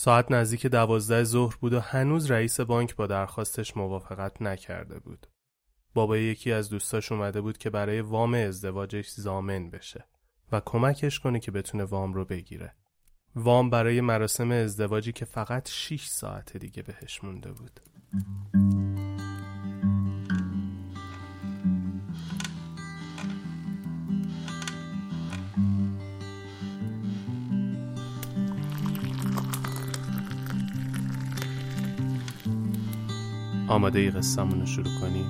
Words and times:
ساعت 0.00 0.32
نزدیک 0.32 0.66
دوازده 0.66 1.24
ظهر 1.24 1.56
بود 1.60 1.72
و 1.72 1.80
هنوز 1.80 2.30
رئیس 2.30 2.60
بانک 2.60 2.96
با 2.96 3.06
درخواستش 3.06 3.76
موافقت 3.76 4.42
نکرده 4.42 4.98
بود. 4.98 5.26
بابا 5.94 6.16
یکی 6.16 6.52
از 6.52 6.70
دوستاش 6.70 7.12
اومده 7.12 7.40
بود 7.40 7.58
که 7.58 7.70
برای 7.70 8.00
وام 8.00 8.34
ازدواجش 8.34 9.08
زامن 9.08 9.70
بشه 9.70 10.04
و 10.52 10.60
کمکش 10.64 11.20
کنه 11.20 11.40
که 11.40 11.50
بتونه 11.50 11.84
وام 11.84 12.12
رو 12.12 12.24
بگیره. 12.24 12.74
وام 13.34 13.70
برای 13.70 14.00
مراسم 14.00 14.50
ازدواجی 14.50 15.12
که 15.12 15.24
فقط 15.24 15.68
6 15.68 16.06
ساعت 16.06 16.56
دیگه 16.56 16.82
بهش 16.82 17.24
مونده 17.24 17.52
بود. 17.52 17.80
آماده 33.68 33.98
ای 33.98 34.10
قصهمون 34.10 34.60
رو 34.60 34.66
شروع 34.66 35.00
کنیم؟ 35.00 35.26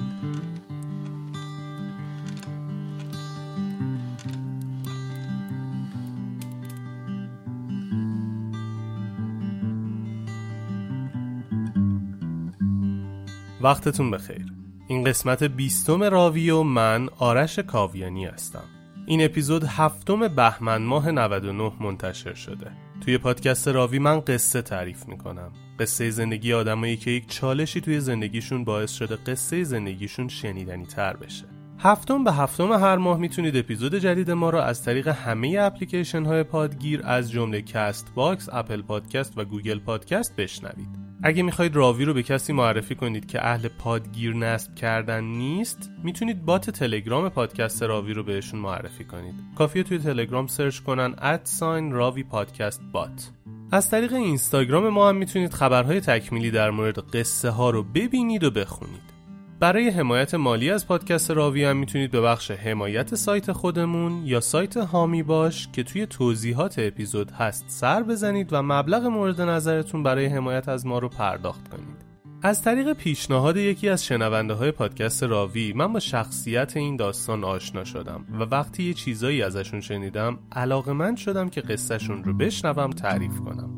وقتتون 13.60 14.10
بخیر. 14.10 14.46
این 14.88 15.04
قسمت 15.04 15.42
بیستم 15.42 16.02
راوی 16.02 16.50
و 16.50 16.62
من 16.62 17.08
آرش 17.18 17.58
کاویانی 17.58 18.24
هستم. 18.26 18.64
این 19.06 19.24
اپیزود 19.24 19.64
هفتم 19.64 20.28
بهمن 20.28 20.82
ماه 20.82 21.10
99 21.10 21.72
منتشر 21.80 22.34
شده. 22.34 22.87
توی 23.00 23.18
پادکست 23.18 23.68
راوی 23.68 23.98
من 23.98 24.20
قصه 24.20 24.62
تعریف 24.62 25.08
می‌کنم 25.08 25.52
قصه 25.78 26.10
زندگی 26.10 26.52
آدمایی 26.52 26.96
که 26.96 27.10
یک 27.10 27.28
چالشی 27.28 27.80
توی 27.80 28.00
زندگیشون 28.00 28.64
باعث 28.64 28.92
شده 28.92 29.16
قصه 29.16 29.64
زندگیشون 29.64 30.28
شنیدنی 30.28 30.86
تر 30.86 31.16
بشه 31.16 31.44
هفتم 31.78 32.24
به 32.24 32.32
هفتم 32.32 32.72
هر 32.72 32.96
ماه 32.96 33.18
می‌تونید 33.18 33.56
اپیزود 33.56 33.94
جدید 33.94 34.30
ما 34.30 34.50
را 34.50 34.64
از 34.64 34.82
طریق 34.84 35.08
همه 35.08 35.56
اپلیکیشن 35.60 36.24
های 36.24 36.42
پادگیر 36.42 37.00
از 37.04 37.30
جمله 37.30 37.62
کست 37.62 38.12
باکس، 38.14 38.48
اپل 38.52 38.82
پادکست 38.82 39.38
و 39.38 39.44
گوگل 39.44 39.78
پادکست 39.78 40.36
بشنوید. 40.36 41.07
اگه 41.22 41.42
می‌خواید 41.42 41.76
راوی 41.76 42.04
رو 42.04 42.14
به 42.14 42.22
کسی 42.22 42.52
معرفی 42.52 42.94
کنید 42.94 43.26
که 43.26 43.46
اهل 43.46 43.68
پادگیر 43.68 44.34
نصب 44.34 44.74
کردن 44.74 45.24
نیست 45.24 45.90
می‌تونید 46.04 46.44
bot 46.44 46.70
تلگرام 46.70 47.28
پادکست 47.28 47.82
راوی 47.82 48.14
رو 48.14 48.22
بهشون 48.22 48.60
معرفی 48.60 49.04
کنید. 49.04 49.34
کافیه 49.56 49.82
توی 49.82 49.98
تلگرام 49.98 50.46
search 50.46 50.78
کنن 50.78 51.14
at 51.18 51.43
sign 51.43 51.92
راوی 51.92 52.22
پادکست 52.22 52.82
bot. 52.92 53.30
از 53.72 53.90
طریق 53.90 54.12
اینستاگرام 54.12 54.88
ما 54.88 55.08
هم 55.08 55.16
می‌تونید 55.16 55.54
خبرهای 55.54 56.00
تکمیلی 56.00 56.50
در 56.50 56.70
مورد 56.70 56.98
قصه 56.98 57.50
ها 57.50 57.70
رو 57.70 57.82
ببینید 57.82 58.44
و 58.44 58.50
بخونید. 58.50 59.17
برای 59.60 59.88
حمایت 59.88 60.34
مالی 60.34 60.70
از 60.70 60.86
پادکست 60.86 61.30
راوی 61.30 61.64
هم 61.64 61.76
می‌تونید 61.76 62.10
به 62.10 62.20
بخش 62.20 62.50
حمایت 62.50 63.14
سایت 63.14 63.52
خودمون 63.52 64.26
یا 64.26 64.40
سایت 64.40 64.76
هامی 64.76 65.22
باش 65.22 65.68
که 65.72 65.82
توی 65.82 66.06
توضیحات 66.06 66.74
اپیزود 66.78 67.30
هست 67.30 67.64
سر 67.68 68.02
بزنید 68.02 68.52
و 68.52 68.62
مبلغ 68.62 69.04
مورد 69.04 69.40
نظرتون 69.40 70.02
برای 70.02 70.26
حمایت 70.26 70.68
از 70.68 70.86
ما 70.86 70.98
رو 70.98 71.08
پرداخت 71.08 71.68
کنید. 71.68 72.08
از 72.42 72.62
طریق 72.62 72.92
پیشنهاد 72.92 73.56
یکی 73.56 73.88
از 73.88 74.04
شنونده 74.04 74.54
های 74.54 74.70
پادکست 74.70 75.22
راوی 75.22 75.72
من 75.72 75.92
با 75.92 76.00
شخصیت 76.00 76.76
این 76.76 76.96
داستان 76.96 77.44
آشنا 77.44 77.84
شدم 77.84 78.24
و 78.40 78.42
وقتی 78.42 78.82
یه 78.82 78.94
چیزایی 78.94 79.42
ازشون 79.42 79.80
شنیدم 79.80 80.38
علاقه 80.52 80.92
من 80.92 81.16
شدم 81.16 81.48
که 81.48 81.60
قصهشون 81.60 82.24
رو 82.24 82.34
بشنوم 82.34 82.90
تعریف 82.90 83.40
کنم. 83.40 83.76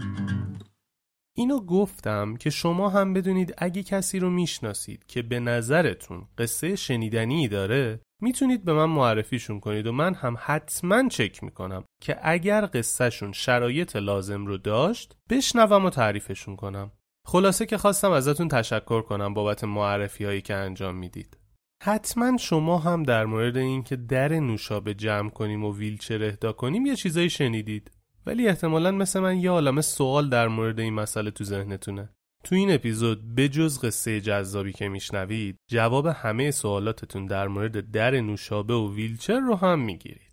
اینو 1.36 1.60
گفتم 1.60 2.36
که 2.36 2.50
شما 2.50 2.88
هم 2.88 3.12
بدونید 3.12 3.54
اگه 3.58 3.82
کسی 3.82 4.18
رو 4.18 4.30
می‌شناسید 4.30 5.06
که 5.06 5.22
به 5.22 5.41
نظرتون 5.41 6.28
قصه 6.38 6.76
شنیدنی 6.76 7.48
داره 7.48 8.00
می‌تونید 8.22 8.64
به 8.64 8.72
من 8.72 8.84
معرفیشون 8.84 9.60
کنید 9.60 9.86
و 9.86 9.92
من 9.92 10.14
هم 10.14 10.36
حتما 10.41 11.08
چک 11.08 11.44
می‌کنم 11.44 11.84
که 12.02 12.18
اگر 12.22 12.66
قصهشون 12.74 13.32
شرایط 13.32 13.96
لازم 13.96 14.46
رو 14.46 14.58
داشت 14.58 15.16
بشنوم 15.30 15.84
و 15.84 15.91
تعریفشون 15.91 16.56
کنم. 16.56 16.92
خلاصه 17.26 17.66
که 17.66 17.78
خواستم 17.78 18.10
ازتون 18.10 18.48
تشکر 18.48 19.02
کنم 19.02 19.34
بابت 19.34 19.64
معرفی 19.64 20.24
هایی 20.24 20.41
که 20.41 20.54
انجام 20.54 20.97
می‌دید. 20.97 21.36
حتما 21.82 22.36
شما 22.36 22.78
هم 22.78 23.02
در 23.02 23.26
مورد 23.26 23.56
اینکه 23.56 23.97
در 23.97 24.28
نوشابه 24.28 24.94
جمع 24.94 25.30
کنیم 25.30 25.64
و 25.64 25.76
ویلچر 25.76 26.24
اهدا 26.24 26.52
کنیم 26.52 26.86
یه 26.86 26.97
چیزایی 26.97 27.30
شنیدید. 27.30 27.91
ولی 28.26 28.48
احتمالا 28.48 28.91
مثل 28.91 29.20
من 29.20 29.38
یه 29.38 29.50
عالم 29.50 29.81
سوال 29.81 30.28
در 30.28 30.48
مورد 30.48 30.81
این 30.81 30.94
مسئله 30.94 31.31
تو 31.31 31.44
ذهنتونه. 31.44 32.08
تو 32.44 32.54
این 32.54 32.70
اپیزود 32.75 33.34
به 33.34 33.48
جز 33.48 33.80
قصه 33.84 34.21
جذابی 34.21 34.72
که 34.72 34.89
میشنوید 34.89 35.56
جواب 35.71 36.06
همه 36.06 36.50
سوالاتتون 36.50 37.27
در 37.27 37.48
مورد 37.48 37.91
در 37.91 38.21
نوشابه 38.21 38.74
و 38.74 38.95
ویلچر 38.95 39.41
رو 39.41 39.54
هم 39.54 39.80
می‌گیرید. 39.80 40.29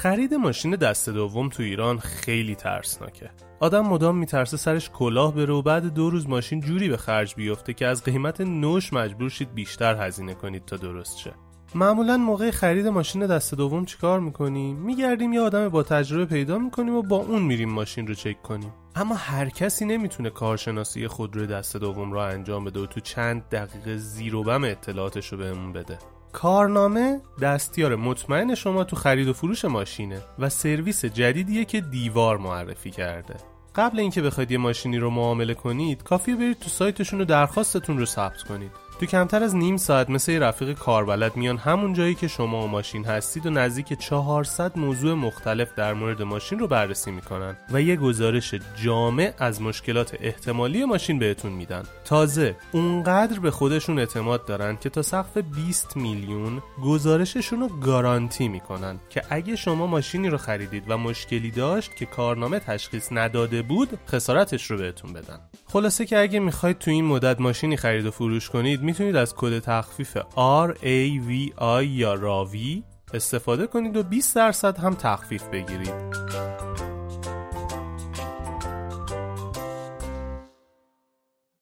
خرید 0.00 0.34
ماشین 0.34 0.76
دست 0.76 1.08
دوم 1.08 1.48
تو 1.48 1.62
ایران 1.62 1.98
خیلی 1.98 2.54
ترسناکه. 2.54 3.30
آدم 3.60 3.80
مدام 3.80 4.16
میترسه 4.16 4.56
سرش 4.56 4.90
کلاه 4.90 5.34
بره 5.34 5.54
و 5.54 5.62
بعد 5.62 5.94
دو 5.94 6.10
روز 6.10 6.28
ماشین 6.28 6.60
جوری 6.60 6.88
به 6.88 6.96
خرج 6.96 7.34
بیفته 7.34 7.72
که 7.72 7.86
از 7.86 8.04
قیمت 8.04 8.40
نوش 8.40 8.92
مجبور 8.92 9.30
شید 9.30 9.54
بیشتر 9.54 10.06
هزینه 10.06 10.34
کنید 10.34 10.64
تا 10.64 10.76
درست 10.76 11.18
شه. 11.18 11.34
معمولا 11.74 12.16
موقع 12.16 12.50
خرید 12.50 12.86
ماشین 12.86 13.26
دست 13.26 13.54
دوم 13.54 13.84
چیکار 13.84 14.20
می‌کنیم؟ 14.20 14.76
میگردیم 14.76 15.32
یه 15.32 15.40
آدم 15.40 15.68
با 15.68 15.82
تجربه 15.82 16.24
پیدا 16.24 16.58
می‌کنیم 16.58 16.94
و 16.94 17.02
با 17.02 17.16
اون 17.16 17.42
میریم 17.42 17.70
ماشین 17.70 18.06
رو 18.06 18.14
چک 18.14 18.42
کنیم. 18.42 18.72
اما 18.94 19.14
هر 19.14 19.48
کسی 19.48 19.84
نمی‌تونه 19.84 20.30
کارشناسی 20.30 21.08
خودروی 21.08 21.46
دست 21.46 21.76
دوم 21.76 22.12
رو 22.12 22.18
انجام 22.18 22.64
بده 22.64 22.80
و 22.80 22.86
تو 22.86 23.00
چند 23.00 23.48
دقیقه 23.48 23.96
زیر 23.96 24.34
و 24.34 24.42
بم 24.42 24.64
اطلاعاتش 24.64 25.32
رو 25.32 25.38
بهمون 25.38 25.72
بده. 25.72 25.98
کارنامه 26.32 27.20
دستیار 27.42 27.96
مطمئن 27.96 28.54
شما 28.54 28.84
تو 28.84 28.96
خرید 28.96 29.28
و 29.28 29.32
فروش 29.32 29.64
ماشینه 29.64 30.22
و 30.38 30.48
سرویس 30.48 31.04
جدیدیه 31.04 31.64
که 31.64 31.80
دیوار 31.80 32.36
معرفی 32.38 32.90
کرده. 32.90 33.34
قبل 33.76 34.00
اینکه 34.00 34.22
بخواید 34.22 34.50
یه 34.50 34.58
ماشینی 34.58 34.98
رو 34.98 35.10
معامله 35.10 35.54
کنید 35.54 36.02
کافیه 36.02 36.36
برید 36.36 36.58
تو 36.58 36.68
سایتشون 36.68 37.20
و 37.20 37.24
درخواستتون 37.24 37.98
رو 37.98 38.06
ثبت 38.06 38.42
کنید. 38.42 38.89
تو 39.00 39.06
کمتر 39.06 39.42
از 39.42 39.56
نیم 39.56 39.76
ساعت 39.76 40.10
مثل 40.10 40.42
رفیق 40.42 40.72
کاربلد 40.72 41.36
میان 41.36 41.58
همون 41.58 41.92
جایی 41.92 42.14
که 42.14 42.28
شما 42.28 42.64
و 42.64 42.66
ماشین 42.66 43.04
هستید 43.04 43.46
و 43.46 43.50
نزدیک 43.50 43.98
400 43.98 44.78
موضوع 44.78 45.14
مختلف 45.14 45.74
در 45.74 45.94
مورد 45.94 46.22
ماشین 46.22 46.58
رو 46.58 46.66
بررسی 46.66 47.10
می‌کنن 47.10 47.56
و 47.70 47.82
یه 47.82 47.96
گزارش 47.96 48.54
جامع 48.84 49.32
از 49.38 49.62
مشکلات 49.62 50.16
احتمالی 50.20 50.84
ماشین 50.84 51.18
بهتون 51.18 51.52
میدن. 51.52 51.82
تازه 52.04 52.56
اونقدر 52.72 53.38
به 53.38 53.50
خودشون 53.50 53.98
اعتماد 53.98 54.44
دارن 54.44 54.76
که 54.76 54.88
تا 54.88 55.02
سقف 55.02 55.36
20 55.36 55.96
میلیون 55.96 56.62
گزارششون 56.84 57.60
رو 57.60 57.68
گارانتی 57.68 58.48
می‌کنن 58.48 59.00
که 59.10 59.22
اگه 59.30 59.56
شما 59.56 59.86
ماشینی 59.86 60.28
رو 60.28 60.36
خریدید 60.36 60.84
و 60.88 60.98
مشکلی 60.98 61.50
داشت 61.50 61.96
که 61.96 62.06
کارنامه 62.06 62.58
تشخیص 62.58 63.08
نداده 63.12 63.62
بود 63.62 63.98
خسارتش 64.08 64.70
رو 64.70 64.76
بهتون 64.76 65.12
بدن. 65.12 65.40
خلاصه 65.66 66.06
که 66.06 66.18
اگه 66.18 66.38
می‌خواید 66.38 66.78
تو 66.78 66.90
این 66.90 67.04
مدت 67.04 67.40
ماشینی 67.40 67.76
خرید 67.76 68.06
و 68.06 68.10
فروش 68.10 68.50
کنید 68.50 68.89
می‌تونید 68.90 69.16
از 69.16 69.34
کد 69.36 69.58
تخفیف 69.58 70.18
R 70.36 70.74
A 70.74 71.28
V 71.28 71.58
I 71.58 71.82
یا 71.84 72.14
راوی 72.14 72.84
استفاده 73.14 73.66
کنید 73.66 73.96
و 73.96 74.02
20 74.02 74.36
درصد 74.36 74.78
هم 74.78 74.94
تخفیف 74.94 75.48
بگیرید. 75.48 75.94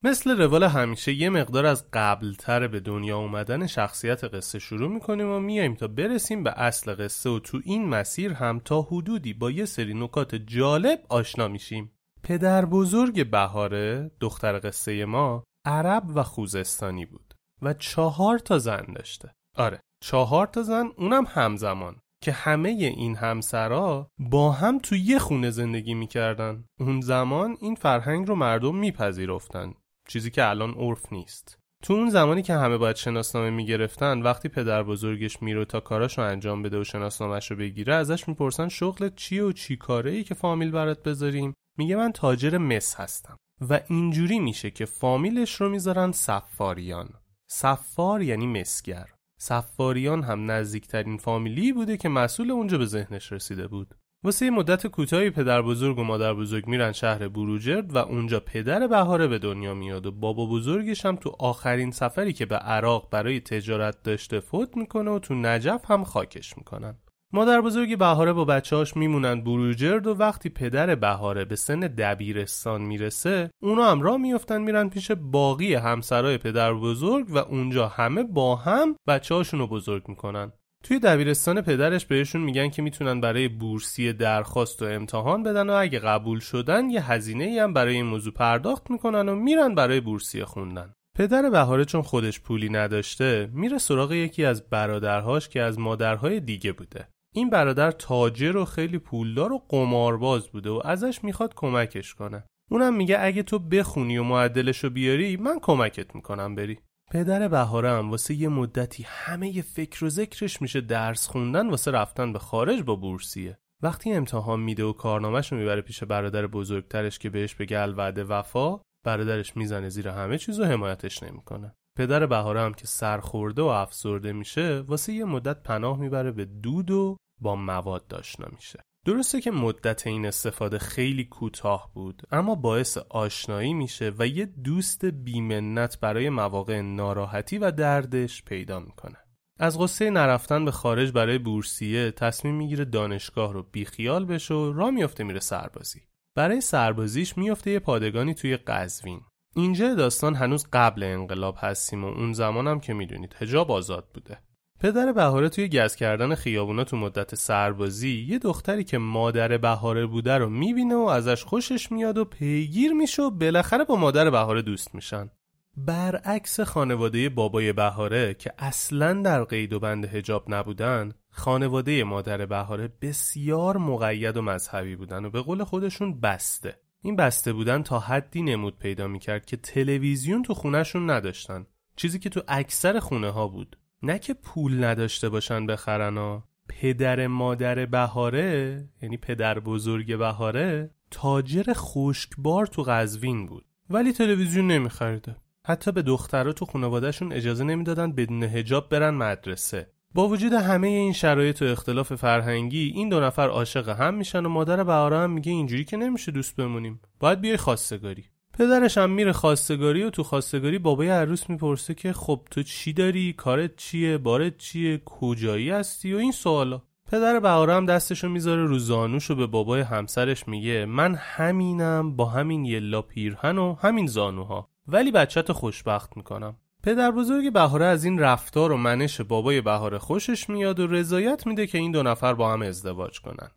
مثل 0.02 0.38
روال 0.38 0.64
همیشه 0.64 1.12
یه 1.12 1.28
مقدار 1.28 1.66
از 1.66 1.84
قبلتر 1.92 2.68
به 2.68 2.80
دنیا 2.80 3.18
اومدن 3.18 3.66
شخصیت 3.66 4.24
قصه 4.24 4.58
شروع 4.58 4.90
می‌کنیم 4.90 5.30
و 5.30 5.40
میایم 5.40 5.74
تا 5.74 5.88
برسیم 5.88 6.42
به 6.42 6.50
اصل 6.50 6.94
قصه 6.94 7.30
و 7.30 7.38
تو 7.38 7.60
این 7.64 7.88
مسیر 7.88 8.32
هم 8.32 8.58
تا 8.58 8.82
حدودی 8.82 9.32
با 9.32 9.50
یه 9.50 9.64
سری 9.64 9.94
نکات 9.94 10.34
جالب 10.34 11.00
آشنا 11.08 11.48
میشیم. 11.48 11.92
پدر 12.22 12.64
بزرگ 12.64 13.30
بهاره 13.30 14.10
دختر 14.20 14.58
قصه 14.58 15.04
ما 15.04 15.44
عرب 15.64 16.04
و 16.14 16.22
خوزستانی 16.22 17.06
بود 17.06 17.34
و 17.62 17.74
چهار 17.74 18.38
تا 18.38 18.58
زن 18.58 18.86
داشته. 18.94 19.32
آره 19.56 19.80
چهار 20.04 20.46
تا 20.46 20.62
زن 20.62 20.90
اونم 20.96 21.24
همزمان 21.28 21.96
که 22.22 22.32
همه 22.32 22.68
این 22.68 23.16
همسرا 23.16 24.10
با 24.18 24.52
هم 24.52 24.78
تو 24.78 24.96
یه 24.96 25.18
خونه 25.18 25.50
زندگی 25.50 25.94
می‌کردن. 25.94 26.64
اون 26.80 27.00
زمان 27.00 27.56
این 27.60 27.74
فرهنگ 27.74 28.28
رو 28.28 28.34
مردم 28.34 28.76
میپذیرفتن 28.76 29.74
چیزی 30.08 30.30
که 30.30 30.48
الان 30.48 30.74
عرف 30.74 31.12
نیست. 31.12 31.58
تو 31.84 31.94
اون 31.94 32.10
زمانی 32.10 32.42
که 32.42 32.54
همه 32.54 32.76
باید 32.76 32.96
شناسنامه 32.96 33.50
می‌گرفتن 33.50 34.22
وقتی 34.22 34.48
پدر 34.48 34.82
بزرگش 34.82 35.42
میره 35.42 35.64
تا 35.64 35.80
کاراشو 35.80 36.22
انجام 36.22 36.62
بده 36.62 36.80
و 36.80 36.84
شناسنامهش 36.84 37.50
رو 37.50 37.56
بگیره 37.56 37.94
ازش 37.94 38.28
می‌پرسن 38.28 38.68
شغل 38.68 39.08
چیه 39.16 39.44
و 39.44 39.52
چی 39.52 39.76
کاره 39.76 40.10
ای 40.10 40.24
که 40.24 40.34
فامیل 40.34 40.70
برات 40.70 41.02
بذاریم؟ 41.02 41.54
میگه 41.78 41.96
من 41.96 42.12
تاجر 42.12 42.58
مس 42.58 42.94
هستم. 42.94 43.36
و 43.60 43.80
اینجوری 43.88 44.38
میشه 44.38 44.70
که 44.70 44.84
فامیلش 44.84 45.54
رو 45.54 45.68
می‌ذارن 45.68 46.12
سفاریان 46.12 47.08
سفار 47.46 48.22
یعنی 48.22 48.46
مسگر. 48.46 49.08
سفاریان 49.40 50.22
هم 50.22 50.50
نزدیکترین 50.50 51.16
فامیلی 51.16 51.72
بوده 51.72 51.96
که 51.96 52.08
مسئول 52.08 52.50
اونجا 52.50 52.78
به 52.78 52.86
ذهنش 52.86 53.32
رسیده 53.32 53.66
بود. 53.66 53.94
واسه 54.24 54.50
مدت 54.50 54.86
کوتاهی 54.86 55.30
پدر 55.30 55.62
بزرگ 55.62 55.98
و 55.98 56.04
مادر 56.04 56.34
بزرگ 56.34 56.66
میرن 56.66 56.92
شهر 56.92 57.28
بروجرد 57.28 57.94
و 57.94 57.98
اونجا 57.98 58.40
پدر 58.40 58.86
بهاره 58.86 59.26
به 59.26 59.38
دنیا 59.38 59.74
میاد 59.74 60.06
و 60.06 60.12
بابا 60.12 60.46
بزرگش 60.46 61.06
هم 61.06 61.16
تو 61.16 61.36
آخرین 61.38 61.90
سفری 61.90 62.32
که 62.32 62.46
به 62.46 62.56
عراق 62.56 63.10
برای 63.10 63.40
تجارت 63.40 64.02
داشته 64.02 64.40
فوت 64.40 64.76
می‌کنه 64.76 65.10
و 65.10 65.18
تو 65.18 65.34
نجف 65.34 65.90
هم 65.90 66.04
خاکش 66.04 66.58
می‌کنن. 66.58 66.98
مادر 67.32 67.60
بزرگ 67.60 67.98
بهاره 67.98 68.32
با 68.32 68.44
بچهاش 68.44 68.96
میمونن 68.96 69.40
بروجرد 69.40 70.06
و 70.06 70.14
وقتی 70.14 70.48
پدر 70.48 70.94
بهاره 70.94 71.44
به 71.44 71.56
سن 71.56 71.80
دبیرستان 71.80 72.82
می‌رسه 72.82 73.50
اونا 73.62 73.90
هم 73.90 74.02
را 74.02 74.16
میفتن 74.16 74.60
میرن 74.60 74.88
پیش 74.88 75.10
باقی 75.10 75.74
همسرای 75.74 76.38
پدر 76.38 76.74
بزرگ 76.74 77.26
و 77.30 77.38
اونجا 77.38 77.88
همه 77.88 78.22
با 78.22 78.56
هم 78.56 78.96
بچه‌هاشون 79.08 79.60
رو 79.60 79.66
بزرگ 79.66 80.08
می‌کنن. 80.08 80.52
توی 80.84 80.98
دبیرستان 80.98 81.60
پدرش 81.60 82.06
بهشون 82.06 82.40
میگن 82.40 82.68
که 82.68 82.82
می‌تونن 82.82 83.20
برای 83.20 83.48
بورسی 83.48 84.12
درخواست 84.12 84.82
و 84.82 84.84
امتحان 84.84 85.42
بدن 85.42 85.70
و 85.70 85.72
اگه 85.72 85.98
قبول 85.98 86.40
شدن 86.40 86.90
یه 86.90 87.12
هزینه 87.12 87.44
ای 87.44 87.58
هم 87.58 87.72
برای 87.72 87.94
این 87.94 88.06
موضوع 88.06 88.32
پرداخت 88.32 88.90
می‌کنن 88.90 89.28
و 89.28 89.34
میرن 89.34 89.74
برای 89.74 90.00
بورسیه 90.00 90.44
خوندن. 90.44 90.92
پدر 91.18 91.50
بهاره 91.50 91.84
چون 91.84 92.02
خودش 92.02 92.40
پولی 92.40 92.68
نداشته 92.68 93.50
میره 93.52 93.78
سراغ 93.78 94.12
یکی 94.12 94.44
از 94.44 94.70
برادرهاش 94.70 95.48
که 95.48 95.62
از 95.62 95.78
مادرهای 95.78 96.40
دیگه 96.40 96.72
بوده. 96.72 97.08
این 97.34 97.50
برادر 97.50 97.90
تاجر 97.90 98.56
و 98.56 98.64
خیلی 98.64 98.98
پولدار 98.98 99.52
و 99.52 99.62
قمارباز 99.68 100.48
بوده 100.48 100.70
و 100.70 100.80
ازش 100.84 101.24
می‌خواد 101.24 101.54
کمکش 101.54 102.14
کنه. 102.14 102.44
اونم 102.70 102.94
میگه 102.94 103.16
اگه 103.20 103.42
تو 103.42 103.58
بخونی 103.58 104.18
و 104.18 104.22
معدلشو 104.22 104.90
بیاری 104.90 105.36
من 105.36 105.58
کمکت 105.62 106.14
می‌کنم 106.14 106.54
بری. 106.54 106.78
پدر 107.10 107.48
بهاره 107.48 107.90
هم 107.90 108.10
واسه 108.10 108.34
یه 108.34 108.48
مدتی 108.48 109.06
همه 109.08 109.56
یه 109.56 109.62
فکر 109.62 110.04
و 110.04 110.08
ذکرش 110.08 110.62
میشه 110.62 110.80
درس 110.80 111.28
خوندن 111.28 111.70
واسه 111.70 111.90
رفتن 111.90 112.32
به 112.32 112.38
خارج 112.38 112.82
با 112.82 112.96
بورسیه. 112.96 113.58
وقتی 113.82 114.12
امتحان 114.12 114.60
میده 114.60 114.84
و 114.84 114.92
کارنامهش 114.92 115.52
رو 115.52 115.58
می‌بره 115.58 115.80
پیش 115.80 116.04
برادر 116.04 116.46
بزرگترش 116.46 117.18
که 117.18 117.30
بهش 117.30 117.54
بگه 117.54 117.80
الوعده 117.80 118.24
وفا 118.24 118.80
برادرش 119.04 119.56
می‌زنه 119.56 119.88
زیر 119.88 120.08
همه 120.08 120.38
چیز 120.38 120.60
و 120.60 120.64
حمایتش 120.64 121.22
نمی‌کنه. 121.22 121.74
پدر 121.98 122.26
بهاره 122.26 122.60
هم 122.60 122.74
که 122.74 122.86
سرخورده 122.86 123.62
و 123.62 123.66
افسرده 123.66 124.32
میشه 124.32 124.80
واسه 124.80 125.12
یه 125.12 125.24
مدت 125.24 125.62
پناه 125.62 125.98
می‌بره 125.98 126.32
به 126.32 126.44
دود 126.44 126.90
و 126.90 127.16
با 127.40 127.56
مواد 127.56 128.14
آشنا 128.14 128.46
میشه. 128.52 128.82
درسته 129.06 129.40
که 129.40 129.50
مدت 129.50 130.06
این 130.06 130.26
استفاده 130.26 130.78
خیلی 130.78 131.24
کوتاه 131.24 131.90
بود 131.94 132.22
اما 132.30 132.54
باعث 132.54 132.98
آشنایی 132.98 133.74
میشه 133.74 134.12
و 134.18 134.26
یه 134.26 134.44
دوست 134.46 135.04
بیمنت 135.04 136.00
برای 136.00 136.30
مواقع 136.30 136.80
ناراحتی 136.80 137.58
و 137.58 137.70
دردش 137.70 138.42
پیدا 138.44 138.80
می‌کنه. 138.80 139.16
از 139.60 139.78
قصه 139.78 140.10
نرفتن 140.10 140.64
به 140.64 140.70
خارج 140.70 141.12
برای 141.12 141.38
بورسیه 141.38 142.10
تصمیم 142.10 142.54
می‌گیره 142.54 142.84
دانشگاه 142.84 143.52
رو 143.52 143.62
بیخیال 143.62 144.24
بشه 144.24 144.54
و 144.54 144.72
را 144.72 144.90
میفته 144.90 145.24
میره 145.24 145.40
سربازی. 145.40 146.00
برای 146.36 146.60
سربازیش 146.60 147.38
میفته 147.38 147.70
یه 147.70 147.78
پادگانی 147.78 148.34
توی 148.34 148.56
قزوین. 148.56 149.20
اینجا 149.58 149.94
داستان 149.94 150.34
هنوز 150.34 150.66
قبل 150.72 151.02
انقلاب 151.02 151.56
هستیم 151.58 152.04
و 152.04 152.06
اون 152.06 152.32
زمانم 152.32 152.80
که 152.80 152.94
می‌دونید 152.94 153.36
هجاب 153.38 153.70
آزاد 153.70 154.08
بوده. 154.14 154.38
پدر 154.80 155.12
بهاره 155.12 155.48
توی 155.48 155.68
گز 155.68 155.94
کردن 155.94 156.34
خیابونا 156.34 156.84
تو 156.84 156.96
مدت 156.96 157.34
سربازی 157.34 158.26
یه 158.28 158.38
دختری 158.38 158.84
که 158.84 158.98
مادر 158.98 159.56
بهاره 159.56 160.06
بوده 160.06 160.38
رو 160.38 160.48
می‌بینه 160.50 160.94
و 160.94 161.00
ازش 161.00 161.44
خوشش 161.44 161.92
میاد 161.92 162.18
و 162.18 162.24
پیگیر 162.24 162.92
میشه 162.92 163.22
و 163.22 163.30
بالاخره 163.30 163.84
با 163.84 163.96
مادر 163.96 164.30
بهاره 164.30 164.62
دوست 164.62 164.94
میشن. 164.94 165.30
برعکس 165.76 166.60
خانواده 166.60 167.28
بابای 167.28 167.72
بهاره 167.72 168.34
که 168.34 168.52
اصلا 168.58 169.22
در 169.22 169.44
قید 169.44 169.72
و 169.72 169.80
بند 169.80 170.04
هجاب 170.04 170.44
نبودن 170.48 171.12
خانواده 171.30 172.04
مادر 172.04 172.46
بهاره 172.46 172.92
بسیار 173.02 173.76
مقید 173.76 174.36
و 174.36 174.42
مذهبی 174.42 174.96
بودن 174.96 175.24
و 175.24 175.30
به 175.30 175.40
قول 175.40 175.64
خودشون 175.64 176.20
بسته. 176.20 176.87
این 177.02 177.16
بسته 177.16 177.52
بودن 177.52 177.82
تا 177.82 177.98
حدی 177.98 178.42
نمود 178.42 178.78
پیدا 178.78 179.08
می‌کرد 179.08 179.46
که 179.46 179.56
تلویزیون 179.56 180.42
تو 180.42 180.54
خونهشون 180.54 181.10
نداشتن. 181.10 181.66
چیزی 181.96 182.18
که 182.18 182.28
تو 182.28 182.42
اکثر 182.48 182.98
خونه 182.98 183.30
ها 183.30 183.48
بود. 183.48 183.78
نه 184.02 184.18
که 184.18 184.34
پول 184.34 184.84
نداشته 184.84 185.28
باشن 185.28 185.66
بخرن 185.66 186.16
ها 186.16 186.48
پدر 186.68 187.26
مادر 187.26 187.86
بهاره 187.86 188.84
یعنی 189.02 189.16
پدر 189.16 189.58
بزرگ 189.58 190.16
بهاره 190.16 190.90
تاجر 191.10 191.72
خشکبار 191.72 192.66
تو 192.66 192.82
قزوین 192.82 193.46
بود. 193.46 193.64
ولی 193.90 194.12
تلویزیون 194.12 194.66
نمیخریده. 194.66 195.36
حتی 195.66 195.92
به 195.92 196.02
دخترها 196.02 196.52
تو 196.52 196.64
خانوادهشون 196.64 197.32
اجازه 197.32 197.64
نمی‌دادن 197.64 198.12
بدون 198.12 198.42
هجاب 198.42 198.88
برن 198.88 199.14
مدرسه. 199.14 199.90
با 200.14 200.28
وجود 200.28 200.52
همه 200.52 200.88
این 200.88 201.12
شرایط 201.12 201.62
و 201.62 201.64
اختلاف 201.64 202.14
فرهنگی 202.14 202.92
این 202.94 203.08
دو 203.08 203.20
نفر 203.20 203.48
عاشق 203.48 203.88
هم 203.88 204.14
میشن 204.14 204.46
و 204.46 204.48
مادر 204.48 204.84
بهاره 204.84 205.18
هم 205.18 205.30
میگه 205.30 205.52
اینجوری 205.52 205.84
که 205.84 205.96
نمیشه 205.96 206.32
دوست 206.32 206.56
بمونیم. 206.56 207.00
باید 207.20 207.40
بیای 207.40 207.56
خواستگاری. 207.56 208.24
پدرش 208.58 208.98
هم 208.98 209.10
میره 209.10 209.32
خواستگاری 209.32 210.02
و 210.02 210.10
تو 210.10 210.22
خواستگاری 210.22 210.78
بابای 210.78 211.08
عروس 211.08 211.50
می‌پرسه 211.50 211.94
که 211.94 212.12
خب 212.12 212.40
تو 212.50 212.62
چی 212.62 212.92
داری؟ 212.92 213.32
کارت 213.32 213.76
چیه؟ 213.76 214.18
بارت 214.18 214.56
چیه؟ 214.58 215.02
کجایی 215.04 215.70
هستی؟ 215.70 216.14
و 216.14 216.16
این 216.16 216.32
سوالا. 216.32 216.82
پدر 217.10 217.40
بهاره 217.40 217.74
هم 217.74 217.86
دستشو 217.86 218.28
می‌ذاره 218.28 218.64
رو 218.64 218.78
زانوش 218.78 219.30
و 219.30 219.34
به 219.34 219.46
بابای 219.46 219.80
همسرش 219.80 220.48
میگه 220.48 220.84
من 220.84 221.14
همینم 221.14 222.16
با 222.16 222.24
همین 222.24 222.64
یلا 222.64 223.02
پیرهن 223.02 223.58
و 223.58 223.74
همین 223.74 224.06
زانوها. 224.06 224.68
ولی 224.86 225.10
بچت 225.10 225.52
خوشبخت 225.52 226.16
می‌کنم. 226.16 226.56
پدر 226.82 227.10
بزرگ 227.10 227.52
بهاره 227.52 227.84
از 227.84 228.04
این 228.04 228.18
رفتار 228.18 228.72
و 228.72 228.76
منش 228.76 229.20
بابای 229.20 229.60
بهاره 229.60 229.98
خوشش 229.98 230.50
میاد 230.50 230.80
و 230.80 230.86
رضایت 230.86 231.46
میده 231.46 231.66
که 231.66 231.78
این 231.78 231.92
دو 231.92 232.02
نفر 232.02 232.34
با 232.34 232.52
هم 232.52 232.62
ازدواج 232.62 233.20
کنن. 233.20 233.50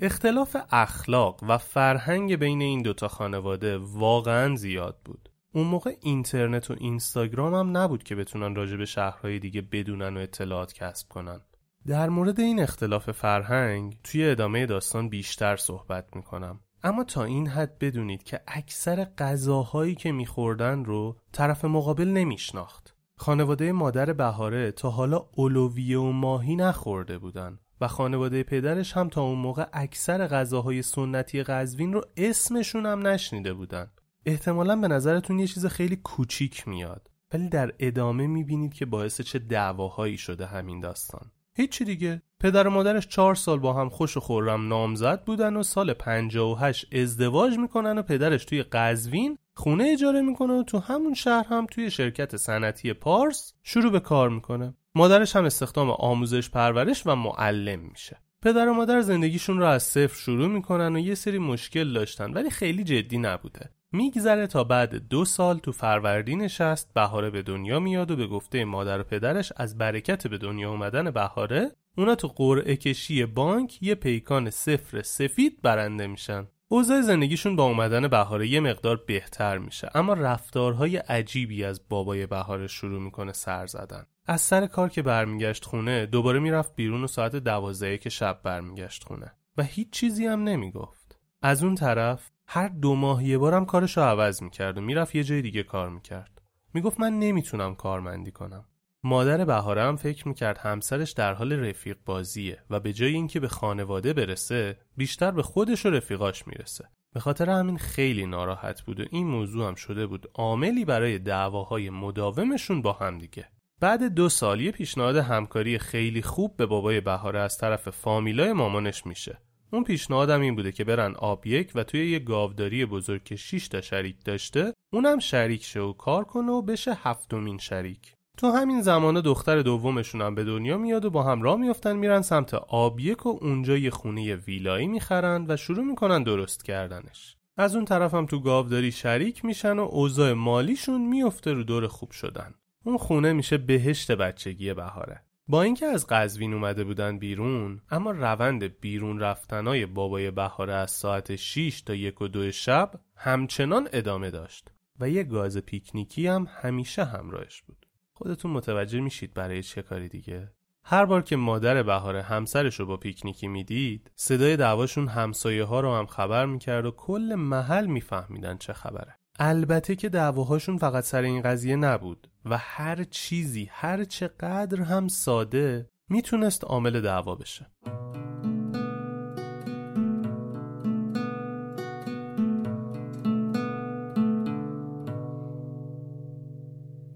اختلاف 0.00 0.56
اخلاق 0.70 1.42
و 1.48 1.58
فرهنگ 1.58 2.36
بین 2.36 2.62
این 2.62 2.82
دوتا 2.82 3.08
خانواده 3.08 3.78
واقعا 3.78 4.56
زیاد 4.56 4.96
بود. 5.04 5.29
اون 5.52 5.66
موقع 5.66 5.96
اینترنت 6.00 6.70
و 6.70 6.74
اینستاگرام 6.78 7.54
هم 7.54 7.76
نبود 7.76 8.02
که 8.02 8.14
بتونن 8.14 8.54
راجع 8.54 8.76
به 8.76 8.84
شهرهای 8.84 9.38
دیگه 9.38 9.60
بدونن 9.60 10.16
و 10.16 10.20
اطلاعات 10.20 10.72
کسب 10.72 11.08
کنن. 11.08 11.40
در 11.86 12.08
مورد 12.08 12.40
این 12.40 12.60
اختلاف 12.60 13.10
فرهنگ 13.10 13.96
توی 14.04 14.30
ادامه 14.30 14.66
داستان 14.66 15.08
بیشتر 15.08 15.56
صحبت 15.56 16.16
می‌کنم. 16.16 16.60
اما 16.82 17.04
تا 17.04 17.24
این 17.24 17.46
حد 17.46 17.78
بدونید 17.78 18.22
که 18.22 18.40
اکثر 18.46 19.04
غذاهایی 19.04 19.94
که 19.94 20.12
میخوردن 20.12 20.84
رو 20.84 21.16
طرف 21.32 21.64
مقابل 21.64 22.08
نمیشناخت. 22.08 22.96
خانواده 23.16 23.72
مادر 23.72 24.12
بهاره 24.12 24.72
تا 24.72 24.90
حالا 24.90 25.26
اولویه 25.36 25.98
و 25.98 26.12
ماهی 26.12 26.56
نخورده 26.56 27.18
بودن 27.18 27.58
و 27.80 27.88
خانواده 27.88 28.42
پدرش 28.42 28.92
هم 28.96 29.08
تا 29.08 29.22
اون 29.22 29.38
موقع 29.38 29.66
اکثر 29.72 30.26
غذاهای 30.26 30.82
سنتی 30.82 31.42
قزوین 31.42 31.92
رو 31.92 32.02
اسمشون 32.16 32.86
هم 32.86 33.06
نشنیده 33.06 33.52
بودن. 33.52 33.90
احتمالا 34.26 34.76
به 34.76 34.88
نظرتون 34.88 35.38
یه 35.38 35.46
چیز 35.46 35.66
خیلی 35.66 35.96
کوچیک 35.96 36.68
میاد. 36.68 37.10
ولی 37.32 37.48
در 37.48 37.72
ادامه 37.78 38.26
می‌بینید 38.26 38.74
که 38.74 38.86
باعث 38.86 39.20
چه 39.20 39.38
دعواهایی 39.38 40.18
شده 40.18 40.46
همین 40.46 40.80
داستان. 40.80 41.30
هیچی 41.54 41.84
دیگه. 41.84 42.22
پدر 42.40 42.66
و 42.66 42.70
مادرش 42.70 43.08
چهار 43.08 43.34
سال 43.34 43.58
با 43.58 43.72
هم 43.72 43.88
خوش 43.88 44.16
و 44.16 44.20
خورم 44.20 44.68
نامزد 44.68 45.24
بودن 45.24 45.56
و 45.56 45.62
سال 45.62 45.92
58 45.92 46.94
ازدواج 46.94 47.58
می‌کنن 47.58 47.98
و 47.98 48.02
پدرش 48.02 48.44
توی 48.44 48.62
قزوین 48.62 49.38
خونه 49.54 49.84
اجاره 49.84 50.20
می‌کنه 50.20 50.52
و 50.52 50.62
تو 50.62 50.78
همون 50.78 51.14
شهر 51.14 51.46
هم 51.48 51.66
توی 51.66 51.90
شرکت 51.90 52.36
صنعتی 52.36 52.92
پارس 52.92 53.52
شروع 53.62 53.92
به 53.92 54.00
کار 54.00 54.28
می‌کنه. 54.30 54.74
مادرش 54.94 55.36
هم 55.36 55.44
استخدام 55.44 55.90
آموزش 55.90 56.50
پرورش 56.50 57.06
و 57.06 57.14
معلم 57.14 57.80
میشه. 57.80 58.16
پدر 58.42 58.68
و 58.68 58.74
مادر 58.74 59.00
زندگیشون 59.00 59.58
رو 59.58 59.66
از 59.66 59.82
صفر 59.82 60.16
شروع 60.16 60.48
می‌کنن 60.48 60.96
و 60.96 60.98
یه 60.98 61.14
سری 61.14 61.38
مشکل 61.38 61.92
داشتن 61.92 62.32
ولی 62.32 62.50
خیلی 62.50 62.84
جدی 62.84 63.18
نبوده. 63.18 63.70
میگذره 63.92 64.46
تا 64.46 64.64
بعد 64.64 64.94
دو 65.08 65.24
سال 65.24 65.58
تو 65.58 65.72
فروردین 65.72 66.42
نشست 66.42 66.94
بهاره 66.94 67.30
به 67.30 67.42
دنیا 67.42 67.80
میاد 67.80 68.10
و 68.10 68.16
به 68.16 68.26
گفته 68.26 68.64
مادر 68.64 69.00
و 69.00 69.04
پدرش 69.04 69.52
از 69.56 69.78
برکت 69.78 70.26
به 70.26 70.38
دنیا 70.38 70.70
اومدن 70.70 71.10
بهاره 71.10 71.70
اونا 71.96 72.14
تو 72.14 72.28
قرعه 72.28 72.76
کشی 72.76 73.26
بانک 73.26 73.82
یه 73.82 73.94
پیکان 73.94 74.50
صفر 74.50 75.02
سفید 75.02 75.62
برنده 75.62 76.06
میشن. 76.06 76.46
اوضاع 76.68 77.00
زندگیشون 77.00 77.56
با 77.56 77.64
اومدن 77.64 78.08
بهاره 78.08 78.48
یه 78.48 78.60
مقدار 78.60 78.96
بهتر 79.06 79.58
میشه 79.58 79.90
اما 79.94 80.12
رفتارهای 80.12 80.96
عجیبی 80.96 81.64
از 81.64 81.88
بابای 81.88 82.26
بهاره 82.26 82.66
شروع 82.66 83.00
می‌کنه 83.00 83.32
سر 83.32 83.66
زدن. 83.66 84.06
از 84.26 84.40
سر 84.40 84.66
کار 84.66 84.88
که 84.88 85.02
برمیگشت 85.02 85.64
خونه 85.64 86.06
دوباره 86.06 86.38
می‌رفت 86.38 86.74
بیرون 86.76 87.04
و 87.04 87.06
ساعت 87.06 87.36
دوازده 87.36 87.98
که 87.98 88.10
شب 88.10 88.40
برمیگشت 88.42 89.04
خونه. 89.04 89.32
و 89.56 89.62
هیچ 89.62 89.90
چیزی 89.90 90.26
هم 90.26 90.42
نمی‌گفت. 90.42 91.18
از 91.42 91.64
اون 91.64 91.74
طرف 91.74 92.30
هر 92.52 92.68
دو 92.68 92.94
ماه 92.94 93.24
یه 93.24 93.38
بارم 93.38 93.64
کارش 93.64 93.96
رو 93.96 94.02
عوض 94.02 94.42
می‌کرد 94.42 94.78
و 94.78 94.80
می‌رفت 94.80 95.14
یه 95.14 95.24
جای 95.24 95.42
دیگه 95.42 95.62
کار 95.62 95.88
می‌کرد. 95.88 96.42
می‌گفت 96.74 97.00
من 97.00 97.18
نمی‌تونم 97.18 97.74
کارمندی 97.74 98.30
کنم. 98.30 98.64
مادر 99.04 99.44
بهاره 99.44 99.82
هم 99.82 99.96
فکر 99.96 100.28
می‌کرد 100.28 100.58
همسرش 100.58 101.12
در 101.12 101.34
حال 101.34 101.52
رفیق 101.52 101.96
بازیه 102.04 102.62
و 102.70 102.80
به 102.80 102.92
جای 102.92 103.14
اینکه 103.14 103.40
به 103.40 103.48
خانواده 103.48 104.12
برسه 104.12 104.78
بیشتر 104.96 105.30
به 105.30 105.42
خودش 105.42 105.86
و 105.86 105.90
رفیقاش 105.90 106.46
می‌رسه. 106.46 106.88
به 107.12 107.20
خاطر 107.20 107.50
همین 107.50 107.78
خیلی 107.78 108.26
ناراحت 108.26 108.82
بود 108.82 109.00
و 109.00 109.04
این 109.10 109.26
موضوع 109.26 109.68
هم 109.68 109.74
شده 109.74 110.06
بود 110.06 110.30
عاملی 110.34 110.84
برای 110.84 111.18
دعواهای 111.18 111.90
مداومشون 111.90 112.82
با 112.82 112.92
هم 112.92 113.18
دیگه. 113.18 113.48
بعد 113.80 114.14
دو 114.14 114.28
سال 114.28 114.60
یه 114.60 114.70
پیشنهاد 114.70 115.16
همکاری 115.16 115.78
خیلی 115.78 116.22
خوب 116.22 116.56
به 116.56 116.66
بابای 116.66 117.00
بهاره 117.00 117.40
از 117.40 117.58
طرف 117.58 117.90
فامیلای 117.90 118.52
مامانش 118.52 119.06
میشه. 119.06 119.38
اون 119.72 119.84
پیشنهادم 119.84 120.40
این 120.40 120.56
بوده 120.56 120.72
که 120.72 120.84
برن 120.84 121.14
آب 121.14 121.46
یک 121.46 121.72
و 121.74 121.84
توی 121.84 122.10
یه 122.10 122.18
گاوداری 122.18 122.86
بزرگ 122.86 123.24
که 123.24 123.36
6 123.36 123.68
تا 123.68 123.80
شریک 123.80 124.16
داشته 124.24 124.72
اونم 124.92 125.18
شریک 125.18 125.64
شه 125.64 125.80
و 125.80 125.92
کار 125.92 126.24
کنه 126.24 126.52
و 126.52 126.62
بشه 126.62 126.94
هفتمین 126.94 127.58
شریک. 127.58 128.16
تو 128.36 128.50
همین 128.50 128.82
زمانه 128.82 129.20
دختر 129.20 129.62
دومشون 129.62 130.22
هم 130.22 130.34
به 130.34 130.44
دنیا 130.44 130.78
میاد 130.78 131.04
و 131.04 131.10
با 131.10 131.22
هم 131.22 131.42
راه 131.42 131.56
میافتن 131.56 131.96
میرن 131.96 132.22
سمت 132.22 132.54
آب 132.54 133.00
یک 133.00 133.26
و 133.26 133.38
اونجا 133.42 133.76
یه 133.76 133.90
خونه 133.90 134.36
ویلایی 134.36 134.86
می‌خرن 134.86 135.46
و 135.48 135.56
شروع 135.56 135.84
می‌کنن 135.84 136.22
درست 136.22 136.64
کردنش. 136.64 137.36
از 137.56 137.74
اون 137.74 137.84
طرف 137.84 138.14
هم 138.14 138.26
تو 138.26 138.40
گاوداری 138.40 138.92
شریک 138.92 139.44
میشن 139.44 139.78
و 139.78 139.88
اوضاع 139.90 140.32
مالیشون 140.32 141.00
میفته 141.00 141.52
رو 141.52 141.62
دور 141.62 141.86
خوب 141.86 142.10
شدن. 142.10 142.54
اون 142.84 142.98
خونه 142.98 143.32
میشه 143.32 143.58
بهشت 143.58 144.12
بچگی 144.12 144.74
بهاره. 144.74 145.22
با 145.50 145.62
اینکه 145.62 145.86
از 145.86 146.06
قزوین 146.06 146.54
اومده 146.54 146.84
بودن 146.84 147.18
بیرون 147.18 147.80
اما 147.90 148.10
روند 148.10 148.80
بیرون 148.80 149.18
رفتنای 149.18 149.86
بابای 149.86 150.30
بهاره 150.30 150.72
از 150.72 150.90
ساعت 150.90 151.36
6 151.36 151.82
تا 151.82 151.94
یک 151.94 152.22
و 152.22 152.28
دو 152.28 152.50
شب 152.50 152.90
همچنان 153.16 153.88
ادامه 153.92 154.30
داشت 154.30 154.68
و 155.00 155.10
یه 155.10 155.22
گاز 155.22 155.58
پیکنیکی 155.58 156.26
هم 156.26 156.48
همیشه 156.50 157.04
همراهش 157.04 157.62
بود. 157.62 157.86
خودتون 158.12 158.50
متوجه 158.50 159.00
میشید 159.00 159.34
برای 159.34 159.62
چه 159.62 159.82
کاری 159.82 160.08
دیگه؟ 160.08 160.52
هر 160.84 161.04
بار 161.04 161.22
که 161.22 161.36
مادر 161.36 161.82
بهاره 161.82 162.22
همسرش 162.22 162.80
رو 162.80 162.86
با 162.86 162.96
پیکنیکی 162.96 163.48
می‌دید 163.48 164.10
صدای 164.14 164.56
دعواشون 164.56 165.08
همسایه 165.08 165.64
ها 165.64 165.80
رو 165.80 165.94
هم 165.94 166.06
خبر 166.06 166.46
می‌کرد 166.46 166.86
و 166.86 166.90
کل 166.90 167.34
محل 167.38 167.86
میفهمیدن 167.86 168.56
چه 168.56 168.72
خبره. 168.72 169.19
البته 169.42 169.96
که 169.96 170.08
دعواهاشون 170.08 170.76
فقط 170.78 171.04
سر 171.04 171.22
این 171.22 171.42
قضیه 171.42 171.76
نبود 171.76 172.30
و 172.44 172.58
هر 172.58 173.04
چیزی 173.04 173.68
هر 173.72 174.04
چقدر 174.04 174.82
هم 174.82 175.08
ساده 175.08 175.88
می‌تونست 176.08 176.64
عامل 176.64 177.00
دعوا 177.00 177.34
بشه. 177.34 177.66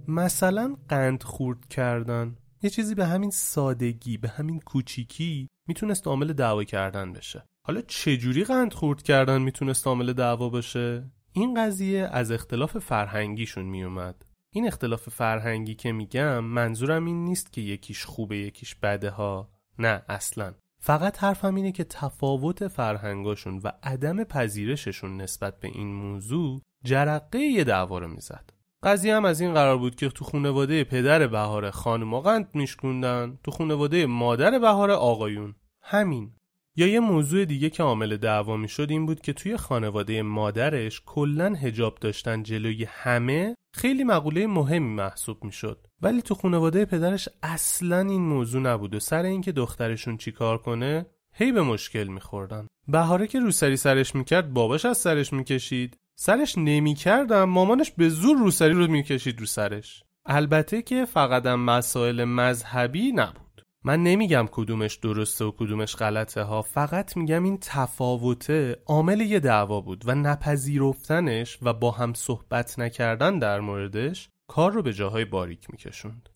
مثلا 0.08 0.76
قند 0.88 1.22
خورد 1.22 1.68
کردن 1.68 2.36
یه 2.62 2.70
چیزی 2.70 2.94
به 2.94 3.06
همین 3.06 3.30
سادگی 3.30 4.16
به 4.16 4.28
همین 4.28 4.60
کوچیکی 4.60 5.48
می‌تونست 5.68 6.06
عامل 6.06 6.32
دعوا 6.32 6.64
کردن 6.64 7.12
بشه. 7.12 7.44
حالا 7.66 7.80
چجوری 7.80 8.44
قند 8.44 8.72
خورد 8.72 9.02
کردن 9.02 9.42
می‌تونست 9.42 9.86
عامل 9.86 10.12
دعوا 10.12 10.48
بشه؟ 10.48 11.10
این 11.36 11.54
قضیه 11.54 12.08
از 12.12 12.30
اختلاف 12.30 12.78
فرهنگیشون 12.78 13.64
میومد. 13.64 14.24
این 14.50 14.66
اختلاف 14.66 15.08
فرهنگی 15.08 15.74
که 15.74 15.92
میگم 15.92 16.38
منظورم 16.38 17.04
این 17.04 17.24
نیست 17.24 17.52
که 17.52 17.60
یکیش 17.60 18.04
خوبه 18.04 18.38
یکیش 18.38 18.74
بده 18.74 19.10
ها. 19.10 19.50
نه 19.78 20.02
اصلا. 20.08 20.54
فقط 20.78 21.18
حرفم 21.18 21.54
اینه 21.54 21.72
که 21.72 21.84
تفاوت 21.84 22.68
فرهنگاشون 22.68 23.60
و 23.64 23.72
عدم 23.82 24.24
پذیرششون 24.24 25.16
نسبت 25.16 25.60
به 25.60 25.68
این 25.68 25.94
موضوع 25.94 26.62
جرقه 26.84 27.38
یه 27.38 27.64
دعوا 27.64 27.98
رو 27.98 28.08
می‌زد. 28.08 28.50
قضیه 28.82 29.16
هم 29.16 29.24
از 29.24 29.40
این 29.40 29.54
قرار 29.54 29.78
بود 29.78 29.94
که 29.94 30.08
تو 30.08 30.24
خانواده 30.24 30.84
پدر 30.84 31.26
بهاره 31.26 31.70
خانم 31.70 32.20
قند 32.20 32.48
میشکوندن 32.54 33.38
تو 33.44 33.50
خانواده 33.50 34.06
مادر 34.06 34.58
بهاره 34.58 34.94
آقایون. 34.94 35.54
همین. 35.82 36.32
یا 36.76 36.86
یه 36.86 37.00
موضوع 37.00 37.44
دیگه 37.44 37.70
که 37.70 37.82
عامل 37.82 38.16
دعوا 38.16 38.56
می‌شد 38.56 38.90
این 38.90 39.06
بود 39.06 39.20
که 39.20 39.32
توی 39.32 39.56
خانواده 39.56 40.22
مادرش 40.22 41.02
کلا 41.06 41.54
هجاب 41.54 41.98
داشتن 42.00 42.42
جلوی 42.42 42.84
همه 42.84 43.56
خیلی 43.74 44.04
مقوله 44.04 44.46
مهمی 44.46 44.94
محسوب 44.94 45.44
می‌شد. 45.44 45.86
ولی 46.02 46.22
تو 46.22 46.34
خانواده 46.34 46.84
پدرش 46.84 47.28
اصلا 47.42 48.00
این 48.00 48.22
موضوع 48.22 48.62
نبود 48.62 48.94
و 48.94 49.00
سر 49.00 49.22
اینکه 49.22 49.52
دخترشون 49.52 50.16
چیکار 50.16 50.58
کنه 50.58 51.06
هی 51.32 51.52
به 51.52 51.62
مشکل 51.62 52.04
میخوردن. 52.04 52.66
بهاره 52.88 53.26
که 53.26 53.40
روسری 53.40 53.76
سرش 53.76 54.14
می‌کرد 54.14 54.52
باباش 54.52 54.84
از 54.84 54.98
سرش 54.98 55.32
می‌کشید. 55.32 55.98
سرش 56.14 56.58
نمی‌کردم 56.58 57.44
مامانش 57.44 57.90
به 57.90 58.08
زور 58.08 58.38
روسری 58.38 58.72
رو 58.72 58.86
می‌کشید 58.86 59.40
رو 59.40 59.46
سرش. 59.46 60.04
البته 60.26 60.82
که 60.82 61.04
فقط 61.04 61.46
مسائل 61.46 62.24
مذهبی 62.24 63.12
نبود. 63.12 63.53
من 63.86 64.02
نمیگم 64.02 64.48
کدومش 64.52 64.94
درسته 64.94 65.44
و 65.44 65.50
کدومش 65.50 65.96
غلطه 65.96 66.42
ها. 66.42 66.62
فقط 66.62 67.16
میگم 67.16 67.44
این 67.44 67.58
تفاوته 67.60 68.76
عامل 68.86 69.20
یه 69.20 69.40
دعوا 69.40 69.80
بود 69.80 70.02
و 70.06 70.14
نپذیرفتنش 70.14 71.58
و 71.62 71.72
با 71.72 71.90
هم 71.90 72.14
صحبت 72.14 72.78
نکردن 72.78 73.38
در 73.38 73.60
موردش 73.60 74.28
کار 74.46 74.72
رو 74.72 74.82
به 74.82 74.92
جاهای 74.92 75.24
باریک 75.24 75.70
میکشوند. 75.70 76.28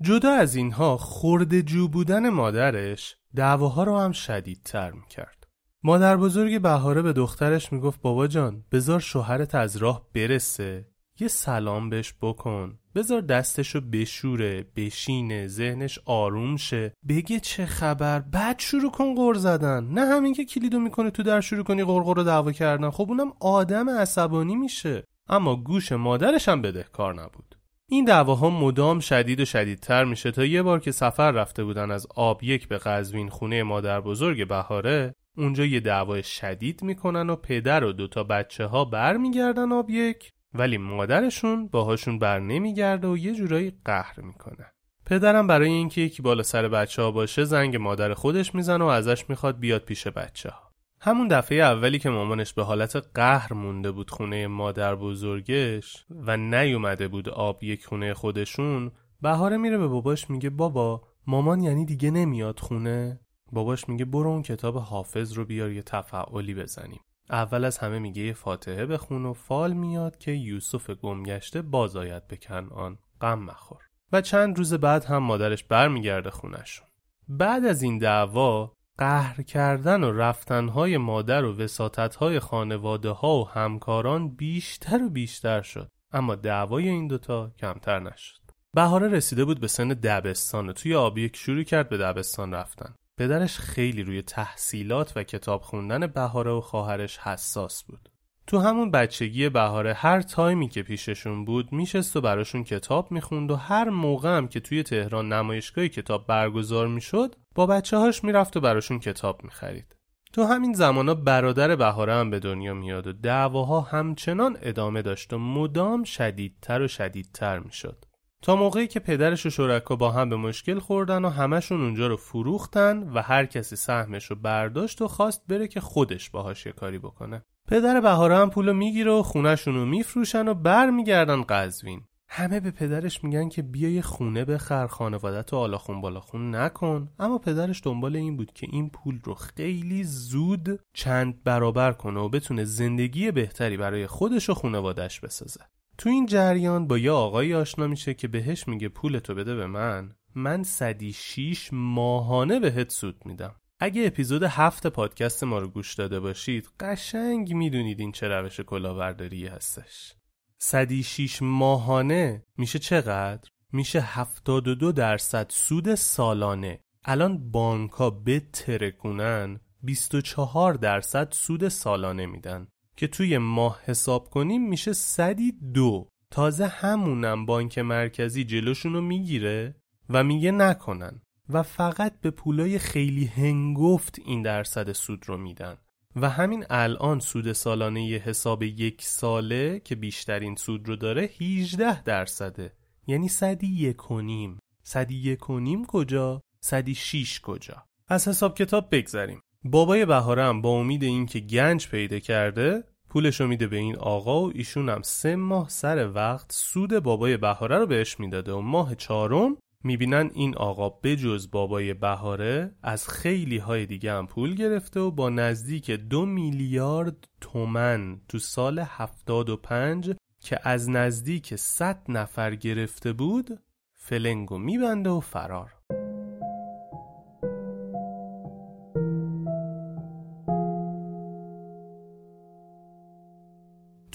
جدا 0.00 0.30
از 0.30 0.54
اینها 0.54 0.96
خورده 0.96 1.62
جو 1.62 1.88
بودن 1.88 2.28
مادرش 2.28 3.16
دعواها 3.36 3.84
رو 3.84 3.98
هم 3.98 4.12
شدیدتر 4.12 4.90
می‌کرد. 4.90 5.46
مادر 5.82 6.16
بزرگ 6.16 6.60
بهاره 6.60 7.02
به 7.02 7.12
دخترش 7.12 7.72
می‌گفت 7.72 8.00
بابا 8.00 8.26
جان 8.26 8.64
بذار 8.72 9.00
شوهرت 9.00 9.54
از 9.54 9.76
راه 9.76 10.06
برسه. 10.14 10.88
یه 11.20 11.28
سلام 11.28 11.90
بهش 11.90 12.14
بکن. 12.22 12.78
بذار 12.94 13.20
دستشو 13.20 13.80
بشوره 13.80 14.66
بشینه 14.76 15.46
ذهنش 15.46 15.98
آروم 16.04 16.56
شه. 16.56 16.92
بگه 17.08 17.40
چه 17.40 17.66
خبر؟ 17.66 18.20
بعد 18.20 18.58
شروع 18.58 18.90
کن 18.90 19.14
غر 19.14 19.34
زدن. 19.34 19.84
نه 19.84 20.00
همین 20.00 20.34
که 20.34 20.44
کلیدو 20.44 20.80
می‌کنه 20.80 21.10
تو 21.10 21.22
در 21.22 21.40
شروع 21.40 21.64
کنی 21.64 21.84
غرغر 21.84 22.16
رو 22.16 22.22
دعوا 22.22 22.52
کردن. 22.52 22.90
خب 22.90 23.06
اونم 23.08 23.32
آدم 23.40 23.90
عصبانی 23.90 24.56
میشه. 24.56 25.04
اما 25.28 25.56
گوش 25.56 25.92
مادرش 25.92 26.48
هم 26.48 26.62
بدهکار 26.62 27.14
نبود. 27.14 27.56
این 27.88 28.04
دعواها 28.04 28.50
مدام 28.50 29.00
شدید 29.00 29.40
و 29.40 29.44
شدیدتر 29.44 30.04
میشه. 30.04 30.30
تا 30.30 30.44
یه 30.44 30.62
بار 30.62 30.80
که 30.80 30.92
سفر 30.92 31.30
رفته 31.30 31.64
بودن 31.64 31.90
از 31.90 32.06
آب 32.14 32.42
یک 32.42 32.68
به 32.68 32.78
قزوین 32.78 33.28
خونه 33.28 33.62
مادر 33.62 34.00
بزرگ 34.00 34.48
بهاره 34.48 35.14
اونجا 35.36 35.64
یه 35.64 35.80
دعوای 35.80 36.22
شدید 36.22 36.82
می‌کنن 36.82 37.30
و 37.30 37.36
پدر 37.36 37.84
و 37.84 37.92
دوتا 37.92 38.24
بچه 38.24 38.66
ها 38.66 38.84
برمیگردن 38.84 39.72
آب 39.72 39.90
یک. 39.90 40.32
ولی 40.58 40.78
مادرشون 40.78 41.68
باهاشون 41.68 42.18
بر 42.18 42.38
نمیگرده 42.40 43.08
و 43.08 43.16
یه 43.16 43.34
جورایی 43.34 43.72
قهر 43.84 44.20
می‌کنه. 44.20 44.72
پدرم 45.06 45.46
برای 45.46 45.68
اینکه 45.68 46.00
یکی 46.00 46.22
بالا 46.22 46.42
سر 46.42 46.68
بچه 46.68 47.02
ها 47.02 47.10
باشه 47.10 47.44
زنگ 47.44 47.76
مادر 47.76 48.14
خودش 48.14 48.54
می‌زنه 48.54 48.84
و 48.84 48.88
ازش 48.88 49.30
می‌خواد 49.30 49.58
بیاد 49.58 49.84
پیش 49.84 50.06
بچه 50.06 50.50
ها. 50.50 50.66
همون 51.00 51.28
دفعه 51.28 51.58
اولی 51.58 51.98
که 51.98 52.10
مامانش 52.10 52.52
به 52.52 52.64
حالت 52.64 52.96
قهر 53.14 53.52
مونده 53.52 53.90
بود 53.90 54.10
خونه 54.10 54.46
مادر 54.46 54.94
بزرگش 54.94 56.06
و 56.10 56.36
نیومده 56.36 57.08
بود 57.08 57.28
آب 57.28 57.64
یک 57.64 57.86
خونه 57.86 58.14
خودشون 58.14 58.90
بهاره 59.22 59.56
میره 59.56 59.78
به 59.78 59.88
باباش 59.88 60.30
میگه 60.30 60.50
بابا 60.50 61.02
مامان 61.26 61.60
یعنی 61.60 61.84
دیگه 61.84 62.10
نمیاد 62.10 62.60
خونه 62.60 63.20
باباش 63.52 63.88
میگه 63.88 64.04
برو 64.04 64.30
اون 64.30 64.42
کتاب 64.42 64.78
حافظ 64.78 65.32
رو 65.32 65.44
بیار 65.44 65.70
یه 65.72 65.82
تفعالی 65.82 66.54
بزنیم 66.54 67.00
اول 67.30 67.64
از 67.64 67.78
همه 67.78 67.98
میگه 67.98 68.22
یه 68.22 68.32
فاتحه 68.32 68.86
بخون 68.86 69.26
و 69.26 69.32
فال 69.32 69.72
میاد 69.72 70.18
که 70.18 70.30
یوسف 70.30 70.90
گمگشته 70.90 71.62
باز 71.62 71.96
آید 71.96 72.26
به 72.28 72.36
کنعان. 72.36 72.98
غم 73.20 73.38
مخور. 73.38 73.82
و 74.12 74.20
چند 74.20 74.58
روز 74.58 74.74
بعد 74.74 75.04
هم 75.04 75.18
مادرش 75.18 75.64
برمیگرده 75.64 76.30
خونشون 76.30 76.86
بعد 77.28 77.64
از 77.64 77.82
این 77.82 77.98
دعوا 77.98 78.72
قهر 78.98 79.42
کردن 79.42 80.04
و 80.04 80.12
رفتنهای 80.12 80.96
مادر 80.96 81.44
و 81.44 81.56
وساطتهای 81.56 82.40
خانواده 82.40 83.10
ها 83.10 83.36
و 83.36 83.48
همکاران 83.48 84.28
بیشتر 84.28 85.02
و 85.02 85.08
بیشتر 85.10 85.62
شد. 85.62 85.90
اما 86.12 86.34
دعوای 86.34 86.88
این 86.88 87.06
دوتا 87.08 87.50
کمتر 87.58 88.00
نشد. 88.00 88.40
بهاره 88.74 89.08
رسیده 89.08 89.44
بود 89.44 89.60
به 89.60 89.68
سن 89.68 89.88
دبستان 89.88 90.68
و 90.68 90.72
توی 90.72 90.94
آبیک 90.94 91.36
شروع 91.36 91.62
کرد 91.62 91.88
به 91.88 91.98
دبستان 91.98 92.54
رفتن. 92.54 92.94
پدرش 93.18 93.58
خیلی 93.58 94.02
روی 94.02 94.22
تحصیلات 94.22 95.12
و 95.16 95.22
کتاب 95.22 95.62
خوندن 95.62 96.06
بهاره 96.06 96.50
و 96.50 96.60
خواهرش 96.60 97.18
حساس 97.18 97.84
بود. 97.84 98.08
تو 98.46 98.58
همون 98.58 98.90
بچگی 98.90 99.48
بهاره 99.48 99.94
هر 99.94 100.22
تایمی 100.22 100.68
که 100.68 100.82
پیششون 100.82 101.44
بود 101.44 101.72
میشست 101.72 102.16
و 102.16 102.20
براشون 102.20 102.64
کتاب 102.64 103.12
می‌خوند 103.12 103.50
و 103.50 103.56
هر 103.56 103.88
موقع 103.88 104.36
هم 104.36 104.48
که 104.48 104.60
توی 104.60 104.82
تهران 104.82 105.32
نمایشگاه 105.32 105.88
کتاب 105.88 106.26
برگزار 106.26 106.88
می‌شد 106.88 107.34
با 107.54 107.66
بچه 107.66 107.96
هاش 107.96 108.24
می‌رفت 108.24 108.56
و 108.56 108.60
براشون 108.60 108.98
کتاب 108.98 109.44
می‌خرید. 109.44 109.96
تو 110.32 110.44
همین 110.44 110.72
زمانا 110.72 111.14
برادر 111.14 111.76
بهاره 111.76 112.14
هم 112.14 112.30
به 112.30 112.38
دنیا 112.38 112.74
میاد 112.74 113.06
و 113.06 113.12
دعواها 113.12 113.80
همچنان 113.80 114.56
ادامه 114.62 115.02
داشت 115.02 115.32
و 115.32 115.38
مدام 115.38 116.04
شدیدتر 116.04 116.82
و 116.82 116.88
شدیدتر 116.88 117.58
می‌شد. 117.58 118.04
تا 118.42 118.56
موقعی 118.56 118.86
که 118.86 119.00
پدرش 119.00 119.46
و 119.46 119.50
شرکا 119.50 119.96
با 119.96 120.10
هم 120.10 120.28
به 120.28 120.36
مشکل 120.36 120.78
خوردن 120.78 121.24
و 121.24 121.28
همشون 121.28 121.80
اونجا 121.80 122.06
رو 122.06 122.16
فروختن 122.16 123.02
و 123.02 123.22
هر 123.22 123.46
کسی 123.46 123.76
سهمش 123.76 124.24
رو 124.24 124.36
برداشت 124.36 125.02
و 125.02 125.08
خواست 125.08 125.46
بره 125.48 125.68
که 125.68 125.80
خودش 125.80 126.30
باهاش 126.30 126.66
یه 126.66 126.72
کاری 126.72 126.98
بکنه. 126.98 127.42
پدر 127.68 128.00
بهاره 128.00 128.36
هم 128.36 128.50
پولو 128.50 128.72
می‌گیره 128.72 129.12
و 129.12 129.22
خونهشون 129.22 129.74
رو 129.74 129.86
میفروشن 129.86 130.48
و 130.48 130.54
برمیگردن 130.54 131.42
قزوین. 131.42 132.02
همه 132.28 132.60
به 132.60 132.70
پدرش 132.70 133.24
میگن 133.24 133.48
که 133.48 133.62
بیا 133.62 133.90
یه 133.90 134.02
خونه 134.02 134.44
بخر 134.44 134.86
خانوادت 134.86 135.52
و 135.52 135.56
آلاخون 135.56 136.00
بالاخون 136.00 136.54
نکن. 136.54 137.08
اما 137.18 137.38
پدرش 137.38 137.80
دنبال 137.84 138.16
این 138.16 138.36
بود 138.36 138.52
که 138.52 138.66
این 138.70 138.90
پول 138.90 139.20
رو 139.24 139.34
خیلی 139.34 140.04
زود 140.04 140.80
چند 140.94 141.42
برابر 141.44 141.92
کنه 141.92 142.20
و 142.20 142.28
بتونه 142.28 142.64
زندگی 142.64 143.30
بهتری 143.30 143.76
برای 143.76 144.06
خودش 144.06 144.50
و 144.50 144.54
خانوادش 144.54 145.20
بسازه. 145.20 145.60
تو 145.98 146.08
این 146.08 146.26
جریان 146.26 146.86
با 146.86 146.98
یه 146.98 147.10
آقایی 147.10 147.54
آشنا 147.54 147.86
میشه 147.86 148.14
که 148.14 148.28
بهش 148.28 148.68
میگه 148.68 148.88
پولتو 148.88 149.34
بده 149.34 149.54
به 149.54 149.66
من 149.66 150.16
من 150.34 150.62
صدی 150.62 151.12
شیش 151.12 151.68
ماهانه 151.72 152.60
بهت 152.60 152.90
سود 152.90 153.16
میدم. 153.24 153.54
اگه 153.78 154.06
اپیزود 154.06 154.42
هفت 154.42 154.86
پادکست 154.86 155.44
ما 155.44 155.58
رو 155.58 155.68
گوش 155.68 155.94
داده 155.94 156.20
باشید 156.20 156.68
قشنگ 156.80 157.52
می‌دونید 157.52 158.00
این 158.00 158.12
چه 158.12 158.28
روش 158.28 158.60
کلاهبرداری 158.60 159.46
هستش. 159.46 160.14
صدی 160.58 161.02
شیش 161.02 161.42
ماهانه 161.42 162.44
میشه 162.58 162.78
چقدر؟ 162.78 163.50
میشه 163.72 164.00
هفتاد 164.00 164.68
و 164.68 164.74
دو 164.74 164.92
درصد 164.92 165.46
سود 165.50 165.94
سالانه. 165.94 166.80
الان 167.04 167.50
بانکا 167.50 168.10
بترکونن 168.10 169.60
24 169.82 170.74
درصد 170.74 171.32
سود 171.32 171.68
سالانه 171.68 172.26
میدن. 172.26 172.68
که 172.96 173.06
توی 173.06 173.38
ماه 173.38 173.80
حساب 173.84 174.30
کنیم 174.30 174.68
میشه 174.68 174.92
صدی 174.92 175.52
دو. 175.74 176.08
تازه 176.30 176.66
همونم 176.66 177.46
بانک 177.46 177.78
مرکزی 177.78 178.44
جلوشونو 178.44 179.00
می‌گیره 179.00 179.74
و 180.08 180.24
میگه 180.24 180.50
نکنن 180.50 181.20
و 181.48 181.62
فقط 181.62 182.20
به 182.20 182.30
پولای 182.30 182.78
خیلی 182.78 183.24
هنگفت 183.24 184.18
این 184.24 184.42
درصد 184.42 184.92
سود 184.92 185.28
رو 185.28 185.36
میدن. 185.36 185.76
و 186.16 186.30
همین 186.30 186.64
الان 186.70 187.20
سود 187.20 187.52
سالانه 187.52 188.06
یه 188.06 188.18
حساب 188.18 188.62
یک 188.62 189.02
ساله 189.02 189.80
که 189.80 189.94
بیشترین 189.94 190.56
سود 190.56 190.88
رو 190.88 190.96
داره 190.96 191.30
18 191.40 192.02
درصده. 192.02 192.72
یعنی 193.06 193.28
صدی 193.28 193.66
یک 193.66 194.10
و 194.10 194.20
نیم. 194.20 194.58
صدی 194.82 195.14
یک 195.14 195.50
و 195.50 195.60
نیم 195.60 195.84
کجا؟ 195.84 196.40
صدی 196.60 196.94
شیش 196.94 197.40
کجا؟ 197.40 197.84
از 198.08 198.28
حساب 198.28 198.56
کتاب 198.56 198.88
بگذریم. 198.92 199.40
بابای 199.70 200.06
بهارم 200.06 200.62
با 200.62 200.70
امید 200.70 201.02
اینکه 201.02 201.40
گنج 201.40 201.88
پیدا 201.88 202.18
کرده 202.18 202.84
پولشو 203.08 203.46
میده 203.46 203.66
به 203.66 203.76
این 203.76 203.96
آقا 203.96 204.42
و 204.42 204.52
ایشون 204.54 204.88
هم 204.88 205.02
سه 205.02 205.36
ماه 205.36 205.68
سر 205.68 206.10
وقت 206.14 206.52
سود 206.52 206.98
بابای 206.98 207.36
بهاره 207.36 207.78
رو 207.78 207.86
بهش 207.86 208.20
می‌داده 208.20 208.52
و 208.52 208.60
ماه 208.60 208.94
چهارم 208.94 209.56
می‌بینن 209.84 210.30
این 210.34 210.56
آقا 210.56 210.88
بجز 210.88 211.50
بابای 211.50 211.94
بهاره 211.94 212.74
از 212.82 213.08
خیلی 213.08 213.58
های 213.58 213.86
دیگه 213.86 214.12
هم 214.12 214.26
پول 214.26 214.54
گرفته 214.54 215.00
و 215.00 215.10
با 215.10 215.30
نزدیک 215.30 215.90
دو 215.90 216.26
میلیارد 216.26 217.28
تومن 217.40 218.20
تو 218.28 218.38
سال 218.38 218.78
هفتاد 218.78 219.50
و 219.50 219.56
پنج 219.56 220.14
که 220.40 220.58
از 220.62 220.90
نزدیک 220.90 221.56
100 221.56 222.02
نفر 222.08 222.54
گرفته 222.54 223.12
بود 223.12 223.60
فلنگو 223.94 224.58
میبنده 224.58 225.10
و 225.10 225.20
فرار. 225.20 225.75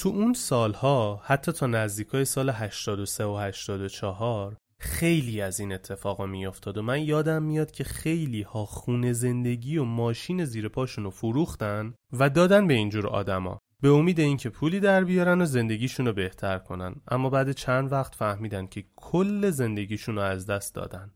تو 0.01 0.09
اون 0.09 0.33
سالها 0.33 1.21
حتی 1.23 1.51
تا 1.51 1.67
نزدیکای 1.67 2.25
سال 2.25 2.49
83 2.49 3.25
و 3.25 3.37
84 3.37 4.57
خیلی 4.79 5.41
از 5.41 5.59
این 5.59 5.73
اتفاقا 5.73 6.25
میافتاد 6.25 6.77
و 6.77 6.81
من 6.81 7.01
یادم 7.01 7.43
میاد 7.43 7.71
که 7.71 7.83
خیلی 7.83 8.41
ها 8.41 8.65
خونه 8.65 9.13
زندگی 9.13 9.77
و 9.77 9.83
ماشین 9.83 10.45
زیر 10.45 10.67
پاشون 10.67 11.03
رو 11.03 11.09
فروختن 11.09 11.93
و 12.13 12.29
دادن 12.29 12.67
به 12.67 12.73
اینجور 12.73 13.07
آدما. 13.07 13.59
به 13.81 13.89
امید 13.89 14.19
اینکه 14.19 14.49
پولی 14.49 14.79
در 14.79 15.03
بیارن 15.03 15.41
و 15.41 15.45
زندگیشون 15.45 16.05
رو 16.05 16.13
بهتر 16.13 16.57
کنن. 16.57 16.95
اما 17.07 17.29
بعد 17.29 17.51
چند 17.51 17.91
وقت 17.91 18.15
فهمیدن 18.15 18.67
که 18.67 18.83
کل 18.95 19.49
زندگیشون 19.49 20.15
رو 20.15 20.21
از 20.21 20.45
دست 20.45 20.75
دادن 20.75 21.11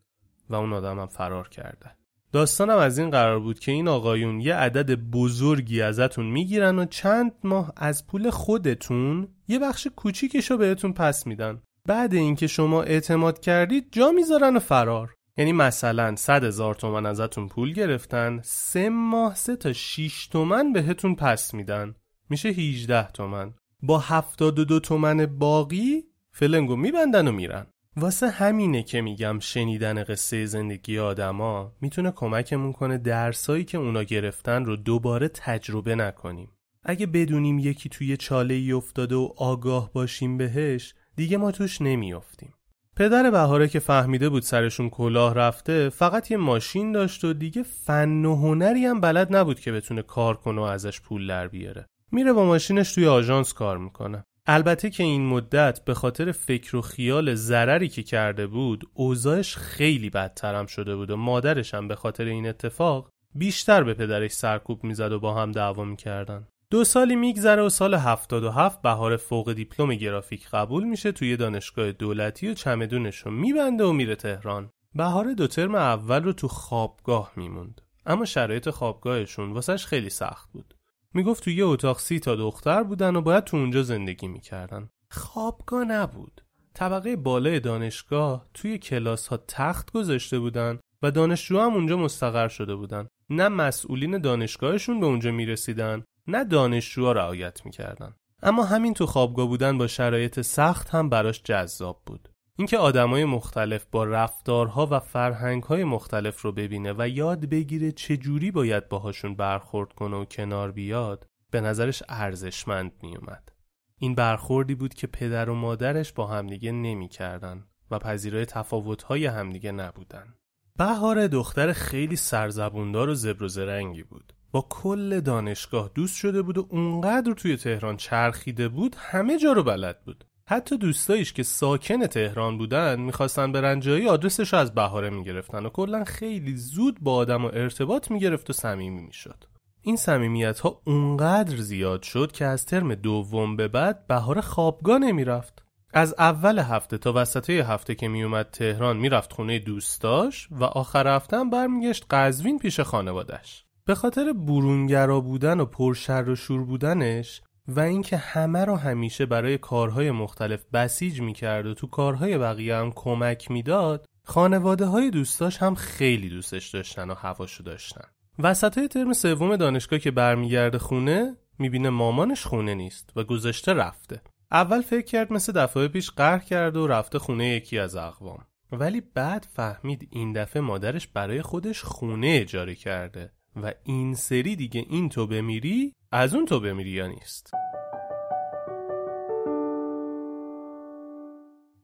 و 0.49 0.55
اون 0.55 0.73
آدم 0.73 0.99
هم 0.99 1.07
فرار 1.07 1.49
کرده. 1.49 1.91
داستانم 2.35 2.77
از 2.77 2.97
این 2.99 3.09
قرار 3.09 3.39
بود 3.39 3.59
که 3.59 3.71
این 3.71 3.87
آقایون 3.87 4.39
یه 4.39 4.55
عدد 4.55 4.95
بزرگی 4.95 5.81
ازتون 5.81 6.25
می‌گیرن 6.25 6.79
و 6.79 6.85
چند 6.85 7.31
ماه 7.43 7.73
از 7.77 8.07
پول 8.07 8.29
خودتون 8.29 9.27
یه 9.47 9.59
بخش 9.59 9.87
کوچیکش 9.95 10.51
رو 10.51 10.57
بهتون 10.57 10.93
پس 10.93 11.27
میدن. 11.27 11.61
بعد 11.85 12.13
اینکه 12.13 12.47
شما 12.47 12.83
اعتماد 12.83 13.39
کردید 13.39 13.87
جا 13.91 14.11
می‌ذارن 14.11 14.55
و 14.55 14.59
فرار. 14.59 15.13
یعنی 15.37 15.51
مثلا 15.51 16.15
100 16.15 16.43
هزار 16.43 16.75
تومن 16.75 17.05
ازتون 17.05 17.47
پول 17.47 17.73
گرفتن 17.73 18.39
سه 18.43 18.89
ماه 18.89 19.35
سه 19.35 19.55
تا 19.55 19.73
6 19.73 20.27
تومن 20.27 20.73
بهتون 20.73 21.15
پس 21.15 21.53
میدن. 21.53 21.95
میشه 22.29 22.49
18 22.49 23.11
تومن. 23.11 23.53
با 23.81 23.99
72 23.99 24.79
تومن 24.79 25.25
باقی 25.25 26.03
فلنگو 26.31 26.75
میبندن 26.75 27.27
و 27.27 27.31
میرن. 27.31 27.67
واسه 27.97 28.29
همینه 28.29 28.83
که 28.83 29.01
میگم 29.01 29.39
شنیدن 29.39 30.03
قصه 30.03 30.45
زندگی 30.45 30.99
آدما 30.99 31.71
می‌تونه 31.81 32.11
کمکمون 32.11 32.73
کنه 32.73 32.97
درسایی 32.97 33.63
که 33.63 33.77
اونا 33.77 34.03
گرفتن 34.03 34.65
رو 34.65 34.75
دوباره 34.75 35.27
تجربه 35.27 35.95
نکنیم. 35.95 36.51
اگه 36.83 37.05
بدونیم 37.05 37.59
یکی 37.59 37.89
توی 37.89 38.17
چاله 38.17 38.53
ای 38.53 38.71
افتاده 38.71 39.15
و 39.15 39.29
آگاه 39.37 39.93
باشیم 39.93 40.37
بهش 40.37 40.93
دیگه 41.15 41.37
ما 41.37 41.51
توش 41.51 41.81
نمیافتیم. 41.81 42.53
پدر 42.95 43.31
بهاره 43.31 43.67
که 43.67 43.79
فهمیده 43.79 44.29
بود 44.29 44.43
سرشون 44.43 44.89
کلاه 44.89 45.33
رفته 45.33 45.89
فقط 45.89 46.31
یه 46.31 46.37
ماشین 46.37 46.91
داشت 46.91 47.23
و 47.23 47.33
دیگه 47.33 47.63
فن 47.63 48.25
و 48.25 48.35
هنری 48.35 48.85
هم 48.85 49.01
بلد 49.01 49.35
نبود 49.35 49.59
که 49.59 49.71
بتونه 49.71 50.01
کار 50.01 50.37
کنه 50.37 50.61
و 50.61 50.63
ازش 50.63 51.01
پول 51.01 51.27
در 51.27 51.47
بیاره. 51.47 51.85
میره 52.11 52.33
با 52.33 52.45
ماشینش 52.45 52.93
توی 52.93 53.07
آژانس 53.07 53.53
کار 53.53 53.77
می‌کنه. 53.77 54.23
البته 54.47 54.89
که 54.89 55.03
این 55.03 55.25
مدت 55.25 55.85
به 55.85 55.93
خاطر 55.93 56.31
فکر 56.31 56.75
و 56.75 56.81
خیال 56.81 57.35
ضرری 57.35 57.89
که 57.89 58.03
کرده 58.03 58.47
بود 58.47 58.89
اوضاعش 58.93 59.55
خیلی 59.55 60.09
بدترم 60.09 60.65
شده 60.65 60.95
بود 60.95 61.11
و 61.11 61.17
مادرش 61.17 61.73
هم 61.73 61.87
به 61.87 61.95
خاطر 61.95 62.25
این 62.25 62.47
اتفاق 62.47 63.09
بیشتر 63.35 63.83
به 63.83 63.93
پدرش 63.93 64.31
سرکوب 64.31 64.83
می‌زد 64.83 65.11
و 65.11 65.19
با 65.19 65.33
هم 65.33 65.51
دعوا 65.51 65.83
می‌کردن. 65.83 66.47
دو 66.69 66.83
سالی 66.83 67.15
میگذره 67.15 67.61
و 67.61 67.69
سال 67.69 67.93
77 67.93 68.81
بهار 68.81 69.17
فوق 69.17 69.53
دیپلم 69.53 69.95
گرافیک 69.95 70.49
قبول 70.49 70.83
میشه 70.83 71.11
توی 71.11 71.37
دانشگاه 71.37 71.91
دولتی 71.91 72.49
و 72.49 72.53
چمدونش 72.53 73.17
رو 73.17 73.31
میبنده 73.31 73.83
و 73.83 73.91
میره 73.91 74.15
تهران. 74.15 74.69
بهار 74.95 75.33
دو 75.33 75.47
ترم 75.47 75.75
اول 75.75 76.23
رو 76.23 76.33
تو 76.33 76.47
خوابگاه 76.47 77.31
میموند. 77.35 77.81
اما 78.05 78.25
شرایط 78.25 78.69
خوابگاهشون 78.69 79.51
واسش 79.51 79.85
خیلی 79.85 80.09
سخت 80.09 80.51
بود. 80.51 80.74
می‌گفت 81.15 81.43
تو 81.43 81.49
یه 81.49 81.65
اتاق 81.65 81.99
سی 81.99 82.19
تا 82.19 82.35
دختر 82.35 82.83
بودن 82.83 83.15
و 83.15 83.21
باید 83.21 83.43
تو 83.43 83.57
اونجا 83.57 83.83
زندگی 83.83 84.27
می‌کردن. 84.27 84.89
خوابگاه 85.11 85.83
نبود. 85.83 86.41
طبقه 86.73 87.15
بالای 87.15 87.59
دانشگاه 87.59 88.45
توی 88.53 88.77
کلاس 88.77 89.27
ها 89.27 89.37
تخت 89.47 89.91
گذاشته 89.91 90.39
بودن 90.39 90.79
و 91.03 91.11
دانشجو 91.11 91.59
هم 91.59 91.73
اونجا 91.73 91.97
مستقر 91.97 92.47
شده 92.47 92.75
بودن. 92.75 93.07
نه 93.29 93.47
مسئولین 93.47 94.17
دانشگاهشون 94.17 94.99
به 94.99 95.05
اونجا 95.05 95.31
می‌رسیدن 95.31 96.03
نه 96.27 96.43
دانشجوها 96.43 97.11
رعایت 97.11 97.65
می‌کردن. 97.65 98.15
اما 98.43 98.63
همین 98.63 98.93
تو 98.93 99.05
خوابگاه 99.05 99.47
بودن 99.47 99.77
با 99.77 99.87
شرایط 99.87 100.41
سخت 100.41 100.89
هم 100.89 101.09
براش 101.09 101.41
جذاب 101.43 102.01
بود. 102.05 102.29
اینکه 102.57 102.77
آدمای 102.77 103.25
مختلف 103.25 103.85
با 103.91 104.03
رفتارها 104.03 104.87
و 104.91 104.99
فرهنگهای 104.99 105.83
مختلف 105.83 106.41
رو 106.41 106.51
ببینه 106.51 106.93
و 106.97 107.09
یاد 107.09 107.45
بگیره 107.45 107.91
چجوری 107.91 108.51
باید 108.51 108.89
باهاشون 108.89 109.35
برخورد 109.35 109.93
کنه 109.93 110.17
و 110.17 110.25
کنار 110.25 110.71
بیاد 110.71 111.27
به 111.51 111.61
نظرش 111.61 112.03
ارزشمند 112.09 112.91
میومد. 113.03 113.51
این 113.97 114.15
برخوردی 114.15 114.75
بود 114.75 114.93
که 114.93 115.07
پدر 115.07 115.49
و 115.49 115.55
مادرش 115.55 116.13
با 116.13 116.27
همدیگه 116.27 116.71
نمی‌کردن 116.71 117.65
و 117.91 117.99
پذیرای 117.99 118.45
تفاوتهای 118.45 119.25
همدیگه 119.25 119.71
نبودن. 119.71 120.33
بهار 120.77 121.27
دختر 121.27 121.73
خیلی 121.73 122.15
سرزبوندار 122.15 123.09
و 123.09 123.15
زبر 123.15 123.43
و 123.43 123.47
زرنگی 123.47 124.03
بود. 124.03 124.33
با 124.51 124.67
کل 124.69 125.19
دانشگاه 125.19 125.91
دوست 125.95 126.17
شده 126.17 126.41
بود 126.41 126.57
و 126.57 126.67
اونقدر 126.69 127.33
توی 127.33 127.57
تهران 127.57 127.97
چرخیده 127.97 128.69
بود 128.69 128.95
همه 128.99 129.37
جا 129.37 129.51
رو 129.51 129.63
بلد 129.63 130.03
بود. 130.05 130.25
حتی 130.49 130.77
دوستایش 130.77 131.33
که 131.33 131.43
ساکن 131.43 132.07
تهران 132.07 132.57
بودن 132.57 132.99
می‌خواستن 132.99 133.51
برن 133.51 133.79
جایی 133.79 134.09
آدرسش 134.09 134.53
رو 134.53 134.59
از 134.59 134.75
بهاره 134.75 135.09
می‌گرفتن 135.09 135.65
و 135.65 135.69
کلا 135.69 136.03
خیلی 136.03 136.57
زود 136.57 136.99
با 137.01 137.15
آدم 137.15 137.45
و 137.45 137.47
ارتباط 137.53 138.11
می‌گرفت 138.11 138.49
و 138.49 138.53
صمیمی 138.53 139.01
می‌شد. 139.01 139.43
این 139.81 139.95
صمیمیت 139.95 140.59
ها 140.59 140.81
اونقدر 140.85 141.57
زیاد 141.57 142.03
شد 142.03 142.31
که 142.31 142.45
از 142.45 142.65
ترم 142.65 142.95
دوم 142.95 143.55
به 143.55 143.67
بعد 143.67 144.07
بهار 144.07 144.41
خوابگاه 144.41 144.99
نمی‌رفت. 144.99 145.63
از 145.93 146.15
اول 146.17 146.59
هفته 146.59 146.97
تا 146.97 147.13
وسطه 147.15 147.53
هفته 147.53 147.95
که 147.95 148.07
میومد 148.07 148.49
تهران 148.51 148.97
می‌رفت 148.97 149.33
خونه 149.33 149.59
دوستاش 149.59 150.47
و 150.51 150.63
آخر 150.63 151.15
هفته 151.15 151.37
هم 151.37 151.49
برمیگشت 151.49 152.05
قزوین 152.11 152.59
پیش 152.59 152.79
خانوادش 152.79 153.65
به 153.85 153.95
خاطر 153.95 154.33
برونگرا 154.33 155.19
بودن 155.19 155.59
و 155.59 155.65
پرشر 155.65 156.29
و 156.29 156.35
شور 156.35 156.63
بودنش 156.63 157.41
و 157.67 157.79
اینکه 157.79 158.17
همه 158.17 158.65
رو 158.65 158.75
همیشه 158.75 159.25
برای 159.25 159.57
کارهای 159.57 160.11
مختلف 160.11 160.65
بسیج 160.73 161.21
می‌کرد 161.21 161.65
و 161.65 161.73
تو 161.73 161.87
کارهای 161.87 162.37
بقیه 162.37 162.75
هم 162.75 162.91
کمک 162.91 163.51
می‌داد 163.51 164.05
خانواده 164.23 164.85
های 164.85 165.11
دوستاش 165.11 165.57
هم 165.57 165.75
خیلی 165.75 166.29
دوستش 166.29 166.69
داشتن 166.69 167.09
و 167.09 167.13
هواشو 167.13 167.63
داشتن. 167.63 168.07
وسط 168.39 168.77
های 168.77 168.87
ترم 168.87 169.13
سوم 169.13 169.55
دانشگاه 169.55 169.99
که 169.99 170.11
برمیگرده 170.11 170.77
خونه 170.77 171.35
می‌بینه 171.59 171.89
مامانش 171.89 172.45
خونه 172.45 172.75
نیست 172.75 173.09
و 173.15 173.23
گذشته 173.23 173.73
رفته. 173.73 174.21
اول 174.51 174.81
فکر 174.81 175.05
کرد 175.05 175.33
مثل 175.33 175.53
دفعه 175.53 175.87
پیش 175.87 176.11
قهر 176.11 176.39
کرد 176.39 176.77
و 176.77 176.87
رفته 176.87 177.19
خونه 177.19 177.47
یکی 177.47 177.79
از 177.79 177.95
اقوام. 177.95 178.45
ولی 178.71 179.01
بعد 179.01 179.47
فهمید 179.53 180.07
این 180.11 180.33
دفعه 180.33 180.61
مادرش 180.61 181.07
برای 181.07 181.41
خودش 181.41 181.83
خونه 181.83 182.27
اجاره 182.41 182.75
کرده. 182.75 183.31
و 183.63 183.73
این 183.83 184.15
سری 184.15 184.55
دیگه 184.55 184.85
این 184.89 185.09
تو 185.09 185.27
بمیری 185.27 185.93
از 186.11 186.35
اون 186.35 186.45
تو 186.45 186.59
بمیری 186.59 186.89
یا 186.89 187.07
نیست؟ 187.07 187.51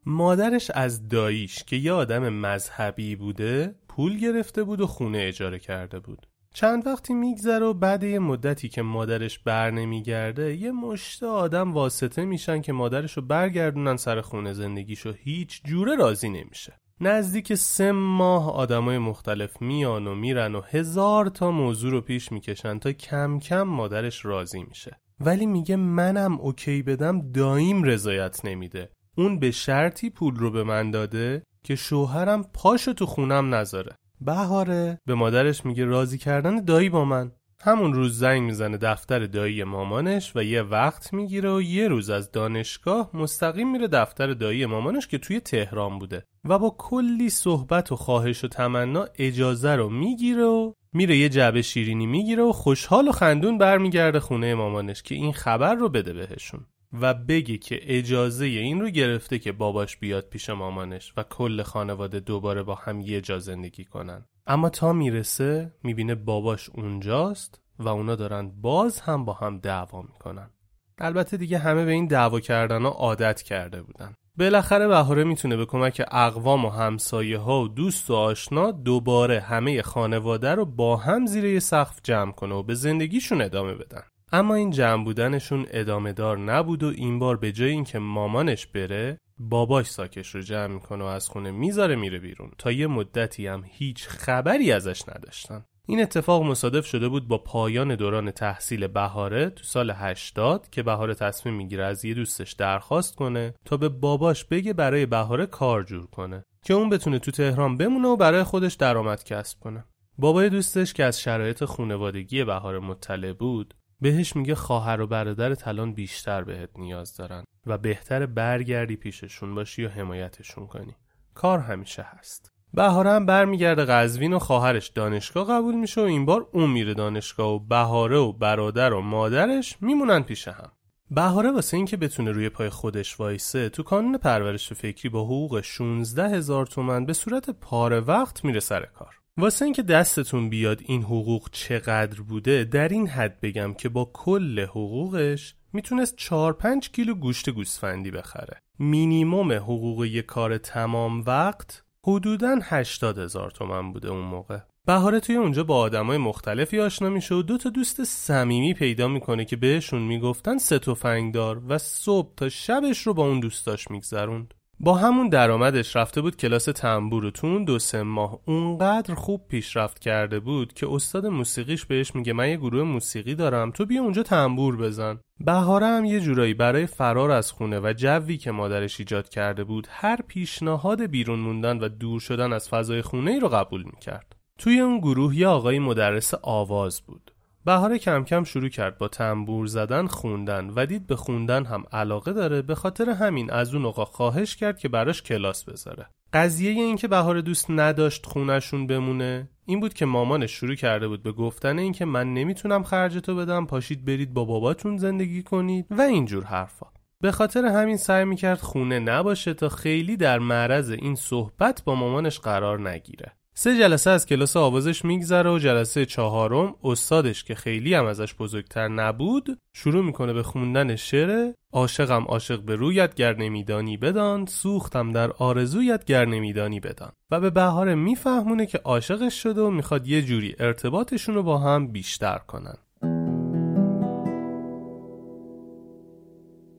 مادرش 0.06 0.70
از 0.70 1.08
داییش 1.08 1.64
که 1.64 1.76
یه 1.76 1.92
آدم 1.92 2.28
مذهبی 2.28 3.16
بوده 3.16 3.74
پول 3.88 4.18
گرفته 4.18 4.64
بود 4.64 4.80
و 4.80 4.86
خونه 4.86 5.18
اجاره 5.18 5.58
کرده 5.58 6.00
بود. 6.00 6.26
چند 6.54 6.86
وقتی 6.86 7.14
میگذره 7.14 7.66
و 7.66 7.74
بعد 7.74 8.02
یه 8.02 8.18
مدتی 8.18 8.68
که 8.68 8.82
مادرش 8.82 9.38
بر 9.38 9.70
نمیگرده 9.70 10.56
یه 10.56 10.72
مشت 10.72 11.22
آدم 11.22 11.72
واسطه 11.72 12.24
میشن 12.24 12.60
که 12.60 12.72
مادرش 12.72 13.12
رو 13.12 13.22
برگردونن 13.22 13.96
سر 13.96 14.20
خونه 14.20 14.52
زندگیشو. 14.52 15.12
هیچ 15.12 15.62
جوره 15.64 15.96
راضی 15.96 16.28
نمیشه. 16.28 16.81
نزدیک 17.04 17.54
سه 17.54 17.92
ماه 17.92 18.54
آدمای 18.54 18.98
مختلف 18.98 19.62
میان 19.62 20.06
و 20.06 20.14
میرن 20.14 20.54
و 20.54 20.60
هزار 20.60 21.26
تا 21.26 21.50
موضوع 21.50 21.90
رو 21.90 22.00
پیش 22.00 22.32
می‌کشن 22.32 22.78
تا 22.78 22.92
کم 22.92 23.38
کم 23.38 23.62
مادرش 23.62 24.24
راضی 24.24 24.62
میشه. 24.62 24.96
ولی 25.20 25.46
میگه 25.46 25.76
منم 25.76 26.40
اوکی 26.40 26.82
بدم 26.82 27.32
دایم 27.32 27.82
رضایت 27.82 28.44
نمیده. 28.44 28.90
اون 29.16 29.38
به 29.38 29.50
شرطی 29.50 30.10
پول 30.10 30.36
رو 30.36 30.50
به 30.50 30.64
من 30.64 30.90
داده 30.90 31.42
که 31.64 31.76
شوهرم 31.76 32.42
پاشو 32.42 32.92
تو 32.92 33.06
خونم 33.06 33.54
نذاره. 33.54 33.96
بهاره 34.20 34.98
به 35.06 35.14
مادرش 35.14 35.64
میگه 35.64 35.84
راضی 35.84 36.18
کردن 36.18 36.64
دایی 36.64 36.88
با 36.88 37.04
من. 37.04 37.32
همون 37.64 37.92
روز 37.92 38.18
زنگ 38.18 38.42
می‌زنه 38.42 38.76
دفتر 38.76 39.26
دایی 39.26 39.64
مامانش 39.64 40.32
و 40.36 40.42
یه 40.42 40.62
وقت 40.62 41.12
می‌گیره 41.12 41.54
و 41.54 41.62
یه 41.62 41.88
روز 41.88 42.10
از 42.10 42.30
دانشگاه 42.30 43.10
مستقیم 43.14 43.72
میره 43.72 43.88
دفتر 43.88 44.34
دایی 44.34 44.66
مامانش 44.66 45.06
که 45.06 45.18
توی 45.18 45.40
تهران 45.40 45.98
بوده 45.98 46.24
و 46.44 46.58
با 46.58 46.74
کلی 46.78 47.30
صحبت 47.30 47.92
و 47.92 47.96
خواهش 47.96 48.44
و 48.44 48.48
تمنا 48.48 49.06
اجازه 49.18 49.74
رو 49.74 49.88
می‌گیره 49.88 50.44
و 50.44 50.72
میره 50.92 51.16
یه 51.16 51.28
جعبه 51.28 51.62
شیرینی 51.62 52.06
می‌گیره 52.06 52.42
و 52.42 52.52
خوشحال 52.52 53.08
و 53.08 53.12
خندون 53.12 53.58
برمیگرده 53.58 54.20
خونه 54.20 54.54
مامانش 54.54 55.02
که 55.02 55.14
این 55.14 55.32
خبر 55.32 55.74
رو 55.74 55.88
بده 55.88 56.12
بهشون 56.12 56.66
و 57.00 57.14
بگه 57.14 57.58
که 57.58 57.80
اجازه 57.82 58.44
این 58.44 58.80
رو 58.80 58.90
گرفته 58.90 59.38
که 59.38 59.52
باباش 59.52 59.96
بیاد 59.96 60.28
پیش 60.28 60.50
مامانش 60.50 61.12
و 61.16 61.22
کل 61.22 61.62
خانواده 61.62 62.20
دوباره 62.20 62.62
با 62.62 62.74
هم 62.74 63.00
یه 63.00 63.20
جا 63.20 63.38
زندگی 63.38 63.84
کنن. 63.84 64.24
اما 64.46 64.68
تا 64.68 64.92
می‌رسه 64.92 65.74
می‌بینه 65.82 66.14
باباش 66.14 66.70
اونجاست 66.70 67.60
و 67.78 67.88
اونا 67.88 68.14
دارن 68.14 68.52
باز 68.60 69.00
هم 69.00 69.24
با 69.24 69.32
هم 69.32 69.58
دعوا 69.58 70.02
می‌کنن. 70.02 70.50
البته 70.98 71.36
دیگه 71.36 71.58
همه 71.58 71.84
به 71.84 71.90
این 71.90 72.06
دعوا 72.06 72.40
کردن 72.40 72.82
ها 72.82 72.88
عادت 72.88 73.42
کرده 73.42 73.82
بودن. 73.82 74.14
بالاخره 74.38 74.88
بهاره 74.88 75.24
می‌تونه 75.24 75.56
به 75.56 75.66
کمک 75.66 76.02
اقوام 76.10 76.64
و 76.64 76.70
همسایه 76.70 77.38
ها 77.38 77.60
و 77.60 77.68
دوست 77.68 78.10
و 78.10 78.14
آشنا 78.14 78.70
دوباره 78.70 79.40
همه 79.40 79.82
خانواده 79.82 80.54
رو 80.54 80.64
با 80.64 80.96
هم 80.96 81.26
زیر 81.26 81.44
یه 81.44 81.60
سقف 81.60 82.00
جمع 82.02 82.32
کنه 82.32 82.54
و 82.54 82.62
به 82.62 82.74
زندگیشون 82.74 83.42
ادامه 83.42 83.74
بدن. 83.74 84.02
اما 84.32 84.54
این 84.54 84.70
جمع 84.70 85.04
بودنشون 85.04 85.66
ادامه 85.70 86.12
دار 86.12 86.38
نبود 86.38 86.82
و 86.82 86.86
این 86.86 87.18
بار 87.18 87.36
به 87.36 87.52
جای 87.52 87.70
اینکه 87.70 87.98
مامانش 87.98 88.66
بره 88.66 89.18
باباش 89.48 89.86
ساکش 89.86 90.34
رو 90.34 90.40
جمع 90.40 90.66
می‌کنه 90.66 91.04
و 91.04 91.06
از 91.06 91.28
خونه 91.28 91.50
می‌ذاره 91.50 91.96
میره 91.96 92.18
بیرون. 92.18 92.50
تا 92.58 92.72
یه 92.72 92.86
مدتی 92.86 93.46
هم 93.46 93.64
هیچ 93.66 94.08
خبری 94.08 94.72
ازش 94.72 95.08
نداشتن. 95.08 95.64
این 95.86 96.02
اتفاق 96.02 96.42
مصادف 96.42 96.86
شده 96.86 97.08
بود 97.08 97.28
با 97.28 97.38
پایان 97.38 97.94
دوران 97.94 98.30
تحصیل 98.30 98.86
بهاره 98.86 99.50
تو 99.50 99.64
سال 99.64 99.90
80 99.90 100.68
که 100.70 100.82
بهاره 100.82 101.14
تصمیم 101.14 101.54
می‌گیره 101.54 101.84
از 101.84 102.04
یه 102.04 102.14
دوستش 102.14 102.52
درخواست 102.52 103.16
کنه 103.16 103.54
تا 103.64 103.76
به 103.76 103.88
باباش 103.88 104.44
بگه 104.44 104.72
برای 104.72 105.06
بهاره 105.06 105.46
کار 105.46 105.82
جور 105.82 106.06
کنه. 106.06 106.44
که 106.64 106.74
اون 106.74 106.88
بتونه 106.88 107.18
تو 107.18 107.30
تهران 107.30 107.76
بمونه 107.76 108.08
و 108.08 108.16
برای 108.16 108.42
خودش 108.42 108.74
درآمد 108.74 109.24
کسب 109.24 109.60
کنه. 109.60 109.84
بابای 110.18 110.48
دوستش 110.48 110.92
که 110.92 111.04
از 111.04 111.20
شرایط 111.20 111.64
خونوادگی 111.64 112.44
بهاره 112.44 112.78
مطلع 112.78 113.32
بود 113.32 113.74
بهش 114.02 114.36
میگه 114.36 114.54
خواهر 114.54 115.00
و 115.00 115.06
برادر 115.06 115.56
الان 115.66 115.94
بیشتر 115.94 116.44
بهت 116.44 116.70
نیاز 116.78 117.16
دارن 117.16 117.44
و 117.66 117.78
بهتر 117.78 118.26
برگردی 118.26 118.96
پیششون 118.96 119.54
باشی 119.54 119.84
و 119.84 119.88
حمایتشون 119.88 120.66
کنی. 120.66 120.96
کار 121.34 121.58
همیشه 121.58 122.02
هست. 122.02 122.52
بهاره 122.74 123.10
هم 123.10 123.26
برمیگرده 123.26 123.84
قزوین 123.84 124.32
و 124.32 124.38
خواهرش 124.38 124.88
دانشگاه 124.88 125.46
قبول 125.46 125.74
میشه 125.74 126.00
و 126.00 126.04
این 126.04 126.26
بار 126.26 126.48
اون 126.52 126.70
میره 126.70 126.94
دانشگاه 126.94 127.52
و 127.52 127.58
بهاره 127.58 128.16
و 128.16 128.32
برادر 128.32 128.92
و 128.92 129.00
مادرش 129.00 129.76
میمونن 129.80 130.22
پیش 130.22 130.48
هم. 130.48 130.72
بهاره 131.10 131.50
واسه 131.50 131.76
اینکه 131.76 131.96
بتونه 131.96 132.30
روی 132.30 132.48
پای 132.48 132.70
خودش 132.70 133.20
وایسه 133.20 133.68
تو 133.68 133.82
کانون 133.82 134.18
پرورش 134.18 134.72
فکری 134.72 135.08
با 135.08 135.24
حقوق 135.24 135.60
16 135.60 136.28
هزار 136.28 136.66
تومن 136.66 137.06
به 137.06 137.12
صورت 137.12 137.50
پاره 137.50 138.00
وقت 138.00 138.44
میره 138.44 138.60
سر 138.60 138.86
کار. 138.86 139.21
واسه 139.38 139.64
اینکه 139.64 139.82
دستتون 139.82 140.50
بیاد 140.50 140.80
این 140.86 141.02
حقوق 141.02 141.48
چقدر 141.52 142.20
بوده 142.20 142.64
در 142.64 142.88
این 142.88 143.06
حد 143.08 143.40
بگم 143.40 143.74
که 143.74 143.88
با 143.88 144.10
کل 144.14 144.60
حقوقش 144.60 145.54
می‌تونست 145.72 146.16
4 146.16 146.52
5 146.52 146.90
کیلو 146.90 147.14
گوشت 147.14 147.50
گوسفندی 147.50 148.10
بخره. 148.10 148.60
مینیموم 148.78 149.52
حقوق 149.52 150.04
یک 150.04 150.26
کار 150.26 150.58
تمام 150.58 151.20
وقت 151.26 151.82
حدوداً 152.06 152.58
80 152.62 153.18
هزار 153.18 153.50
تومن 153.50 153.92
بوده 153.92 154.08
اون 154.08 154.24
موقع. 154.24 154.58
بهاره 154.86 155.20
توی 155.20 155.36
اونجا 155.36 155.64
با 155.64 155.76
آدمای 155.76 156.18
مختلفی 156.18 156.80
آشنا 156.80 157.08
میشه 157.08 157.34
و 157.34 157.42
دو 157.42 157.58
تا 157.58 157.70
دوست 157.70 158.04
صمیمی 158.04 158.74
پیدا 158.74 159.08
می‌کنه 159.08 159.44
که 159.44 159.56
بهشون 159.56 160.02
می‌گفتن 160.02 160.58
سه 160.58 160.78
تفنگدار 160.78 161.62
و 161.68 161.78
صبح 161.78 162.34
تا 162.34 162.48
شبش 162.48 162.98
رو 162.98 163.14
با 163.14 163.26
اون 163.26 163.40
دوستاش 163.40 163.90
میگذروند. 163.90 164.54
با 164.84 164.94
همون 164.94 165.28
درآمدش 165.28 165.96
رفته 165.96 166.20
بود 166.20 166.36
کلاس 166.36 166.64
تنبور 166.64 167.24
و 167.24 167.30
تو 167.30 167.46
اون 167.46 167.64
دو 167.64 167.78
سه 167.78 168.02
ماه. 168.02 168.38
اونقدر 168.44 169.14
خوب 169.14 169.48
پیشرفت 169.48 169.98
کرده 169.98 170.40
بود 170.40 170.72
که 170.72 170.92
استاد 170.92 171.26
موسیقیش 171.26 171.84
بهش 171.84 172.14
میگه 172.14 172.32
من 172.32 172.48
یه 172.48 172.56
گروه 172.56 172.82
موسیقی 172.82 173.34
دارم 173.34 173.70
تو 173.70 173.86
بیا 173.86 174.02
اونجا 174.02 174.22
تنبور 174.22 174.76
بزن. 174.76 175.20
بهاره 175.40 175.86
هم 175.86 176.04
یه 176.04 176.20
جورایی 176.20 176.54
برای 176.54 176.86
فرار 176.86 177.30
از 177.30 177.52
خونه 177.52 177.80
و 177.80 177.92
جوی 177.96 178.36
که 178.36 178.50
مادرش 178.50 179.00
ایجاد 179.00 179.28
کرده 179.28 179.64
بود 179.64 179.86
هر 179.90 180.18
پیشنهاد 180.28 181.02
بیرون 181.02 181.38
موندن 181.38 181.78
و 181.84 181.88
دور 181.88 182.20
شدن 182.20 182.52
از 182.52 182.68
فضای 182.68 183.02
خونه 183.02 183.30
ای 183.30 183.40
رو 183.40 183.48
قبول 183.48 183.82
می‌کرد. 183.82 184.36
توی 184.58 184.80
اون 184.80 184.98
گروه 184.98 185.36
یه 185.36 185.46
آقای 185.46 185.78
مدرس 185.78 186.34
آواز 186.42 187.00
بود. 187.00 187.31
بهار 187.64 187.98
کم 187.98 188.24
کم 188.24 188.44
شروع 188.44 188.68
کرد 188.68 188.98
با 188.98 189.08
تنبور 189.08 189.66
زدن 189.66 190.06
خوندن 190.06 190.70
و 190.76 190.86
دید 190.86 191.06
به 191.06 191.16
خوندن 191.16 191.64
هم 191.64 191.84
علاقه 191.92 192.32
داره 192.32 192.62
به 192.62 192.74
خاطر 192.74 193.10
همین 193.10 193.50
از 193.50 193.74
اون 193.74 193.86
آقا 193.86 194.04
خواهش 194.04 194.56
کرد 194.56 194.78
که 194.78 194.88
براش 194.88 195.22
کلاس 195.22 195.64
بذاره. 195.64 196.06
قضیه 196.32 196.70
این 196.70 196.96
که 196.96 197.08
بهار 197.08 197.40
دوست 197.40 197.70
نداشت 197.70 198.26
خونشون 198.26 198.86
بمونه 198.86 199.48
این 199.66 199.80
بود 199.80 199.94
که 199.94 200.06
مامانش 200.06 200.52
شروع 200.52 200.74
کرده 200.74 201.08
بود 201.08 201.22
به 201.22 201.32
گفتن 201.32 201.78
اینکه 201.78 202.04
من 202.04 202.34
نمی‌تونم 202.34 202.82
خرجتو 202.82 203.36
بدم 203.36 203.66
پاشید 203.66 204.04
برید 204.04 204.34
با 204.34 204.44
باباتون 204.44 204.96
زندگی 204.96 205.42
کنید 205.42 205.86
و 205.90 206.00
اینجور 206.00 206.44
حرفا. 206.44 206.86
به 207.20 207.32
خاطر 207.32 207.64
همین 207.64 207.96
سعی 207.96 208.24
می‌کرد 208.24 208.58
خونه 208.58 208.98
نباشه 208.98 209.54
تا 209.54 209.68
خیلی 209.68 210.16
در 210.16 210.38
معرض 210.38 210.90
این 210.90 211.14
صحبت 211.14 211.82
با 211.84 211.94
مامانش 211.94 212.38
قرار 212.38 212.90
نگیره. 212.90 213.32
سه 213.54 213.78
جلسه 213.78 214.10
از 214.10 214.26
کلاس 214.26 214.56
آوازش 214.56 215.04
میگذره 215.04 215.50
و 215.50 215.58
جلسه 215.58 216.06
چهارم 216.06 216.74
استادش 216.84 217.44
که 217.44 217.54
خیلی 217.54 217.94
هم 217.94 218.04
ازش 218.04 218.34
بزرگتر 218.34 218.88
نبود 218.88 219.58
شروع 219.72 220.04
می‌کنه 220.04 220.32
به 220.32 220.42
خوندن 220.42 220.96
شعر 220.96 221.52
عاشقم 221.72 222.24
عاشق 222.24 222.60
به 222.60 222.76
رویت 222.76 223.14
گر 223.14 223.36
نمیدانی 223.36 223.96
بدان 223.96 224.46
سوختم 224.46 225.12
در 225.12 225.32
آرزویت 225.32 226.04
گر 226.04 226.24
نمیدانی 226.24 226.80
بدان 226.80 227.12
و 227.30 227.40
به 227.40 227.50
بهاره 227.50 227.94
میفهمونه 227.94 228.66
که 228.66 228.78
عاشقش 228.78 229.42
شده 229.42 229.60
و 229.60 229.70
می‌خواد 229.70 230.06
یه 230.06 230.22
جوری 230.22 230.54
ارتباطشون 230.58 231.34
رو 231.34 231.42
با 231.42 231.58
هم 231.58 231.88
بیشتر 231.88 232.38
کنن. 232.38 232.76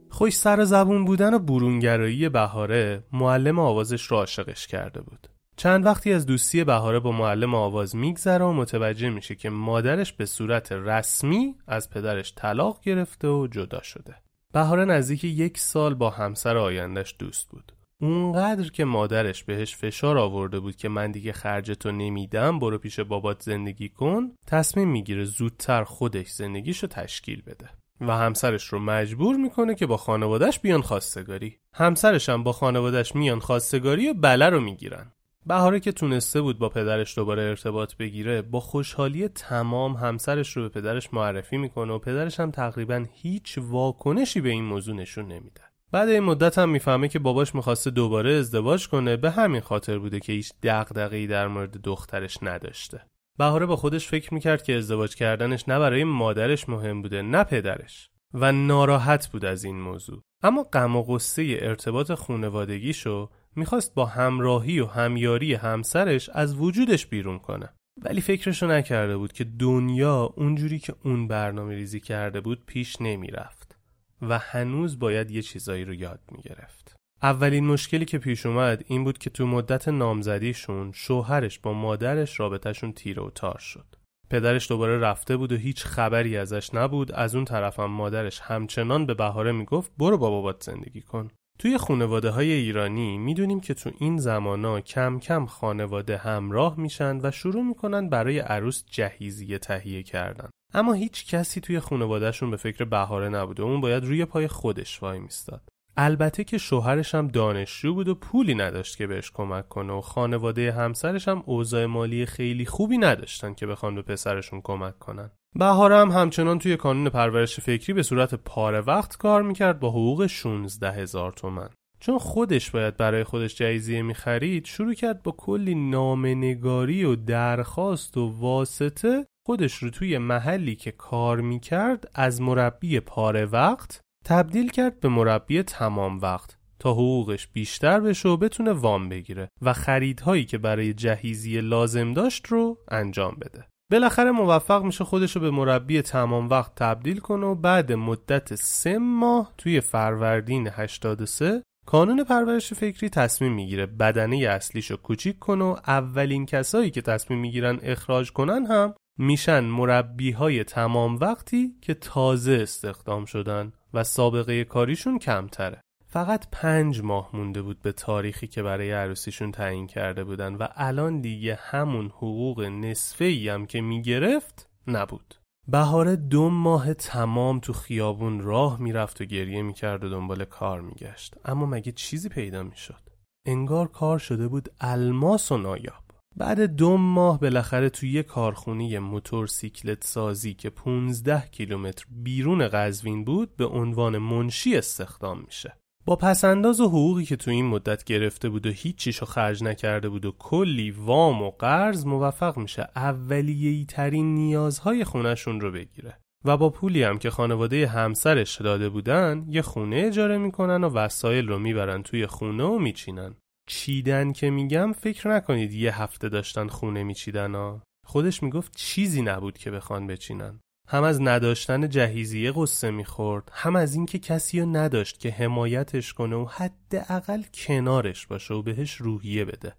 خوش 0.09 0.35
سر 0.35 0.63
زبون 0.63 1.05
بودن 1.05 1.33
و 1.33 1.39
برونگرایی 1.39 2.29
بهاره 2.29 3.03
معلم 3.13 3.59
آوازش 3.59 4.03
رو 4.03 4.17
عاشقش 4.17 4.67
کرده 4.67 5.01
بود. 5.01 5.32
چند 5.55 5.85
وقتی 5.85 6.13
از 6.13 6.25
دوستی 6.25 6.63
بهاره 6.63 6.99
با 6.99 7.11
معلم 7.11 7.55
آواز 7.55 7.95
میگذره 7.95 8.45
و 8.45 8.53
متوجه 8.53 9.09
میشه 9.09 9.35
که 9.35 9.49
مادرش 9.49 10.13
به 10.13 10.25
صورت 10.25 10.71
رسمی 10.71 11.55
از 11.67 11.89
پدرش 11.89 12.33
طلاق 12.35 12.79
گرفته 12.83 13.27
و 13.27 13.47
جدا 13.47 13.81
شده. 13.81 14.15
بهاره 14.53 14.85
نزدیک 14.85 15.23
یک 15.23 15.57
سال 15.57 15.93
با 15.93 16.09
همسر 16.09 16.57
آیندهش 16.57 17.15
دوست 17.19 17.49
بود. 17.49 17.71
اونقدر 18.01 18.69
که 18.69 18.85
مادرش 18.85 19.43
بهش 19.43 19.75
فشار 19.75 20.17
آورده 20.17 20.59
بود 20.59 20.75
که 20.75 20.89
من 20.89 21.11
دیگه 21.11 21.31
خرجتو 21.31 21.91
نمیدم 21.91 22.59
برو 22.59 22.77
پیش 22.77 22.99
بابات 22.99 23.41
زندگی 23.41 23.89
کن 23.89 24.31
تصمیم 24.47 24.87
می‌گیره 24.87 25.25
زودتر 25.25 25.83
خودش 25.83 26.29
زندگیشو 26.29 26.87
تشکیل 26.87 27.41
بده 27.41 27.69
و 28.01 28.17
همسرش 28.17 28.67
رو 28.67 28.79
مجبور 28.79 29.35
می‌کنه 29.35 29.75
که 29.75 29.85
با 29.85 29.97
خانوادش 29.97 30.59
بیان 30.59 30.81
خواستگاری 30.81 31.57
همسرش 31.73 32.29
هم 32.29 32.43
با 32.43 32.51
خانوادش 32.51 33.15
میان 33.15 33.39
خواستگاری 33.39 34.09
و 34.09 34.13
بله 34.13 34.49
رو 34.49 34.59
می‌گیرن 34.59 35.11
بهاره 35.45 35.79
که 35.79 35.91
تونسته 35.91 36.41
بود 36.41 36.59
با 36.59 36.69
پدرش 36.69 37.17
دوباره 37.17 37.43
ارتباط 37.43 37.95
بگیره 37.95 38.41
با 38.41 38.59
خوشحالی 38.59 39.27
تمام 39.27 39.93
همسرش 39.93 40.57
رو 40.57 40.63
به 40.63 40.69
پدرش 40.69 41.13
معرفی 41.13 41.57
می‌کنه 41.57 41.93
و 41.93 41.99
پدرش 41.99 42.39
هم 42.39 42.51
تقریبا 42.51 43.05
هیچ 43.11 43.57
واکنشی 43.61 44.41
به 44.41 44.49
این 44.49 44.63
موضوع 44.63 44.95
نشون 44.95 45.25
نمیده. 45.25 45.61
بعد 45.91 46.09
این 46.09 46.23
مدت 46.23 46.57
هم 46.57 46.69
می‌فهمه 46.69 47.07
که 47.07 47.19
باباش 47.19 47.55
می‌خواسته 47.55 47.91
دوباره 47.91 48.33
ازدواج 48.33 48.87
کنه 48.87 49.17
به 49.17 49.31
همین 49.31 49.61
خاطر 49.61 49.99
بوده 49.99 50.19
که 50.19 50.33
هیچ 50.33 50.53
دغدغه‌ای 50.63 51.27
در 51.27 51.47
مورد 51.47 51.81
دخترش 51.81 52.37
نداشته. 52.41 53.01
بهاره 53.37 53.65
با 53.65 53.75
خودش 53.75 54.07
فکر 54.07 54.33
می‌کرد 54.33 54.63
که 54.63 54.77
ازدواج 54.77 55.15
کردنش 55.15 55.69
نه 55.69 55.79
برای 55.79 56.03
مادرش 56.03 56.69
مهم 56.69 57.01
بوده 57.01 57.21
نه 57.21 57.43
پدرش. 57.43 58.09
و 58.33 58.51
ناراحت 58.51 59.27
بود 59.31 59.45
از 59.45 59.63
این 59.63 59.81
موضوع. 59.81 60.23
اما 60.43 60.63
غم 60.63 60.95
و 60.95 61.03
غصه 61.03 61.57
ارتباط 61.61 62.11
خونوادگیشو 62.11 63.29
می‌خواست 63.55 63.93
با 63.93 64.05
همراهی 64.05 64.79
و 64.79 64.85
همیاری 64.85 65.53
همسرش 65.53 66.29
از 66.29 66.55
وجودش 66.55 67.05
بیرون 67.05 67.39
کنه. 67.39 67.69
ولی 68.01 68.21
فکرشو 68.21 68.67
نکرده 68.67 69.17
بود 69.17 69.33
که 69.33 69.43
دنیا 69.43 70.33
اونجوری 70.35 70.79
که 70.79 70.95
اون 71.03 71.27
برنامه 71.27 71.75
ریزی 71.75 71.99
کرده 71.99 72.41
بود 72.41 72.65
پیش 72.65 73.01
نمی‌رفت 73.01 73.77
و 74.21 74.39
هنوز 74.39 74.99
باید 74.99 75.31
یه 75.31 75.41
چیزایی 75.41 75.85
رو 75.85 75.93
یاد 75.93 76.19
می‌گرفت. 76.31 76.95
اولین 77.21 77.67
مشکلی 77.67 78.05
که 78.05 78.17
پیش 78.17 78.45
اومد 78.45 78.83
این 78.87 79.03
بود 79.03 79.17
که 79.17 79.29
تو 79.29 79.47
مدت 79.47 79.87
نامزدیشون 79.87 80.91
شوهرش 80.91 81.59
با 81.59 81.73
مادرش 81.73 82.39
رابطهشون 82.39 82.93
تیره 82.93 83.23
و 83.23 83.29
تار 83.29 83.57
شد. 83.59 83.85
پدرش 84.29 84.69
دوباره 84.69 84.97
رفته 84.97 85.37
بود 85.37 85.51
و 85.51 85.55
هیچ 85.55 85.83
خبری 85.83 86.37
ازش 86.37 86.73
نبود. 86.73 87.11
از 87.11 87.35
اون 87.35 87.45
طرفم 87.45 87.85
مادرش 87.85 88.39
همچنان 88.39 89.05
به 89.05 89.13
بهاره 89.13 89.51
می‌گفت 89.51 89.91
برو 89.97 90.17
با 90.17 90.29
بابات 90.29 90.63
زندگی 90.63 91.01
کن. 91.01 91.31
توی 91.59 91.77
خانواده 91.77 92.29
های 92.29 92.51
ایرانی 92.51 93.17
می‌دونیم 93.17 93.59
که 93.59 93.73
تو 93.73 93.91
این 93.99 94.17
زمانا 94.17 94.81
کم 94.81 95.19
کم 95.19 95.45
خانواده 95.45 96.17
همراه 96.17 96.79
میشن 96.79 97.19
و 97.23 97.31
شروع 97.31 97.63
می‌کنن 97.63 98.09
برای 98.09 98.39
عروس 98.39 98.83
جهیزیه 98.91 99.57
تهیه 99.57 100.03
کردن. 100.03 100.49
اما 100.73 100.93
هیچ 100.93 101.27
کسی 101.27 101.61
توی 101.61 101.79
خانوادهشون 101.79 102.51
به 102.51 102.57
فکر 102.57 102.83
بهاره 102.83 103.29
نبوده. 103.29 103.63
اون 103.63 103.81
باید 103.81 104.05
روی 104.05 104.25
پای 104.25 104.47
خودش 104.47 105.03
وای 105.03 105.19
میستاد. 105.19 105.61
البته 105.97 106.43
که 106.43 106.57
شوهرش 106.57 107.15
هم 107.15 107.27
دانشجو 107.27 107.93
بود 107.93 108.07
و 108.07 108.15
پولی 108.15 108.55
نداشت 108.55 108.97
که 108.97 109.07
بهش 109.07 109.31
کمک 109.31 109.69
کنه 109.69 109.93
و 109.93 110.01
خانواده 110.01 110.71
همسرش 110.71 111.27
هم 111.27 111.43
اوضاع 111.45 111.85
مالی 111.85 112.25
خیلی 112.25 112.65
خوبی 112.65 112.97
نداشتن 112.97 113.53
که 113.53 113.67
بخوان 113.67 113.95
به 113.95 114.01
پسرشون 114.01 114.61
کمک 114.61 114.99
کنن. 114.99 115.31
بهاره 115.55 115.97
هم 115.97 116.11
همچنان 116.11 116.59
توی 116.59 116.77
کانون 116.77 117.09
پرورش 117.09 117.59
فکری 117.59 117.93
به 117.93 118.03
صورت 118.03 118.35
پاره 118.35 118.81
وقت 118.81 119.17
کار 119.17 119.41
می‌کرد 119.41 119.79
با 119.79 119.89
حقوق 119.89 120.27
16 120.27 120.91
هزار 120.91 121.31
تومن 121.31 121.69
چون 121.99 122.19
خودش 122.19 122.71
باید 122.71 122.97
برای 122.97 123.23
خودش 123.23 123.55
جایزیه 123.55 124.01
می‌خرید 124.01 124.65
شروع 124.65 124.93
کرد 124.93 125.23
با 125.23 125.31
کلی 125.31 125.75
نامنگاری 125.75 127.03
و 127.03 127.15
درخواست 127.15 128.17
و 128.17 128.33
واسطه 128.39 129.25
خودش 129.45 129.73
رو 129.73 129.89
توی 129.89 130.17
محلی 130.17 130.75
که 130.75 130.91
کار 130.91 131.41
می‌کرد 131.41 132.11
از 132.15 132.41
مربی 132.41 132.99
پاره 132.99 133.45
وقت 133.45 134.01
تبدیل 134.25 134.69
کرد 134.69 134.99
به 134.99 135.09
مربی 135.09 135.63
تمام 135.63 136.19
وقت 136.19 136.57
تا 136.79 136.91
حقوقش 136.91 137.47
بیشتر 137.47 137.99
بشه 137.99 138.29
و 138.29 138.37
بتونه 138.37 138.71
وام 138.71 139.09
بگیره 139.09 139.49
و 139.61 139.73
خریدهایی 139.73 140.45
که 140.45 140.57
برای 140.57 140.93
جهیزیه 140.93 141.61
لازم 141.61 142.13
داشت 142.13 142.47
رو 142.47 142.77
انجام 142.87 143.37
بده. 143.41 143.72
بالاخره 143.91 144.31
موفق 144.31 144.83
میشه 144.83 145.03
خودشو 145.03 145.39
به 145.39 145.51
مربی 145.51 146.01
تمام 146.01 146.49
وقت 146.49 146.75
تبدیل 146.75 147.19
کنه 147.19 147.45
و 147.45 147.55
بعد 147.55 147.91
مدت 147.91 148.55
سه 148.55 148.97
ماه 148.97 149.53
توی 149.57 149.81
فروردین 149.81 150.69
83 150.71 151.63
کانون 151.85 152.23
پرورش 152.23 152.73
فکری 152.73 153.09
تصمیم 153.09 153.53
می‌گیره. 153.53 153.85
بدنه 153.85 154.37
اصلیشو 154.37 154.97
کوچیک 154.97 155.39
کنه 155.39 155.63
و 155.65 155.77
اولین 155.87 156.45
کسایی 156.45 156.91
که 156.91 157.01
تصمیم 157.01 157.39
می‌گیرن 157.39 157.79
اخراج 157.83 158.31
کنن 158.31 158.65
هم 158.65 158.93
میشن 159.19 159.59
مربی 159.59 160.31
های 160.31 160.63
تمام 160.63 161.15
وقتی 161.15 161.75
که 161.81 161.93
تازه 161.93 162.59
استخدام 162.61 163.25
شدن 163.25 163.73
و 163.93 164.03
سابقه 164.03 164.63
کاریشون 164.63 165.19
کمتره. 165.19 165.81
فقط 166.13 166.47
پنج 166.51 167.01
ماه 167.01 167.29
مونده 167.33 167.61
بود 167.61 167.81
به 167.81 167.91
تاریخی 167.91 168.47
که 168.47 168.63
برای 168.63 168.91
عروسیشون 168.91 169.51
تعیین 169.51 169.87
کرده 169.87 170.23
بودن 170.23 170.55
و 170.55 170.67
الان 170.75 171.21
دیگه 171.21 171.59
همون 171.61 172.05
حقوق 172.05 172.61
نصفه 172.61 173.25
ای 173.25 173.49
هم 173.49 173.65
که 173.65 173.81
می‌گرفت 173.81 174.69
نبود. 174.87 175.35
بهاره 175.67 176.15
دو 176.15 176.49
ماه 176.49 176.93
تمام 176.93 177.59
تو 177.59 177.73
خیابون 177.73 178.41
راه 178.41 178.81
می‌رفت 178.81 179.21
و 179.21 179.25
گریه 179.25 179.61
می‌کرد 179.61 180.03
و 180.03 180.09
دنبال 180.09 180.45
کار 180.45 180.81
میگشت. 180.81 181.35
اما 181.45 181.65
مگه 181.65 181.91
چیزی 181.91 182.29
پیدا 182.29 182.63
می‌شد؟ 182.63 183.09
انگار 183.45 183.87
کار 183.87 184.19
شده 184.19 184.47
بود 184.47 184.69
الماس 184.81 185.51
و 185.51 185.57
نایاب. 185.57 186.03
بعد 186.35 186.61
دو 186.61 186.97
ماه 186.97 187.39
بالاخره 187.39 187.89
توی 187.89 188.11
یه 188.11 188.23
کارخونه 188.23 188.99
موتورسیکلت 188.99 190.03
سازی 190.03 190.53
که 190.53 190.69
15 190.69 191.47
کیلومتر 191.51 192.05
بیرون 192.09 192.67
قزوین 192.67 193.25
بود 193.25 193.55
به 193.55 193.65
عنوان 193.65 194.17
منشی 194.17 194.77
استخدام 194.77 195.39
میشه. 195.45 195.77
با 196.05 196.15
پسنداز 196.15 196.81
و 196.81 196.87
حقوقی 196.87 197.25
که 197.25 197.35
تو 197.35 197.51
این 197.51 197.65
مدت 197.65 198.03
گرفته 198.03 198.49
بود 198.49 198.65
و 198.65 198.69
هیچیشو 198.69 199.25
خرج 199.25 199.63
نکرده 199.63 200.09
بود 200.09 200.25
و 200.25 200.31
کلی 200.31 200.91
وام 200.91 201.41
و 201.41 201.51
قرض 201.51 202.05
موفق 202.05 202.57
میشه 202.57 202.87
اولیهی 202.95 203.85
ترین 203.85 204.35
نیازهای 204.35 205.03
خونشون 205.03 205.61
رو 205.61 205.71
بگیره. 205.71 206.17
و 206.45 206.57
با 206.57 206.69
پولی 206.69 207.03
هم 207.03 207.17
که 207.17 207.29
خانواده 207.29 207.87
همسرش 207.87 208.61
داده 208.61 208.89
بودن 208.89 209.45
یه 209.49 209.61
خونه 209.61 209.95
اجاره 209.95 210.37
می‌کنن 210.37 210.83
و 210.83 210.89
وسایل 210.89 211.47
رو 211.47 211.59
می‌برن 211.59 212.03
توی 212.03 212.27
خونه 212.27 212.63
و 212.63 212.79
میچینن. 212.79 213.35
چیدن 213.69 214.31
که 214.31 214.49
میگم 214.49 214.93
فکر 214.93 215.27
نکنید 215.27 215.73
یه 215.73 216.01
هفته 216.01 216.29
داشتن 216.29 216.67
خونه 216.67 217.03
میچیدن 217.03 217.55
ها. 217.55 217.83
خودش 218.05 218.43
می‌گفت 218.43 218.75
چیزی 218.75 219.21
نبود 219.21 219.57
که 219.57 219.71
بخوان 219.71 220.07
بچینن. 220.07 220.59
هم 220.87 221.03
از 221.03 221.21
نداشتن 221.21 221.89
جهیزیه 221.89 222.51
قصه 222.55 222.91
می‌خورد 222.91 223.51
هم 223.53 223.75
از 223.75 223.95
اینکه 223.95 224.19
کسی 224.19 224.59
رو 224.59 224.65
نداشت 224.65 225.19
که 225.19 225.31
حمایتش 225.31 226.13
کنه 226.13 226.35
و 226.35 226.45
حداقل 226.45 227.43
کنارش 227.53 228.27
باشه 228.27 228.53
و 228.53 228.61
بهش 228.61 228.93
روحیه 228.95 229.45
بده. 229.45 229.73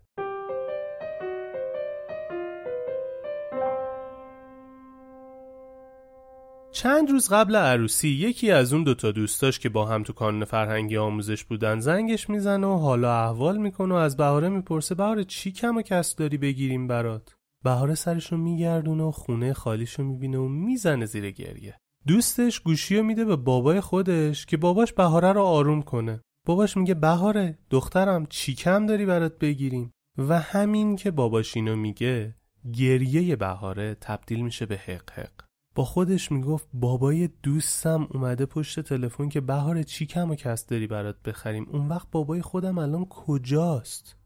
چند 6.73 7.11
روز 7.11 7.33
قبل 7.33 7.57
عروسی 7.57 8.09
یکی 8.09 8.51
از 8.51 8.73
اون 8.73 8.85
دوتا 8.85 9.13
دوستاش 9.13 9.59
که 9.59 9.69
با 9.69 9.87
هم 9.87 10.03
تو 10.03 10.13
کانون 10.13 10.45
فرهنگی 10.45 10.97
آموزش 10.97 11.45
بودن 11.45 11.81
زنگش 11.81 12.31
می‌زنه 12.31 12.67
و 12.67 12.77
حالا 12.77 13.25
احوال 13.25 13.57
می‌کنه 13.57 13.95
و 13.95 13.97
از 13.97 14.17
بهاره 14.17 14.49
می‌پرسه 14.49 14.95
بهاره 14.95 15.25
چی 15.25 15.53
کم 15.53 15.77
و 15.77 15.83
کس 15.83 16.17
داری 16.17 16.39
بگیریم 16.39 16.87
برات؟ 16.87 17.35
بهاره 17.65 17.95
سرشو 17.95 18.37
میگردونه 18.37 19.03
و 19.05 19.11
خونه 19.11 19.53
خالیشو 19.53 20.03
می‌بینه 20.03 20.39
و 20.39 20.49
می‌زنه 20.49 21.07
زیر 21.07 21.31
گریه. 21.31 21.77
دوستش 22.07 22.61
گوشی 22.61 22.97
رو 22.97 23.03
میده 23.03 23.25
به 23.25 23.37
بابای 23.37 23.81
خودش 23.81 24.47
که 24.47 24.57
باباش 24.57 24.93
بهاره 24.93 25.33
رو 25.33 25.43
آروم 25.43 25.83
کنه. 25.83 26.21
باباش 26.47 26.77
میگه 26.77 26.95
بهاره 26.95 27.59
دخترم 27.71 28.27
چی 28.27 28.55
کم 28.55 28.87
داری 28.87 29.07
برات 29.07 29.39
بگیریم؟ 29.39 29.91
و 30.19 30.41
همین 30.41 30.97
که 30.97 31.11
باباش 31.11 31.57
اینو 31.57 31.77
میگه 31.77 32.35
گریه 32.73 33.37
بهاره 33.37 33.97
تبدیل 34.01 34.41
میشه 34.41 34.67
به 34.67 34.77
حق 34.77 35.11
حق. 35.11 35.45
با 35.75 35.85
خودش 35.85 36.33
می‌گفت 36.33 36.69
بابای 36.73 37.29
دوستم 37.43 38.09
اومده 38.15 38.47
پشت 38.47 38.81
تلفن 38.81 39.29
که 39.29 39.41
بهاره 39.41 39.85
چی 39.85 40.07
کم 40.07 40.31
و 40.31 40.35
کس 40.35 40.67
داری 40.67 40.87
برات 40.87 41.23
بخریم؟ 41.23 41.67
اون 41.71 41.89
وقت 41.89 42.11
بابای 42.11 42.43
خودم 42.43 42.79
الان 42.79 43.05
کجاست؟ 43.05 44.17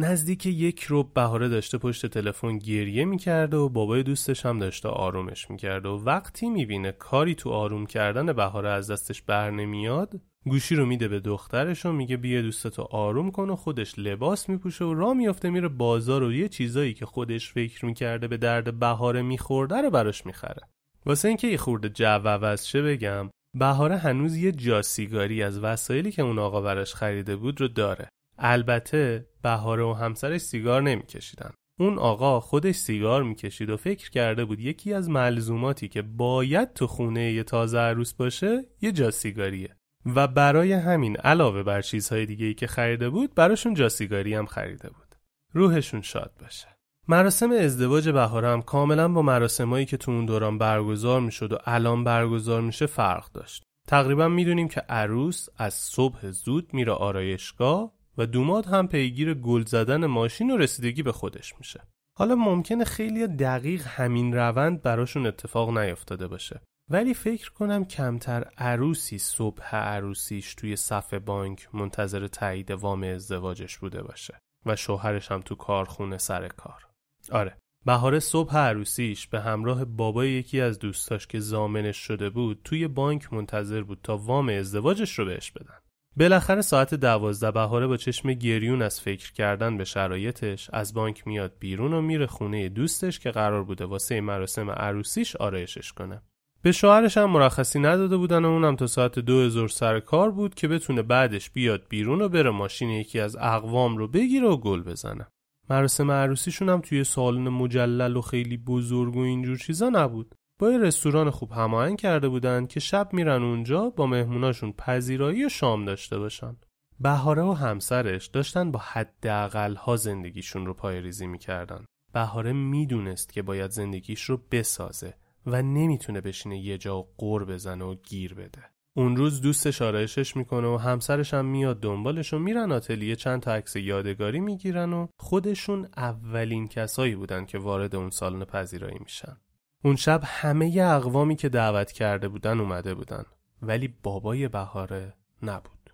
نزدیک 0.00 0.46
یک 0.46 0.82
رو 0.82 1.02
بهاره 1.02 1.48
داشته 1.48 1.78
پشت 1.78 2.06
تلفن 2.06 2.58
گریه 2.58 3.04
می‌کرده 3.04 3.56
و 3.56 3.68
بابای 3.68 4.02
دوستش 4.02 4.46
هم 4.46 4.58
داشته 4.58 4.88
آرومش 4.88 5.50
می‌کرده 5.50 5.88
و 5.88 6.04
وقتی 6.04 6.50
می‌بینه 6.50 6.92
کاری 6.92 7.34
تو 7.34 7.50
آروم 7.50 7.86
کردن 7.86 8.32
بهاره 8.32 8.68
از 8.68 8.90
دستش 8.90 9.22
بر 9.22 9.50
نمیاد 9.50 10.20
گوشی 10.44 10.74
رو 10.74 10.86
میده 10.86 11.08
به 11.08 11.20
دخترش 11.20 11.86
و 11.86 11.92
میگه 11.92 12.16
بیا 12.16 12.42
دوستتو 12.42 12.82
آروم 12.82 13.30
کن 13.30 13.50
و 13.50 13.56
خودش 13.56 13.98
لباس 13.98 14.48
میپوشه 14.48 14.84
و 14.84 14.94
را 14.94 15.14
میافته 15.14 15.50
میره 15.50 15.68
بازار 15.68 16.22
و 16.22 16.32
یه 16.32 16.48
چیزایی 16.48 16.94
که 16.94 17.06
خودش 17.06 17.52
فکر 17.52 17.84
می‌کرده 17.84 18.28
به 18.28 18.36
درد 18.36 18.78
بهاره 18.78 19.22
میخورده 19.22 19.82
رو 19.82 19.90
براش 19.90 20.26
می‌خره. 20.26 20.62
واسه 21.06 21.28
اینکه 21.28 21.48
یه 21.48 21.56
خورده 21.56 21.88
جو 21.88 22.04
عوض 22.28 22.64
شه 22.64 22.82
بگم 22.82 23.30
بهاره 23.58 23.96
هنوز 23.96 24.36
یه 24.36 24.52
جاسیگاری 24.52 25.42
از 25.42 25.58
وسایلی 25.58 26.12
که 26.12 26.22
اون 26.22 26.38
آقا 26.38 26.60
براش 26.60 26.94
خریده 26.94 27.36
بود 27.36 27.60
رو 27.60 27.68
داره. 27.68 28.08
البته 28.38 29.28
بهاره 29.42 29.82
و 29.82 29.92
همسرش 29.92 30.40
سیگار 30.40 30.82
نمیکشیدن. 30.82 31.50
اون 31.80 31.98
آقا 31.98 32.40
خودش 32.40 32.74
سیگار 32.74 33.22
می‌کشید 33.22 33.70
و 33.70 33.76
فکر 33.76 34.10
کرده 34.10 34.44
بود 34.44 34.60
یکی 34.60 34.92
از 34.92 35.10
ملزوماتی 35.10 35.88
که 35.88 36.02
باید 36.02 36.72
تو 36.72 36.86
خونه 36.86 37.32
یه 37.32 37.42
تازه 37.42 37.78
عروس 37.78 38.14
باشه 38.14 38.64
یه 38.80 38.92
جاسیگاریه 38.92 39.76
و 40.06 40.28
برای 40.28 40.72
همین 40.72 41.16
علاوه 41.16 41.62
بر 41.62 41.82
چیزهای 41.82 42.26
دیگه 42.26 42.46
ای 42.46 42.54
که 42.54 42.66
خریده 42.66 43.10
بود 43.10 43.34
براشون 43.34 43.74
جاسیگاری 43.74 44.34
هم 44.34 44.46
خریده 44.46 44.88
بود. 44.88 45.14
روحشون 45.52 46.02
شاد 46.02 46.32
باشه. 46.40 46.66
مراسم 47.08 47.52
ازدواج 47.52 48.08
بهاره 48.08 48.48
هم 48.48 48.62
کاملا 48.62 49.08
با 49.08 49.22
مراسمایی 49.22 49.86
که 49.86 49.96
تو 49.96 50.10
اون 50.10 50.26
دوران 50.26 50.58
برگزار 50.58 51.20
می‌شد 51.20 51.52
و 51.52 51.58
الان 51.64 52.04
برگزار 52.04 52.60
میشه 52.60 52.86
فرق 52.86 53.32
داشت. 53.32 53.62
تقریبا 53.88 54.28
می‌دونیم 54.28 54.68
که 54.68 54.80
عروس 54.80 55.48
از 55.56 55.74
صبح 55.74 56.30
زود 56.30 56.74
میره 56.74 56.92
آرایشگاه 56.92 57.97
و 58.18 58.26
دوماد 58.26 58.66
هم 58.66 58.88
پیگیر 58.88 59.34
گل 59.34 59.64
زدن 59.64 60.06
ماشین 60.06 60.50
و 60.50 60.56
رسیدگی 60.56 61.02
به 61.02 61.12
خودش 61.12 61.54
میشه. 61.58 61.80
حالا 62.18 62.34
ممکنه 62.34 62.84
خیلی 62.84 63.26
دقیق 63.26 63.86
همین 63.86 64.34
روند 64.34 64.82
براشون 64.82 65.26
اتفاق 65.26 65.78
نیفتاده 65.78 66.28
باشه. 66.28 66.60
ولی 66.90 67.14
فکر 67.14 67.52
کنم 67.52 67.84
کمتر 67.84 68.44
عروسی 68.58 69.18
صبح 69.18 69.76
عروسیش 69.76 70.54
توی 70.54 70.76
صف 70.76 71.14
بانک 71.14 71.68
منتظر 71.72 72.26
تایید 72.26 72.70
وام 72.70 73.02
ازدواجش 73.02 73.78
بوده 73.78 74.02
باشه 74.02 74.38
و 74.66 74.76
شوهرش 74.76 75.32
هم 75.32 75.40
تو 75.40 75.54
کارخونه 75.54 76.18
سر 76.18 76.48
کار. 76.48 76.86
آره 77.32 77.58
بهار 77.86 78.18
صبح 78.18 78.56
عروسیش 78.56 79.26
به 79.26 79.40
همراه 79.40 79.84
بابای 79.84 80.30
یکی 80.30 80.60
از 80.60 80.78
دوستاش 80.78 81.26
که 81.26 81.40
زامنش 81.40 81.96
شده 81.96 82.30
بود 82.30 82.60
توی 82.64 82.88
بانک 82.88 83.32
منتظر 83.32 83.82
بود 83.82 84.00
تا 84.02 84.16
وام 84.16 84.48
ازدواجش 84.48 85.18
رو 85.18 85.24
بهش 85.24 85.50
بدن. 85.50 85.78
بالاخره 86.18 86.60
ساعت 86.60 86.94
دوازده 86.94 87.50
بهاره 87.50 87.86
با 87.86 87.96
چشم 87.96 88.32
گریون 88.32 88.82
از 88.82 89.00
فکر 89.00 89.32
کردن 89.32 89.76
به 89.76 89.84
شرایطش 89.84 90.70
از 90.72 90.94
بانک 90.94 91.26
میاد 91.26 91.52
بیرون 91.60 91.92
و 91.92 92.00
میره 92.00 92.26
خونه 92.26 92.68
دوستش 92.68 93.18
که 93.18 93.30
قرار 93.30 93.64
بوده 93.64 93.84
واسه 93.84 94.20
مراسم 94.20 94.70
عروسیش 94.70 95.36
آرایشش 95.36 95.92
کنه. 95.92 96.22
به 96.62 96.72
شوهرش 96.72 97.18
هم 97.18 97.30
مرخصی 97.30 97.78
نداده 97.78 98.16
بودن 98.16 98.44
و 98.44 98.48
اونم 98.48 98.76
تا 98.76 98.86
ساعت 98.86 99.18
دو 99.18 99.48
زور 99.48 99.68
سر 99.68 100.00
کار 100.00 100.30
بود 100.30 100.54
که 100.54 100.68
بتونه 100.68 101.02
بعدش 101.02 101.50
بیاد 101.50 101.82
بیرون 101.88 102.22
و 102.22 102.28
بره 102.28 102.50
ماشین 102.50 102.90
یکی 102.90 103.20
از 103.20 103.36
اقوام 103.36 103.96
رو 103.96 104.08
بگیره 104.08 104.48
و 104.48 104.56
گل 104.56 104.82
بزنه. 104.82 105.26
مراسم 105.70 106.10
عروسیشون 106.10 106.68
هم 106.68 106.80
توی 106.80 107.04
سالن 107.04 107.48
مجلل 107.48 108.16
و 108.16 108.20
خیلی 108.20 108.56
بزرگ 108.56 109.16
و 109.16 109.20
اینجور 109.20 109.58
چیزا 109.58 109.88
نبود. 109.88 110.34
با 110.58 110.70
یه 110.70 110.78
رستوران 110.78 111.30
خوب 111.30 111.52
هماهنگ 111.52 111.98
کرده 111.98 112.28
بودن 112.28 112.66
که 112.66 112.80
شب 112.80 113.08
میرن 113.12 113.42
اونجا 113.42 113.90
با 113.90 114.06
مهموناشون 114.06 114.72
پذیرایی 114.72 115.44
و 115.44 115.48
شام 115.48 115.84
داشته 115.84 116.18
باشن. 116.18 116.56
بهاره 117.00 117.42
و 117.42 117.52
همسرش 117.52 118.26
داشتن 118.26 118.70
با 118.70 118.78
حداقل 118.78 119.74
ها 119.74 119.96
زندگیشون 119.96 120.66
رو 120.66 120.74
پای 120.74 121.00
ریزی 121.00 121.26
می‌کردن. 121.26 121.84
بهاره 122.12 122.52
می‌دونست 122.52 123.32
که 123.32 123.42
باید 123.42 123.70
زندگیش 123.70 124.22
رو 124.22 124.40
بسازه 124.50 125.14
و 125.46 125.62
نمی‌تونه 125.62 126.20
بشینه 126.20 126.58
یه 126.58 126.78
جا 126.78 126.98
و 126.98 127.08
قور 127.18 127.44
بزنه 127.44 127.84
و 127.84 127.94
گیر 127.94 128.34
بده. 128.34 128.64
اون 128.96 129.16
روز 129.16 129.40
دوستش 129.40 129.82
آرایشش 129.82 130.36
می‌کنه 130.36 130.68
و 130.68 130.76
همسرش 130.76 131.34
هم 131.34 131.44
میاد 131.44 131.80
دنبالش 131.80 132.34
و 132.34 132.38
میرن 132.38 132.72
آتلیه 132.72 133.16
چند 133.16 133.42
تا 133.42 133.52
عکس 133.52 133.76
یادگاری 133.76 134.40
می‌گیرن 134.40 134.92
و 134.92 135.06
خودشون 135.18 135.88
اولین 135.96 136.68
کسایی 136.68 137.14
بودن 137.14 137.44
که 137.44 137.58
وارد 137.58 137.96
اون 137.96 138.10
سالن 138.10 138.44
پذیرایی 138.44 138.98
میشن. 139.00 139.36
اون 139.84 139.96
شب 139.96 140.20
همه 140.24 140.80
اقوامی 140.82 141.36
که 141.36 141.48
دعوت 141.48 141.92
کرده 141.92 142.28
بودن 142.28 142.60
اومده 142.60 142.94
بودن 142.94 143.24
ولی 143.62 143.88
بابای 144.02 144.48
بهاره 144.48 145.14
نبود. 145.42 145.90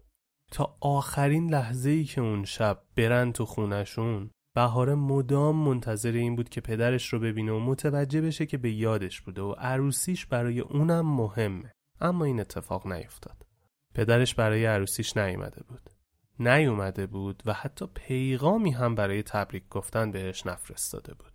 تا 0.51 0.77
آخرین 0.81 1.51
لحظه 1.51 1.90
ای 1.90 2.05
که 2.05 2.20
اون 2.20 2.44
شب 2.44 2.83
برن 2.97 3.33
تو 3.33 3.47
خونشون 3.47 4.31
بهاره 4.55 4.94
مدام 4.94 5.57
منتظر 5.57 6.12
این 6.12 6.37
بود 6.37 6.49
که 6.49 6.61
پدرش 6.61 7.12
رو 7.12 7.18
ببینه 7.18 7.53
و 7.53 7.61
متوجه 7.61 8.20
بشه 8.20 8.47
که 8.47 8.59
به 8.59 8.73
یادش 8.73 9.20
بوده 9.20 9.42
و 9.42 9.53
عروسیش 9.53 10.27
برای 10.27 10.61
اونم 10.61 11.07
مهمه. 11.07 11.73
اما 12.01 12.25
این 12.25 12.40
اتفاق 12.40 12.87
نیفتاد. 12.87 13.47
پدرش 13.94 14.35
برای 14.35 14.66
عروسیش 14.66 15.16
نیومده 15.16 15.62
بود. 15.68 15.90
نیومده 16.38 17.07
بود 17.07 17.42
و 17.47 17.53
حتی 17.53 17.87
پیغامی 17.94 18.70
هم 18.70 18.94
برای 18.94 19.23
تبریک 19.23 19.68
گفتن 19.68 20.11
بهش 20.11 20.47
نفرستاده 20.47 21.14
بود. 21.14 21.34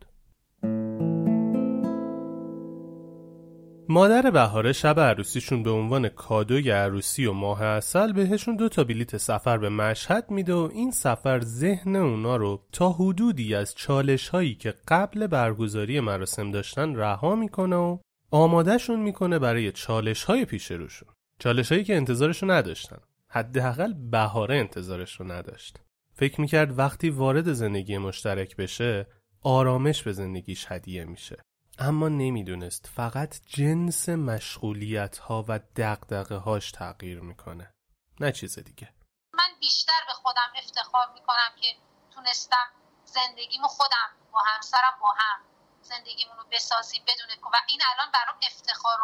مادر 3.91 4.31
بهاره 4.31 4.73
شب 4.73 4.99
عروسیشون 4.99 5.63
به 5.63 5.69
عنوان 5.69 6.09
کادوی 6.09 6.71
عروسی 6.71 7.25
و 7.25 7.33
ماه 7.33 7.63
اصل 7.63 8.11
بهشون 8.11 8.55
دو 8.55 8.69
تا 8.69 8.83
بلیت 8.83 9.17
سفر 9.17 9.57
به 9.57 9.69
مشهد 9.69 10.31
میده 10.31 10.53
و 10.53 10.69
این 10.73 10.91
سفر 10.91 11.39
ذهن 11.39 11.95
اونا 11.95 12.35
رو 12.35 12.65
تا 12.71 12.89
حدودی 12.91 13.55
از 13.55 13.75
چالش 13.75 14.29
هایی 14.29 14.55
که 14.55 14.73
قبل 14.87 15.27
برگزاری 15.27 15.99
مراسم 15.99 16.51
داشتن 16.51 16.95
رها 16.95 17.35
می‌کنه 17.35 17.75
و 17.75 17.97
آمادهشون 18.31 18.99
می‌کنه 18.99 19.39
برای 19.39 19.71
چالش 19.71 20.23
های 20.23 20.45
پیش 20.45 20.71
روشون. 20.71 21.09
چالش 21.39 21.71
هایی 21.71 21.83
که 21.83 21.95
انتظارشو 21.95 22.51
نداشتن. 22.51 22.99
حداقل 23.27 23.93
بهاره 23.93 24.55
انتظارش 24.55 25.21
نداشت. 25.21 25.79
فکر 26.13 26.41
می‌کرد 26.41 26.79
وقتی 26.79 27.09
وارد 27.09 27.53
زندگی 27.53 27.97
مشترک 27.97 28.55
بشه 28.55 29.07
آرامش 29.41 30.03
به 30.03 30.11
زندگیش 30.11 30.65
هدیه 30.69 31.05
میشه. 31.05 31.37
اما 31.81 32.07
نمی‌دونست 32.07 32.87
فقط 32.87 33.39
جنس 33.47 34.09
مشغولیت 34.09 35.17
ها 35.17 35.45
و 35.47 35.59
دقدقه 35.59 36.35
هاش 36.35 36.71
تغییر 36.71 37.19
می‌کنه. 37.19 37.73
نه 38.19 38.31
چیز 38.31 38.59
دیگه. 38.59 38.93
من 39.33 39.49
بیشتر 39.59 40.01
به 40.07 40.13
خودم 40.13 40.51
افتخار 40.55 41.13
می‌کنم 41.13 41.51
که 41.61 41.67
تونستم 42.11 42.67
زندگیمو 43.05 43.67
خودم 43.67 44.09
با 44.31 44.39
همسرم 44.39 44.97
با 45.01 45.09
هم 45.17 45.39
زندگیمون 45.81 46.37
رو 46.37 46.43
بسازیم 46.51 47.03
بدون 47.07 47.51
و 47.53 47.57
این 47.67 47.81
الان 47.91 48.11
برام 48.11 48.39
افتخار 48.43 48.97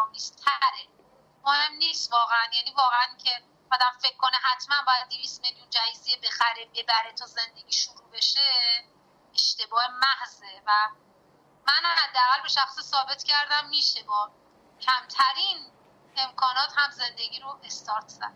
تره 0.45 0.87
مهم 1.45 1.73
نیست 1.77 2.13
واقعا. 2.13 2.45
یعنی 2.53 2.73
واقعا 2.77 3.17
که 3.23 3.31
آدم 3.71 3.99
فکر 4.01 4.17
کنه 4.17 4.37
حتما 4.43 4.75
باید 4.87 5.09
200 5.09 5.41
میلیون 5.41 5.69
جایزه 5.69 6.11
بخره 6.23 6.65
ببره 6.65 7.13
تا 7.13 7.25
زندگی 7.25 7.71
شروع 7.71 8.09
بشه 8.13 8.41
اشتباه 9.33 9.87
محضه 9.87 10.61
و 10.67 10.71
من 11.67 11.89
حداقل 11.97 12.43
به 12.43 12.49
شخص 12.49 12.81
ثابت 12.81 13.23
کردم 13.23 13.69
میشه 13.69 13.99
با 14.07 14.31
کمترین 14.81 15.57
امکانات 16.17 16.69
هم 16.75 16.91
زندگی 16.91 17.39
رو 17.43 17.59
استارت 17.63 18.07
زد. 18.07 18.33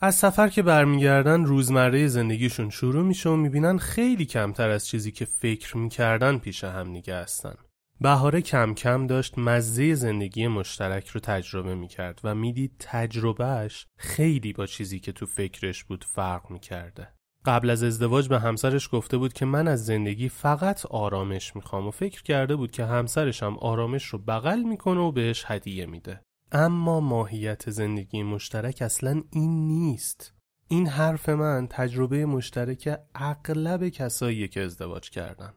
از 0.00 0.14
سفر 0.14 0.48
که 0.48 0.62
برمیگردن 0.62 1.44
روزمره 1.44 2.06
زندگیشون 2.06 2.70
شروع 2.70 3.04
میشه 3.04 3.28
و 3.28 3.36
می‌بینن 3.36 3.78
خیلی 3.78 4.26
کمتر 4.26 4.70
از 4.70 4.86
چیزی 4.86 5.12
که 5.12 5.24
فکر 5.24 5.76
می‌کردن 5.76 6.38
پیش 6.38 6.64
هم 6.64 6.92
دیگه 6.92 7.16
هستن. 7.16 7.54
بهاره 8.00 8.42
کم 8.42 8.74
کم 8.74 9.06
داشت 9.06 9.38
مزه 9.38 9.94
زندگی 9.94 10.46
مشترک 10.46 11.08
رو 11.08 11.20
تجربه 11.20 11.74
می‌کرد 11.74 12.20
و 12.24 12.34
می‌دید 12.34 12.76
تجربهش 12.78 13.86
خیلی 13.98 14.52
با 14.52 14.66
چیزی 14.66 15.00
که 15.00 15.12
تو 15.12 15.26
فکرش 15.26 15.84
بود 15.84 16.04
فرق 16.04 16.50
می‌کرده. 16.50 17.14
قبل 17.44 17.70
از 17.70 17.82
ازدواج 17.82 18.28
به 18.28 18.40
همسرش 18.40 18.88
گفته 18.92 19.16
بود 19.16 19.32
که 19.32 19.44
من 19.44 19.68
از 19.68 19.86
زندگی 19.86 20.28
فقط 20.28 20.86
آرامش 20.86 21.56
می‌خوام 21.56 21.86
و 21.86 21.90
فکر 21.90 22.22
کرده 22.22 22.56
بود 22.56 22.70
که 22.70 22.84
همسرش 22.84 23.42
هم 23.42 23.58
آرامش 23.58 24.04
رو 24.04 24.18
بغل 24.18 24.62
می‌کنه 24.62 25.00
و 25.00 25.12
بهش 25.12 25.44
هدیه 25.46 25.86
میده. 25.86 26.20
اما 26.52 27.00
ماهیت 27.00 27.70
زندگی 27.70 28.22
مشترک 28.22 28.82
اصلا 28.82 29.22
این 29.32 29.66
نیست. 29.66 30.34
این 30.68 30.86
حرف 30.86 31.28
من 31.28 31.66
تجربه 31.70 32.26
مشترک 32.26 32.98
اغلب 33.14 33.88
کسایی 33.88 34.48
که 34.48 34.60
ازدواج 34.60 35.10
کردن. 35.10 35.54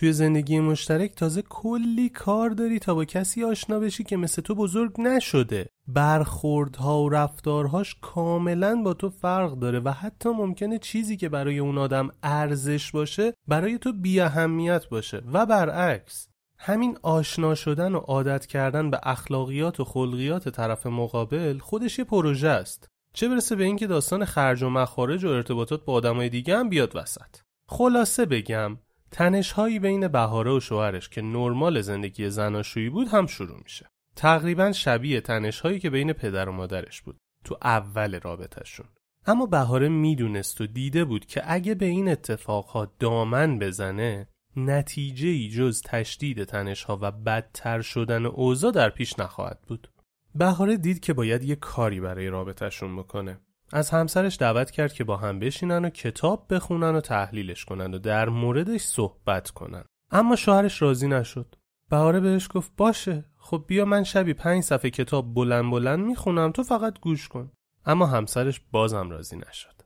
توی 0.00 0.12
زندگی 0.12 0.60
مشترک 0.60 1.14
تازه 1.14 1.42
کلی 1.42 2.08
کار 2.08 2.50
داری 2.50 2.78
تا 2.78 2.94
با 2.94 3.04
کسی 3.04 3.44
آشنا 3.44 3.78
بشی 3.78 4.04
که 4.04 4.16
مثل 4.16 4.42
تو 4.42 4.54
بزرگ 4.54 5.00
نشده. 5.00 5.66
برخوردها 5.88 7.02
و 7.02 7.08
رفتارهاش 7.08 7.96
کاملا 8.00 8.82
با 8.82 8.94
تو 8.94 9.10
فرق 9.10 9.58
داره 9.58 9.80
و 9.80 9.90
حتی 9.90 10.28
ممکنه 10.28 10.78
چیزی 10.78 11.16
که 11.16 11.28
برای 11.28 11.58
اون 11.58 11.78
آدم 11.78 12.08
ارزش 12.22 12.90
باشه 12.90 13.32
برای 13.48 13.78
تو 13.78 13.92
بی 13.92 14.20
اهمیت 14.20 14.88
باشه. 14.88 15.22
و 15.32 15.46
برعکس 15.46 16.28
همین 16.58 16.98
آشنا 17.02 17.54
شدن 17.54 17.94
و 17.94 17.98
عادت 17.98 18.46
کردن 18.46 18.90
به 18.90 19.00
اخلاقیات 19.02 19.80
و 19.80 19.84
خلقیات 19.84 20.48
طرف 20.48 20.86
مقابل 20.86 21.58
خودش 21.58 21.98
یه 21.98 22.04
پروژه 22.04 22.48
است. 22.48 22.88
چه 23.14 23.28
برسه 23.28 23.56
به 23.56 23.64
اینکه 23.64 23.86
داستان 23.86 24.24
خرج 24.24 24.62
و 24.62 24.70
مخارج 24.70 25.24
و 25.24 25.28
ارتباطات 25.28 25.84
با 25.84 25.92
آدمای 25.92 26.28
دیگه 26.28 26.56
هم 26.56 26.68
بیاد 26.68 26.96
وسط. 26.96 27.36
خلاصه 27.66 28.26
بگم 28.26 28.78
تنشهایی 29.10 29.78
بین 29.78 30.08
بهاره 30.08 30.50
و 30.50 30.60
شوهرش 30.60 31.08
که 31.08 31.22
نرمال 31.22 31.80
زندگی 31.80 32.30
زناشویی 32.30 32.90
بود 32.90 33.08
هم 33.08 33.26
شروع 33.26 33.60
میشه. 33.62 33.86
تقریبا 34.16 34.72
شبیه 34.72 35.20
تنشهایی 35.20 35.78
که 35.78 35.90
بین 35.90 36.12
پدر 36.12 36.48
و 36.48 36.52
مادرش 36.52 37.02
بود 37.02 37.18
تو 37.44 37.56
اول 37.62 38.20
رابطهشون. 38.20 38.86
اما 39.26 39.46
بهاره 39.46 39.88
می‌دونست 39.88 40.60
و 40.60 40.66
دیده 40.66 41.04
بود 41.04 41.26
که 41.26 41.42
اگه 41.52 41.74
به 41.74 41.86
این 41.86 42.08
اتفاقها 42.08 42.92
دامن 42.98 43.58
بزنه 43.58 44.28
نتیجه 44.56 45.28
ای 45.28 45.48
جز 45.48 45.82
تشدید 45.82 46.44
تنشها 46.44 46.98
و 47.02 47.10
بدتر 47.10 47.80
شدن 47.80 48.26
اوضاع 48.26 48.72
در 48.72 48.90
پیش 48.90 49.18
نخواهد 49.18 49.60
بود. 49.66 49.90
بهاره 50.34 50.76
دید 50.76 51.00
که 51.00 51.12
باید 51.12 51.44
یه 51.44 51.56
کاری 51.56 52.00
برای 52.00 52.28
رابطهشون 52.28 52.96
بکنه. 52.96 53.40
از 53.72 53.90
همسرش 53.90 54.38
دعوت 54.38 54.70
کرد 54.70 54.92
که 54.92 55.04
با 55.04 55.16
هم 55.16 55.38
بشینن 55.38 55.84
و 55.84 55.90
کتاب 55.90 56.54
بخونن 56.54 56.94
و 56.94 57.00
تحلیلش 57.00 57.64
کنن 57.64 57.94
و 57.94 57.98
در 57.98 58.28
موردش 58.28 58.80
صحبت 58.80 59.50
کنن. 59.50 59.84
اما 60.10 60.36
شوهرش 60.36 60.82
راضی 60.82 61.08
نشد. 61.08 61.54
بهاره 61.90 62.20
بهش 62.20 62.48
گفت 62.54 62.72
باشه 62.76 63.24
خب 63.36 63.64
بیا 63.68 63.84
من 63.84 64.04
شبی 64.04 64.34
پنج 64.34 64.62
صفحه 64.62 64.90
کتاب 64.90 65.34
بلند 65.34 65.70
بلند 65.70 66.00
می‌خونم 66.00 66.52
تو 66.52 66.62
فقط 66.62 67.00
گوش 67.00 67.28
کن. 67.28 67.52
اما 67.86 68.06
همسرش 68.06 68.60
بازم 68.72 69.10
راضی 69.10 69.36
نشد. 69.36 69.82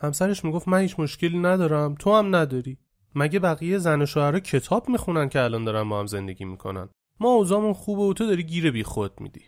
همسرش 0.00 0.44
می‌گفت 0.44 0.68
من 0.68 0.80
هیچ 0.80 1.00
مشکلی 1.00 1.38
ندارم 1.38 1.94
تو 1.94 2.16
هم 2.16 2.36
نداری. 2.36 2.78
مگه 3.14 3.38
بقیه 3.38 3.78
زن 3.78 4.02
و 4.02 4.06
شوهرها 4.06 4.40
کتاب 4.40 4.88
می‌خونن 4.88 5.28
که 5.28 5.40
الان 5.40 5.64
دارن 5.64 5.88
با 5.88 6.00
هم 6.00 6.06
زندگی 6.06 6.44
می‌کنن؟ 6.44 6.88
ما 7.20 7.28
اوضاعمون 7.28 7.72
خوبه 7.72 8.02
و 8.02 8.12
تو 8.12 8.26
داری 8.26 8.42
گیره 8.42 8.70
بی 8.70 8.82
خود 8.82 9.20
میدی. 9.20 9.42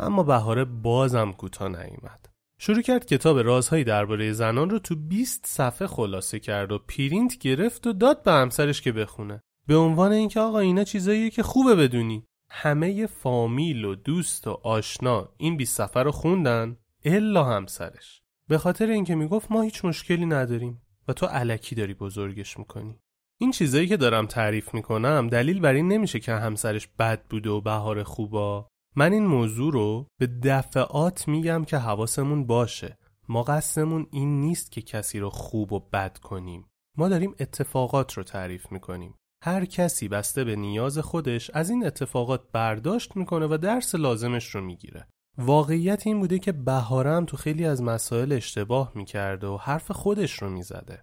اما 0.00 0.22
بهاره 0.22 0.64
بازم 0.64 1.32
کوتاه 1.32 1.68
نیامد 1.68 2.28
شروع 2.58 2.82
کرد 2.82 3.06
کتاب 3.06 3.38
رازهایی 3.38 3.84
درباره 3.84 4.32
زنان 4.32 4.70
رو 4.70 4.78
تو 4.78 4.96
20 4.96 5.46
صفحه 5.46 5.88
خلاصه 5.88 6.38
کرد 6.38 6.72
و 6.72 6.78
پرینت 6.78 7.38
گرفت 7.38 7.86
و 7.86 7.92
داد 7.92 8.22
به 8.22 8.32
همسرش 8.32 8.82
که 8.82 8.92
بخونه. 8.92 9.42
به 9.66 9.76
عنوان 9.76 10.12
اینکه 10.12 10.40
آقا 10.40 10.58
اینا 10.58 10.84
چیزاییه 10.84 11.30
که 11.30 11.42
خوبه 11.42 11.74
بدونی. 11.74 12.24
همه 12.50 13.06
فامیل 13.06 13.84
و 13.84 13.94
دوست 13.94 14.46
و 14.46 14.50
آشنا 14.50 15.28
این 15.36 15.56
20 15.56 15.76
صفحه 15.76 16.02
رو 16.02 16.10
خوندن 16.10 16.76
الا 17.04 17.44
همسرش. 17.44 18.22
به 18.48 18.58
خاطر 18.58 18.86
اینکه 18.86 19.14
می‌گفت 19.14 19.52
ما 19.52 19.62
هیچ 19.62 19.84
مشکلی 19.84 20.26
نداریم 20.26 20.82
و 21.08 21.12
تو 21.12 21.26
علکی 21.26 21.74
داری 21.74 21.94
بزرگش 21.94 22.58
می‌کنی. 22.58 23.00
این 23.38 23.50
چیزایی 23.50 23.86
که 23.86 23.96
دارم 23.96 24.26
تعریف 24.26 24.74
می‌کنم 24.74 25.28
دلیل 25.30 25.60
بر 25.60 25.72
این 25.72 25.88
نمیشه 25.88 26.20
که 26.20 26.32
همسرش 26.32 26.88
بد 26.98 27.22
بوده 27.22 27.50
و 27.50 27.60
بهار 27.60 28.02
خوبا. 28.02 28.68
من 28.96 29.12
این 29.12 29.26
موضوع 29.26 29.72
رو 29.72 30.06
به 30.20 30.26
دفعات 30.26 31.28
میگم 31.28 31.64
که 31.64 31.78
حواسمون 31.78 32.46
باشه. 32.46 32.98
ما 33.28 33.42
قصدمون 33.42 34.06
این 34.10 34.40
نیست 34.40 34.72
که 34.72 34.82
کسی 34.82 35.18
رو 35.18 35.30
خوب 35.30 35.72
و 35.72 35.80
بد 35.80 36.18
کنیم. 36.18 36.66
ما 36.98 37.08
داریم 37.08 37.34
اتفاقات 37.40 38.12
رو 38.12 38.22
تعریف 38.22 38.72
می‌کنیم. 38.72 39.14
هر 39.44 39.64
کسی 39.64 40.08
بسته 40.08 40.44
به 40.44 40.56
نیاز 40.56 40.98
خودش 40.98 41.50
از 41.50 41.70
این 41.70 41.86
اتفاقات 41.86 42.52
برداشت 42.52 43.16
می‌کنه 43.16 43.46
و 43.46 43.58
درس 43.62 43.94
لازمش 43.94 44.54
رو 44.54 44.60
می‌گیره. 44.60 45.06
واقعیت 45.38 46.06
این 46.06 46.20
بوده 46.20 46.38
که 46.38 46.52
بهارم 46.52 47.24
تو 47.24 47.36
خیلی 47.36 47.64
از 47.64 47.82
مسائل 47.82 48.32
اشتباه 48.32 48.92
می‌کرده 48.94 49.46
و 49.46 49.56
حرف 49.56 49.90
خودش 49.90 50.42
رو 50.42 50.50
می‌زده. 50.50 51.02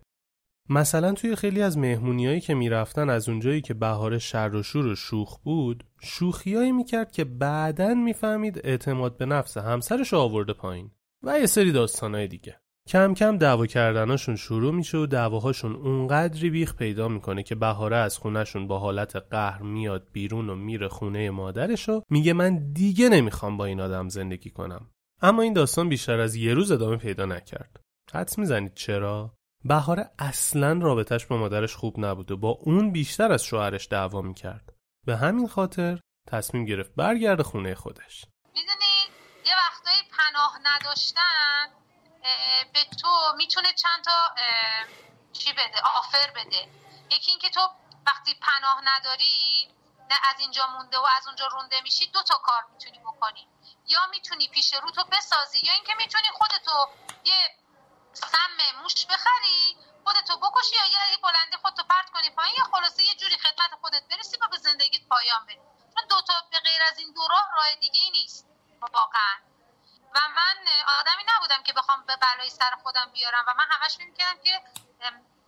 مثلا 0.69 1.13
توی 1.13 1.35
خیلی 1.35 1.61
از 1.61 1.77
مهمونیایی 1.77 2.41
که 2.41 2.53
می‌رفتن 2.53 3.09
از 3.09 3.29
اونجایی 3.29 3.61
که 3.61 3.73
بهار 3.73 4.17
شر 4.17 4.55
و 4.55 4.63
شور 4.63 4.85
و 4.85 4.95
شوخ 4.95 5.37
بود 5.37 5.83
شوخیایی 6.01 6.71
می‌کرد 6.71 7.11
که 7.11 7.23
بعدا 7.23 7.93
می‌فهمید 7.93 8.61
اعتماد 8.63 9.17
به 9.17 9.25
نفس 9.25 9.57
همسرش 9.57 10.13
آورده 10.13 10.53
پایین 10.53 10.91
و 11.23 11.39
یه 11.39 11.45
سری 11.45 11.71
داستانهای 11.71 12.27
دیگه. 12.27 12.59
کم 12.87 13.13
کم 13.13 13.37
دعوا 13.37 13.65
کردناشون 13.65 14.35
شروع 14.35 14.73
میشه 14.73 14.97
و 14.97 15.05
دعواهاشون 15.05 15.75
اونقدری 15.75 16.49
بیخ 16.49 16.75
پیدا 16.75 17.07
می‌کنه 17.07 17.43
که 17.43 17.55
بهاره 17.55 17.97
از 17.97 18.17
خونهشون 18.17 18.67
با 18.67 18.79
حالت 18.79 19.15
قهر 19.15 19.61
میاد 19.61 20.07
بیرون 20.11 20.49
و 20.49 20.55
میره 20.55 20.87
خونه 20.87 21.29
مادرش 21.29 21.89
و 21.89 22.01
میگه 22.09 22.33
من 22.33 22.73
دیگه 22.73 23.09
نمی‌خوام 23.09 23.57
با 23.57 23.65
این 23.65 23.81
آدم 23.81 24.09
زندگی 24.09 24.49
کنم. 24.49 24.89
اما 25.21 25.41
این 25.41 25.53
داستان 25.53 25.89
بیشتر 25.89 26.19
از 26.19 26.35
یه 26.35 26.53
روز 26.53 26.71
ادامه 26.71 26.97
پیدا 26.97 27.25
نکرد. 27.25 27.79
حدس 28.13 28.39
می‌زنید 28.39 28.73
چرا؟ 28.73 29.36
بهاره 29.67 30.11
اصلا 30.19 30.79
رابطش 30.81 31.25
با 31.25 31.37
مادرش 31.37 31.75
خوب 31.75 31.99
نبود 31.99 32.31
و 32.31 32.37
با 32.37 32.49
اون 32.49 32.91
بیشتر 32.91 33.31
از 33.31 33.43
شوهرش 33.43 33.87
دعوا 33.91 34.21
می‌کرد. 34.21 34.73
به 35.05 35.17
همین 35.17 35.47
خاطر 35.47 35.99
تصمیم 36.31 36.65
گرفت 36.65 36.91
برگرده 36.95 37.43
خونه 37.43 37.75
خودش. 37.75 38.25
می‌دونید 38.53 39.09
یه 39.45 39.53
وقتایی 39.63 40.01
پناه 40.17 40.59
نداشتن 40.63 41.65
به 42.73 42.79
تو 43.01 43.07
می‌تونه 43.37 43.67
چند 43.73 44.03
تا 44.03 44.35
چی 45.33 45.53
بده 45.53 45.79
آفر 45.97 46.31
بده. 46.35 46.67
یکی 47.11 47.31
اینکه 47.31 47.49
تو 47.49 47.61
وقتی 48.07 48.35
پناه 48.41 48.81
نداری 48.85 49.67
نه 50.11 50.15
از 50.29 50.39
اینجا 50.39 50.67
مونده 50.77 50.97
و 50.97 51.05
از 51.17 51.27
اونجا 51.27 51.47
رونده 51.47 51.81
میشی 51.83 52.05
دو 52.11 52.23
تا 52.23 52.35
کار 52.43 52.61
می‌تونی 52.73 52.99
بکنی. 52.99 53.47
یا 53.87 53.99
می‌تونی 54.11 54.47
پیش 54.47 54.73
رو 54.73 54.91
تو 54.91 55.03
بسازی 55.11 55.59
یا 55.63 55.73
اینکه 55.73 55.93
می‌تونی 55.97 56.27
خودتو 56.33 56.89
یه 57.25 57.39
سم 58.17 58.81
موش 58.81 59.05
بخری؟ 59.05 59.77
خودتو 60.03 60.37
بکشی 60.37 60.75
یا 60.75 61.11
یه 61.11 61.17
بلندی 61.23 61.57
خودتو 61.61 61.83
پرت 61.83 62.09
کنی 62.09 62.29
پایین؟ 62.29 62.55
یا 62.57 62.63
خلاصه 62.63 63.03
یه 63.03 63.15
جوری 63.15 63.37
خدمت 63.37 63.71
خودت 63.81 64.03
برسی 64.11 64.37
و 64.41 64.47
به 64.51 64.57
زندگیت 64.57 65.07
پایان 65.09 65.45
بدی. 65.45 65.61
چون 65.95 66.07
دو 66.09 66.21
تا 66.21 66.33
به 66.51 66.59
غیر 66.59 66.81
از 66.91 66.97
این 66.97 67.13
دو 67.13 67.27
راه 67.27 67.47
راه 67.55 67.75
دیگه 67.75 68.01
ای 68.01 68.11
نیست. 68.11 68.47
واقعا. 68.81 69.35
و 70.15 70.19
من 70.35 70.57
آدمی 70.99 71.23
نبودم 71.35 71.63
که 71.63 71.73
بخوام 71.73 72.05
به 72.05 72.15
بلای 72.15 72.49
سر 72.49 72.75
خودم 72.83 73.11
بیارم 73.13 73.43
و 73.47 73.53
من 73.57 73.65
همش 73.69 73.97
می‌کردم 73.99 74.39
که 74.43 74.61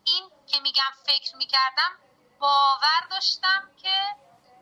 این 0.03 0.31
که 0.47 0.59
میگم 0.59 0.91
فکر 1.05 1.35
می‌کردم 1.35 1.91
باور 2.39 3.07
داشتم 3.09 3.71
که 3.81 4.15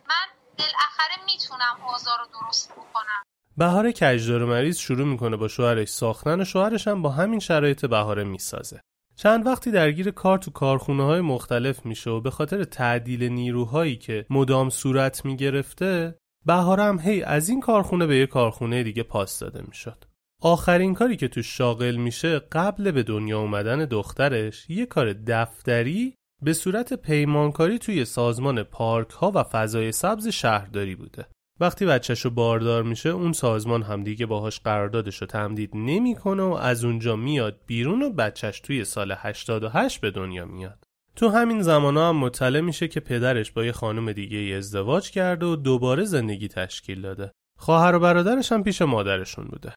من 0.05 0.27
بالاخره 0.57 1.23
می‌تونم 1.25 1.85
آزار 1.85 2.19
رو 2.19 2.25
درست 2.25 2.71
بکنم. 2.71 3.23
بهار 3.57 3.91
کجدار 3.91 4.45
مریض 4.45 4.77
شروع 4.77 5.07
می‌کنه 5.07 5.37
با 5.37 5.47
شوهرش 5.47 5.87
ساختن 5.87 6.41
و 6.41 6.45
شوهرش 6.45 6.87
هم 6.87 7.01
با 7.01 7.09
همین 7.09 7.39
شرایط 7.39 7.85
بهاره 7.85 8.23
می‌سازه. 8.23 8.81
چند 9.15 9.47
وقتی 9.47 9.71
درگیر 9.71 10.11
کار 10.11 10.37
تو 10.37 10.51
کارخونه 10.51 11.03
های 11.03 11.21
مختلف 11.21 11.85
میشه 11.85 12.09
و 12.09 12.21
به 12.21 12.29
خاطر 12.31 12.63
تعدیل 12.63 13.23
نیروهایی 13.23 13.95
که 13.95 14.25
مدام 14.29 14.69
صورت 14.69 15.25
می‌گرفته 15.25 16.15
بهاره 16.45 16.83
هم 16.83 16.99
هی 16.99 17.23
از 17.23 17.49
این 17.49 17.61
کارخونه 17.61 18.05
به 18.05 18.17
یه 18.17 18.25
کارخونه 18.25 18.83
دیگه 18.83 19.03
پاس 19.03 19.39
داده 19.39 19.63
می‌شد. 19.67 20.03
آخرین 20.41 20.93
کاری 20.93 21.15
که 21.15 21.27
تو 21.27 21.41
شاغل 21.41 21.95
میشه 21.95 22.39
قبل 22.39 22.91
به 22.91 23.03
دنیا 23.03 23.39
اومدن 23.39 23.85
دخترش 23.85 24.69
یه 24.69 24.85
کار 24.85 25.13
دفتری 25.13 26.13
به 26.41 26.53
صورت 26.53 26.93
پیمانکاری 26.93 27.79
توی 27.79 28.05
سازمان 28.05 28.63
پارک 28.63 29.09
ها 29.09 29.31
و 29.35 29.43
فضای 29.43 29.91
سبز 29.91 30.27
شهرداری 30.27 30.95
بوده. 30.95 31.27
وقتی 31.59 31.85
بچهش 31.85 32.25
باردار 32.25 32.83
میشه 32.83 33.09
اون 33.09 33.33
سازمان 33.33 33.83
هم 33.83 34.03
دیگه 34.03 34.25
باهاش 34.25 34.59
قراردادش 34.59 35.21
رو 35.21 35.27
تمدید 35.27 35.71
نمی‌کنه 35.73 36.43
و 36.43 36.53
از 36.53 36.85
اونجا 36.85 37.15
میاد 37.15 37.59
بیرون 37.67 38.01
و 38.01 38.09
بچهش 38.09 38.59
توی 38.59 38.85
سال 38.85 39.15
88 39.17 40.01
به 40.01 40.11
دنیا 40.11 40.45
میاد. 40.45 40.83
تو 41.15 41.29
همین 41.29 41.61
زمان 41.61 41.97
هم 41.97 42.15
مطلع 42.15 42.59
میشه 42.59 42.87
که 42.87 42.99
پدرش 42.99 43.51
با 43.51 43.65
یه 43.65 43.71
خانم 43.71 44.11
دیگه 44.11 44.55
ازدواج 44.55 45.11
کرده 45.11 45.45
و 45.45 45.55
دوباره 45.55 46.03
زندگی 46.03 46.47
تشکیل 46.47 47.01
داده. 47.01 47.31
خواهر 47.59 47.95
و 47.95 47.99
برادرش 47.99 48.51
هم 48.51 48.63
پیش 48.63 48.81
مادرشون 48.81 49.45
بوده. 49.45 49.73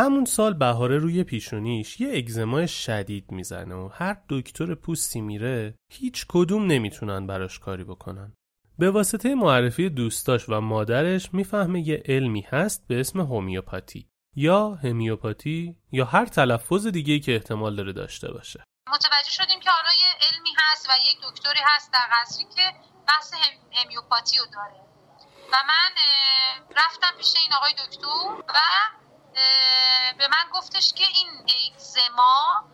همون 0.00 0.24
سال 0.24 0.54
بهاره 0.54 0.98
روی 0.98 1.24
پیشونیش 1.24 2.00
یه 2.00 2.16
اگزمای 2.16 2.68
شدید 2.68 3.32
می‌زنه 3.32 3.74
و 3.74 3.88
هر 3.88 4.16
دکتر 4.28 4.74
پوستی 4.74 5.20
میره 5.20 5.74
هیچ 5.92 6.26
کدوم 6.28 6.66
نمی‌تونن 6.66 7.26
براش 7.26 7.58
کاری 7.58 7.84
بکنن. 7.84 8.32
به 8.78 8.90
واسطه 8.90 9.34
معرفی 9.34 9.88
دوستاش 9.88 10.48
و 10.48 10.60
مادرش 10.60 11.34
می‌فهمه 11.34 11.88
یه 11.88 12.02
علمی 12.04 12.40
هست 12.40 12.88
به 12.88 13.00
اسم 13.00 13.20
هومیوپاتی 13.20 14.08
یا 14.36 14.74
همیوپاتی 14.74 15.76
یا 15.92 16.04
هر 16.04 16.26
تلفظ 16.26 16.86
دیگه 16.86 17.18
که 17.18 17.32
احتمال 17.34 17.76
داره 17.76 17.92
داشته 17.92 18.32
باشه. 18.32 18.64
متوجه 18.88 19.30
شدیم 19.30 19.60
که 19.60 19.70
حالا 19.70 19.92
یه 19.92 20.28
علمی 20.28 20.50
هست 20.58 20.88
و 20.88 20.92
یک 21.10 21.18
دکتری 21.30 21.60
هست 21.76 21.92
در 21.92 22.08
قصری 22.12 22.44
که 22.44 22.62
بحث 23.08 23.34
همیوپاتی 23.72 24.38
رو 24.38 24.44
داره 24.54 24.80
و 25.52 25.56
من 25.68 25.92
رفتم 26.76 27.16
پیش 27.18 27.34
این 27.42 27.52
آقای 27.52 27.72
دکتر 27.72 28.06
و 28.48 28.58
به 30.18 30.28
من 30.28 30.50
گفتش 30.52 30.92
که 30.92 31.04
این 31.04 31.28
اگزما 31.66 32.64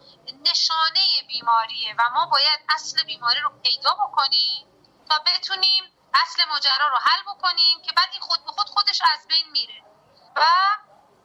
نشانه 0.44 1.00
بیماریه 1.28 1.94
و 1.98 2.10
ما 2.14 2.26
باید 2.26 2.60
اصل 2.68 3.04
بیماری 3.04 3.40
رو 3.40 3.50
پیدا 3.62 3.94
بکنیم 3.94 4.66
تا 5.08 5.18
بتونیم 5.18 5.84
اصل 6.14 6.44
ماجرا 6.44 6.88
رو 6.88 6.96
حل 6.96 7.34
بکنیم 7.34 7.82
که 7.82 7.92
بعد 7.92 8.08
این 8.12 8.20
خود 8.20 8.44
به 8.44 8.52
خود 8.52 8.66
خودش 8.66 9.02
از 9.14 9.26
بین 9.28 9.50
میره. 9.52 9.82
و 10.36 10.42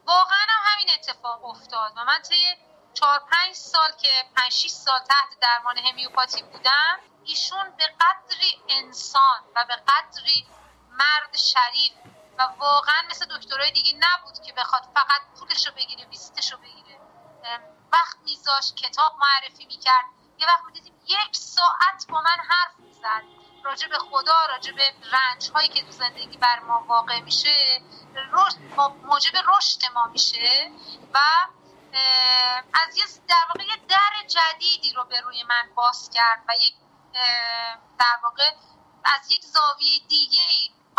واقعا 0.06 0.46
هم 0.50 0.62
همین 0.64 0.90
اتفاق 0.94 1.46
افتاد 1.46 1.94
و 1.98 2.06
من 2.06 2.22
طی 2.22 2.56
چهار 2.94 3.20
پنج 3.20 3.56
سال 3.56 3.92
که 3.92 4.10
پنج 4.36 4.52
شیش 4.52 4.72
سال 4.72 5.00
تحت 5.00 5.40
درمان 5.42 5.78
همیوپاتی 5.78 6.44
بودم 6.44 7.00
ایشون 7.26 7.70
به 7.78 7.84
قدری 7.88 8.62
انسان 8.70 9.40
و 9.56 9.66
به 9.66 9.76
قدری 9.76 10.48
مرد 10.90 11.38
شریف 11.38 11.92
واقعا 12.60 13.02
مثل 13.10 13.38
دکترهای 13.38 13.72
دیگه 13.72 13.94
نبود 14.00 14.40
که 14.46 14.54
بخواد 14.54 14.84
فقط 14.96 15.22
پولش 15.40 15.68
رو 15.68 15.74
بگیره 15.74 16.06
ویزیتش 16.06 16.52
رو 16.52 16.58
بگیره 16.58 17.00
وقت 17.94 18.18
میذاش 18.24 18.74
کتاب 18.74 19.16
معرفی 19.20 19.66
می‌کرد. 19.66 20.06
یه 20.38 20.48
وقت 20.48 20.64
می‌دیدیم 20.66 20.94
یک 21.08 21.36
ساعت 21.36 22.08
با 22.10 22.22
من 22.22 22.44
حرف 22.50 22.80
می‌زد. 22.80 23.24
راجع 23.64 23.88
به 23.88 24.00
خدا 24.00 24.46
راجع 24.50 24.72
به 24.72 24.94
رنج 25.12 25.52
هایی 25.52 25.68
که 25.68 25.86
تو 25.86 25.92
زندگی 25.92 26.38
بر 26.38 26.60
ما 26.60 26.86
واقع 26.88 27.20
میشه 27.20 27.82
موجب 29.04 29.32
رشد 29.36 29.86
ما 29.94 30.08
میشه 30.08 30.72
و 31.14 31.20
از 32.74 32.98
یه 32.98 33.06
در 33.28 33.46
واقع 33.48 33.64
یه 33.64 33.76
در 33.90 34.28
جدیدی 34.28 34.94
رو 34.94 35.04
به 35.04 35.20
روی 35.20 35.44
من 35.44 35.70
باز 35.76 36.10
کرد 36.14 36.44
و 36.50 36.52
یک 36.62 36.74
در 38.00 38.20
واقع 38.24 38.52
از 39.04 39.32
یک 39.32 39.42
زاویه 39.46 40.00
دیگه 40.08 40.42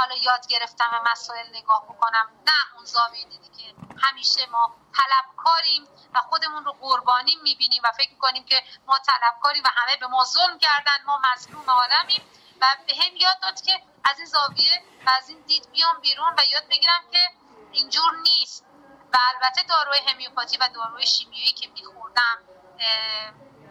حالا 0.02 0.14
یاد 0.14 0.46
گرفتم 0.46 0.90
و 0.92 1.10
مسائل 1.10 1.46
نگاه 1.56 1.84
بکنم 1.84 2.30
نه 2.46 2.76
اون 2.76 2.84
زاویه 2.84 3.24
که 3.58 3.74
همیشه 4.02 4.46
ما 4.46 4.76
طلبکاریم 4.96 5.88
و 6.14 6.20
خودمون 6.20 6.64
رو 6.64 6.72
قربانی 6.72 7.36
می‌بینیم 7.42 7.82
و 7.84 7.92
فکر 7.92 8.10
می‌کنیم 8.10 8.44
که 8.44 8.62
ما 8.86 8.98
طلبکاریم 8.98 9.62
و 9.64 9.68
همه 9.74 9.96
به 9.96 10.06
ما 10.06 10.24
ظلم 10.24 10.58
کردن 10.58 11.04
ما 11.06 11.20
مظلوم 11.32 11.70
عالمیم. 11.70 12.22
و 12.60 12.66
به 12.86 12.94
هم 12.94 13.16
یاد 13.16 13.40
داد 13.42 13.60
که 13.60 13.82
از 14.04 14.18
این 14.18 14.26
زاویه 14.26 14.82
و 15.06 15.10
از 15.10 15.28
این 15.28 15.40
دید 15.40 15.70
بیام 15.72 16.00
بیرون 16.00 16.34
و 16.38 16.42
یاد 16.52 16.68
بگیرم 16.68 17.04
که 17.12 17.30
اینجور 17.72 18.12
نیست. 18.22 18.64
و 19.12 19.16
البته 19.34 19.62
داروی 19.62 19.98
همیوپاتی 20.08 20.56
و 20.58 20.68
داروی 20.68 21.06
شیمیایی 21.06 21.52
که 21.52 21.68
میخوردم 21.68 22.38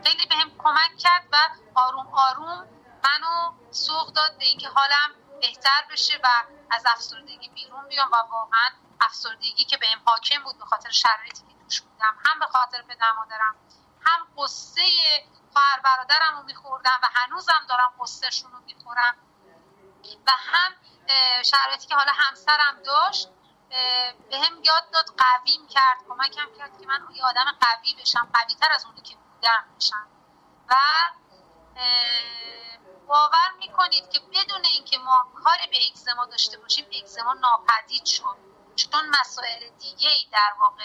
خیلی 0.04 0.26
به 0.26 0.36
هم 0.36 0.52
کمک 0.58 0.98
کرد 0.98 1.24
و 1.32 1.38
آروم 1.76 2.08
آروم 2.14 2.68
منو 3.04 3.54
سوق 3.72 4.14
داد 4.14 4.38
به 4.38 4.46
اینکه 4.46 4.68
حالم 4.68 5.21
بهتر 5.42 5.86
بشه 5.92 6.20
و 6.24 6.28
از 6.72 6.84
افسردگی 6.86 7.50
بیرون 7.50 7.88
بیام 7.88 8.12
و 8.12 8.16
واقعا 8.16 8.70
افسردگی 9.02 9.66
که 9.66 9.78
بهم 9.78 10.02
حاکم 10.06 10.44
بود 10.44 10.58
به 10.58 10.66
خاطر 10.66 10.90
شرایطی 10.90 11.44
که 11.48 11.64
توش 11.64 11.82
بودم 11.82 12.18
هم 12.26 12.40
به 12.40 12.46
خاطر 12.46 12.82
پدر 12.82 13.12
مادرم 13.12 13.56
هم 14.02 14.28
قصه 14.38 14.82
خواهر 15.54 15.80
برادرم 15.80 16.38
رو 16.38 16.44
میخوردم 16.44 17.00
و 17.04 17.08
هنوزم 17.14 17.66
دارم 17.70 17.94
قصهشون 18.00 18.52
رو 18.52 18.60
می‌خورم. 18.60 19.16
و 20.28 20.32
هم 20.38 20.72
شرایطی 21.44 21.88
که 21.88 21.96
حالا 21.96 22.12
همسرم 22.16 22.82
داشت 22.86 23.30
به 24.30 24.40
هم 24.40 24.64
یاد 24.64 24.90
داد 24.94 25.06
قویم 25.18 25.68
کرد 25.68 25.98
کمکم 26.08 26.58
کرد 26.58 26.80
که 26.80 26.88
من 26.88 27.16
یه 27.16 27.26
آدم 27.26 27.46
قوی 27.62 27.96
بشم 28.02 28.30
قوی 28.34 28.56
تر 28.56 28.72
از 28.72 28.86
اونی 28.86 29.02
که 29.02 29.16
بودم 29.16 29.66
بشم. 29.78 30.08
و 30.70 30.76
باور 33.12 33.52
می‌کنید 33.60 34.10
که 34.12 34.20
بدون 34.20 34.64
اینکه 34.76 34.98
ما 34.98 35.18
کار 35.44 35.58
به 35.72 35.78
اگزما 35.90 36.26
داشته 36.26 36.58
باشیم 36.58 36.86
اگزما 37.02 37.34
ناپدید 37.34 38.06
شد 38.06 38.38
چون 38.76 39.02
مسائل 39.22 39.60
دیگه 39.80 40.10
ای 40.10 40.26
در 40.32 40.54
واقع 40.62 40.84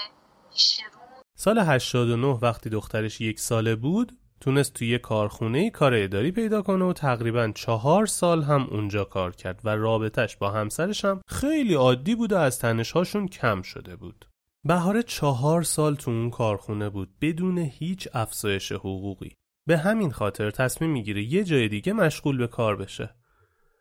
پیش 0.53 0.81
رو 0.81 1.01
سال 1.35 1.59
89 1.59 2.39
وقتی 2.43 2.71
دخترش 2.71 3.21
یک 3.21 3.41
ساله 3.41 3.77
بود 3.77 4.19
تونست 4.41 4.75
توی 4.75 4.89
یه 4.89 4.99
کارخونه 4.99 5.71
کار 5.71 5.95
اداری 5.95 6.33
پیدا 6.33 6.63
کنه 6.63 6.85
و 6.85 6.93
تقریبا 6.93 7.53
چهار 7.55 8.07
سال 8.07 8.43
هم 8.43 8.67
اونجا 8.71 9.05
کار 9.05 9.37
کرد 9.37 9.61
و 9.65 9.69
رابطش 9.69 10.37
با 10.37 10.51
همسرش 10.51 11.05
هم 11.05 11.21
خیلی 11.29 11.75
عادی 11.75 12.15
بود 12.15 12.33
و 12.33 12.37
از 12.37 12.59
تنشهاشون 12.59 13.29
کم 13.29 13.63
شده 13.63 13.97
بود. 13.97 14.25
بهار 14.65 15.03
چهار 15.03 15.63
سال 15.63 15.95
تو 15.95 16.11
اون 16.11 16.31
کارخونه 16.31 16.91
بود 16.91 17.09
بدون 17.21 17.59
هیچ 17.59 18.09
افزایش 18.15 18.73
حقوقی. 18.73 19.33
به 19.67 19.79
همین 19.79 20.11
خاطر 20.11 20.51
تصمیم 20.51 20.91
می‌گیره 20.91 21.23
یه 21.23 21.45
جای 21.45 21.69
دیگه 21.69 21.93
مشغول 21.93 22.39
به 22.39 22.47
کار 22.47 22.77
بشه. 22.77 23.15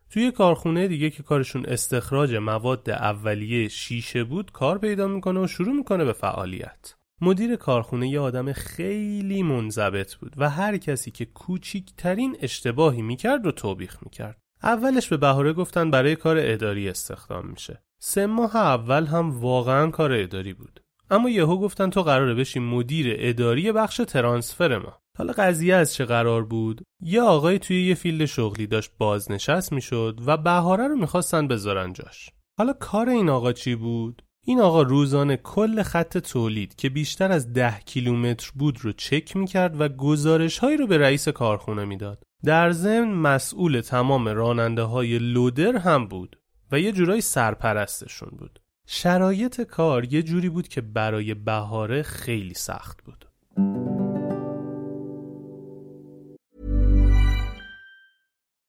توی 0.09 0.31
کارخونه 0.31 0.87
دیگه 0.87 1.09
که 1.09 1.23
کارشون 1.23 1.65
استخراج 1.65 2.35
مواد 2.35 2.89
اولیه 2.89 3.67
شیشه 3.67 4.23
بود 4.23 4.51
کار 4.51 4.77
پیدا 4.77 5.07
می‌کنه 5.07 5.39
و 5.39 5.47
شروع 5.47 5.75
می‌کنه 5.75 6.05
به 6.05 6.13
فعالیت. 6.13 6.95
مدیر 7.21 7.55
کارخونه 7.55 8.09
یه 8.09 8.19
آدم 8.19 8.53
خیلی 8.53 9.43
منضبط 9.43 10.15
بود 10.15 10.33
و 10.37 10.49
هر 10.49 10.77
کسی 10.77 11.11
که 11.11 11.25
کوچیکترین 11.25 12.37
اشتباهی 12.41 13.01
می‌کرد 13.01 13.45
رو 13.45 13.51
توبیخ 13.51 13.97
می‌کرد. 14.03 14.37
اولش 14.63 15.07
به 15.07 15.17
بهاره 15.17 15.53
گفتن 15.53 15.91
برای 15.91 16.15
کار 16.15 16.37
اداری 16.39 16.89
استخدام 16.89 17.47
میشه. 17.47 17.83
سه 17.99 18.25
ماه 18.25 18.55
اول 18.55 19.05
هم 19.05 19.39
واقعا 19.41 19.91
کار 19.91 20.13
اداری 20.13 20.53
بود. 20.53 20.79
اما 21.09 21.29
یهو 21.29 21.59
گفتن 21.59 21.89
تو 21.89 22.03
قراره 22.03 22.33
بشی 22.33 22.59
مدیر 22.59 23.15
اداری 23.19 23.71
بخش 23.71 23.97
ترانسفر 23.97 24.77
ما. 24.77 25.01
حالا 25.17 25.33
قضیه 25.33 25.75
از 25.75 25.93
چه 25.93 26.05
قرار 26.05 26.45
بود؟ 26.45 26.81
یه 27.01 27.21
آقای 27.21 27.59
توی 27.59 27.87
یه 27.87 27.95
فیلد 27.95 28.25
شغلی 28.25 28.67
داشت 28.67 28.91
بازنشست 28.97 29.73
می‌شد 29.73 30.19
و 30.25 30.37
بهاره 30.37 30.87
رو 30.87 30.95
می‌خواستن 30.95 31.47
بذارن 31.47 31.93
جاش. 31.93 32.29
حالا 32.57 32.73
کار 32.73 33.09
این 33.09 33.29
آقا 33.29 33.53
چی 33.53 33.75
بود؟ 33.75 34.21
این 34.47 34.61
آقا 34.61 34.81
روزانه 34.81 35.37
کل 35.37 35.83
خط 35.83 36.17
تولید 36.17 36.75
که 36.75 36.89
بیشتر 36.89 37.31
از 37.31 37.53
ده 37.53 37.79
کیلومتر 37.79 38.51
بود 38.55 38.79
رو 38.81 38.91
چک 38.91 39.37
می‌کرد 39.37 39.81
و 39.81 39.87
گزارش 39.87 40.57
هایی 40.57 40.77
رو 40.77 40.87
به 40.87 40.97
رئیس 40.97 41.27
کارخونه 41.27 41.85
می‌داد. 41.85 42.23
در 42.43 42.71
ضمن 42.71 43.11
مسئول 43.11 43.81
تمام 43.81 44.27
راننده 44.27 44.81
های 44.81 45.19
لودر 45.19 45.77
هم 45.77 46.07
بود 46.07 46.39
و 46.71 46.79
یه 46.79 46.91
جورایی 46.91 47.21
سرپرستشون 47.21 48.29
بود. 48.39 48.59
شرایط 48.87 49.61
کار 49.61 50.13
یه 50.13 50.23
جوری 50.23 50.49
بود 50.49 50.67
که 50.67 50.81
برای 50.81 51.33
بهاره 51.33 52.03
خیلی 52.03 52.53
سخت 52.53 53.03
بود. 53.03 53.25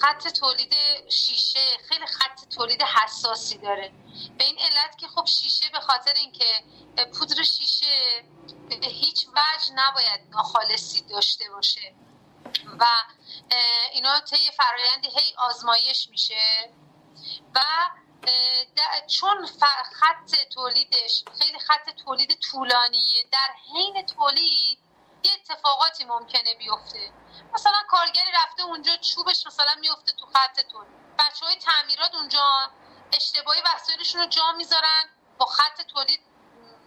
خط 0.00 0.28
تولید 0.28 0.74
شیشه 1.10 1.78
خیلی 1.88 2.06
خط 2.06 2.48
تولید 2.48 2.82
حساسی 2.82 3.58
داره. 3.58 3.92
به 4.38 4.44
این 4.44 4.58
علت 4.58 4.98
که 4.98 5.08
خب 5.08 5.26
شیشه 5.26 5.68
به 5.72 5.80
خاطر 5.80 6.14
اینکه 6.14 6.64
پودر 7.18 7.42
شیشه 7.42 8.24
به 8.68 8.86
هیچ 8.86 9.26
وجه 9.28 9.72
نباید 9.74 10.20
ناخالصی 10.30 11.00
داشته 11.02 11.50
باشه 11.50 11.94
و 12.78 12.86
اینا 13.92 14.20
طی 14.20 14.50
فرایندی 14.56 15.08
هی 15.08 15.34
آزمایش 15.38 16.08
میشه 16.10 16.70
و 17.54 17.60
چون 19.06 19.46
خط 19.92 20.34
تولیدش 20.54 21.24
خیلی 21.38 21.58
خط 21.58 21.90
تولید 21.90 22.38
طولانیه 22.38 23.24
در 23.32 23.54
حین 23.72 24.06
تولید 24.06 24.78
یه 25.24 25.30
اتفاقاتی 25.32 26.04
ممکنه 26.04 26.54
بیفته. 26.54 27.12
مثلا 27.56 27.82
کارگری 27.88 28.32
رفته 28.34 28.62
اونجا 28.62 28.96
چوبش 28.96 29.46
مثلا 29.46 29.74
میفته 29.80 30.12
تو 30.12 30.26
خط 30.26 30.60
تولید 30.60 31.16
بچه 31.18 31.46
های 31.46 31.56
تعمیرات 31.56 32.14
اونجا 32.14 32.70
اشتباهی 33.12 33.62
وسایلشون 33.74 34.20
رو 34.20 34.26
جا 34.26 34.52
می‌ذارن 34.52 35.04
با 35.38 35.46
خط 35.46 35.82
تولید 35.82 36.20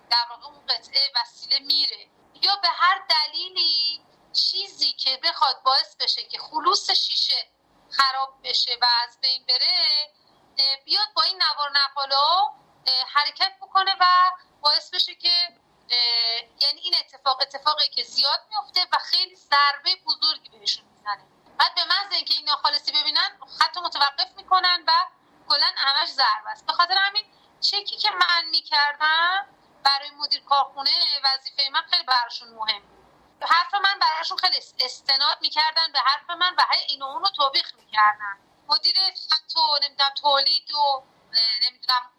در 0.09 0.26
واقع 0.30 0.45
اون 0.45 0.65
قطعه 0.65 1.11
وسیله 1.15 1.59
میره. 1.59 2.09
یا 2.41 2.55
به 2.55 2.67
هر 2.67 3.05
دلیلی 3.09 4.05
چیزی 4.34 4.93
که 4.93 5.20
بخواد 5.24 5.63
باعث 5.63 5.95
بشه 5.95 6.24
که 6.24 6.38
خلوص 6.39 6.91
شیشه 6.91 7.47
خراب 7.91 8.39
بشه 8.43 8.78
و 8.82 8.86
از 9.03 9.20
بین 9.22 9.45
بره 9.45 10.13
بیاد 10.86 11.13
با 11.15 11.22
این 11.22 11.41
نوار 11.43 11.72
نقالا 11.72 12.53
حرکت 13.07 13.53
بکنه 13.61 13.95
و 13.99 14.05
باعث 14.61 14.89
بشه 14.89 15.15
که 15.15 15.59
یعنی 16.60 16.82
این 16.82 16.96
اتفاق 17.00 17.42
اتفاقی 17.42 17.90
که 17.90 18.04
زیاد 18.04 18.40
میفته 18.50 18.88
و 18.94 18.98
خیلی 18.98 19.36
ضربه 19.36 19.96
بزرگی 20.06 20.50
بهشون 20.50 20.86
می‌زنه. 20.86 21.24
بعد 21.58 21.76
به 21.76 21.86
محض 21.86 22.14
اینکه 22.14 22.34
این 22.34 22.46
ناخالصی 22.46 22.92
ببینن 22.92 23.40
خط 23.60 23.78
متوقف 23.78 24.36
می‌کنن 24.38 24.84
و 24.88 24.92
کلا 25.50 25.68
همش 25.78 26.10
ضربه 26.10 26.50
است. 26.50 26.66
به 26.66 26.74
خاطر 26.74 26.96
همین 26.98 27.24
چکی 27.62 27.98
که 27.98 28.12
من 28.12 28.46
می‌کردم 28.50 29.48
برای 29.84 30.10
مدیر 30.10 30.44
کارخونه 30.44 30.92
وظیفه 31.24 31.70
من 31.70 31.82
خیلی 31.82 32.04
براشون 32.04 32.50
مهم 32.50 32.82
حرف 33.42 33.74
من 33.74 34.00
براشون 34.00 34.38
خیلی 34.38 34.58
استناد 34.80 35.38
می‌کردن 35.42 35.92
به 35.92 36.00
حرف 36.00 36.30
من 36.30 36.56
و 36.58 36.62
هی 36.72 36.86
اینو 36.90 37.06
اونو 37.06 37.28
توبیخ 37.36 37.76
می‌کردن. 37.76 38.40
مدیر 38.68 38.96
خط 39.30 39.58
و 39.58 39.80
نمی‌دونم 39.84 40.14
تولید 40.22 40.72
و 40.72 41.04
نمی‌دونم 41.64 42.12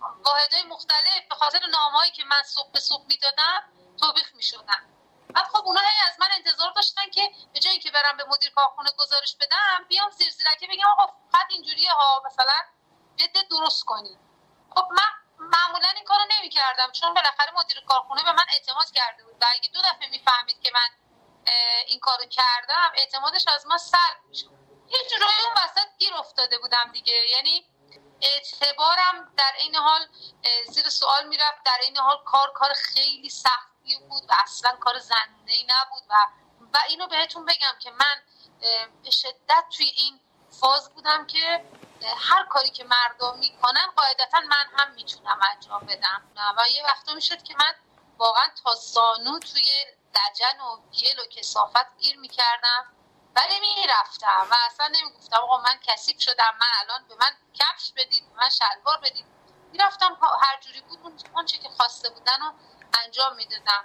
واحدهای 0.00 0.62
مختلف 0.62 1.28
به 1.30 1.34
خاطر 1.34 1.66
نامهایی 1.66 2.10
که 2.10 2.24
من 2.24 2.42
صبح 2.42 2.70
به 2.72 2.80
صبح 2.80 3.04
می‌دادم 3.06 3.62
توبیخ 4.00 4.34
می‌شدن. 4.34 4.90
بعد 5.34 5.46
خب 5.46 5.66
اونها 5.66 5.82
از 6.08 6.20
من 6.20 6.28
انتظار 6.36 6.72
داشتن 6.76 7.10
که 7.10 7.30
به 7.52 7.60
جایی 7.60 7.78
که 7.78 7.90
برم 7.90 8.16
به 8.16 8.24
مدیر 8.24 8.50
کارخونه 8.50 8.90
گزارش 8.98 9.36
بدم 9.40 9.84
بیام 9.88 10.10
زیر 10.10 10.30
زیرکی 10.30 10.66
بگم 10.66 10.86
آقا 10.86 11.06
خط 11.06 11.46
اینجوریه 11.50 11.92
ها 11.92 12.22
مثلا 12.26 12.54
بده 13.18 13.42
درست 13.50 13.84
کنی 13.84 14.18
خب 14.76 14.88
من 14.90 15.10
معمولا 15.38 15.88
این 15.94 16.04
کارو 16.04 16.24
نمی‌کردم 16.38 16.92
چون 16.92 17.14
بالاخره 17.14 17.52
مدیر 17.56 17.80
کارخونه 17.80 18.22
به 18.22 18.32
من 18.32 18.44
اعتماد 18.52 18.90
کرده 18.90 19.24
بود. 19.24 19.34
و 19.40 19.44
اگه 19.48 19.68
دو 19.68 19.80
دفعه 19.80 20.08
می‌فهمید 20.10 20.60
که 20.60 20.70
من 20.74 20.88
این 21.86 22.00
کارو 22.00 22.24
کردم 22.24 22.92
اعتمادش 22.94 23.44
از 23.48 23.66
ما 23.66 23.78
سلب 23.78 24.24
می‌شد. 24.28 24.50
یه 24.88 24.98
جورایی 25.10 25.40
اون 25.44 25.64
وسط 25.64 25.88
گیر 25.98 26.14
افتاده 26.14 26.58
بودم 26.58 26.92
دیگه. 26.92 27.30
یعنی 27.30 27.66
اعتبارم 28.24 29.32
در 29.36 29.52
این 29.58 29.76
حال 29.76 30.06
زیر 30.68 30.88
سوال 30.88 31.26
می‌رفت. 31.26 31.62
در 31.64 31.78
این 31.82 31.96
حال 31.96 32.18
کار 32.24 32.52
کار 32.52 32.72
خیلی 32.72 33.30
سختی 33.30 33.98
بود 34.08 34.22
و 34.28 34.32
اصلا 34.44 34.76
کار 34.76 34.98
زنونه 34.98 35.52
ای 35.52 35.66
نبود 35.68 36.02
و 36.10 36.14
و 36.74 36.78
اینو 36.88 37.06
بهتون 37.06 37.44
بگم 37.44 37.76
که 37.80 37.90
من 37.90 38.22
به 39.04 39.10
شدت 39.10 39.64
توی 39.76 39.86
این 39.86 40.20
فاز 40.60 40.94
بودم 40.94 41.26
که 41.26 41.64
هر 42.16 42.46
کاری 42.46 42.70
که 42.70 42.84
مردم 42.84 43.38
می‌کنن 43.38 43.86
قاعدتا 43.96 44.40
من 44.40 44.66
هم 44.78 44.90
می‌تونم 44.90 45.40
انجام 45.52 45.80
بدم. 45.80 46.22
و 46.56 46.68
یه 46.68 46.84
وقتا 46.84 47.14
می‌شد 47.14 47.42
که 47.42 47.54
من 47.54 47.74
واقعا 48.18 48.50
تا 48.64 48.74
زانو 48.74 49.38
توی 49.38 49.70
لجن 50.14 50.60
و 50.60 50.76
گل 50.76 51.20
و 51.20 51.26
کسافت 51.26 51.98
گیر 51.98 52.18
می‌کردم. 52.18 52.92
ولی 53.36 53.54
می‌رفتم 53.60 54.50
و 54.50 54.54
اصلا 54.66 54.86
نمی‌گفتم 54.86 55.36
آقا 55.42 55.56
من 55.56 55.76
کسیب 55.82 56.18
شدم 56.18 56.54
من 56.60 56.66
الان 56.82 57.08
به 57.08 57.14
من 57.14 57.32
کفش 57.54 57.92
بدید 57.96 58.22
به 58.30 58.36
من 58.40 58.48
شلوار 58.48 58.96
بدید. 59.02 59.24
می‌رفتم 59.72 60.16
هر 60.42 60.60
جوری 60.60 60.80
بود 60.88 60.98
اون 61.34 61.46
چه 61.46 61.58
که 61.58 61.68
خواسته 61.68 62.08
بودن 62.10 62.40
رو 62.40 62.52
انجام 63.04 63.36
می‌دادم. 63.36 63.84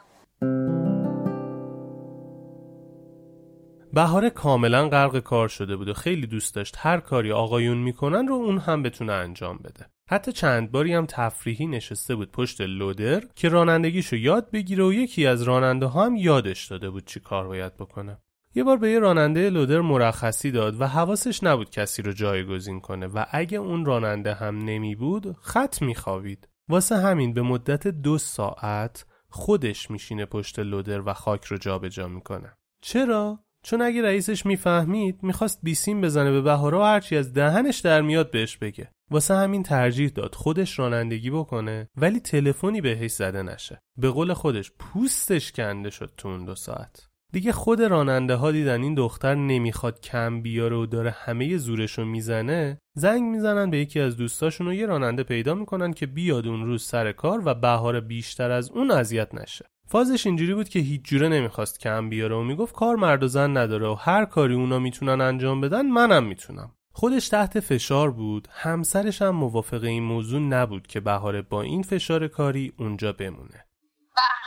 بهاره 3.93 4.30
کاملا 4.30 4.89
غرق 4.89 5.20
کار 5.20 5.47
شده 5.47 5.76
بود 5.76 5.88
و 5.88 5.93
خیلی 5.93 6.28
دوست 6.28 6.56
داشت 6.56 6.76
هر 6.78 7.00
کاری 7.00 7.32
آقایون 7.32 7.78
می‌کنن 7.78 8.28
رو 8.28 8.36
اون 8.36 8.58
هم 8.58 8.84
بتونه 8.84 9.14
انجام 9.14 9.58
بده. 9.58 9.86
حتی 10.10 10.32
چند 10.32 10.72
باری 10.72 10.93
هم 10.93 11.06
تفریحی 11.06 11.68
نشسته 11.68 12.16
بود 12.16 12.32
پشت 12.32 12.62
لودر 12.62 13.22
که 13.36 13.50
رانندگیشو 13.50 14.16
یاد 14.16 14.52
بگیره 14.52 14.84
و 14.84 14.93
یکی 14.93 15.28
از 15.28 15.41
راننده 15.41 15.86
ها 15.86 16.06
هم 16.06 16.16
یادش 16.16 16.68
داده 16.68 16.89
بود 16.89 17.08
چی 17.08 17.20
کار 17.20 17.47
باید 17.47 17.78
بکنه. 17.78 18.18
یه 18.56 18.64
بار 18.64 18.78
به 18.78 18.91
یه 18.91 19.00
راننده 19.00 19.50
لودر 19.50 19.82
مرخصی 19.82 20.52
داد 20.52 20.82
و 20.82 20.88
حواسش 20.88 21.43
نبود 21.43 21.70
کسی 21.70 22.02
رو 22.02 22.12
جایگزین 22.12 22.80
کنه 22.80 23.08
و 23.08 23.26
اگه 23.32 23.58
اون 23.58 23.86
راننده 23.86 24.34
هم 24.34 24.58
نمی 24.58 24.95
بود 24.95 25.36
خط 25.41 25.82
میخوابید 25.82 26.50
واسه 26.70 26.97
همین 26.97 27.34
به 27.34 27.41
مدت 27.41 27.88
دو 27.88 28.18
ساعت 28.18 29.06
خودش 29.30 29.91
میشینه 29.91 30.26
پشت 30.26 30.60
لودر 30.60 31.02
و 31.10 31.14
خاک 31.14 31.45
رو 31.45 31.58
جابجا 31.58 31.89
جا 32.04 32.08
می‌کنه. 32.08 32.58
چرا؟ 32.82 33.39
چون 33.64 33.82
اگه 33.82 34.02
رئیسش 34.02 34.45
می‌فهمید 34.45 35.24
می‌خواست 35.24 35.60
بیسیم 35.64 36.02
بزنه 36.02 36.32
به 36.32 36.41
بهارا 36.41 36.80
و 36.80 36.84
هرچی 36.84 37.18
از 37.18 37.34
دهنش 37.34 37.80
در 37.80 38.02
میاد 38.02 38.32
بهش 38.32 38.58
بگه. 38.58 38.91
واسه 39.12 39.36
همین 39.36 39.64
ترجیح 39.64 40.10
داد 40.10 40.36
خودش 40.36 40.80
رانندگی 40.80 41.30
بکنه 41.30 41.89
ولی 41.95 42.20
تلفنی 42.20 42.82
بهش 42.82 43.12
زده 43.12 43.43
نشه. 43.43 43.82
به 43.97 44.10
قول 44.10 44.34
خودش 44.34 44.72
پوستش 44.80 45.52
کنده 45.52 45.89
شد 45.89 46.14
تو 46.18 46.28
اون 46.28 46.45
دو 46.45 46.56
ساعت. 46.56 47.09
دیگه 47.32 47.51
خود 47.51 47.82
راننده 47.82 48.36
ها 48.36 48.51
دیدن 48.51 48.84
این 48.84 48.93
دختر 48.93 49.36
نمی‌خواد 49.36 50.01
کم 50.01 50.41
بیاره 50.41 50.75
و 50.75 50.86
داره 50.86 51.11
همه 51.11 51.57
زورشو 51.57 52.05
می‌زنه 52.05 52.82
زنگ 52.93 53.23
می‌زنن 53.23 53.69
به 53.69 53.77
یکی 53.77 53.99
از 53.99 54.17
دوستاشون 54.17 54.67
و 54.67 54.73
یه 54.73 54.86
راننده 54.86 55.23
پیدا 55.23 55.53
می‌کنن 55.53 55.93
که 55.93 56.05
بیاد 56.05 56.47
اون 56.47 56.65
روز 56.65 56.84
سر 56.84 57.11
کار 57.11 57.41
و 57.45 57.53
بهار 57.53 57.99
بیشتر 57.99 58.51
از 58.51 58.71
اون 58.71 58.91
اذیت 58.91 59.36
نشه. 59.36 59.65
فازش 59.88 60.25
اینجوری 60.25 60.53
بود 60.53 60.69
که 60.69 60.80
هیچ 60.80 61.01
جوره 61.03 61.30
نمی‌خواست 61.30 61.80
کم 61.80 62.09
بیاره 62.09 62.36
و 62.36 62.43
می‌گفت 62.43 62.75
کار 62.75 62.95
مرد 62.95 63.23
و 63.23 63.27
زن 63.27 63.57
نداره 63.57 63.88
و 63.88 63.93
هر 63.93 64.25
کاری 64.25 64.53
اونا 64.53 64.80
می‌تونن 64.80 65.21
انجام 65.21 65.61
بدن 65.61 65.86
منم 65.86 66.23
می‌تونم. 66.23 66.71
خودش 66.91 67.30
تحت 67.30 67.59
فشار 67.59 68.11
بود 68.11 68.47
همسرش 68.51 69.21
هم 69.21 69.36
موافق 69.36 69.84
این 69.84 70.03
موضوع 70.03 70.41
نبود 70.41 70.88
که 70.88 70.99
بهاره 70.99 71.41
با 71.41 71.61
این 71.61 71.84
فشار 71.84 72.27
کاری 72.27 72.73
اونجا 72.77 73.13
بمونه. 73.13 73.65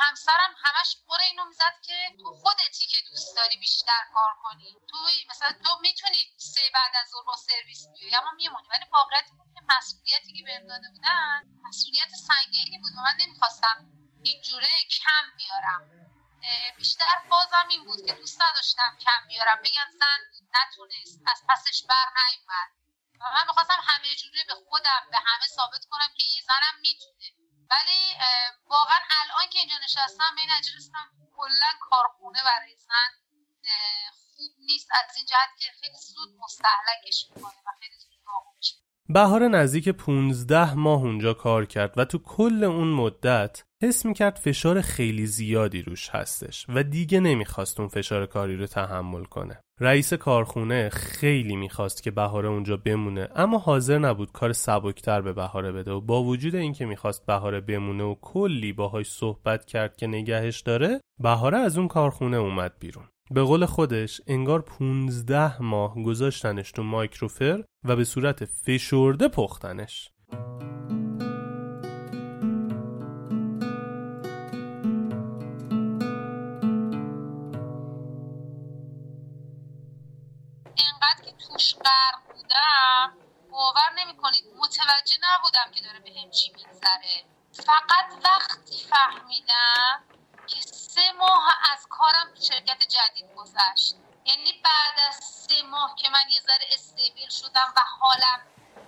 همسرم 0.03 0.55
همش 0.65 0.97
پر 1.09 1.21
اینو 1.21 1.45
می‌زد 1.45 1.75
که 1.83 2.17
تو 2.19 2.35
خودتی 2.43 2.87
که 2.87 2.99
دوست 3.11 3.37
داری 3.37 3.57
بیشتر 3.57 4.03
کار 4.15 4.33
کنی. 4.43 4.77
تو 4.91 4.99
مثلا 5.31 5.53
تو 5.65 5.79
می‌تونی 5.81 6.19
سه 6.37 6.61
بعد 6.75 6.93
از 7.03 7.09
ظهر 7.11 7.25
با 7.27 7.37
سرویس 7.37 7.87
بیای 7.95 8.15
اما 8.15 8.31
میمونی. 8.37 8.69
ولی 8.69 8.85
واقعیت 8.93 9.27
که 9.55 9.61
مسئولیتی 9.77 10.33
که 10.33 10.45
بهم 10.45 10.67
داده 10.67 10.89
بودن 10.95 11.43
مسئولیت 11.69 12.13
سنگینی 12.29 12.79
بود. 12.79 12.93
من 12.93 13.17
نمی‌خواستم 13.21 13.77
این 14.25 14.43
جوره 14.43 14.69
کم 15.03 15.25
بیارم. 15.37 15.83
بیشتر 16.77 17.23
بازم 17.31 17.69
این 17.71 17.85
بود 17.85 18.07
که 18.07 18.13
دوست 18.13 18.43
نداشتم 18.43 18.99
کم 19.05 19.29
بیارم. 19.29 19.59
بگن 19.65 19.91
زن 20.01 20.21
نتونست. 20.55 21.21
از 21.27 21.43
پسش 21.49 21.83
بر 21.89 22.07
نیومد. 22.21 22.71
و 23.21 23.25
من 23.35 23.45
می‌خواستم 23.49 23.81
همه 23.83 24.15
جوره 24.15 24.45
به 24.49 24.55
خودم 24.69 25.03
به 25.11 25.19
همه 25.19 25.47
ثابت 25.57 25.85
کنم 25.91 26.09
که 26.17 26.25
یه 26.35 26.43
زنم 26.49 26.81
می‌تونه. 26.81 27.42
ولی 27.71 28.03
واقعا 28.67 29.01
الان 29.23 29.51
که 29.53 29.59
اینجا 29.59 29.75
نشستم 29.85 30.35
نتیجه 30.57 30.77
رسیدم 30.77 31.07
کلا 31.37 31.71
کارخونه 31.81 32.39
برای 32.45 32.77
زن 32.77 33.13
خوب 34.37 34.53
نیست 34.59 34.89
از 34.93 35.17
این 35.17 35.27
جهت 35.27 35.51
که 35.59 35.69
خیلی 35.81 35.99
زود 36.15 36.31
مستحلکش 36.45 37.27
می‌کنه 37.31 37.59
و 37.67 37.71
خیلی 37.81 37.99
زود 37.99 38.13
بهار 39.09 39.49
نزدیک 39.49 39.89
15 39.89 40.75
ماه 40.75 41.03
اونجا 41.03 41.35
کار 41.35 41.67
کرد 41.67 41.99
و 41.99 42.05
تو 42.05 42.19
کل 42.19 42.65
اون 42.65 42.89
مدت 42.89 43.65
حس 43.83 44.05
می‌کرد 44.05 44.37
فشار 44.37 44.81
خیلی 44.81 45.27
زیادی 45.27 45.83
روش 45.83 46.11
هستش 46.11 46.67
و 46.69 46.83
دیگه 46.83 47.21
نمی‌خواست 47.21 47.81
اون 47.81 47.89
فشار 47.89 48.27
کاری 48.27 48.57
رو 48.57 48.67
تحمل 48.67 49.25
کنه. 49.25 49.61
رئیس 49.83 50.15
کارخونه 50.15 50.89
خیلی 50.89 51.57
می‌خواست 51.57 52.03
که 52.03 52.11
بهاره 52.11 52.49
اونجا 52.49 52.77
بمونه 52.77 53.29
اما 53.37 53.59
حاضر 53.59 53.99
نبود 53.99 54.33
کار 54.33 54.53
سبکتر 54.53 55.21
به 55.21 55.33
بهاره 55.33 55.73
بده 55.73 55.93
و 55.93 56.01
با 56.01 56.23
وجود 56.23 56.55
اینکه 56.55 56.87
می‌خواست 56.87 57.27
بهاره 57.27 57.61
بمونه 57.61 58.05
و 58.05 58.15
کلی 58.21 58.73
باهاش 58.73 59.11
صحبت 59.11 59.65
کرد 59.65 59.97
که 59.97 60.07
نگهش 60.07 60.61
داره 60.61 61.01
بهاره 61.21 61.59
از 61.59 61.79
اون 61.79 61.89
کارخونه 61.89 62.37
اومد 62.37 62.73
بیرون. 62.81 63.05
به 63.31 63.43
قول 63.43 63.67
خودش 63.67 64.21
انگار 64.27 64.61
15 64.63 65.63
ماه 65.63 66.03
گذاشتنش 66.03 66.73
تو 66.73 66.83
مایکروفر 66.83 67.65
و 67.85 67.97
به 67.97 68.05
صورت 68.05 68.45
فشرده 68.45 69.29
پختنش. 69.29 70.11
توش 81.53 81.75
غرق 81.75 82.35
بودم 82.35 83.17
باور 83.51 83.93
نمی‌کنید. 83.97 84.45
متوجه 84.57 85.17
نبودم 85.23 85.71
که 85.75 85.81
داره 85.81 85.99
بهم 85.99 86.31
چی 86.31 86.53
میگذره. 86.53 87.25
فقط 87.53 88.07
وقتی 88.25 88.87
فهمیدم 88.91 90.05
که 90.47 90.61
سه 90.61 91.13
ماه 91.13 91.55
از 91.73 91.87
کارم 91.91 92.35
تو 92.35 92.43
شرکت 92.43 92.83
جدید 92.83 93.35
گذشت. 93.37 93.95
یعنی 94.25 94.63
بعد 94.65 95.07
از 95.09 95.15
سه 95.15 95.63
ماه 95.63 95.95
که 95.97 96.09
من 96.09 96.31
یه 96.31 96.41
ذره 96.41 96.67
استیبل 96.73 97.29
شدم 97.29 97.73
و 97.77 97.81
حالم 98.01 98.41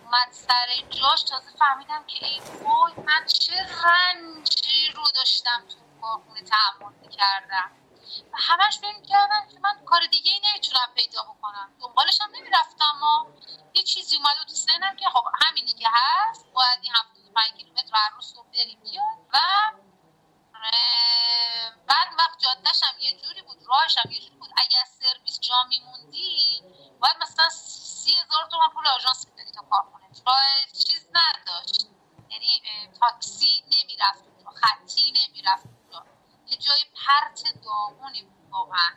اومد 0.04 0.32
سر 0.32 0.66
جاش 0.90 1.22
تازه 1.22 1.50
فهمیدم 1.58 2.04
که 2.06 2.26
ای 2.26 2.40
وای 2.40 2.92
من 3.06 3.26
چه 3.26 3.66
رنجی 3.84 4.92
رو 4.92 5.04
داشتم 5.14 5.64
تو 5.68 6.00
کارخونه 6.00 6.42
تحمل 6.42 6.92
می‌کردم. 7.02 7.70
و 8.32 8.36
همش 8.36 8.78
فکر 8.78 9.00
کردم 9.00 9.48
که 9.52 9.58
من 9.60 9.84
کار 9.84 10.06
دیگه 10.06 10.32
ای 10.32 10.40
نمی‌تونم 10.50 10.94
پیدا 10.94 11.22
بکنم. 11.22 11.72
دنبالش 11.80 12.20
هم 12.20 12.30
نمی‌رفتم 12.34 13.02
و 13.02 13.32
یه 13.74 13.82
چیزی 13.82 14.16
اومد 14.16 14.28
تو 14.48 14.54
ذهنم 14.54 14.96
که 14.96 15.06
خب 15.08 15.24
همینی 15.46 15.72
که 15.72 15.88
هست. 15.92 16.46
باید 16.52 16.78
این 16.82 16.92
75 16.94 17.52
کیلومتر 17.56 17.96
هر 17.96 18.10
روز 18.14 18.24
صبح 18.34 18.48
بریم 18.52 18.80
بیاد 18.82 19.18
و 19.32 19.38
بعد 21.86 22.08
وقت 22.18 22.38
جادهش 22.38 22.82
هم 22.82 22.98
یه 23.00 23.18
جوری 23.18 23.42
بود 23.42 23.58
راهش 23.68 23.98
هم 23.98 24.10
یه 24.10 24.20
جوری 24.20 24.36
بود. 24.36 24.50
اگر 24.56 24.84
سرویس 25.00 25.40
جا 25.40 25.64
میموندی 25.68 26.62
باید 27.00 27.16
مثلا 27.20 27.48
سی 27.50 28.14
هزار 28.14 28.48
تومن 28.50 28.68
پول 28.74 28.86
آژانس 28.86 29.26
می‌دادی 29.28 29.50
تا 29.50 29.62
کارخونه 29.70 30.10
چیز 30.72 31.08
نداشت. 31.14 31.86
یعنی 32.30 32.62
تاکسی 33.00 33.64
نمی‌رفت 33.66 34.24
خطی 34.60 35.12
نمی‌رفت. 35.12 35.64
یه 36.54 36.60
جای 36.60 36.84
پرت 37.06 37.42
داغونی 37.64 38.22
بود 38.22 38.50
واقعا. 38.50 38.92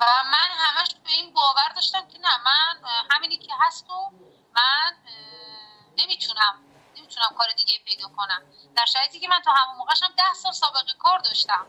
و 0.00 0.04
من 0.24 0.48
همش 0.56 0.94
به 1.04 1.10
این 1.10 1.34
باور 1.34 1.68
داشتم 1.74 2.08
که 2.08 2.18
نه 2.18 2.42
من 2.44 2.90
همینی 3.10 3.36
که 3.38 3.52
هست 3.60 3.90
و 3.90 4.10
من 4.54 4.96
نمی‌تونم 5.98 6.64
نمی‌تونم 6.96 7.28
کار 7.38 7.52
دیگه 7.56 7.78
پیدا 7.84 8.08
کنم. 8.08 8.42
در 8.76 8.84
شرایطی 8.84 9.20
که 9.20 9.28
من 9.28 9.40
تا 9.40 9.52
همون 9.52 9.76
موقعش 9.76 10.02
هم 10.02 10.12
ده 10.16 10.34
سال 10.34 10.52
سابقه 10.52 10.92
کار 10.98 11.18
داشتم. 11.18 11.66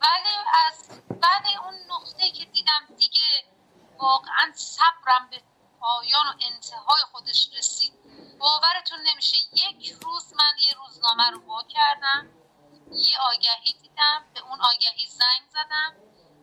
ولی 0.00 0.36
از 0.66 1.02
بعد 1.08 1.46
اون 1.64 1.74
نقطه 1.88 2.30
که 2.30 2.44
دیدم 2.44 2.86
دیگه 2.98 3.44
واقعا 3.98 4.52
صبرم 4.54 5.28
به 5.30 5.42
پایان 5.80 6.26
و 6.26 6.32
انتهای 6.40 7.02
خودش 7.12 7.50
رسید. 7.58 7.92
باورتون 8.38 8.98
نمیشه 9.00 9.36
یک 9.52 9.92
روز 10.00 10.32
من 10.32 10.58
یه 10.58 10.74
روزنامه 10.74 11.30
رو 11.30 11.40
با 11.40 11.62
کردم. 11.62 12.37
یه 12.92 13.18
آگهی 13.18 13.72
دیدم 13.82 14.24
به 14.34 14.40
اون 14.40 14.60
آگهی 14.60 15.06
زنگ 15.06 15.48
زدم 15.48 15.94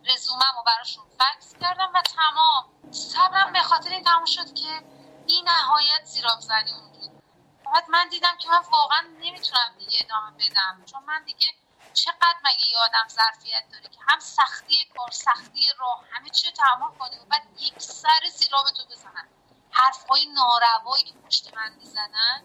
رزومم 0.06 0.54
رو 0.56 0.64
براشون 0.64 1.06
فکس 1.20 1.56
کردم 1.62 1.92
و 1.96 2.02
تمام 2.02 2.92
صبرم 2.92 3.54
به 3.54 3.60
خاطر 3.60 3.90
این 3.90 4.04
تموم 4.04 4.26
شد 4.26 4.54
که 4.54 4.84
این 5.28 5.50
نهایت 5.50 6.06
زیراب 6.06 6.40
زنی 6.40 6.72
اون 6.72 6.92
بود 6.92 7.24
بعد 7.66 7.90
من 7.90 8.08
دیدم 8.10 8.38
که 8.38 8.50
من 8.50 8.62
واقعا 8.72 9.02
نمی‌تونم 9.02 9.76
دیگه 9.78 10.00
ادامه 10.02 10.32
بدم 10.32 10.86
چون 10.86 11.04
من 11.04 11.24
دیگه 11.24 11.48
چقدر 11.94 12.36
مگه 12.46 12.72
یه 12.72 12.78
آدم 12.78 13.08
ظرفیت 13.08 13.64
داره 13.72 13.88
که 13.88 14.00
هم 14.08 14.20
سختی 14.20 14.86
کار 14.98 15.12
سختی 15.12 15.62
راه 15.80 16.04
همه 16.12 16.30
چی 16.30 16.52
تحمل 16.52 16.98
کنی 17.00 17.20
و 17.20 17.26
بعد 17.26 17.48
یک 17.60 17.80
سر 17.80 18.30
زیراب 18.34 18.70
تو 18.70 18.86
بزنن. 18.86 19.28
حرفهای 19.72 20.26
ناروایی 20.26 21.04
که 21.04 21.14
پشت 21.14 21.54
من 21.54 21.74
می‌زنن 21.74 22.44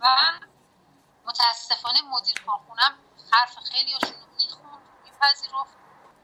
و 0.00 0.16
متاسفانه 1.24 2.02
مدیر 2.02 2.42
کارخونم 2.46 2.98
حرف 3.32 3.58
خیلی 3.58 3.92
رو 3.92 3.98
می‌خوند 4.34 4.82
میپذیرفت. 5.04 5.76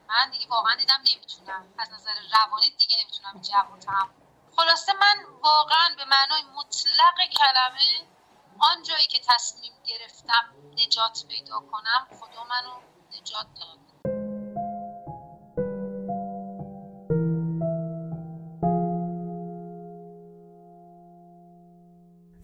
من 0.09 0.31
دیگه 0.31 0.49
واقعا 0.49 0.77
دیدم 0.77 1.03
نمی‌تونم. 1.15 1.75
از 1.79 1.93
نظر 1.93 2.13
روانی 2.33 2.71
دیگه 2.71 2.97
نمی‌تونم 3.03 3.41
جواب 3.43 3.79
تحمل 3.79 4.09
خلاصه 4.57 4.93
من 4.93 5.25
واقعا 5.43 5.95
به 5.97 6.05
معنای 6.05 6.43
مطلق 6.43 7.17
کلمه 7.39 8.09
آن 8.59 8.83
جایی 8.83 9.07
که 9.07 9.21
تصمیم 9.29 9.73
گرفتم 9.87 10.55
نجات 10.73 11.25
پیدا 11.29 11.61
کنم 11.61 12.09
خدا 12.21 12.45
منو 12.45 12.81
نجات 13.21 13.47
داد. 13.61 13.84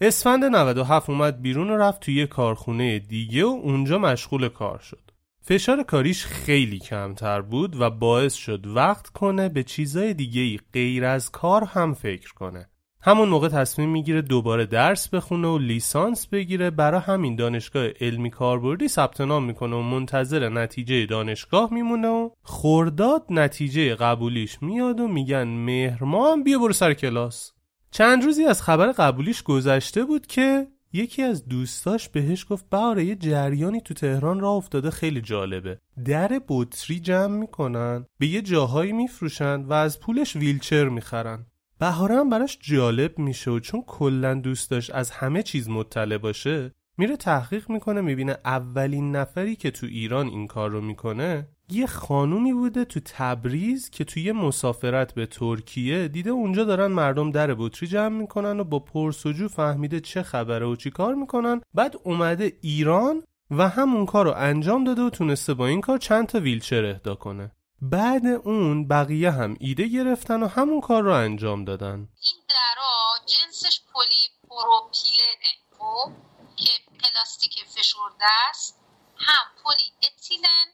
اسفند 0.03 0.45
97 0.45 1.11
اومد 1.11 1.43
بیرون 1.43 1.71
و 1.71 1.77
رفت 1.77 2.01
توی 2.01 2.15
یه 2.15 2.27
کارخونه 2.27 2.99
دیگه 2.99 3.45
و 3.45 3.49
اونجا 3.49 3.99
مشغول 3.99 4.49
کار 4.49 4.79
شد. 4.79 5.11
فشار 5.41 5.83
کاریش 5.83 6.25
خیلی 6.25 6.79
کمتر 6.79 7.41
بود 7.41 7.81
و 7.81 7.91
باعث 7.91 8.35
شد 8.35 8.67
وقت 8.67 9.09
کنه 9.09 9.49
به 9.49 9.63
چیزای 9.63 10.15
دیگه 10.15 10.41
ای 10.41 10.59
غیر 10.73 11.05
از 11.05 11.31
کار 11.31 11.65
هم 11.65 11.95
فکر 11.95 12.33
کنه. 12.33 12.69
همون 13.03 13.29
موقع 13.29 13.49
تصمیم 13.49 13.89
می‌گیره 13.89 14.23
دوباره 14.23 14.67
درس 14.67 15.09
بخونه 15.09 15.49
و 15.49 15.59
لیسانس 15.59 16.27
بگیره 16.27 16.71
برای 16.71 17.01
همین 17.01 17.37
دانشگاه 17.37 17.89
علمی 18.01 18.31
کاربردی 18.31 18.89
ثبت 18.89 19.21
نام 19.21 19.45
می‌کنه 19.45 19.77
و 19.77 19.83
منتظر 19.83 20.49
نتیجه 20.49 21.07
دانشگاه 21.07 21.75
میمونه 21.75 22.09
و 22.09 22.31
خورداد 22.43 23.25
نتیجه 23.31 23.95
قبولیش 23.95 24.63
میاد 24.63 25.01
و 25.01 25.09
میگن 25.09 25.49
مهر 25.49 26.05
هم 26.05 26.43
بیا 26.45 26.59
برو 26.59 26.73
سر 26.73 26.95
کلاس 26.95 27.53
چند 27.91 28.25
روزی 28.25 28.45
از 28.45 28.63
خبر 28.63 28.93
قبولیش 28.93 29.43
گذشته 29.43 30.05
بود 30.05 30.27
که 30.27 30.67
یکی 30.93 31.23
از 31.23 31.49
دوستاش 31.49 32.09
بهش 32.09 32.47
گفت 32.51 32.71
بهاره 32.71 33.05
یه 33.05 33.17
جریانی 33.17 33.81
تو 33.81 33.95
تهران 33.95 34.41
را 34.41 34.51
افتاده 34.51 34.91
خیلی 34.91 35.21
جالبه. 35.21 35.79
در 36.05 36.41
بطری 36.49 37.01
جمع 37.01 37.37
می‌کنن 37.37 38.07
به 38.19 38.27
یه 38.27 38.43
جاهایی 38.43 38.93
میفروشن 38.93 39.63
و 39.63 39.73
از 39.73 40.01
پولش 40.01 40.37
ویلچر 40.37 40.89
می‌خرن. 40.89 41.47
بهاره 41.79 42.17
هم 42.17 42.31
براش 42.31 42.59
جالب 42.61 43.19
میشه 43.19 43.51
و 43.51 43.59
چون 43.59 43.83
کلا 43.87 44.35
دوست 44.35 44.71
داشت 44.71 44.95
از 44.95 45.11
همه 45.11 45.43
چیز 45.43 45.69
مطلع 45.69 46.19
باشه 46.19 46.73
میره 46.99 47.17
تحقیق 47.17 47.71
می‌کنه 47.71 48.01
می‌بینه 48.01 48.37
اولین 48.45 49.17
نفری 49.17 49.57
که 49.57 49.71
تو 49.71 49.87
ایران 49.87 50.27
این 50.27 50.47
کار 50.47 50.71
رو 50.71 50.81
می‌کنه 50.81 51.49
یه 51.73 51.87
خانومی 51.87 52.53
بوده 52.53 52.85
تو 52.85 53.01
تبریز 53.05 53.91
که 53.91 54.05
توی 54.05 54.33
مسافرت 54.33 55.15
به 55.15 55.27
ترکیه 55.27 56.09
دیده 56.09 56.31
اونجا 56.31 56.65
دارن 56.65 56.87
مردم 56.87 57.31
در 57.31 57.55
بطری 57.55 57.89
جمع 57.89 58.19
می‌کنن 58.19 58.61
و 58.61 58.65
با 58.65 58.79
پرسجو 58.79 59.49
فهمیده 59.49 60.01
چه 60.01 60.23
خبره 60.23 60.67
و 60.67 60.77
چی 60.77 60.91
کار 60.91 61.15
می‌کنن. 61.15 61.61
بعد 61.75 61.97
اومده 62.05 62.53
ایران 62.63 63.23
و 63.51 63.69
همون 63.69 64.07
کار 64.07 64.25
رو 64.25 64.35
انجام 64.37 64.85
داده 64.85 65.03
و 65.03 65.11
تونسته 65.11 65.55
با 65.55 65.67
این 65.67 65.81
کار 65.81 65.99
چند 65.99 66.27
تا 66.27 66.41
ویلچر 66.41 66.85
اهدا 66.85 67.15
کنه. 67.15 67.53
بعد 67.83 68.27
اون 68.27 68.89
بقیه 68.89 69.31
هم 69.31 69.57
ایده 69.61 69.87
گرفتن 69.87 70.43
و 70.43 70.49
همون 70.49 70.81
کار 70.81 71.03
رو 71.03 71.13
انجام 71.13 71.65
دادن. 71.65 72.09
این 72.23 72.37
درا 72.49 73.27
جنسش 73.27 73.81
پلی 73.95 74.29
پروپیلنه 74.49 75.53
خب؟ 75.79 76.13
که 76.57 76.73
پلاستیک 77.03 77.55
فشرده 77.69 78.25
است. 78.51 78.77
هم 79.17 79.63
پلی 79.65 79.93
اتیلن 80.03 80.67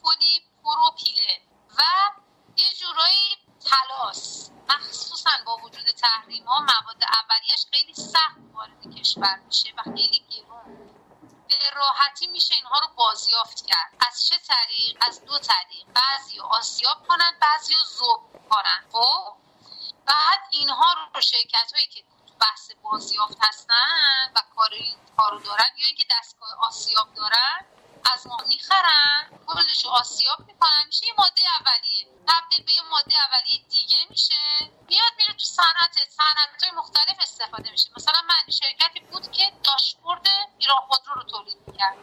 هم 0.00 0.14
پلی 0.14 0.42
پروپیلن 0.64 1.40
و 1.78 1.82
یه 2.56 2.74
جورایی 2.74 3.38
تلاس 3.70 4.50
مخصوصا 4.68 5.30
با 5.46 5.56
وجود 5.56 5.84
تحریم 5.84 6.44
ها 6.44 6.60
مواد 6.60 7.02
اولیش 7.02 7.66
خیلی 7.72 7.94
سخت 7.94 8.38
وارد 8.52 8.94
کشور 8.96 9.40
میشه 9.46 9.72
و 9.78 9.82
خیلی 9.82 10.24
گرون. 10.30 10.90
به 11.48 11.70
راحتی 11.74 12.26
میشه 12.26 12.54
اینها 12.54 12.78
رو 12.78 12.86
بازیافت 12.96 13.66
کرد. 13.66 13.92
از 14.08 14.26
چه 14.26 14.38
طریق؟ 14.38 14.96
از 15.00 15.24
دو 15.24 15.38
طریق. 15.38 15.86
بعضی 15.86 16.40
آسیاب 16.40 17.08
کنن 17.08 17.38
بعضی 17.40 17.74
زوب 17.98 18.48
کنن. 18.50 18.84
خب؟ 18.92 19.36
بعد 20.06 20.40
اینها 20.50 20.92
رو 21.14 21.20
شرکت 21.20 21.72
هایی 21.72 21.86
که 21.86 22.04
بحث 22.40 22.70
بازیافت 22.82 23.38
هستن 23.40 24.32
و 24.36 24.40
کاری 24.56 24.96
کارو 25.16 25.38
دارن 25.38 25.70
یا 25.76 25.86
اینکه 25.86 26.04
دستگاه 26.10 26.48
آسیاب 26.60 27.14
دارن 27.14 27.66
از 28.14 28.26
ما 28.26 28.36
می‌خرن. 28.48 29.39
آسیاب 29.90 30.40
می‌کنن. 30.46 30.84
میشه 30.86 31.06
یه 31.06 31.12
ماده 31.18 31.42
اولیه. 31.60 32.06
تبدیل 32.28 32.64
به 32.66 32.72
یه 32.72 32.82
ماده 32.82 33.16
اولیه 33.24 33.58
دیگه 33.68 33.98
میشه. 34.10 34.34
میاد 34.88 35.12
میره 35.18 35.32
تو 35.32 35.44
صنعت. 35.44 35.94
صنعت 36.08 36.74
مختلف 36.74 37.16
استفاده 37.20 37.70
میشه. 37.70 37.90
مثلا 37.96 38.20
من 38.28 38.52
شرکتی 38.52 39.00
بود 39.00 39.32
که 39.32 39.52
داشبورد 39.64 40.26
ایران 40.58 40.80
خودرو 40.88 41.14
رو 41.14 41.22
تولید 41.22 41.58
می‌کرد 41.66 41.96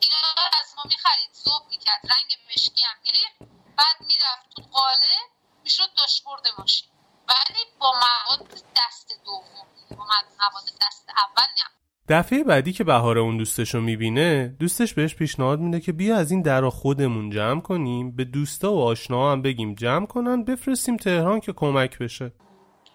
اینا 0.00 0.16
از 0.60 0.74
ما 0.76 0.82
می‌خرید 0.86 1.30
زوب 1.32 1.62
می‌کرد 1.70 2.00
رنگ 2.04 2.38
مشکی 2.48 2.84
هم 2.84 2.96
میریخت 3.04 3.38
بعد 3.76 3.96
می‌رفت 4.00 4.50
تو 4.56 4.62
قاله 4.62 5.18
می‌شد 5.62 5.94
داشبورد 5.94 6.42
ماشین 6.58 6.90
ولی 7.28 7.64
با 7.78 7.92
مواد 7.92 8.64
دست 8.76 9.12
دوم 9.24 9.66
با 9.90 10.04
مواد 10.04 10.64
دست 10.80 11.08
اول 11.08 11.42
نه 11.58 11.70
دفعه 12.08 12.44
بعدی 12.44 12.72
که 12.72 12.84
بهار 12.84 13.18
اون 13.18 13.36
دوستش 13.36 13.74
رو 13.74 13.80
می‌بینه 13.80 14.56
دوستش 14.60 14.94
بهش 14.94 15.14
پیشنهاد 15.14 15.60
میده 15.60 15.80
که 15.80 15.92
بیا 15.92 16.16
از 16.16 16.30
این 16.30 16.42
درا 16.42 16.70
خودمون 16.70 17.30
جمع 17.30 17.60
کنیم 17.60 18.16
به 18.16 18.24
دوستا 18.24 18.72
و 18.72 18.84
آشنا 18.84 19.32
هم 19.32 19.42
بگیم 19.42 19.74
جمع 19.74 20.06
کنن 20.06 20.44
بفرستیم 20.44 20.96
تهران 20.96 21.40
که 21.40 21.52
کمک 21.52 21.98
بشه. 21.98 22.24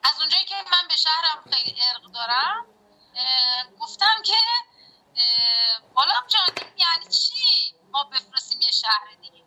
از 0.04 0.16
اونجایی 0.20 0.46
که 0.46 0.56
من 0.56 0.88
به 0.90 0.96
شهرم 0.96 1.52
خیلی 1.52 1.76
ارق 1.90 2.12
دارم 2.14 2.66
گفتم 3.80 4.22
که 4.26 4.34
غلام 5.96 6.26
جان 6.28 6.68
یعنی 6.78 7.12
چی؟ 7.12 7.76
ما 7.92 8.04
بفرستیم 8.04 8.60
یه 8.62 8.72
شهر 8.72 9.08
دیگه. 9.22 9.44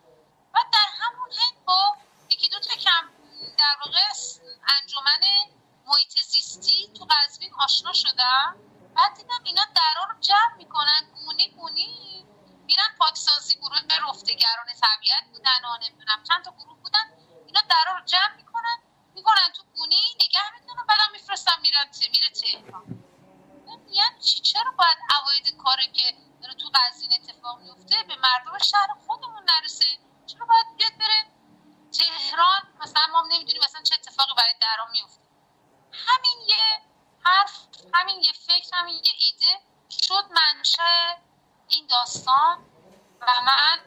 و 0.53 0.57
در 0.73 0.89
همون 0.99 1.29
حد 1.29 1.65
با 1.65 1.95
یکی 2.31 2.49
دو 2.49 2.59
تا 2.59 2.75
کم 2.75 3.09
در 3.57 3.75
واقع 3.85 3.99
انجمن 4.81 5.23
محیط 5.87 6.19
زیستی 6.31 6.89
تو 6.99 7.05
قزوین 7.05 7.49
آشنا 7.63 7.93
شدم. 7.93 8.55
بعد 8.95 9.13
دیدم 9.15 9.43
اینا 9.43 9.61
درا 9.75 10.03
رو 10.03 10.19
جمع 10.19 10.55
می‌کنن 10.57 11.01
گونی 11.13 11.49
گونی 11.49 12.25
میرن 12.65 12.95
پاکسازی 12.99 13.55
گروه 13.55 13.79
رفتگران 14.09 14.65
طبیعت 14.81 15.23
بودن 15.33 15.65
و 15.65 15.77
نمی‌دونم 15.81 16.23
چند 16.27 16.43
تا 16.43 16.51
گروه 16.51 16.77
بودن 16.81 17.13
اینا 17.47 17.61
درا 17.61 17.97
رو 17.97 18.05
جمع 18.05 18.35
می‌کنن 18.35 18.77
می‌کنن 19.13 19.51
تو 19.55 19.63
گونی 19.75 20.01
نگه 20.15 20.53
می‌دونن 20.53 20.85
بعدم 20.89 21.11
میفرستن 21.11 21.61
میرن 21.61 21.91
ته 21.91 22.09
میره 22.11 22.29
تهران. 22.29 23.03
چی 24.19 24.39
چرا 24.39 24.71
باید 24.71 24.97
عواید 25.19 25.57
کاری 25.63 25.87
که 25.87 26.13
داره 26.41 26.53
تو 26.53 26.71
قزوین 26.75 27.13
اتفاق 27.13 27.61
میفته 27.61 28.03
به 28.03 28.15
مردم 28.15 28.57
شهر 28.57 28.87
خودمون 29.07 29.43
نرسه؟ 29.49 29.85
چرا 30.25 30.45
باید 30.45 30.65
بیاد 30.77 30.97
بره 30.99 31.23
تهران؟ 31.97 32.61
مثلا 32.81 33.07
ما 33.11 33.27
نمی‌دونیم 33.31 33.61
مثلا 33.63 33.81
چه 33.81 33.95
اتفاقی 33.95 34.33
برای 34.37 34.53
درام 34.61 34.91
میفته 34.91 35.23
همین 35.91 36.47
یه 36.47 36.92
حرف 37.25 37.67
همین 37.93 38.23
یه 38.23 38.31
فکر 38.31 38.69
همین 38.73 38.95
یه 38.95 39.11
ایده. 39.17 39.59
شد 39.89 40.25
منشه 40.31 41.17
این 41.67 41.87
داستان. 41.87 42.65
و 43.21 43.41
من 43.41 43.79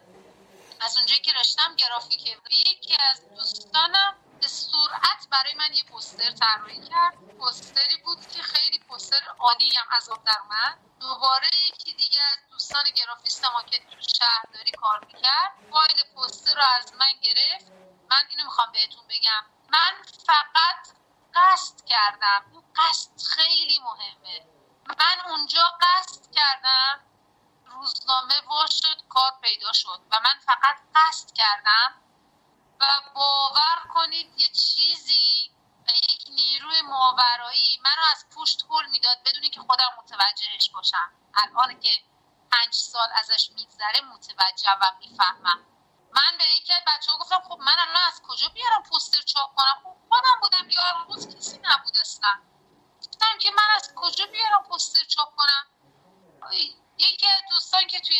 از 0.81 0.97
اونجایی 0.97 1.21
که 1.21 1.33
رشتم 1.33 1.75
گرافیکه 1.75 2.37
یکی 2.49 2.97
از 3.11 3.29
دوستانم 3.35 4.15
به 4.41 4.47
سرعت 4.47 5.27
برای 5.31 5.53
من 5.53 5.73
یه 5.73 5.83
پوستر 5.83 6.31
طراحی 6.31 6.81
کرد. 6.89 7.17
پوستری 7.39 7.97
بود 7.97 8.27
که 8.27 8.41
خیلی 8.41 8.79
پوستر 8.79 9.21
عالی 9.39 9.75
هم 9.75 9.85
از 9.91 10.09
آب 10.09 10.23
در 10.23 10.37
اومد. 10.43 10.79
دوباره 10.99 11.47
یکی 11.67 11.93
دیگه 11.93 12.21
از 12.21 12.37
دوستان 12.51 12.83
گرافیست 12.95 13.45
ما 13.45 13.63
که 13.63 13.79
تو 13.79 14.01
شهرداری 14.19 14.71
کار 14.71 15.05
می‌کرد 15.05 15.51
فایل 15.71 16.03
پوستر 16.15 16.55
رو 16.55 16.63
از 16.79 16.93
من 16.93 17.13
گرفت. 17.21 17.71
من 18.09 18.23
اینو 18.29 18.43
می‌خوام 18.43 18.71
بهتون 18.71 19.07
بگم. 19.09 19.45
من 19.69 19.93
فقط 20.25 20.87
قصد 21.37 21.85
کردم. 21.85 22.45
این 22.51 22.63
قصد 22.75 23.21
خیلی 23.21 23.79
مهمه. 23.79 24.45
من 24.87 25.31
اونجا 25.31 25.63
قصد 25.81 26.31
کردم. 26.31 26.99
روزنامه 27.65 28.41
وا 28.47 28.65
شد 28.65 29.07
کار 29.09 29.31
پیدا 29.41 29.73
شد. 29.73 30.01
و 30.11 30.19
من 30.23 30.39
فقط 30.45 30.77
قصد 30.95 31.33
کردم 31.33 32.01
و 32.79 32.85
باور 33.15 33.93
کنید 33.93 34.41
یه 34.41 34.49
چیزی 34.49 35.51
و 35.87 35.91
یک 35.91 36.25
نیروی 36.29 36.81
ماورایی 36.81 37.79
منو 37.83 38.01
از 38.11 38.25
پشت 38.35 38.65
هل 38.69 38.85
می‌داد 38.89 39.17
بدونی 39.25 39.49
که 39.49 39.61
خودم 39.61 39.89
متوجهش 39.97 40.69
باشم. 40.69 41.11
الان 41.35 41.79
که 41.79 41.89
پنج 42.51 42.73
سال 42.73 43.09
ازش 43.15 43.51
میگذره 43.51 44.01
متوجه 44.01 44.71
و 44.71 44.91
می‌فهمم. 44.99 45.76
من 46.17 46.37
به 46.37 46.43
یکی 46.57 46.73
از 46.73 46.81
بچه 46.87 47.11
ها 47.11 47.17
گفتم 47.17 47.41
خب 47.49 47.59
من 47.59 47.75
الان 47.79 48.03
از 48.07 48.21
کجا 48.27 48.47
بیارم 48.47 48.83
پوستر 48.83 49.21
چاپ 49.21 49.55
کنم؟ 49.55 49.77
خب 49.83 49.95
خودم 50.09 50.39
بودم 50.41 50.69
یار 50.69 51.05
روز 51.07 51.37
کسی 51.37 51.57
نبود 51.57 51.97
اصلا. 52.01 52.41
گفتم 53.01 53.37
که 53.39 53.51
من 53.51 53.75
از 53.75 53.93
کجا 53.95 54.25
بیارم 54.25 54.63
پوستر 54.69 55.05
چاپ 55.05 55.35
کنم؟ 55.35 55.65
یکی 56.97 57.27
از 57.27 57.41
دوستان 57.49 57.87
که 57.87 57.99
توی 57.99 58.17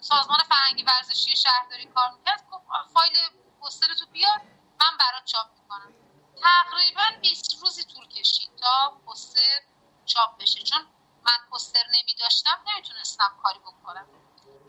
سازمان 0.00 0.38
فرهنگی 0.38 0.82
ورزشی 0.82 1.36
شهرداری 1.36 1.86
کار 1.86 2.10
می‌کرد 2.10 2.46
گفت 2.50 2.64
فایل 2.94 3.16
پوستر 3.60 3.94
تو 3.94 4.06
بیار 4.06 4.38
من 4.80 4.96
برات 4.98 5.24
چاپ 5.24 5.46
می‌کنم. 5.62 5.94
تقریبا 6.42 7.20
20 7.20 7.62
روزی 7.62 7.84
طول 7.84 8.08
کشید 8.08 8.56
تا 8.56 9.00
پوستر 9.04 9.60
چاپ 10.06 10.38
بشه. 10.38 10.62
چون 10.62 10.86
من 11.22 11.38
پوستر 11.50 11.84
نمی 11.86 12.14
داشتم 12.20 12.64
نمی‌تونستم 12.66 13.40
کاری 13.42 13.58
بکنم. 13.58 14.08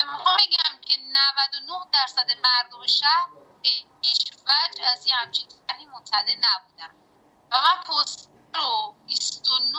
می‌خوام 0.03 0.37
بگم 0.37 0.79
که 0.81 0.97
99 0.97 1.73
درصد 1.93 2.31
مردم 2.43 2.87
شهر 2.87 3.29
هیچ 4.01 4.33
وجه 4.33 4.85
از 4.85 5.07
یه 5.07 5.15
همچین 5.15 5.47
مطلع 5.93 6.35
نبودن. 6.35 6.95
و 7.51 7.61
من 7.61 7.83
پوستر 7.83 8.29
رو 8.55 8.95
29 9.05 9.77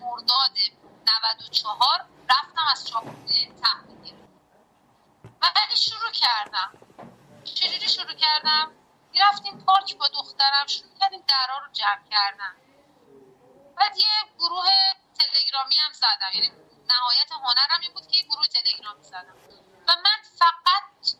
مرداد 0.00 0.56
94 1.24 2.06
رفتم 2.28 2.66
از 2.72 2.88
چاپخونه 2.88 3.60
تحویل 3.62 4.00
گرفتم. 4.04 4.64
ولی 5.42 5.76
شروع 5.76 6.10
کردم. 6.10 6.72
چجوری 7.44 7.88
شروع 7.88 8.14
کردم؟ 8.14 8.72
می‌رفتیم 9.12 9.64
پارک 9.64 9.96
با 9.96 10.08
دخترم 10.08 10.66
شروع 10.66 10.98
کردیم 11.00 11.24
درها 11.28 11.58
رو 11.58 11.72
جمع 11.72 12.08
کردن. 12.10 12.56
بعد 13.76 13.98
یه 13.98 14.04
گروه 14.38 14.68
تلگرامی 15.18 15.74
هم 15.76 15.92
زدم. 15.92 16.30
یعنی 16.34 16.52
نهایت 16.88 17.32
هنرم 17.32 17.80
این 17.82 17.92
بود 17.92 18.06
که 18.06 18.16
یه 18.16 18.22
گروه 18.22 18.46
تلگرامی 18.46 19.04
زدم. 19.04 19.36
و 19.88 19.92
من 20.04 20.22
فقط 20.38 21.18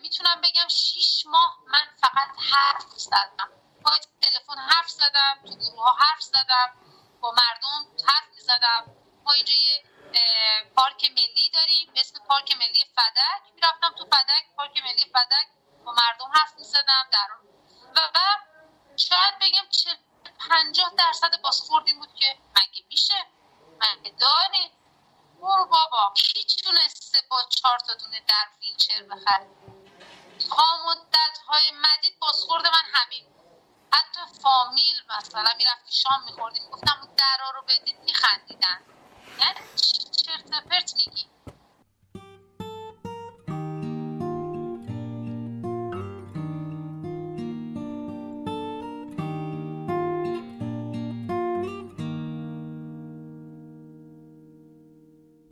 می‌تونم 0.00 0.40
بگم 0.40 0.68
شیش 0.68 1.26
ماه 1.26 1.58
من 1.66 1.86
فقط 2.00 2.28
حرف 2.52 2.88
زدم. 2.96 3.50
با 3.84 3.90
تلفن 4.22 4.58
حرف 4.58 4.88
زدم 4.88 5.38
تو 5.46 5.54
گروه 5.56 5.82
ها 5.84 5.92
حرف 5.92 6.22
زدم 6.22 6.74
با 7.20 7.30
مردم 7.30 8.04
حرف 8.06 8.40
زدم 8.40 8.96
ما 9.24 9.32
اینجا 9.32 9.54
یه 9.54 9.82
پارک 10.76 11.10
ملی 11.10 11.50
داریم 11.54 11.92
اسم 11.96 12.18
پارک 12.28 12.56
ملی 12.56 12.84
فدک. 12.96 13.54
می‌رفتم 13.54 13.94
تو 13.98 14.04
فدک 14.04 14.44
پارک 14.56 14.82
ملی 14.84 15.04
فدک 15.12 15.46
با 15.84 15.92
مردم 15.92 16.30
حرف 16.34 16.54
می‌زدم 16.58 17.08
در 17.12 17.28
و 17.96 18.18
شاید 18.96 19.34
بگم 19.40 19.68
چه 19.70 19.90
پنجاه 20.48 20.92
درصد 20.98 21.42
بازخوردی 21.42 21.94
بود 21.94 22.14
که 22.14 22.38
مگه 22.56 22.84
میشه؟ 22.90 23.26
مگه 23.80 24.10
داری 24.10 24.72
برو 25.40 25.64
بابا 25.64 26.12
کی 26.14 26.44
تونسته 26.44 27.18
با 27.30 27.42
چهار 27.48 27.78
تا 27.78 27.94
دونه 27.94 28.20
در 28.28 28.46
ویلچر 28.60 29.02
بخره؟ 29.02 29.46
تا 30.50 30.64
مدت 30.86 31.38
های 31.48 31.70
مدید 31.70 32.18
بازخورد 32.18 32.66
من 32.66 32.90
همین. 32.92 33.26
حتی 33.92 34.40
فامیل 34.42 34.96
مثلا 35.18 35.50
می‌رفتی 35.58 35.92
شام 35.92 36.24
میخوردیم 36.24 36.70
گفتم 36.70 36.98
اون 37.02 37.14
درا 37.14 37.50
رو 37.50 37.62
بدید 37.62 37.98
میخندیدن. 38.00 38.80
یعنی 39.38 39.60
چرت 40.12 40.64
پرت 40.68 40.94
میگی. 40.94 41.26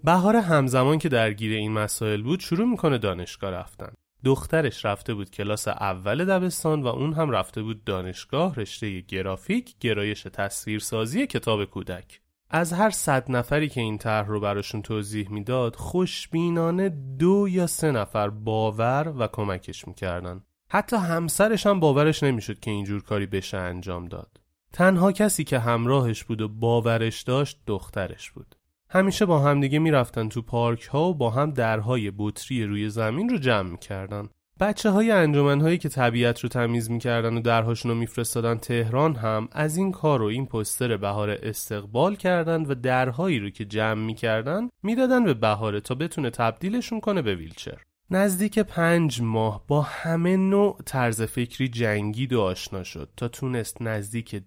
بهار 0.08 0.36
همزمان 0.36 0.98
که 0.98 1.08
درگیر 1.08 1.52
این 1.52 1.72
مسائل 1.72 2.22
بود 2.22 2.40
شروع 2.40 2.66
می‌کنه 2.66 2.98
دانشگاه 2.98 3.50
رفتن. 3.50 3.92
دخترش 4.24 4.84
رفته 4.84 5.14
بود 5.14 5.30
کلاس 5.30 5.68
اول 5.68 6.24
دبستان 6.24 6.82
و 6.82 6.86
اون 6.86 7.12
هم 7.12 7.30
رفته 7.30 7.62
بود 7.62 7.84
دانشگاه 7.84 8.54
رشته 8.54 9.00
گرافیک 9.00 9.74
گرایش 9.80 10.22
تصویرسازی 10.22 11.26
کتاب 11.26 11.64
کودک. 11.64 12.20
از 12.50 12.72
هر 12.72 12.90
صد 12.90 13.30
نفری 13.30 13.68
که 13.68 13.80
این 13.80 13.98
طرح 13.98 14.26
رو 14.26 14.40
براشون 14.40 14.82
توضیح 14.82 15.30
می‌داد 15.30 15.76
خوشبینانه 15.76 16.88
دو 17.18 17.46
یا 17.50 17.66
سه 17.66 17.90
نفر 17.90 18.30
باور 18.30 19.14
و 19.18 19.26
کمکش 19.26 19.88
می‌کردن. 19.88 20.40
حتی 20.70 20.96
همسرش 20.96 21.66
هم 21.66 21.80
باورش 21.80 22.22
نمی‌شد 22.22 22.60
که 22.60 22.70
اینجور 22.70 23.02
کاری 23.02 23.26
بشه 23.26 23.56
انجام 23.56 24.08
داد. 24.08 24.40
تنها 24.72 25.12
کسی 25.12 25.44
که 25.44 25.58
همراهش 25.58 26.24
بود 26.24 26.40
و 26.40 26.48
باورش 26.48 27.22
داشت 27.22 27.58
دخترش 27.66 28.30
بود. 28.30 28.54
همیشه 28.90 29.26
با 29.26 29.38
همدیگه 29.38 29.78
می‌رفتن 29.78 30.28
تو 30.28 30.42
پارک 30.42 30.82
ها 30.82 31.08
و 31.08 31.14
با 31.14 31.30
هم 31.30 31.50
درهای 31.50 32.12
بطری 32.18 32.64
روی 32.64 32.88
زمین 32.88 33.28
رو 33.28 33.38
جمع 33.38 33.70
می‌کردن. 33.70 34.28
بچه 34.60 34.90
های 34.90 35.10
انجمن 35.10 35.60
هایی 35.60 35.78
که 35.78 35.88
طبیعت 35.88 36.40
رو 36.40 36.48
تمیز 36.48 36.90
می‌کردن 36.90 37.36
و 37.36 37.40
درهاشون 37.40 37.90
رو 37.90 37.96
میفرستادن 37.96 38.54
تهران 38.54 39.14
هم 39.14 39.48
از 39.52 39.76
این 39.76 39.92
کار 39.92 40.22
و 40.22 40.26
این 40.26 40.46
پستر 40.46 40.96
بهار 40.96 41.30
استقبال 41.30 42.16
کردن 42.16 42.62
و 42.62 42.74
درهایی 42.74 43.38
رو 43.38 43.50
که 43.50 43.64
جمع 43.64 44.04
می‌کردن 44.04 44.68
می‌دادن 44.82 45.24
به 45.24 45.34
بهاره 45.34 45.80
تا 45.80 45.94
بتونه 45.94 46.30
تبدیلشون 46.30 47.00
کنه 47.00 47.22
به 47.22 47.34
ویلچر. 47.34 47.78
نزدیک 48.10 48.58
پنج 48.58 49.22
ماه 49.22 49.64
با 49.66 49.82
همه 49.82 50.36
نوع 50.36 50.78
طرز 50.86 51.22
فکری 51.22 51.68
جنگید 51.68 52.32
و 52.32 52.40
آشنا 52.40 52.82
شد 52.82 53.08
تا 53.16 53.28
تونست 53.28 53.82
نزدیک 53.82 54.42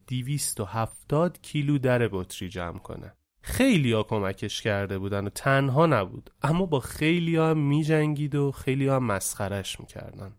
هفتاد 0.68 1.42
کیلو 1.42 1.78
در 1.78 2.08
بطری 2.08 2.50
جمع 2.50 2.80
کنه. 2.80 3.14
خیلی 3.42 3.92
ها 3.92 4.04
کمکش 4.04 4.62
کرده 4.62 5.00
بودن 5.00 5.26
و 5.26 5.30
تنها 5.30 5.86
نبود. 5.86 6.30
اما 6.42 6.66
با 6.66 6.80
خیلی 6.80 7.36
ها 7.36 7.54
می 7.54 7.84
جنگید 7.84 8.36
و 8.36 8.52
خیلی 8.52 8.88
ها 8.88 9.00
مسخرش 9.00 9.80
می‌کردن. 9.80 10.34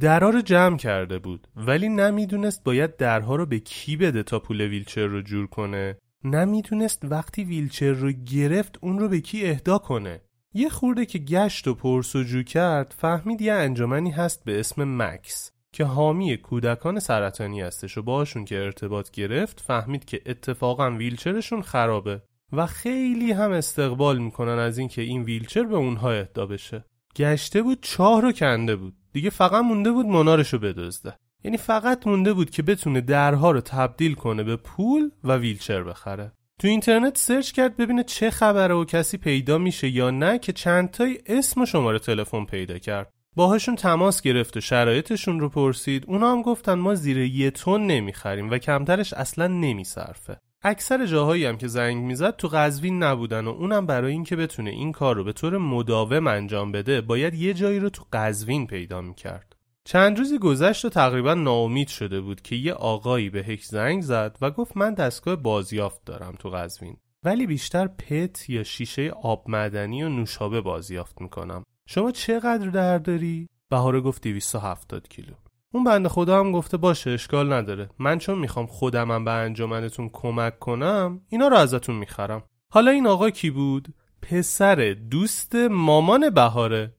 درها 0.00 0.30
رو 0.30 0.40
جمع 0.40 0.76
کرده 0.76 1.18
بود. 1.18 1.48
ولی 1.56 1.88
نمی‌دونست 1.88 2.64
باید 2.64 2.96
درها 2.96 3.36
رو 3.36 3.46
به 3.46 3.58
کی 3.58 3.96
بده 3.96 4.22
تا 4.22 4.38
پول 4.38 4.60
ویلچر 4.60 5.06
رو 5.06 5.22
جور 5.22 5.46
کنه. 5.46 5.98
نمی‌دونست 6.24 7.04
وقتی 7.04 7.44
ویلچر 7.44 7.92
رو 7.92 8.12
گرفت 8.12 8.78
اون 8.80 8.98
رو 8.98 9.08
به 9.08 9.20
کی 9.20 9.46
اهدا 9.46 9.78
کنه. 9.78 10.20
یه 10.54 10.68
خورده 10.68 11.06
که 11.06 11.18
گشت 11.18 11.68
و 11.68 11.74
پرسجو 11.74 12.42
کرد 12.42 12.94
فهمید 12.98 13.40
یه 13.40 13.52
انجمنی 13.52 14.10
هست 14.10 14.44
به 14.44 14.60
اسم 14.60 15.02
مکس. 15.02 15.52
که 15.72 15.84
حامی 15.84 16.36
کودکان 16.36 16.98
سرطانی 16.98 17.60
هستش 17.60 17.98
و 17.98 18.02
باشون 18.02 18.44
که 18.44 18.58
ارتباط 18.58 19.10
گرفت 19.10 19.60
فهمید 19.60 20.04
که 20.04 20.20
اتفاقا 20.26 20.90
ویلچرشون 20.90 21.62
خرابه 21.62 22.22
و 22.52 22.66
خیلی 22.66 23.32
هم 23.32 23.52
استقبال 23.52 24.18
می‌کنن 24.18 24.58
از 24.58 24.78
اینکه 24.78 25.02
این 25.02 25.22
ویلچر 25.22 25.62
به 25.62 25.76
اونها 25.76 26.12
اهدا 26.12 26.46
بشه. 26.46 26.84
گشته 27.16 27.62
بود 27.62 27.78
چاه 27.82 28.22
رو 28.22 28.32
کنده 28.32 28.76
بود. 28.76 28.94
دیگه 29.12 29.30
فقط 29.30 29.64
مونده 29.64 29.92
بود 29.92 30.06
منارش 30.06 30.52
رو 30.52 30.58
بدزده. 30.58 31.16
یعنی 31.44 31.56
فقط 31.56 32.06
مونده 32.06 32.32
بود 32.32 32.50
که 32.50 32.62
بتونه 32.62 33.00
درها 33.00 33.50
رو 33.50 33.60
تبدیل 33.60 34.14
کنه 34.14 34.42
به 34.42 34.56
پول 34.56 35.10
و 35.24 35.36
ویلچر 35.36 35.82
بخره. 35.82 36.32
تو 36.58 36.68
اینترنت 36.68 37.18
سرچ 37.18 37.52
کرد 37.52 37.76
ببینه 37.76 38.02
چه 38.02 38.30
خبره 38.30 38.74
و 38.74 38.84
کسی 38.84 39.16
پیدا 39.16 39.58
میشه 39.58 39.88
یا 39.88 40.10
نه 40.10 40.38
که 40.38 40.52
چند 40.52 40.90
تای 40.90 41.18
اسم 41.26 41.60
و 41.60 41.66
شماره 41.66 41.98
تلفن 41.98 42.44
پیدا 42.44 42.78
کرد. 42.78 43.12
باهاشون 43.38 43.76
تماس 43.76 44.22
گرفت 44.22 44.56
و 44.56 44.60
شرایطشون 44.60 45.40
رو 45.40 45.48
پرسید. 45.48 46.04
اونا 46.06 46.32
هم 46.32 46.42
گفتن 46.42 46.74
ما 46.74 46.94
زیر 46.94 47.18
یه 47.18 47.50
تن 47.50 47.80
نمی‌خریم 47.80 48.50
و 48.50 48.58
کمترش 48.58 49.12
اصلا 49.12 49.46
نمیصرفه. 49.46 50.38
اکثر 50.62 51.06
جاهایی 51.06 51.44
هم 51.44 51.56
که 51.56 51.68
زنگ 51.68 51.96
می‌زد 51.96 52.36
تو 52.36 52.48
قزوین 52.48 53.02
نبودن 53.02 53.44
و 53.44 53.50
اونم 53.50 53.86
برای 53.86 54.12
اینکه 54.12 54.36
بتونه 54.36 54.70
این 54.70 54.92
کار 54.92 55.16
رو 55.16 55.24
به 55.24 55.32
طور 55.32 55.58
مداوم 55.58 56.26
انجام 56.26 56.72
بده 56.72 57.00
باید 57.00 57.34
یه 57.34 57.54
جایی 57.54 57.78
رو 57.78 57.90
تو 57.90 58.04
قزوین 58.12 58.66
پیدا 58.66 59.00
می‌کرد. 59.00 59.56
چند 59.84 60.18
روزی 60.18 60.38
گذشت 60.38 60.84
و 60.84 60.88
تقریبا 60.88 61.34
ناامید 61.34 61.88
شده 61.88 62.20
بود 62.20 62.42
که 62.42 62.56
یه 62.56 62.72
آقایی 62.72 63.30
به 63.30 63.40
هک 63.40 63.62
زنگ 63.62 64.02
زد 64.02 64.36
و 64.40 64.50
گفت 64.50 64.76
من 64.76 64.94
دستگاه 64.94 65.36
بازیافت 65.36 66.04
دارم 66.04 66.34
تو 66.38 66.50
قزوین. 66.50 66.96
ولی 67.24 67.46
بیشتر 67.46 67.86
پت 67.86 68.50
یا 68.50 68.62
شیشه 68.62 69.10
آب 69.22 69.44
معدنی 69.50 70.02
و 70.02 70.08
نوشابه 70.08 70.60
بازیافت 70.60 71.20
می‌کنم. 71.20 71.64
شما 71.90 72.10
چقدر 72.10 72.68
در 72.70 72.98
داری؟ 72.98 73.48
بهاره 73.70 74.00
گفت 74.00 74.22
270 74.22 75.08
کیلو. 75.08 75.32
اون 75.74 75.84
بنده 75.84 76.08
خدا 76.08 76.40
هم 76.40 76.52
گفته 76.52 76.76
باشه 76.76 77.10
اشکال 77.10 77.52
نداره. 77.52 77.90
من 77.98 78.18
چون 78.18 78.38
می‌خوام 78.38 78.66
خودمم 78.66 79.24
به 79.24 79.30
انجمنتون 79.30 80.10
کمک 80.12 80.58
کنم 80.58 81.20
اینا 81.28 81.48
رو 81.48 81.56
ازتون 81.56 81.96
می‌خرم. 81.96 82.42
حالا 82.72 82.90
این 82.90 83.06
آقا 83.06 83.30
کی 83.30 83.50
بود؟ 83.50 83.88
پسر 84.22 84.96
دوست 85.10 85.54
مامان 85.54 86.30
بهاره. 86.30 86.94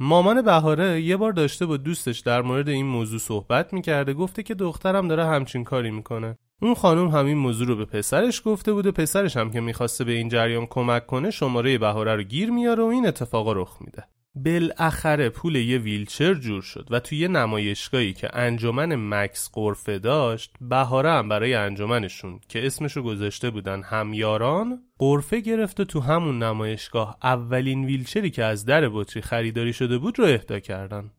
مامان 0.00 0.42
بهاره 0.42 1.02
یه 1.02 1.16
بار 1.16 1.32
داشته 1.32 1.66
با 1.66 1.76
دوستش 1.76 2.20
در 2.20 2.42
مورد 2.42 2.68
این 2.68 2.86
موضوع 2.86 3.18
صحبت 3.18 3.72
می‌کرده 3.72 4.14
گفته 4.14 4.42
که 4.42 4.54
دخترم 4.54 5.08
داره 5.08 5.26
همچین 5.26 5.64
کاری 5.64 5.90
می‌کنه. 5.90 6.38
اون 6.62 6.74
خانم 6.74 7.08
همین 7.08 7.38
موضوع 7.38 7.66
رو 7.66 7.76
به 7.76 7.84
پسرش 7.84 8.42
گفته 8.44 8.72
بوده 8.72 8.90
پسرش 8.90 9.36
هم 9.36 9.50
که 9.50 9.60
می‌خواسته 9.60 10.04
به 10.04 10.12
این 10.12 10.28
جریان 10.28 10.66
کمک 10.66 11.06
کنه 11.06 11.30
شماره 11.30 11.78
بهاره 11.78 12.14
رو 12.14 12.22
گیر 12.22 12.50
میاره 12.50 12.82
و 12.82 12.86
این 12.86 13.06
اتفاق 13.06 13.48
رخ 13.48 13.76
میده. 13.80 14.04
بالاخره 14.36 15.28
پول 15.28 15.56
یه 15.56 15.78
ویلچر 15.78 16.34
جور 16.34 16.62
شد 16.62 16.88
و 16.90 17.00
توی 17.00 17.18
یه 17.18 17.28
نمایشگاهی 17.28 18.12
که 18.12 18.28
انجمن 18.32 18.94
مکس 18.96 19.50
قرفه 19.52 19.98
داشت 19.98 20.54
بهاره 20.60 21.10
هم 21.10 21.28
برای 21.28 21.54
انجمنشون 21.54 22.40
که 22.48 22.66
اسمشو 22.66 23.02
گذاشته 23.02 23.50
بودن 23.50 23.82
همیاران 23.82 24.82
قرفه 24.98 25.40
گرفت 25.40 25.80
و 25.80 25.84
تو 25.84 26.00
همون 26.00 26.42
نمایشگاه 26.42 27.18
اولین 27.22 27.84
ویلچری 27.84 28.30
که 28.30 28.44
از 28.44 28.64
در 28.64 28.88
بطری 28.88 29.22
خریداری 29.22 29.72
شده 29.72 29.98
بود 29.98 30.18
رو 30.18 30.24
اهدا 30.24 30.60
کردن. 30.60 31.10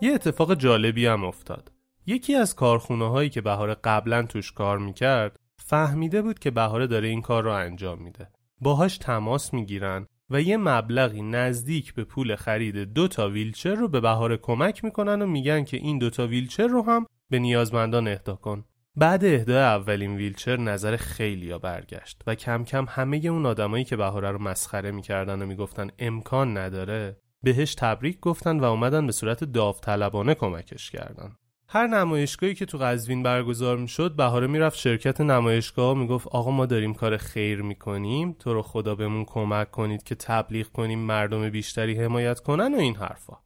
یه 0.00 0.12
اتفاق 0.14 0.54
جالبی 0.54 1.06
هم 1.06 1.24
افتاد. 1.24 1.72
یکی 2.06 2.34
از 2.34 2.54
کارخونه 2.54 3.08
هایی 3.08 3.30
که 3.30 3.40
بهاره 3.40 3.74
قبلا 3.74 4.22
توش 4.22 4.52
کار 4.52 4.78
می‌کرد 4.78 5.45
فهمیده 5.68 6.22
بود 6.22 6.38
که 6.38 6.50
بهاره 6.50 6.86
داره 6.86 7.08
این 7.08 7.22
کار 7.22 7.44
رو 7.44 7.52
انجام 7.52 8.02
میده. 8.02 8.28
باهاش 8.60 8.98
تماس 8.98 9.54
می‌گیرن 9.54 10.06
و 10.30 10.42
یه 10.42 10.56
مبلغی 10.56 11.22
نزدیک 11.22 11.94
به 11.94 12.04
پول 12.04 12.36
خرید 12.36 12.76
دو 12.76 13.08
تا 13.08 13.28
ویلچر 13.28 13.74
رو 13.74 13.88
به 13.88 14.00
بهاره 14.00 14.36
کمک 14.36 14.84
می‌کنن 14.84 15.22
و 15.22 15.26
میگن 15.26 15.64
که 15.64 15.76
این 15.76 15.98
دو 15.98 16.10
تا 16.10 16.26
ویلچر 16.26 16.66
رو 16.66 16.82
هم 16.82 17.06
به 17.30 17.38
نیازمندان 17.38 18.08
اهدا 18.08 18.36
کن. 18.36 18.64
بعد 18.96 19.24
اهدای 19.24 19.62
اولین 19.62 20.16
ویلچر 20.16 20.56
نظر 20.56 20.96
خیلیا 20.96 21.58
برگشت 21.58 22.22
و 22.26 22.34
کم 22.34 22.64
کم 22.64 22.86
همه 22.88 23.16
اون 23.16 23.46
آدمایی 23.46 23.84
که 23.84 23.96
بهاره 23.96 24.30
رو 24.30 24.42
مسخره 24.42 24.90
می‌کردن 24.90 25.42
و 25.42 25.46
می‌گفتن 25.46 25.88
امکان 25.98 26.58
نداره 26.58 27.16
بهش 27.42 27.74
تبریک 27.74 28.20
گفتن 28.20 28.60
و 28.60 28.64
اومدن 28.64 29.06
به 29.06 29.12
صورت 29.12 29.44
داوطلبانه 29.44 30.34
کمکش 30.34 30.90
کردن. 30.90 31.36
هر 31.68 31.86
نمایشگاهی 31.86 32.54
که 32.54 32.66
تو 32.66 32.78
قزوین 32.78 33.22
برگزار 33.22 33.76
می‌شد 33.76 34.16
بهاره 34.16 34.46
می‌رفت 34.46 34.78
شرکت 34.78 35.20
نمایشگاه 35.20 35.94
می‌گفت 35.94 36.28
آقا 36.28 36.50
ما 36.50 36.66
داریم 36.66 36.94
کار 36.94 37.16
خیر 37.16 37.62
می‌کنیم 37.62 38.36
تو 38.38 38.54
رو 38.54 38.62
خدا 38.62 38.94
بهمون 38.94 39.24
کمک 39.24 39.70
کنید 39.70 40.02
که 40.02 40.14
تبلیغ 40.14 40.66
کنیم 40.66 40.98
مردم 40.98 41.50
بیشتری 41.50 41.94
حمایت 41.94 42.40
کنن 42.40 42.74
و 42.74 42.78
این 42.78 42.96
حرفا. 42.96 43.36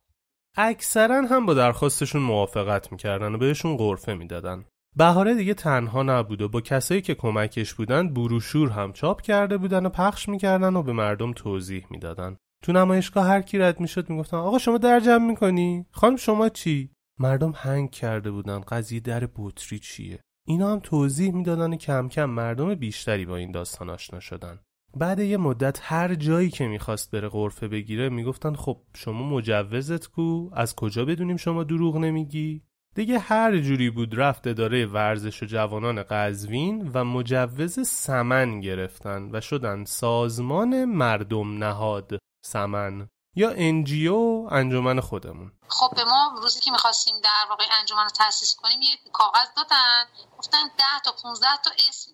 اکثرا 0.56 1.22
هم 1.22 1.46
با 1.46 1.54
درخواستشون 1.54 2.22
موافقت 2.22 2.92
می‌کردن 2.92 3.34
و 3.34 3.38
بهشون 3.38 3.76
غرفه 3.76 4.14
می‌دادن. 4.14 4.64
بهاره 4.96 5.34
دیگه 5.34 5.54
تنها 5.54 6.02
نبود 6.02 6.42
و 6.42 6.48
با 6.48 6.60
کسایی 6.60 7.00
که 7.00 7.14
کمکش 7.14 7.74
بودن 7.74 8.14
بروشور 8.14 8.70
هم 8.70 8.92
چاپ 8.92 9.20
کرده 9.22 9.56
بودن 9.56 9.86
و 9.86 9.88
پخش 9.88 10.28
می‌کردن 10.28 10.76
و 10.76 10.82
به 10.82 10.92
مردم 10.92 11.32
توضیح 11.32 11.86
می‌دادن. 11.90 12.36
تو 12.62 12.72
نمایشگاه 12.72 13.26
هر 13.26 13.42
کی 13.42 13.58
رد 13.58 13.80
می‌شد 13.80 14.10
می‌گفتن 14.10 14.36
آقا 14.36 14.58
شما 14.58 14.78
در 14.78 15.00
جمع 15.00 15.26
می‌کنی؟ 15.26 15.86
خانم 15.90 16.16
شما 16.16 16.48
چی؟ 16.48 16.90
مردم 17.20 17.52
هنگ 17.56 17.90
کرده 17.90 18.30
بودن. 18.30 18.60
قضیه 18.60 19.00
در 19.00 19.28
بطری 19.36 19.78
چیه؟ 19.78 20.20
اینا 20.46 20.72
هم 20.72 20.80
توضیح 20.80 21.34
می‌دادن 21.34 21.76
کم 21.76 22.08
کم 22.08 22.24
مردم 22.24 22.74
بیشتری 22.74 23.26
با 23.26 23.36
این 23.36 23.50
داستان 23.50 23.90
آشنا 23.90 24.20
شدن. 24.20 24.58
بعد 24.96 25.18
یه 25.18 25.36
مدت 25.36 25.80
هر 25.82 26.14
جایی 26.14 26.50
که 26.50 26.68
می‌خواست 26.68 27.10
بره 27.10 27.28
غرفه 27.28 27.68
بگیره 27.68 28.08
می‌گفتن 28.08 28.54
خب 28.54 28.80
شما 28.94 29.28
مجوزت 29.28 30.06
کو؟ 30.06 30.50
از 30.52 30.74
کجا 30.74 31.04
بدونیم 31.04 31.36
شما 31.36 31.64
دروغ 31.64 31.96
نمیگی؟ 31.96 32.62
دیگه 32.94 33.18
هر 33.18 33.58
جوری 33.58 33.90
بود 33.90 34.20
رفت 34.20 34.46
اداره 34.46 34.86
ورزش 34.86 35.42
و 35.42 35.46
جوانان 35.46 36.02
قزوین 36.02 36.90
و 36.94 37.04
مجوز 37.04 37.88
سمن 37.88 38.60
گرفتن 38.60 39.28
و 39.32 39.40
شدن 39.40 39.84
سازمان 39.84 40.84
مردم 40.84 41.64
نهاد. 41.64 42.18
سمن. 42.44 43.08
یا 43.34 43.50
انجیو 43.50 44.48
انجمن 44.50 45.00
خودمون. 45.00 45.52
خب 45.68 45.94
به 45.96 46.04
ما 46.04 46.34
روزی 46.36 46.60
که 46.60 46.70
می‌خواستیم 46.70 47.20
در 47.20 47.46
واقع 47.50 47.64
انجمن 47.80 48.02
رو 48.02 48.10
تاسیس 48.10 48.56
کنیم 48.56 48.82
یه 48.82 48.98
کاغذ 49.12 49.48
دادن 49.56 50.08
گفتن 50.38 50.68
ده 50.68 51.00
تا 51.04 51.12
15 51.12 51.46
تا 51.64 51.70
اسم 51.88 52.10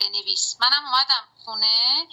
بنویس. 0.00 0.56
منم 0.60 0.84
اومدم 0.86 1.24
خونه 1.44 2.06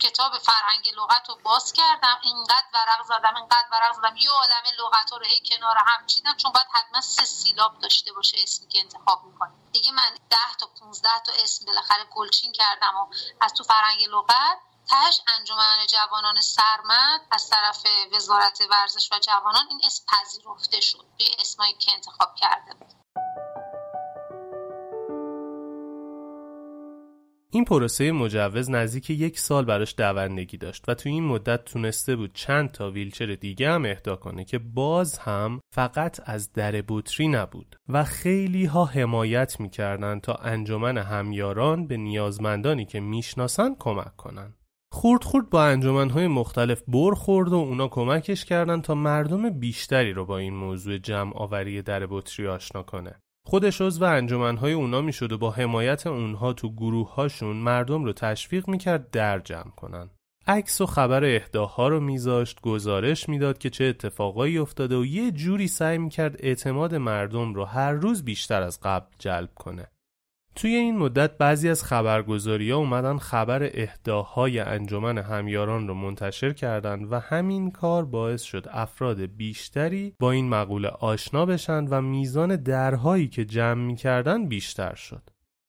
کتاب 0.00 0.32
فرهنگ 0.38 0.88
لغت 0.96 1.28
رو 1.28 1.38
باز 1.44 1.72
کردم 1.72 2.18
اینقدر 2.22 2.66
ورق 2.74 3.04
زدم 3.04 3.36
اینقدر 3.36 3.68
ورق 3.72 3.92
زدم. 3.92 4.16
یه 4.16 4.30
عالم 4.30 4.64
لغت 4.78 5.12
رو 5.12 5.24
هی 5.24 5.40
کنار 5.40 5.76
هم 5.76 6.06
چیدم 6.06 6.36
چون 6.36 6.52
باید 6.52 6.66
حتما 6.72 7.00
سه 7.00 7.24
سیلاب 7.24 7.78
داشته 7.78 8.12
باشه 8.12 8.36
اسمی 8.42 8.68
که 8.68 8.78
انتخاب 8.80 9.24
می‌کنه 9.24 9.52
دیگه 9.72 9.92
من 9.92 10.14
ده 10.30 10.54
تا 10.58 10.66
15 10.80 11.08
تا 11.26 11.32
اسم 11.44 11.66
بالاخره 11.66 12.04
گلچین 12.04 12.52
کردم 12.52 12.96
و 12.96 13.06
از 13.40 13.52
تو 13.52 13.64
فرهنگ 13.64 14.04
لغت 14.04 14.58
تهش 14.90 15.20
انجمن 15.38 15.86
جوانان 15.88 16.40
سرمد 16.40 17.20
از 17.30 17.50
طرف 17.50 17.86
وزارت 18.12 18.58
ورزش 18.70 19.08
و 19.12 19.18
جوانان 19.18 19.64
این 19.70 19.80
اسم 19.86 20.04
پذیرفته 20.12 20.80
شد. 20.80 21.04
به 21.18 21.24
اسمایی 21.40 21.72
که 21.78 21.92
انتخاب 21.92 22.34
کرده 22.34 22.74
بود. 22.74 22.94
این 27.50 27.64
پروسه 27.64 28.12
مجوز 28.12 28.70
نزدیک 28.70 29.10
یک 29.10 29.38
سال 29.38 29.64
براش 29.64 29.94
دوندگی 29.98 30.56
داشت 30.56 30.84
و 30.88 30.94
تو 30.94 31.08
این 31.08 31.24
مدت 31.24 31.64
تونسته 31.64 32.16
بود 32.16 32.34
چند 32.34 32.72
تا 32.72 32.90
ویلچر 32.90 33.34
دیگه 33.34 33.70
هم 33.70 33.84
اهدا 33.84 34.16
کنه 34.16 34.44
که 34.44 34.58
باز 34.58 35.18
هم 35.18 35.60
فقط 35.74 36.20
از 36.24 36.52
در 36.52 36.82
بطری 36.88 37.28
نبود 37.28 37.76
و 37.88 38.04
خیلی 38.04 38.64
ها 38.64 38.84
حمایت 38.84 39.60
می‌کردن 39.60 40.20
تا 40.20 40.34
انجمن 40.34 40.98
همیاران 40.98 41.86
به 41.86 41.96
نیازمندانی 41.96 42.86
که 42.86 43.00
می‌شناسن 43.00 43.74
کمک 43.78 44.16
کنن. 44.16 44.54
خورد 44.94 45.24
خورد 45.24 45.50
با 45.50 45.64
انجمنهای 45.64 46.26
مختلف 46.26 46.82
بر 46.88 47.14
خورد 47.14 47.52
و 47.52 47.56
اونا 47.56 47.88
کمکش 47.88 48.44
کردن 48.44 48.80
تا 48.80 48.94
مردم 48.94 49.50
بیشتری 49.50 50.12
رو 50.12 50.26
با 50.26 50.38
این 50.38 50.54
موضوع 50.54 50.98
جمع 50.98 51.36
آوری 51.36 51.82
در 51.82 52.06
بطری 52.10 52.48
آشنا 52.48 52.82
کنه. 52.82 53.20
خودش 53.46 53.80
عضو 53.80 54.04
انجمنهای 54.04 54.72
اونا 54.72 55.00
می‌شد 55.00 55.32
و 55.32 55.38
با 55.38 55.50
حمایت 55.50 56.06
اونها 56.06 56.52
تو 56.52 56.72
گروههاشون 56.72 57.56
مردم 57.56 58.04
رو 58.04 58.12
تشویق 58.12 58.68
می‌کرد 58.68 59.10
در 59.10 59.38
جمع 59.38 59.70
کنن. 59.76 60.10
عکس 60.46 60.80
و 60.80 60.86
خبر 60.86 61.24
اهداها 61.24 61.88
رو 61.88 62.00
میذاشت 62.00 62.60
گزارش 62.60 63.28
می‌داد 63.28 63.58
که 63.58 63.70
چه 63.70 63.84
اتفاقایی 63.84 64.58
افتاده 64.58 64.96
و 64.96 65.04
یه 65.04 65.30
جوری 65.30 65.68
سعی 65.68 65.98
می‌کرد 65.98 66.36
اعتماد 66.38 66.94
مردم 66.94 67.54
رو 67.54 67.64
هر 67.64 67.92
روز 67.92 68.24
بیشتر 68.24 68.62
از 68.62 68.80
قبل 68.82 69.06
جلب 69.18 69.50
کنه. 69.54 69.90
توی 70.56 70.74
این 70.74 70.98
مدت 70.98 71.38
بعضی 71.38 71.68
از 71.68 71.84
خبرگزاری 71.84 72.70
ها 72.70 72.78
اومدن 72.78 73.18
خبر 73.18 73.70
اهداهای 73.74 74.58
انجمن 74.58 75.18
همیاران 75.18 75.88
رو 75.88 75.94
منتشر 75.94 76.52
کردند 76.52 77.12
و 77.12 77.20
همین 77.20 77.70
کار 77.70 78.04
باعث 78.04 78.42
شد 78.42 78.66
افراد 78.70 79.20
بیشتری 79.20 80.14
با 80.20 80.30
این 80.30 80.48
مقوله 80.48 80.88
آشنا 80.88 81.46
بشن 81.46 81.84
و 81.84 82.00
میزان 82.00 82.56
درهایی 82.56 83.28
که 83.28 83.44
جمع 83.44 83.84
می‌کردن 83.84 84.48
بیشتر 84.48 84.94
شد. 84.94 85.22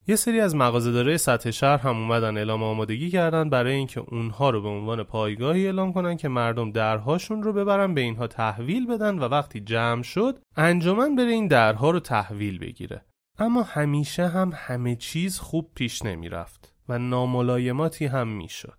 یه 0.08 0.16
سری 0.16 0.40
از 0.40 0.54
مغازه‌دارای 0.54 1.18
سطح 1.18 1.50
شهر 1.50 1.78
هم 1.78 1.96
اومدن 1.96 2.36
اعلام 2.36 2.62
آمادگی 2.62 3.10
کردن 3.10 3.50
برای 3.50 3.74
اینکه 3.74 4.00
اونها 4.00 4.50
رو 4.50 4.62
به 4.62 4.68
عنوان 4.68 5.02
پایگاهی 5.02 5.66
اعلام 5.66 5.92
کنن 5.92 6.16
که 6.16 6.28
مردم 6.28 6.72
درهاشون 6.72 7.42
رو 7.42 7.52
ببرن 7.52 7.94
به 7.94 8.00
اینها 8.00 8.26
تحویل 8.26 8.86
بدن 8.86 9.18
و 9.18 9.22
وقتی 9.22 9.60
جمع 9.60 10.02
شد 10.02 10.38
انجمن 10.56 11.16
بره 11.16 11.30
این 11.30 11.46
درها 11.46 11.90
رو 11.90 12.00
تحویل 12.00 12.58
بگیره. 12.58 13.02
اما 13.38 13.62
همیشه 13.62 14.28
هم 14.28 14.52
همه 14.52 14.96
چیز 14.96 15.40
خوب 15.40 15.74
پیش 15.74 16.02
نمی 16.02 16.28
رفت 16.28 16.72
و 16.88 16.98
ناملایماتی 16.98 18.06
هم 18.06 18.28
می 18.28 18.48
شد. 18.48 18.78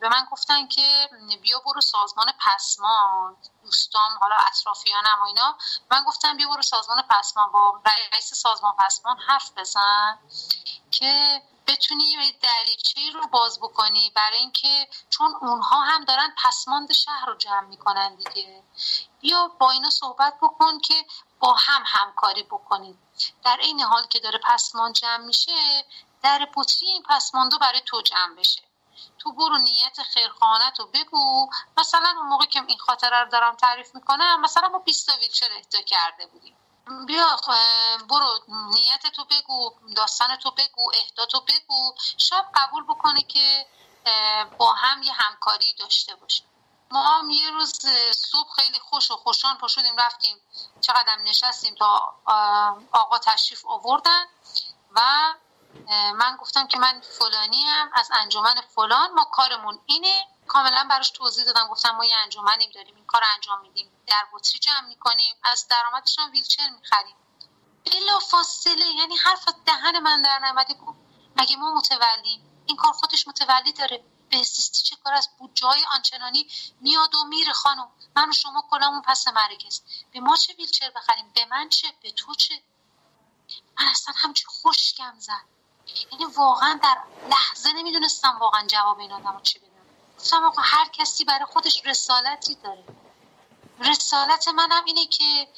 به 0.00 0.08
من 0.08 0.26
گفتن 0.32 0.66
که 0.66 1.08
بیا 1.42 1.62
برو 1.66 1.80
سازمان 1.80 2.26
پسمان 2.46 3.36
دوستان 3.64 4.10
حالا 4.20 4.34
اطرافیانم 4.50 5.20
و 5.20 5.24
اینا. 5.24 5.56
من 5.90 6.04
گفتم 6.06 6.36
بیا 6.36 6.48
برو 6.48 6.62
سازمان 6.62 7.02
پسمان 7.10 7.52
با 7.52 7.80
رئیس 8.12 8.34
سازمان 8.34 8.74
پسمان 8.78 9.16
حرف 9.28 9.52
بزن 9.56 10.18
که 10.90 11.42
بتونی 11.66 12.04
یه 12.04 12.18
دریچه 12.42 13.00
رو 13.14 13.26
باز 13.26 13.58
بکنی 13.58 14.12
برای 14.16 14.38
اینکه 14.38 14.86
چون 15.10 15.34
اونها 15.40 15.80
هم 15.80 16.04
دارن 16.04 16.34
پسماند 16.44 16.92
شهر 16.92 17.26
رو 17.26 17.34
جمع 17.36 17.66
می‌کنن 17.66 18.14
دیگه. 18.14 18.62
بیا 19.20 19.48
با 19.60 19.70
اینا 19.70 19.90
صحبت 19.90 20.34
بکن 20.42 20.78
که 20.78 20.94
با 21.44 21.54
هم 21.58 21.82
همکاری 21.86 22.42
بکنید 22.42 22.98
در 23.44 23.56
این 23.56 23.80
حال 23.80 24.06
که 24.06 24.18
داره 24.18 24.38
پسماند 24.38 24.94
جمع 24.94 25.24
میشه 25.24 25.84
در 26.22 26.48
بطری 26.56 26.86
این 26.86 27.02
پسماندو 27.02 27.58
برای 27.58 27.80
تو 27.86 28.02
جمع 28.02 28.34
بشه. 28.34 28.62
تو 29.18 29.32
برو 29.32 29.58
نیت 29.58 30.02
خیرخانت 30.02 30.80
رو 30.80 30.86
بگو. 30.86 31.50
مثلا 31.76 32.14
اون 32.16 32.28
موقع 32.28 32.44
که 32.44 32.62
این 32.68 32.78
خاطره 32.78 33.20
رو 33.20 33.30
دارم 33.30 33.56
تعریف 33.56 33.94
می‌کنم 33.94 34.40
مثلا 34.40 34.68
ما 34.68 34.78
20 34.78 35.18
ویلچر 35.18 35.48
اهدا 35.56 35.82
کرده 35.82 36.26
بودیم. 36.26 36.56
بیا 37.06 37.36
برو 38.10 38.40
نیت 38.48 39.06
تو 39.06 39.24
بگو 39.24 39.74
داستان 39.96 40.36
تو 40.36 40.50
بگو 40.50 40.92
اهدا 40.94 41.26
تو 41.26 41.40
بگو. 41.40 41.94
شاید 42.18 42.44
قبول 42.54 42.84
بکنه 42.84 43.22
که 43.22 43.66
با 44.58 44.72
هم 44.72 45.02
یه 45.02 45.12
همکاری 45.12 45.74
داشته 45.78 46.14
باشه 46.14 46.44
ما 46.94 47.18
هم 47.18 47.30
یه 47.30 47.50
روز 47.50 47.86
صبح 48.12 48.50
خیلی 48.56 48.78
خوش 48.78 49.10
و 49.10 49.16
خوشان 49.16 49.58
پا 49.58 49.68
شدیم 49.68 49.96
رفتیم 49.96 50.36
چقدر 50.80 51.16
نشستیم 51.16 51.74
تا 51.74 52.14
آقا 52.92 53.18
تشریف 53.18 53.66
آوردن 53.66 54.24
و 54.90 55.00
من 55.90 56.36
گفتم 56.40 56.66
که 56.66 56.78
من 56.78 57.00
فلانی 57.18 57.62
هم 57.62 57.90
از 57.94 58.10
انجمن 58.12 58.54
فلان 58.74 59.12
ما 59.14 59.24
کارمون 59.24 59.80
اینه. 59.86 60.26
کاملا 60.46 60.86
براش 60.90 61.10
توضیح 61.10 61.44
دادم 61.44 61.68
گفتم 61.68 61.90
ما 61.90 62.04
یه 62.04 62.16
انجمنیم 62.16 62.70
داریم 62.74 62.96
این 62.96 63.06
کار 63.06 63.22
انجام 63.34 63.60
میدیم. 63.60 63.92
در 64.06 64.26
بطری 64.32 64.58
جمع 64.58 64.88
می‌کنیم 64.88 65.36
از 65.42 65.68
درآمدش 65.68 66.18
هم 66.18 66.30
ویلچر 66.30 66.70
می‌خریم. 66.70 67.16
بلا 67.84 68.18
فاصله 68.18 68.86
یعنی 68.86 69.16
حرف 69.16 69.48
دهن 69.66 69.98
من 69.98 70.22
در 70.22 70.38
نمده 70.38 70.74
گفت 70.74 70.98
مگه 71.36 71.56
ما 71.56 71.74
متولیم 71.74 72.64
این 72.66 72.76
کار 72.76 72.92
خودش 72.92 73.28
متولی 73.28 73.72
داره. 73.72 74.04
بهزیستی 74.34 74.82
چه 74.82 74.96
کار 74.96 75.14
از 75.14 75.28
بود 75.38 75.54
جای 75.54 75.84
آنچنانی 75.92 76.46
میاد 76.80 77.14
و 77.14 77.24
میره 77.24 77.52
خانم. 77.52 77.88
من 78.16 78.28
و 78.28 78.32
شما 78.32 78.64
کلامون 78.70 79.02
پس 79.02 79.28
مرکز. 79.28 79.80
به 80.12 80.20
ما 80.20 80.36
چه 80.36 80.52
ویلچر 80.52 80.90
بخریم؟ 80.90 81.32
به 81.34 81.44
من 81.44 81.68
چه؟ 81.68 81.92
به 82.02 82.10
تو 82.10 82.34
چه؟ 82.34 82.62
من 83.78 83.86
اصلا 83.86 84.14
همچی 84.16 84.44
خوشگم 84.46 85.14
زد. 85.18 85.44
یعنی 86.12 86.24
واقعا 86.24 86.80
در 86.82 86.98
لحظه 87.30 87.72
نمی‌دونستم 87.72 88.38
واقعا 88.40 88.66
جواب 88.66 88.98
این 88.98 89.12
آدم 89.12 89.40
چی 89.42 89.58
بدم. 89.58 89.70
گفتم 90.18 90.44
آقا 90.44 90.62
هر 90.62 90.88
کسی 90.88 91.24
برای 91.24 91.44
خودش 91.44 91.82
رسالتی 91.84 92.54
داره. 92.54 92.84
رسالت 93.78 94.48
منم 94.48 94.84
اینه 94.84 95.06
که 95.06 95.48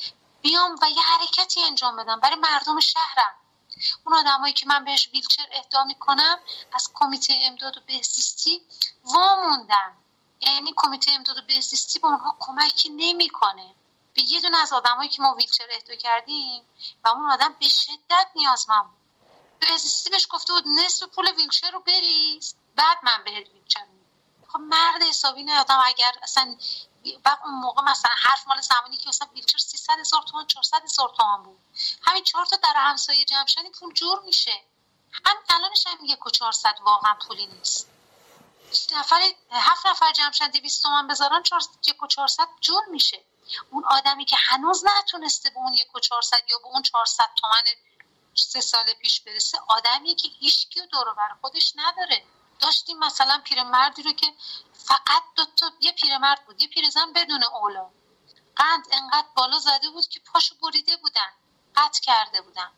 بیام 0.43 0.79
و 0.83 0.91
یه 0.91 1.03
حرکتی 1.03 1.63
انجام 1.63 1.97
بدم 1.97 2.21
برای 2.21 2.37
مردم 2.37 2.81
شهرم. 2.81 3.35
اون 4.05 4.17
آدمایی 4.17 4.55
که 4.55 4.67
من 4.67 4.85
بهش 4.85 5.09
ویلچر 5.13 5.47
اهدا 5.53 5.85
می‌کنم 5.85 6.39
از 6.73 6.91
کمیته 6.95 7.35
امداد 7.43 7.77
و 7.77 7.81
بهزیستی 7.87 8.63
واموندن 9.05 9.93
یعنی 10.41 10.73
کمیته 10.77 11.13
امداد 11.13 11.39
و 11.39 11.43
بهزیستی 11.43 11.99
به 11.99 12.07
اونها 12.07 12.37
کمکی 12.41 12.89
نمی‌کنه. 12.89 13.75
به 14.15 14.23
یه 14.23 14.41
دونه 14.41 14.57
از 14.57 14.73
آدمایی 14.73 15.09
که 15.09 15.23
ما 15.23 15.35
ویلچر 15.35 15.67
اهدا 15.71 15.95
کردیم 15.95 16.63
و 17.05 17.09
اون 17.09 17.31
آدم 17.31 17.57
به 17.61 17.69
شدت 17.69 18.27
نیازمند 18.35 18.85
بود. 18.85 19.07
بهزیستی 19.61 20.11
بهش 20.11 20.27
گفته 20.31 20.53
بود 20.53 20.65
نصف 20.69 21.07
پول 21.07 21.31
ویلچر 21.33 21.71
رو 21.71 21.81
بریز 21.81 22.55
بعد 22.77 22.99
من 23.03 23.25
بهت 23.25 23.49
ویلچر 23.49 23.87
خب 24.49 24.59
مرد 24.59 25.03
حسابی 25.03 25.43
نه 25.43 25.61
آدم 25.61 25.83
اگر 25.85 26.13
اصلا 26.23 26.57
و 27.25 27.37
اون 27.45 27.55
موقع 27.55 27.83
مثلا 27.83 28.11
حرف 28.19 28.49
مال 28.49 28.61
زمانی 28.61 28.97
که 28.97 29.09
مثلا 29.09 29.29
ویلچر 29.35 29.59
300 29.59 29.99
هزار 29.99 30.23
تومان 30.23 30.47
400 30.47 30.85
هزار 30.85 31.15
تومان 31.17 31.43
بود. 31.43 31.59
همین 32.03 32.25
چهار 32.25 32.47
تا 32.47 32.57
در 32.57 32.75
همسایه 32.77 33.25
جمع 33.25 33.47
شدن 33.47 33.71
پول 33.71 33.95
جور 33.95 34.21
میشه. 34.21 34.63
هم 35.25 35.37
الانش 35.49 35.87
هم 35.87 36.05
یک 36.05 36.27
و 36.27 36.31
400 36.31 36.79
واقعا 36.81 37.15
پولی 37.29 37.47
نیست. 37.47 37.89
نفر 38.93 39.21
هفت 39.51 39.87
نفر 39.87 40.13
جمع 40.13 40.33
شدن 40.33 40.51
200 40.51 40.83
تومان 40.83 41.07
بذارن 41.07 41.43
یک 41.87 42.03
و 42.03 42.07
400 42.07 42.49
جور 42.61 42.85
میشه. 42.91 43.25
اون 43.71 43.85
آدمی 43.85 44.25
که 44.25 44.37
هنوز 44.39 44.85
نتونسته 44.85 45.51
به 45.51 45.57
اون 45.57 45.73
یک 45.73 45.95
و 45.95 46.01
400 46.01 46.43
یا 46.51 46.59
به 46.59 46.67
اون 46.67 46.83
400 46.83 47.25
تومن 47.37 47.65
سه 48.35 48.61
سال 48.61 48.93
پیش 48.93 49.21
برسه 49.21 49.59
آدمی 49.69 50.15
که 50.15 50.29
هیچکی 50.29 50.87
دور 50.87 51.15
بر 51.15 51.37
خودش 51.41 51.73
نداره. 51.77 52.25
داشتیم 52.61 52.99
مثلا 52.99 53.41
پیرمردی 53.45 54.03
رو 54.03 54.13
که 54.13 54.33
فقط 54.87 55.23
دو 55.37 55.45
تا 55.45 55.71
یه 55.81 55.93
پیرمرد 55.93 56.45
بود. 56.47 56.63
یه 56.63 56.69
پیرزن 56.69 57.13
بدون 57.13 57.45
اولا. 57.45 57.91
قند 58.57 58.87
انقدر 58.93 59.29
بالا 59.37 59.59
زده 59.59 59.91
بود 59.91 60.09
که 60.09 60.21
پاشو 60.21 60.55
بریده 60.63 60.97
بودن. 60.97 61.33
قطع 61.77 62.01
کرده 62.01 62.41
بودن. 62.41 62.71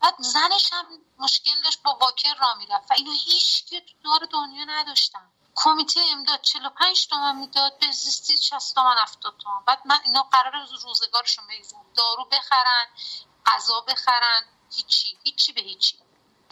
بعد 0.00 0.14
زنش 0.18 0.72
هم 0.72 0.86
مشکل 1.18 1.60
داشت 1.64 1.82
با 1.82 1.94
واکر 2.00 2.34
را 2.34 2.54
می‌رفت. 2.54 2.90
و 2.90 2.94
اینو 2.96 3.12
هیچ 3.12 3.64
که 3.64 3.82
دار 4.04 4.28
دنیا 4.30 4.64
نداشتن. 4.64 5.30
کمیته 5.54 6.00
امداد 6.12 6.40
45 6.40 7.06
تومن 7.06 7.36
می‌داد 7.36 7.78
به 7.78 7.90
زیستی 7.90 8.36
60 8.36 8.74
تومن 8.74 8.96
70 8.98 9.38
تومن 9.38 9.64
بعد 9.66 9.80
من 9.84 9.98
اینا 10.04 10.22
قرار 10.22 10.66
روزگارشون 10.82 11.44
بگذارم 11.46 11.86
دارو 11.96 12.24
بخرن 12.24 12.86
غذا 13.46 13.80
بخرن. 13.80 14.42
هیچی. 14.76 15.18
هیچی 15.24 15.52
به 15.52 15.60
هیچی. 15.60 15.98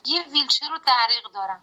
یه 0.05 0.23
ویلچر 0.23 0.69
رو 0.69 0.79
دریق 0.79 1.29
دارم. 1.35 1.63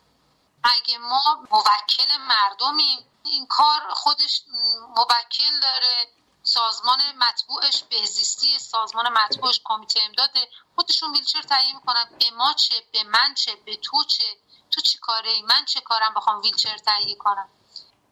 اگه 0.63 0.97
ما 0.97 1.47
موکل 1.51 2.17
مردمیم 2.17 3.10
این 3.23 3.47
کار 3.47 3.93
خودش 3.93 4.43
موکل 4.97 5.59
داره 5.61 6.07
سازمان 6.43 6.99
مطبوعش 7.17 7.83
بهزیستی 7.83 8.59
سازمان 8.59 9.09
مطبوعش 9.09 9.61
کمیته 9.63 10.01
امداد 10.03 10.29
خودشون 10.75 11.11
ویلچر 11.11 11.41
تهیه 11.41 11.75
می‌کنن. 11.75 12.09
به 12.19 12.31
ما 12.31 12.53
چه؟ 12.53 12.83
به 12.91 13.03
من 13.03 13.33
چه؟ 13.33 13.55
به 13.55 13.75
تو 13.75 14.03
چه؟ 14.03 14.37
تو 14.71 14.81
چی 14.81 14.97
کاره 14.97 15.29
ای؟ 15.29 15.41
من 15.41 15.65
چه 15.65 15.81
کارم 15.81 16.13
بخوام 16.13 16.41
ویلچر 16.41 16.77
تهیه 16.77 17.15
کنم؟ 17.15 17.49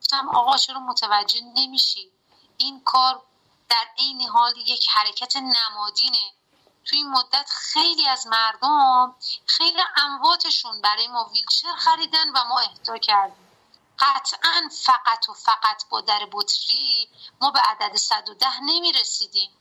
گفتم 0.01 0.29
آقا 0.29 0.57
چرا 0.57 0.79
متوجه 0.79 1.41
نمیشی؟ 1.41 2.11
این 2.57 2.83
کار 2.83 3.21
در 3.69 3.87
عین 3.97 4.21
حال 4.21 4.57
یک 4.57 4.87
حرکت 4.89 5.35
نمادینه. 5.35 6.31
تو 6.85 6.95
این 6.95 7.09
مدت 7.09 7.49
خیلی 7.49 8.07
از 8.07 8.27
مردم 8.27 9.15
خیلی 9.45 9.81
امواتشون 9.95 10.81
برای 10.81 11.07
ما 11.07 11.23
ویلچر 11.23 11.75
خریدن 11.75 12.29
و 12.29 12.43
ما 12.43 12.59
اهدا 12.59 12.97
کردیم. 12.97 13.48
قطعا 13.99 14.69
فقط 14.85 15.29
و 15.29 15.33
فقط 15.33 15.83
با 15.89 16.01
در 16.01 16.27
بطری 16.31 17.09
ما 17.41 17.51
به 17.51 17.59
عدد 17.59 17.95
110 17.95 18.59
نمی 18.59 18.91
رسیدیم 18.91 19.51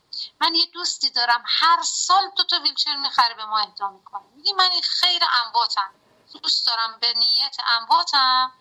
من 0.41 0.55
یه 0.55 0.65
دوستی 0.65 1.09
دارم 1.09 1.43
هر 1.47 1.83
سال 1.83 2.31
دو 2.37 2.43
تا 2.43 2.59
ویلچر 2.59 2.95
می‌خره 2.95 3.33
به 3.33 3.45
ما 3.45 3.59
اهدا 3.59 3.87
می‌کنه. 3.87 4.23
میگه 4.35 4.53
من 4.53 4.69
این 4.71 4.81
خیر 4.81 5.21
امواتم. 5.45 5.93
دوست 6.43 6.67
دارم 6.67 6.97
به 6.99 7.13
نیت 7.13 7.57
امواتم. 7.67 8.51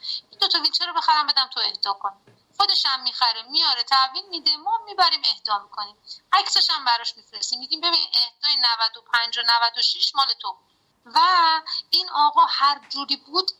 دو 0.40 0.48
تا 0.48 0.60
ویلچر 0.60 0.86
رو 0.86 0.92
بخرم 0.92 1.26
بدم 1.26 1.48
تو 1.54 1.60
اهدا 1.60 1.92
کنم. 1.92 2.20
خودش 2.56 2.86
هم 2.86 3.02
می‌خره 3.02 3.42
میاره 3.42 3.82
تحویل 3.82 4.28
میده 4.28 4.56
ما 4.56 4.78
می‌بریم 4.84 5.22
اهدا 5.24 5.58
می‌کنیم. 5.58 5.96
عکسش 6.32 6.70
هم 6.70 6.84
براش 6.84 7.16
میفرستیم 7.16 7.58
میگیم 7.58 7.80
ببین 7.80 8.06
اهدای 8.14 8.56
95 8.56 9.38
و 9.38 9.42
96 9.42 10.14
مال 10.14 10.26
تو. 10.40 10.56
و 11.06 11.20
این 11.90 12.10
آقا 12.10 12.46
هر 12.48 12.80
جوری 12.88 13.16
بود 13.16 13.50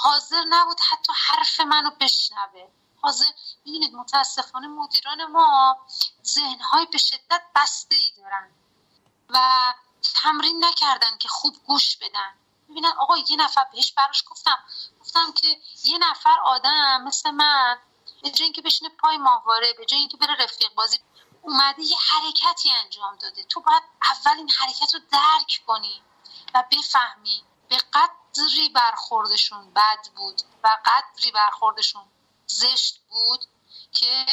حاضر 0.00 0.44
نبود 0.48 0.80
حتی 0.80 1.12
حرف 1.16 1.60
منو 1.60 1.90
بشنوه. 1.90 2.68
حاضر 3.02 3.24
می‌بینید 3.64 3.94
متاسفانه 3.94 4.68
مدیران 4.68 5.24
ما 5.24 5.76
ذهنهای 6.24 6.86
به 6.86 6.98
شدت 6.98 7.42
بسته 7.54 7.94
ای 7.94 8.10
دارن 8.16 8.50
و 9.28 9.38
تمرین 10.22 10.64
نکردن 10.64 11.18
که 11.18 11.28
خوب 11.28 11.56
گوش 11.66 11.96
بدن. 11.96 12.34
ببینن 12.70 12.92
آقا 12.98 13.16
یه 13.16 13.36
نفر 13.36 13.64
بهش 13.72 13.92
براش 13.92 14.24
گفتم. 14.30 14.58
گفتم 15.00 15.32
که 15.32 15.60
یه 15.84 15.98
نفر 15.98 16.40
آدم 16.44 17.02
مثل 17.02 17.30
من 17.30 17.78
به 18.22 18.30
جای 18.30 18.44
اینکه 18.44 18.62
بشینه 18.62 18.88
پای 18.88 19.16
ماهواره 19.16 19.72
به 19.72 19.84
جای 19.84 20.00
اینکه 20.00 20.16
بره 20.16 20.44
رفیق 20.44 20.74
بازی 20.74 20.98
اومده 21.42 21.82
یه 21.82 21.96
حرکتی 22.10 22.70
انجام 22.70 23.16
داده. 23.16 23.44
تو 23.44 23.60
باید 23.60 23.82
اول 24.04 24.36
این 24.36 24.50
حرکت 24.50 24.94
رو 24.94 25.00
درک 25.10 25.62
کنی 25.66 26.02
و 26.54 26.64
بفهمی 26.72 27.47
به 27.68 27.78
قدری 27.92 28.68
برخوردشون 28.68 29.72
بد 29.74 30.08
بود 30.16 30.42
و 30.64 30.76
قدری 30.84 31.30
برخوردشون 31.30 32.04
زشت 32.46 33.00
بود 33.08 33.44
که 33.92 34.26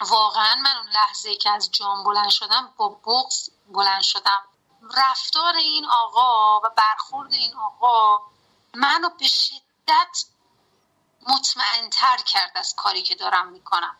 واقعا 0.00 0.54
من 0.54 0.76
اون 0.76 0.88
لحظه 0.88 1.36
که 1.36 1.50
از 1.50 1.70
جام 1.70 2.04
بلند 2.04 2.30
شدم 2.30 2.74
با 2.76 2.88
بغز 2.88 3.50
بلند 3.68 4.02
شدم. 4.02 4.42
رفتار 4.96 5.56
این 5.56 5.84
آقا 5.84 6.60
و 6.60 6.70
برخورد 6.76 7.32
این 7.32 7.54
آقا 7.56 8.18
منو 8.74 9.08
به 9.08 9.26
شدت 9.26 10.24
مطمئنتر 11.28 12.16
کرد 12.16 12.52
از 12.54 12.74
کاری 12.76 13.02
که 13.02 13.14
دارم 13.14 13.48
می‌کنم. 13.48 13.96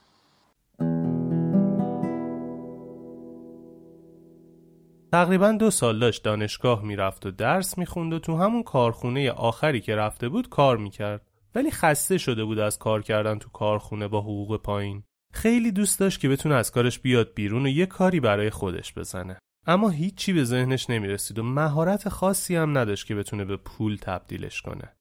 تقریبا 5.14 5.52
دو 5.52 5.70
سال 5.70 5.98
داشت 5.98 6.22
دانشگاه 6.22 6.84
می‌رفت 6.84 7.26
و 7.26 7.30
درس 7.30 7.78
می‌خوند 7.78 8.12
و 8.12 8.18
تو 8.18 8.36
همون 8.36 8.62
کارخونه 8.62 9.30
آخری 9.30 9.80
که 9.80 9.96
رفته 9.96 10.28
بود 10.28 10.48
کار 10.48 10.76
می‌کرد. 10.76 11.26
ولی 11.54 11.70
خسته 11.70 12.18
شده 12.18 12.44
بود 12.44 12.58
از 12.58 12.78
کار 12.78 13.02
کردن 13.02 13.38
تو 13.38 13.48
کارخونه 13.48 14.08
با 14.08 14.20
حقوق 14.20 14.62
پایین. 14.62 15.02
خیلی 15.32 15.72
دوست 15.72 16.00
داشت 16.00 16.20
که 16.20 16.28
بتونه 16.28 16.54
از 16.54 16.70
کارش 16.70 16.98
بیاد 16.98 17.34
بیرون 17.34 17.66
و 17.66 17.68
یه 17.68 17.86
کاری 17.86 18.20
برای 18.20 18.50
خودش 18.50 18.94
بزنه. 18.94 19.38
اما 19.66 19.88
هیچی 19.88 20.32
به 20.32 20.44
ذهنش 20.44 20.90
نمی‌رسید 20.90 21.38
و 21.38 21.42
مهارت 21.42 22.08
خاصی 22.08 22.56
هم 22.56 22.78
نداشت 22.78 23.06
که 23.06 23.14
بتونه 23.14 23.44
به 23.44 23.56
پول 23.56 23.96
تبدیلش 23.96 24.62
کنه. 24.62 24.92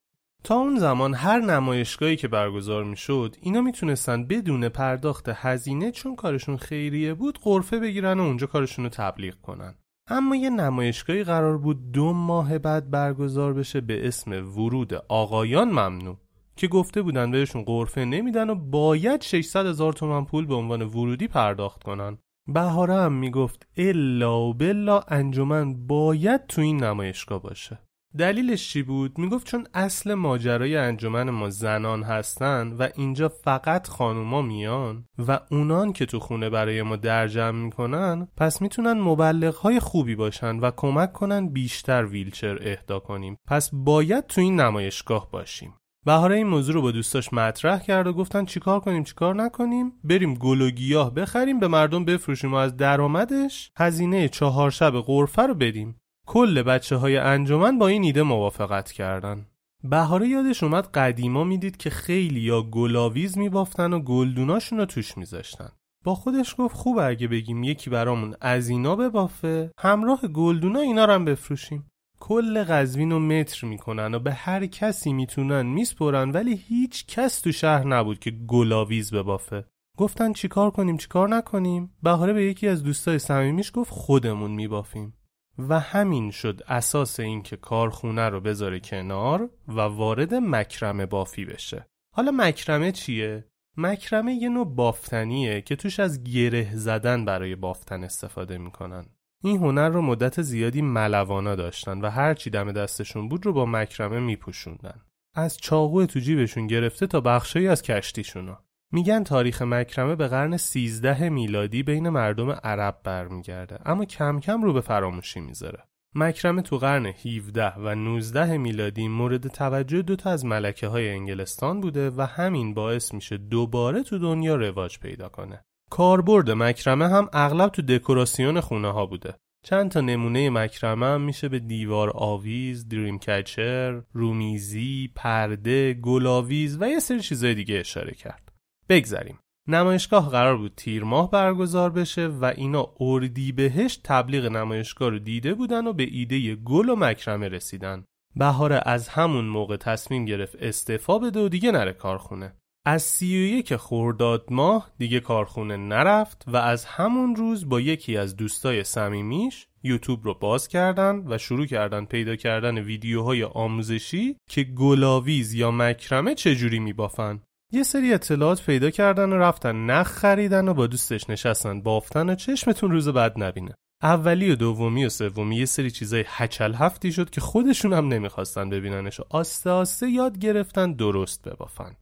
تا 0.44 0.54
اون 0.54 0.78
زمان 0.78 1.14
هر 1.14 1.40
نمایشگاهی 1.40 2.16
که 2.16 2.28
برگزار 2.28 2.84
می‌شد 2.84 3.36
اینا 3.40 3.60
می‌تونستن 3.60 4.26
بدون 4.26 4.68
پرداخت 4.68 5.28
هزینه 5.28 5.90
چون 5.90 6.16
کارشون 6.16 6.56
خیریه 6.56 7.14
بود 7.14 7.38
قرفه 7.42 7.78
بگیرن 7.78 8.20
و 8.20 8.22
اونجا 8.22 8.46
کارشون 8.46 8.84
رو 8.84 8.90
تبلیغ 8.90 9.34
کنن. 9.34 9.74
اما 10.08 10.36
یه 10.36 10.50
نمایشگاهی 10.50 11.24
قرار 11.24 11.58
بود 11.58 11.92
دو 11.92 12.12
ماه 12.12 12.58
بعد 12.58 12.90
برگزار 12.90 13.54
بشه 13.54 13.80
به 13.80 14.08
اسم 14.08 14.32
ورود 14.32 14.94
آقایان 14.94 15.68
ممنوع 15.68 16.16
که 16.56 16.68
گفته 16.68 17.02
بودن 17.02 17.30
بهشون 17.30 17.62
قرفه 17.62 18.04
نمیدن 18.04 18.50
و 18.50 18.54
باید 18.54 19.22
600 19.22 19.66
هزار 19.66 19.92
تومن 19.92 20.24
پول 20.24 20.46
به 20.46 20.54
عنوان 20.54 20.82
ورودی 20.82 21.28
پرداخت 21.28 21.82
کنن. 21.82 22.18
بهاره 22.46 22.94
هم 22.94 23.12
می‌گفت 23.12 23.66
الا 23.76 24.40
و 24.40 24.54
بلا 24.54 25.00
انجمن 25.00 25.86
باید 25.86 26.46
تو 26.46 26.60
این 26.60 26.84
نمایشگاه 26.84 27.42
باشه. 27.42 27.78
دلیلش 28.18 28.68
چی 28.68 28.82
بود؟ 28.82 29.18
می‌گفت 29.18 29.46
چون 29.46 29.66
اصل 29.74 30.14
ماجرای 30.14 30.76
انجمن 30.76 31.30
ما 31.30 31.50
زنان 31.50 32.02
هستن 32.02 32.72
و 32.72 32.88
اینجا 32.96 33.28
فقط 33.28 33.88
خانوما 33.88 34.42
میان 34.42 35.04
و 35.28 35.40
اونان 35.50 35.92
که 35.92 36.06
تو 36.06 36.20
خونه 36.20 36.50
برای 36.50 36.82
ما 36.82 36.96
در 36.96 37.28
جمع 37.28 37.64
می‌کنن 37.64 38.28
پس 38.36 38.62
می‌تونن 38.62 38.92
مبلغ 38.92 39.54
های 39.54 39.80
خوبی 39.80 40.14
باشن 40.14 40.58
و 40.58 40.70
کمک 40.76 41.12
کنن 41.12 41.48
بیشتر 41.48 42.04
ویلچر 42.04 42.58
اهدا 42.62 42.98
کنیم. 42.98 43.36
پس 43.46 43.70
باید 43.72 44.26
تو 44.26 44.40
این 44.40 44.60
نمایشگاه 44.60 45.30
باشیم. 45.30 45.74
بهاره 46.06 46.36
این 46.36 46.46
موضوع 46.46 46.74
رو 46.74 46.82
با 46.82 46.90
دوستاش 46.90 47.32
مطرح 47.32 47.78
کرد 47.78 48.06
و 48.06 48.12
گفتن 48.12 48.44
چیکار 48.44 48.80
کنیم 48.80 49.04
چیکار 49.04 49.34
نکنیم؟ 49.34 49.92
بریم 50.04 50.34
گل 50.34 50.60
و 50.60 50.70
گیاه 50.70 51.14
بخریم 51.14 51.60
به 51.60 51.68
مردم 51.68 52.04
بفروشیم 52.04 52.52
و 52.52 52.56
از 52.56 52.76
درآمدش 52.76 53.70
هزینه 53.78 54.28
چهار 54.28 54.70
شب 54.70 54.90
غرفه 54.90 55.42
رو 55.42 55.54
بدیم. 55.54 56.00
کل 56.26 56.62
بچه 56.62 56.96
های 56.96 57.16
انجمن 57.16 57.78
با 57.78 57.88
این 57.88 58.04
ایده 58.04 58.22
موافقت 58.22 58.92
کردن. 58.92 59.46
بهاره 59.84 60.28
یادش 60.28 60.62
اومد 60.62 60.86
قدیما 60.86 61.44
می‌دید 61.44 61.76
که 61.76 61.90
خیلی 61.90 62.40
یا 62.40 62.62
گلاویز 62.62 63.38
میبافتن 63.38 63.92
و 63.92 64.00
گلدوناشون 64.00 64.78
رو 64.78 64.84
توش 64.84 65.18
میذاشتن. 65.18 65.68
با 66.04 66.14
خودش 66.14 66.54
گفت 66.58 66.76
خوب 66.76 66.98
اگه 66.98 67.28
بگیم 67.28 67.62
یکی 67.62 67.90
برامون 67.90 68.34
از 68.40 68.68
اینا 68.68 68.96
ببافه 68.96 69.70
همراه 69.78 70.20
گلدونا 70.20 70.80
اینا 70.80 71.04
رو 71.04 71.12
هم 71.12 71.24
بفروشیم. 71.24 71.90
کل 72.20 72.64
قزوین 72.64 73.10
رو 73.10 73.18
متر 73.20 73.66
می‌کنن 73.66 74.14
و 74.14 74.18
به 74.18 74.32
هر 74.32 74.66
کسی 74.66 75.12
می‌تونن 75.12 75.66
میسپرن 75.66 76.30
ولی 76.30 76.56
هیچ 76.68 77.06
کس 77.06 77.40
تو 77.40 77.52
شهر 77.52 77.86
نبود 77.86 78.18
که 78.18 78.30
گلاویز 78.30 79.14
ببافه. 79.14 79.64
گفتن 79.98 80.32
چیکار 80.32 80.70
کنیم 80.70 80.96
چیکار 80.96 81.28
نکنیم؟ 81.28 81.94
بهاره 82.02 82.32
به 82.32 82.44
یکی 82.44 82.68
از 82.68 82.82
دوستای 82.82 83.18
صمیمیش 83.18 83.70
گفت 83.74 83.90
خودمون 83.90 84.50
میبافیم. 84.50 85.14
و 85.58 85.80
همین 85.80 86.30
شد 86.30 86.60
اساس 86.68 87.20
اینکه 87.20 87.56
کارخونه 87.56 88.28
رو 88.28 88.40
بذاره 88.40 88.80
کنار 88.80 89.50
و 89.68 89.80
وارد 89.80 90.34
مکرمه 90.34 91.06
بافی 91.06 91.44
بشه. 91.44 91.86
حالا 92.14 92.32
مکرمه 92.36 92.92
چیه؟ 92.92 93.44
مکرمه 93.76 94.34
یه 94.34 94.48
نوع 94.48 94.74
بافتنیه 94.74 95.60
که 95.60 95.76
توش 95.76 96.00
از 96.00 96.24
گره 96.24 96.76
زدن 96.76 97.24
برای 97.24 97.54
بافتن 97.54 98.04
استفاده 98.04 98.58
می‌کنن. 98.58 99.06
این 99.42 99.58
هنر 99.58 99.88
رو 99.88 100.02
مدت 100.02 100.42
زیادی 100.42 100.82
ملوانا 100.82 101.54
داشتن 101.54 102.00
و 102.00 102.10
هر 102.10 102.34
چی 102.34 102.50
دم 102.50 102.72
دستشون 102.72 103.28
بود 103.28 103.46
رو 103.46 103.52
با 103.52 103.66
مکرمه 103.66 104.20
میپوشوندن. 104.20 105.00
از 105.34 105.56
چاقو 105.56 106.06
تو 106.06 106.20
جیبشون 106.20 106.66
گرفته 106.66 107.06
تا 107.06 107.20
بخشایی 107.20 107.68
از 107.68 107.82
کشتیشونا. 107.82 108.63
میگن 108.94 109.24
تاریخ 109.24 109.62
مکرمه 109.62 110.14
به 110.14 110.28
قرن 110.28 110.56
13 110.56 111.28
میلادی 111.28 111.82
بین 111.82 112.08
مردم 112.08 112.50
عرب 112.50 113.00
برمیگرده. 113.04 113.78
اما 113.90 114.04
کم 114.04 114.40
کم 114.40 114.62
رو 114.62 114.72
به 114.72 114.80
فراموشی 114.80 115.40
می‌ذاره. 115.40 115.84
مکرمه 116.14 116.62
تو 116.62 116.78
قرن 116.78 117.06
17 117.06 117.72
و 117.78 117.94
19 117.94 118.56
میلادی 118.56 119.08
مورد 119.08 119.48
توجه 119.48 120.02
دوتا 120.02 120.30
از 120.30 120.44
ملکه 120.44 120.88
های 120.88 121.10
انگلستان 121.10 121.80
بوده 121.80 122.10
و 122.10 122.22
همین 122.22 122.74
باعث 122.74 123.14
میشه 123.14 123.36
دوباره 123.36 124.02
تو 124.02 124.18
دنیا 124.18 124.54
رواج 124.54 124.98
پیدا 124.98 125.28
کنه. 125.28 125.64
کاربرد 125.90 126.50
مکرمه 126.50 127.08
هم 127.08 127.28
اغلب 127.32 127.68
تو 127.70 127.82
دکوراسیون 127.82 128.60
خونه 128.60 128.92
ها 128.92 129.06
بوده. 129.06 129.34
چند 129.64 129.90
تا 129.90 130.00
نمونه 130.00 130.50
مکرمه 130.50 131.06
هم 131.06 131.20
میشه 131.20 131.48
به 131.48 131.58
دیوار 131.58 132.10
آویز، 132.14 132.88
دریم 132.88 133.18
کچر، 133.18 134.02
رومیزی، 134.12 135.10
پرده، 135.14 135.94
گلاویز 135.94 136.78
و 136.80 136.88
یه 136.88 136.98
سری 136.98 137.20
چیزای 137.20 137.54
دیگه 137.54 137.78
اشاره 137.78 138.14
کرد. 138.14 138.43
بگذریم. 138.88 139.38
نمایشگاه 139.68 140.30
قرار 140.30 140.56
بود 140.56 140.72
تیر 140.76 141.04
ماه 141.04 141.30
برگزار 141.30 141.90
بشه 141.90 142.26
و 142.26 142.52
اینا 142.56 142.94
اردی 143.00 143.52
بهش 143.52 144.00
تبلیغ 144.04 144.44
نمایشگاه 144.46 145.10
رو 145.10 145.18
دیده 145.18 145.54
بودن 145.54 145.86
و 145.86 145.92
به 145.92 146.08
ایده 146.10 146.54
گل 146.54 146.88
و 146.88 146.96
مکرمه 146.96 147.48
رسیدن. 147.48 148.04
بهاره 148.36 148.80
از 148.86 149.08
همون 149.08 149.44
موقع 149.44 149.76
تصمیم 149.76 150.24
گرفت 150.24 150.56
استعفا 150.56 151.18
بده 151.18 151.40
و 151.40 151.48
دیگه 151.48 151.72
نره 151.72 151.92
کارخونه. 151.92 152.54
از 152.86 153.02
سی 153.02 153.36
و 153.36 153.56
یک 153.58 153.76
خورداد 153.76 154.44
ماه 154.50 154.90
دیگه 154.98 155.20
کارخونه 155.20 155.76
نرفت 155.76 156.44
و 156.46 156.56
از 156.56 156.84
همون 156.84 157.36
روز 157.36 157.68
با 157.68 157.80
یکی 157.80 158.16
از 158.16 158.36
دوستای 158.36 158.84
صمیمیش 158.84 159.66
یوتیوب 159.82 160.24
رو 160.24 160.34
باز 160.34 160.68
کردن 160.68 161.24
و 161.26 161.38
شروع 161.38 161.66
کردن 161.66 162.04
پیدا 162.04 162.36
کردن 162.36 162.78
ویدیوهای 162.78 163.44
آموزشی 163.44 164.36
که 164.50 164.62
گلاویز 164.62 165.54
یا 165.54 165.70
مکرمه 165.70 166.34
چجوری 166.34 166.78
میبافن 166.78 167.40
یه 167.74 167.82
سری 167.82 168.14
اطلاعات 168.14 168.66
پیدا 168.66 168.90
کردن 168.90 169.32
و 169.32 169.38
رفتن 169.38 169.86
نخ 169.86 170.08
خریدن 170.08 170.68
و 170.68 170.74
با 170.74 170.86
دوستش 170.86 171.30
نشستن 171.30 171.80
بافتن 171.80 172.30
و 172.30 172.34
چشمتون 172.34 172.90
روز 172.90 173.08
بعد 173.08 173.42
نبینه 173.42 173.74
اولی 174.02 174.50
و 174.50 174.54
دومی 174.54 175.04
و 175.04 175.08
سومی 175.08 175.56
یه 175.56 175.64
سری 175.64 175.90
چیزای 175.90 176.24
هچل 176.26 176.74
هفتی 176.74 177.12
شد 177.12 177.30
که 177.30 177.40
خودشون 177.40 177.92
هم 177.92 178.08
نمی‌خواستن 178.08 178.70
ببیننش 178.70 179.20
و 179.20 179.24
آسته 179.30 179.70
آسته 179.70 180.10
یاد 180.10 180.38
گرفتن 180.38 180.92
درست 180.92 181.48
ببافن 181.48 181.96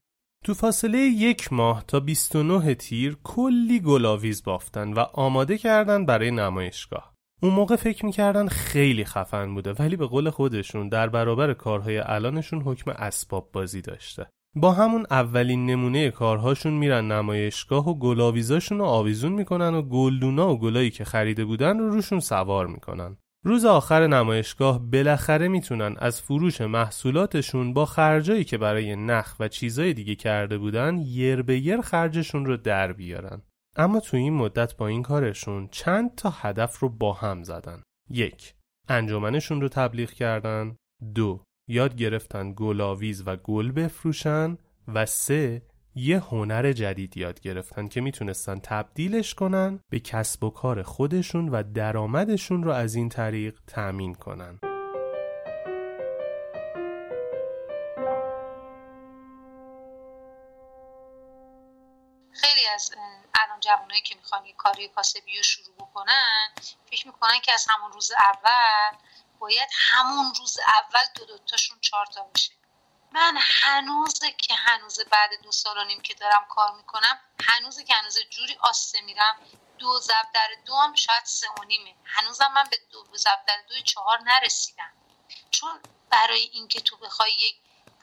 تو 0.44 0.54
فاصله 0.54 0.98
یک 0.98 1.52
ماه 1.52 1.84
تا 1.88 2.00
29 2.00 2.74
تیر 2.74 3.16
کلی 3.24 3.80
گلاویز 3.80 4.42
بافتن 4.42 4.92
و 4.92 4.98
آماده 4.98 5.58
کردن 5.58 6.06
برای 6.06 6.30
نمایشگاه. 6.30 7.14
اون 7.42 7.52
موقع 7.52 7.76
فکر 7.76 8.06
می‌کردن 8.06 8.48
خیلی 8.48 9.04
خفن 9.04 9.54
بوده 9.54 9.72
ولی 9.72 9.96
به 9.96 10.06
قول 10.06 10.30
خودشون 10.30 10.88
در 10.88 11.08
برابر 11.08 11.54
کارهای 11.54 11.98
الانشون 11.98 12.62
حکم 12.62 12.90
اسباب 12.90 13.52
بازی 13.52 13.80
داشته. 13.80 14.26
با 14.56 14.72
همون 14.72 15.06
اولین 15.10 15.66
نمونه 15.66 16.10
کارهاشون 16.10 16.72
میرن 16.72 17.12
نمایشگاه 17.12 17.88
و 17.88 17.98
گلاویزاشون 17.98 18.78
رو 18.78 18.84
آویزون 18.84 19.32
می‌کنن 19.32 19.74
و 19.74 19.82
گلدونا 19.82 20.52
و 20.52 20.58
گلایی 20.58 20.90
که 20.90 21.04
خریده 21.04 21.44
بودن 21.44 21.78
رو 21.78 21.90
روشون 21.90 22.20
سوار 22.20 22.66
می‌کنن. 22.66 23.16
روز 23.44 23.64
آخر 23.64 24.06
نمایشگاه 24.06 24.90
بالاخره 24.90 25.48
می‌تونن 25.48 25.96
از 25.98 26.22
فروش 26.22 26.60
محصولاتشون 26.60 27.72
با 27.72 27.86
خرجایی 27.86 28.44
که 28.44 28.58
برای 28.58 28.96
نخ 28.96 29.36
و 29.40 29.48
چیزای 29.48 29.92
دیگه 29.92 30.14
کرده 30.14 30.58
بودن 30.58 30.98
یر 31.04 31.42
به 31.42 31.58
یر 31.58 31.80
خرجشون 31.80 32.46
رو 32.46 32.56
در 32.56 32.92
بیارن. 32.92 33.42
اما 33.76 34.00
تو 34.00 34.16
این 34.16 34.34
مدت 34.34 34.76
با 34.76 34.86
این 34.86 35.02
کارشون 35.02 35.68
چند 35.70 36.14
تا 36.14 36.30
هدف 36.30 36.78
رو 36.78 36.88
با 36.88 37.12
هم 37.12 37.42
زدن. 37.42 37.82
یک، 38.10 38.54
انجمنشون 38.88 39.60
رو 39.60 39.68
تبلیغ 39.68 40.10
کردن. 40.10 40.76
دو، 41.14 41.44
یاد 41.72 41.96
گرفتن 41.96 42.52
گلاویز 42.56 43.22
و 43.26 43.36
گل 43.36 43.72
بفروشن. 43.72 44.58
و 44.88 45.06
سه، 45.06 45.62
یه 45.94 46.20
هنر 46.20 46.72
جدید 46.72 47.16
یاد 47.16 47.40
گرفتن 47.40 47.88
که 47.88 48.00
می‌تونستن 48.00 48.58
تبدیلش 48.58 49.34
کنن 49.34 49.80
به 49.90 50.00
کسب 50.00 50.44
و 50.44 50.50
کار 50.50 50.82
خودشون 50.82 51.48
و 51.48 51.62
درآمدشون 51.74 52.62
رو 52.62 52.70
از 52.70 52.94
این 52.94 53.08
طریق 53.08 53.58
تأمین 53.66 54.14
کنن. 54.14 54.58
خیلی 62.32 62.66
از 62.74 62.90
الان 63.34 63.60
جوانایی 63.60 64.02
که 64.02 64.14
می‌خوان 64.16 64.46
یه 64.46 64.54
کاری 64.56 64.88
کاسبی 64.88 65.36
رو 65.36 65.42
شروع 65.42 65.74
بکنن 65.76 66.48
فکر 66.90 67.06
می‌کنن 67.06 67.40
که 67.42 67.52
از 67.52 67.66
همون 67.70 67.92
روز 67.92 68.12
اول 68.12 68.98
باید 69.42 69.68
همون 69.72 70.34
روز 70.34 70.58
اول 70.58 71.04
دو 71.14 71.24
دوتاشون 71.24 71.80
چهار 71.80 72.06
تا 72.06 72.22
بشه 72.22 72.52
من 73.12 73.38
هنوز 73.40 74.20
که 74.38 74.54
هنوز 74.54 75.00
بعد 75.00 75.30
دو 75.42 75.52
سال 75.52 75.78
و 75.78 75.84
نیم 75.84 76.00
که 76.00 76.14
دارم 76.14 76.46
کار 76.48 76.76
می‌کنم 76.76 77.20
هنوز 77.40 77.80
که 77.80 77.94
هنوز 77.94 78.18
جوری 78.18 78.56
آسته 78.60 79.00
میرم. 79.00 79.38
دو 79.78 79.98
زب 79.98 80.32
در 80.34 80.48
دو 80.66 80.76
هم 80.76 80.94
شاید 80.94 81.24
سه 81.24 81.46
و 81.48 81.64
نیمه. 81.64 81.94
هنوزم 82.04 82.52
من 82.52 82.64
به 82.70 82.78
دو 82.90 83.16
زب 83.16 83.44
در 83.46 83.62
دوی 83.68 83.82
چهار 83.82 84.18
نرسیدم. 84.20 84.92
چون 85.50 85.80
برای 86.10 86.42
اینکه 86.42 86.80
تو 86.80 86.96
بخوای 86.96 87.32
یک 87.32 87.56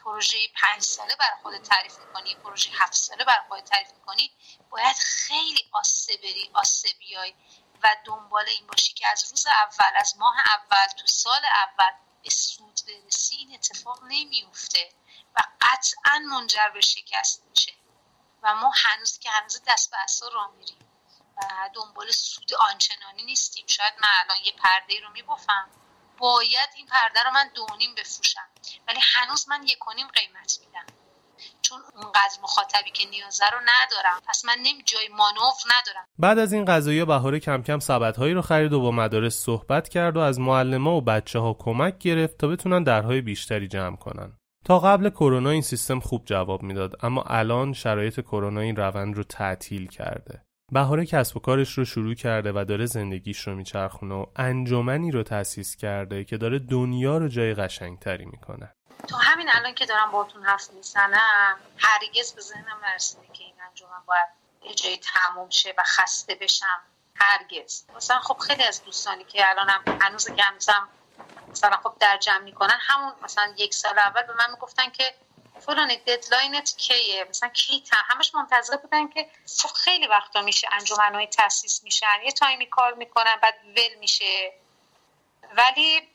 پروژه 0.04 0.38
پنج 0.54 0.82
ساله 0.82 1.16
بر 1.16 1.38
خود 1.42 1.56
تعریف 1.62 1.98
می‌کنی 1.98 2.34
پروژه 2.34 2.70
هفت 2.72 2.94
ساله 2.94 3.24
بر 3.24 3.44
خود 3.48 3.60
تعریف 3.60 3.92
می‌کنی 3.92 4.32
باید 4.70 4.96
خیلی 4.96 5.68
آسته 5.72 6.16
بری 6.16 6.50
آسته 6.54 6.88
بیای. 6.98 7.34
و 7.82 7.96
دنبال 8.04 8.48
این 8.48 8.66
باشی 8.66 8.92
که 8.92 9.08
از 9.08 9.30
روز 9.30 9.46
اول 9.46 9.96
از 9.96 10.16
ماه 10.18 10.36
اول 10.38 10.86
تو 10.86 11.06
سال 11.06 11.42
اول 11.64 11.92
به 12.22 12.30
سود 12.30 12.80
برسی 12.86 13.36
این 13.36 13.54
اتفاق 13.54 13.98
نمیفته 14.02 14.92
و 15.36 15.40
قطعا 15.60 16.18
منجر 16.18 16.68
به 16.68 16.80
شکست 16.80 17.42
میشه. 17.50 17.72
و 18.42 18.54
ما 18.54 18.72
هنوز 18.76 19.18
که 19.18 19.30
هنوز 19.30 19.62
دست 19.66 19.90
به 19.90 19.96
اصلا 19.98 20.28
را 20.28 20.48
میریم 20.48 20.78
و 21.36 21.70
دنبال 21.74 22.10
سود 22.10 22.54
آنچنانی 22.54 23.22
نیستیم. 23.22 23.66
شاید 23.66 23.94
من 23.94 24.08
الان 24.20 24.44
یه 24.44 24.52
پرده 24.52 25.00
رو 25.00 25.10
میبافم. 25.10 25.70
باید 26.18 26.70
این 26.74 26.86
پرده 26.86 27.22
رو 27.22 27.30
من 27.30 27.48
دونیم 27.48 27.94
بفروشم. 27.94 28.48
ولی 28.88 29.00
هنوز 29.02 29.48
من 29.48 29.62
یک 29.62 29.78
قیمت 30.14 30.58
میدم. 30.60 30.86
چون 31.62 31.78
اونقدر 31.94 32.36
مخاطبی 32.42 32.90
که 32.90 33.08
نیازه 33.10 33.44
رو 33.52 33.58
ندارم. 33.58 34.20
پس 34.28 34.44
من 34.44 34.56
نمی 34.58 34.82
جای 34.86 35.08
مانور 35.08 35.54
ندارم. 35.78 36.04
بعد 36.18 36.38
از 36.38 36.52
این 36.52 36.64
قضایی 36.64 37.04
بهاره 37.04 37.40
کم 37.40 37.62
کم 37.62 37.78
سبدهایی 37.78 38.34
رو 38.34 38.42
خرید 38.42 38.72
و 38.72 38.80
با 38.80 38.90
مدارس 38.90 39.36
صحبت 39.36 39.88
کرد 39.88 40.16
و 40.16 40.20
از 40.20 40.40
معلمه 40.40 40.90
و 40.90 41.00
بچه 41.00 41.38
ها 41.38 41.56
کمک 41.58 41.98
گرفت 41.98 42.38
تا 42.38 42.48
بتونن 42.48 42.82
درهای 42.82 43.20
بیشتری 43.20 43.68
جمع 43.68 43.96
کنن. 43.96 44.32
تا 44.64 44.78
قبل 44.78 45.10
کرونا 45.10 45.50
این 45.50 45.62
سیستم 45.62 46.00
خوب 46.00 46.24
جواب 46.24 46.62
می‌داد 46.62 47.04
اما 47.04 47.22
الان 47.22 47.72
شرایط 47.72 48.20
کرونا 48.20 48.60
این 48.60 48.76
روند 48.76 49.16
رو 49.16 49.22
تعطیل 49.22 49.88
کرده. 49.88 50.42
بهاره 50.72 51.06
کسب 51.06 51.36
و 51.36 51.40
کارش 51.40 51.78
رو 51.78 51.84
شروع 51.84 52.14
کرده 52.14 52.52
و 52.52 52.64
داره 52.64 52.86
زندگیش 52.86 53.40
رو 53.40 53.54
میچرخونه 53.54 54.14
و 54.14 54.26
انجمنی 54.36 55.10
رو 55.10 55.22
تأسیس 55.22 55.76
کرده 55.76 56.24
که 56.24 56.36
داره 56.36 56.58
دنیا 56.58 57.18
رو 57.18 57.28
جای 57.28 57.54
قشنگتری 57.54 58.24
می‌کنه. 58.24 58.72
تو 59.08 59.16
همین 59.16 59.50
الان 59.50 59.74
که 59.74 59.86
دارم 59.86 60.10
باهاتون 60.10 60.44
حرف 60.44 60.70
می‌زنم 60.70 61.60
هرگز 61.78 62.32
به 62.32 62.40
ذهنم 62.40 62.80
نرسیده 62.82 63.26
که 63.32 63.44
این 63.44 63.54
انجمن 63.68 64.04
باید 64.06 64.28
یه 64.62 64.74
جایی 64.74 65.00
تموم 65.14 65.50
شه 65.50 65.74
و 65.78 65.82
خسته 65.84 66.34
بشم. 66.34 66.80
هرگز. 67.14 67.84
مثلا 67.96 68.18
خب 68.18 68.38
خیلی 68.38 68.62
از 68.62 68.84
دوستانی 68.84 69.24
که 69.24 69.48
الانم 69.50 69.84
هنوز 70.00 70.28
هنوزم 70.28 70.88
مثلا 71.50 71.76
خب 71.76 71.94
در 72.00 72.16
جمع 72.16 72.38
می‌کنن 72.38 72.78
همون 72.80 73.12
مثلا 73.22 73.54
یک 73.56 73.74
سال 73.74 73.98
اول 73.98 74.22
به 74.22 74.32
من 74.32 74.50
می‌گفتن 74.50 74.90
که 74.90 75.14
فلان 75.60 75.88
deadline 76.06 76.68
ت 76.68 76.76
کیه؟ 76.76 77.26
مثلا 77.30 77.48
کی 77.48 77.80
تا؟ 77.80 77.96
همش 78.08 78.34
منتظر 78.34 78.76
بودن 78.76 79.08
که 79.08 79.30
خب 79.58 79.68
خیلی 79.68 80.06
وقتا 80.06 80.42
میشه 80.42 80.68
انجمنهای 80.72 81.26
تاسیس 81.26 81.84
میشن 81.84 82.22
یه 82.24 82.32
time 82.32 82.59
ی 82.59 82.66
کار 82.66 82.94
می‌کنن 82.94 83.36
بعد 83.42 83.54
ول 83.64 83.98
میشه. 84.00 84.52
ولی 85.56 86.08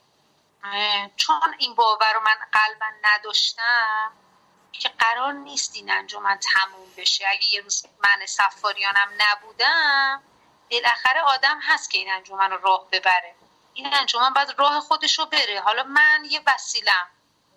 چون 1.18 1.56
این 1.58 1.76
باور 1.76 2.14
رو 2.14 2.20
من 2.20 2.38
قلبا 2.52 2.86
نداشتم 3.04 4.12
که 4.72 4.90
قرار 4.90 5.34
نیست 5.34 5.76
این 5.76 5.92
انجمن 5.92 6.40
تموم 6.40 6.88
بشه. 6.98 7.28
اگه 7.28 7.54
یه 7.54 7.62
روز 7.62 7.86
من 8.04 8.26
سفاریانم 8.26 9.10
نبودم 9.18 10.24
بالاخره 10.72 11.22
آدم 11.22 11.60
هست 11.62 11.90
که 11.90 11.98
این 11.98 12.12
انجمن 12.12 12.52
رو 12.52 12.58
راه 12.58 12.88
ببره. 12.92 13.36
این 13.74 13.94
انجمن 13.94 14.34
باید 14.34 14.56
راه 14.58 14.80
خودش 14.80 15.20
رو 15.20 15.26
بره. 15.26 15.62
حالا 15.62 15.84
من 15.84 16.24
یه 16.30 16.42
وسیلم. 16.48 17.08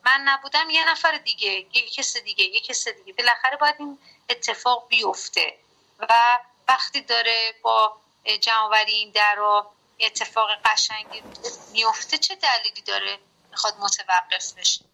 من 0.05 0.20
نبودم 0.20 0.70
یه 0.70 0.90
نفر 0.90 1.12
دیگه 1.12 1.66
یه 1.72 1.90
کس 1.90 2.16
دیگه 2.16 2.44
یه 2.44 2.60
کس 2.60 2.89
دیگه. 2.89 3.12
بالاخره 3.12 3.56
باید 3.56 3.76
این 3.78 3.98
اتفاق 4.28 4.89
بیفته. 4.89 5.59
و 5.98 6.39
وقتی 6.68 7.01
داره 7.01 7.55
با 7.62 7.97
جمعوری 8.40 8.93
این 8.93 9.10
در 9.10 9.35
رو 9.35 9.70
اتفاق 10.06 10.48
قشنگی 10.64 11.22
میفته 11.72 12.18
چه 12.18 12.34
دلیلی 12.34 12.82
داره 12.86 13.18
می‌خواد 13.50 13.74
متوقف 13.82 14.58
بشه؟ 14.58 14.84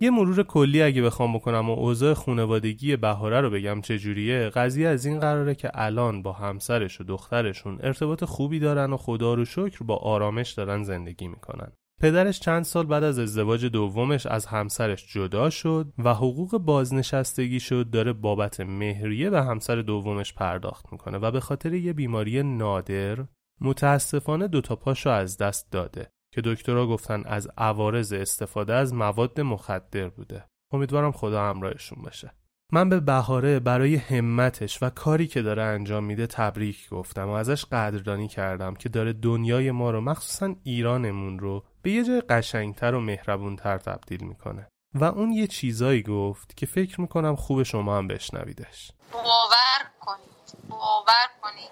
یه 0.00 0.10
مرور 0.10 0.42
کلی 0.42 0.82
اگه 0.82 1.02
بخوام 1.02 1.36
بکنم 1.36 1.70
و 1.70 1.72
اوضاع 1.72 2.14
خونوادگی 2.14 2.96
بهاره 2.96 3.40
رو 3.40 3.50
بگم 3.50 3.80
چجوریه 3.80 4.50
قضیه 4.50 4.88
از 4.88 5.06
این 5.06 5.20
قراره 5.20 5.54
که 5.54 5.70
الان 5.74 6.22
با 6.22 6.32
همسرش 6.32 7.00
و 7.00 7.04
دخترشون 7.04 7.78
ارتباط 7.82 8.24
خوبی 8.24 8.58
دارن 8.58 8.92
و 8.92 8.96
خدا 8.96 9.34
رو 9.34 9.44
شکر 9.44 9.84
با 9.84 9.96
آرامش 9.96 10.52
دارن 10.52 10.82
زندگی 10.82 11.28
می‌کنن. 11.28 11.72
پدرش 12.00 12.40
چند 12.40 12.64
سال 12.64 12.86
بعد 12.86 13.04
از 13.04 13.18
ازدواج 13.18 13.66
دومش 13.66 14.26
از 14.26 14.46
همسرش 14.46 15.12
جدا 15.12 15.50
شد 15.50 15.92
و 15.98 16.14
حقوق 16.14 16.58
بازنشستگی 16.58 17.60
شد 17.60 17.90
داره 17.90 18.12
بابت 18.12 18.60
مهریه 18.60 19.30
به 19.30 19.42
همسر 19.42 19.76
دومش 19.76 20.34
پرداخت 20.34 20.92
می‌کنه 20.92 21.18
و 21.18 21.30
به 21.30 21.40
خاطر 21.40 21.74
یه 21.74 21.92
بیماری 21.92 22.42
نادر 22.42 23.24
متاسفانه 23.60 24.48
دوتا 24.48 24.76
پاشو 24.76 25.10
از 25.10 25.38
دست 25.38 25.72
داده 25.72 26.10
که 26.32 26.40
دکترها 26.44 26.86
گفتن 26.86 27.22
از 27.26 27.48
عوارض 27.58 28.12
استفاده 28.12 28.74
از 28.74 28.94
مواد 28.94 29.40
مخدر 29.40 30.08
بوده. 30.08 30.44
امیدوارم 30.72 31.12
خدا 31.12 31.42
همراهشون 31.42 32.02
باشه. 32.02 32.32
من 32.72 32.88
به 32.88 33.00
بهاره 33.00 33.60
برای 33.60 33.96
همتش 33.96 34.82
و 34.82 34.90
کاری 34.90 35.26
که 35.26 35.42
داره 35.42 35.62
انجام 35.62 36.04
میده 36.04 36.26
تبریک 36.26 36.88
گفتم 36.90 37.28
و 37.28 37.32
ازش 37.32 37.64
قدردانی 37.64 38.28
کردم 38.28 38.74
که 38.74 38.88
داره 38.88 39.12
دنیای 39.12 39.70
ما 39.70 39.90
رو 39.90 40.00
مخصوصا 40.00 40.54
ایرانمون 40.62 41.38
رو 41.38 41.64
به 41.86 41.92
یه 41.92 42.04
جای 42.04 42.20
قشنگتر 42.20 42.94
و 42.94 43.00
مهربونتر 43.00 43.78
تبدیل 43.78 44.24
می‌کنه. 44.24 44.68
و 44.94 45.04
اون 45.04 45.32
یه 45.32 45.46
چیزایی 45.46 46.02
گفت 46.02 46.56
که 46.56 46.66
فکر 46.66 47.00
می‌کنم 47.00 47.36
خوب 47.36 47.62
شما 47.62 47.96
هم 47.96 48.08
بشنویدش. 48.08 48.90
باور 49.12 49.90
کنید 50.00 50.68
باور 50.68 51.30
کنید. 51.42 51.70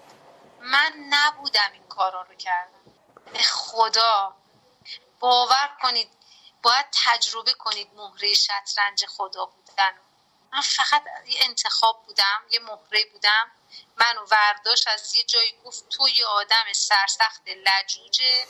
من 0.61 0.91
نبودم 1.09 1.69
این 1.73 1.83
کارا 1.89 2.21
رو 2.21 2.35
کردم. 2.35 2.79
به 3.33 3.39
خدا. 3.39 4.35
باور 5.19 5.69
کنید. 5.81 6.07
باید 6.63 6.85
تجربه 7.05 7.53
کنید 7.53 7.87
مهره 7.97 8.33
شطرنج 8.33 9.05
خدا 9.05 9.45
بودن. 9.45 9.91
من 10.53 10.61
فقط 10.61 11.01
یه 11.27 11.39
انتخاب 11.49 12.03
بودم 12.07 12.41
یه 12.51 12.59
مهره 12.59 13.05
بودم. 13.13 13.51
منو 13.97 14.25
ورداشت 14.31 14.87
از 14.87 15.15
یه 15.15 15.23
جایی 15.23 15.53
گفت 15.65 15.89
تو 15.89 16.07
یه 16.07 16.25
آدم 16.25 16.65
سرسخت 16.73 17.41
لجوجه 17.47 18.45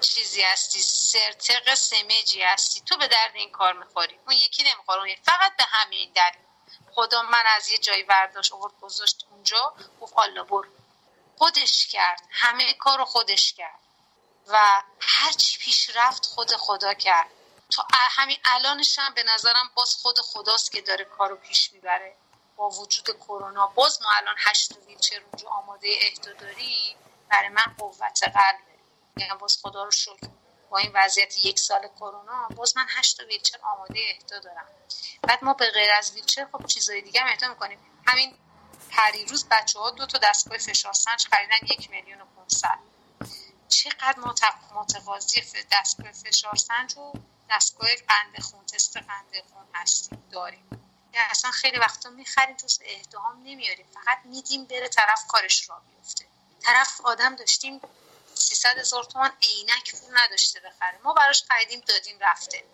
چیزی 0.00 0.42
هستی؟ 0.42 0.82
سرتق 0.82 1.74
سمجی 1.74 2.42
هستی؟ 2.42 2.80
تو 2.80 2.96
به 2.96 3.08
درد 3.08 3.30
این 3.34 3.50
کار 3.50 3.72
می‌خوری. 3.72 4.18
اون 4.26 4.36
یکی 4.36 4.62
نمی‌خوره 4.62 5.16
فقط 5.24 5.56
به 5.56 5.64
همین 5.64 6.12
دلیل. 6.12 6.44
خدا 6.94 7.22
من 7.22 7.44
از 7.56 7.68
یه 7.68 7.78
جایی 7.78 8.02
برداشت 8.02 8.52
آورد 8.52 8.72
گذاشت 8.80 9.26
اونجا 9.30 9.74
گفت 10.00 10.12
آلا 10.16 10.44
برو. 10.44 10.68
خودش 11.38 11.86
کرد. 11.86 12.22
همه 12.30 12.72
کار 12.72 12.98
رو 12.98 13.04
خودش 13.04 13.52
کرد. 13.52 13.78
و 14.46 14.82
هرچی 15.00 15.58
پیش 15.58 15.90
رفت 15.94 16.26
خود 16.26 16.56
خدا 16.56 16.94
کرد. 16.94 17.30
تا 17.76 17.86
همین 17.92 18.38
الانش 18.44 18.98
هم 18.98 19.14
به 19.14 19.22
نظرم 19.22 19.70
باز 19.74 19.94
خود 19.94 20.20
خداست 20.20 20.72
که 20.72 20.80
داره 20.80 21.04
کارو 21.04 21.36
پیش 21.36 21.72
می‌بره. 21.72 22.16
با 22.56 22.70
وجود 22.70 23.16
کرونا. 23.16 23.66
باز 23.66 24.02
ما 24.02 24.08
الان 24.16 24.36
هشت 24.38 24.72
ویلچر 24.86 25.20
اونجا 25.20 25.48
آماده 25.48 25.98
اهداداری 26.02 26.96
برای 27.28 27.48
من 27.48 27.74
قوت 27.78 28.22
قلبه. 28.22 28.69
یعنی 29.20 29.38
باز 29.38 29.58
خدا 29.62 29.84
رو 29.84 29.90
شکر. 29.90 30.28
با 30.70 30.78
این 30.78 30.90
وضعیت 30.94 31.44
یک 31.44 31.58
سال 31.58 31.88
کرونا 31.88 32.48
باز 32.48 32.76
من 32.76 32.86
هشت 32.88 33.20
ویلچر 33.20 33.58
آماده 33.62 34.00
اهدا 34.10 34.38
دارم. 34.38 34.66
بعد 35.22 35.44
ما 35.44 35.54
به 35.54 35.70
غیر 35.70 35.90
از 35.90 36.12
ویلچر 36.12 36.48
خب 36.52 36.66
چیزای 36.66 37.00
دیگه 37.00 37.20
هم 37.20 37.26
اهدا 37.28 37.48
می‌کنیم. 37.48 37.78
همین 38.06 38.34
پریروز 38.90 39.48
بچه 39.50 39.78
ها 39.78 39.90
دو 39.90 40.06
تا 40.06 40.18
دستگاه 40.18 40.58
فشار 40.58 40.92
سنج 40.92 41.26
خریدن 41.26 41.66
یک 41.74 41.90
میلیون 41.90 42.20
و 42.20 42.24
500 42.24 42.78
چقدر 43.68 44.18
متقاضی 44.74 45.42
دستگاه 45.72 46.12
فشار 46.12 46.56
سنج 46.56 46.98
و 46.98 47.12
دستگاه 47.50 47.90
قند 47.94 48.40
خون 48.40 48.66
تست 48.66 48.96
قند 48.96 49.42
خون 49.52 49.66
هستیم 49.74 50.22
داریم. 50.30 50.66
یعنی 51.14 51.26
اصلا 51.30 51.50
خیلی 51.50 51.78
وقتا 51.78 52.10
می‌خریم 52.10 52.56
جز 52.56 52.78
اهدام 52.84 53.42
نمیاریم. 53.44 53.86
فقط 53.86 54.18
میدیم 54.24 54.64
بره 54.64 54.88
طرف 54.88 55.26
کارش 55.28 55.70
را 55.70 55.82
بیفته. 55.96 56.26
طرف 56.62 57.00
آدم 57.00 57.36
داشتیم 57.36 57.80
300 58.40 58.78
هزار 58.78 59.04
تومان 59.04 59.32
عینک 59.42 59.94
پول 59.94 60.18
نداشته 60.18 60.60
بخره. 60.60 60.98
ما 61.04 61.12
براش 61.12 61.44
خریدیم 61.48 61.80
دادیم 61.80 62.18
رفته. 62.20 62.64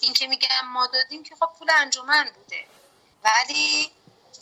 این 0.00 0.12
که 0.12 0.26
میگم 0.26 0.66
ما 0.72 0.86
دادیم 0.86 1.22
که 1.22 1.36
خب 1.36 1.50
پول 1.58 1.70
انجمن 1.70 2.30
بوده. 2.34 2.66
ولی 3.24 3.92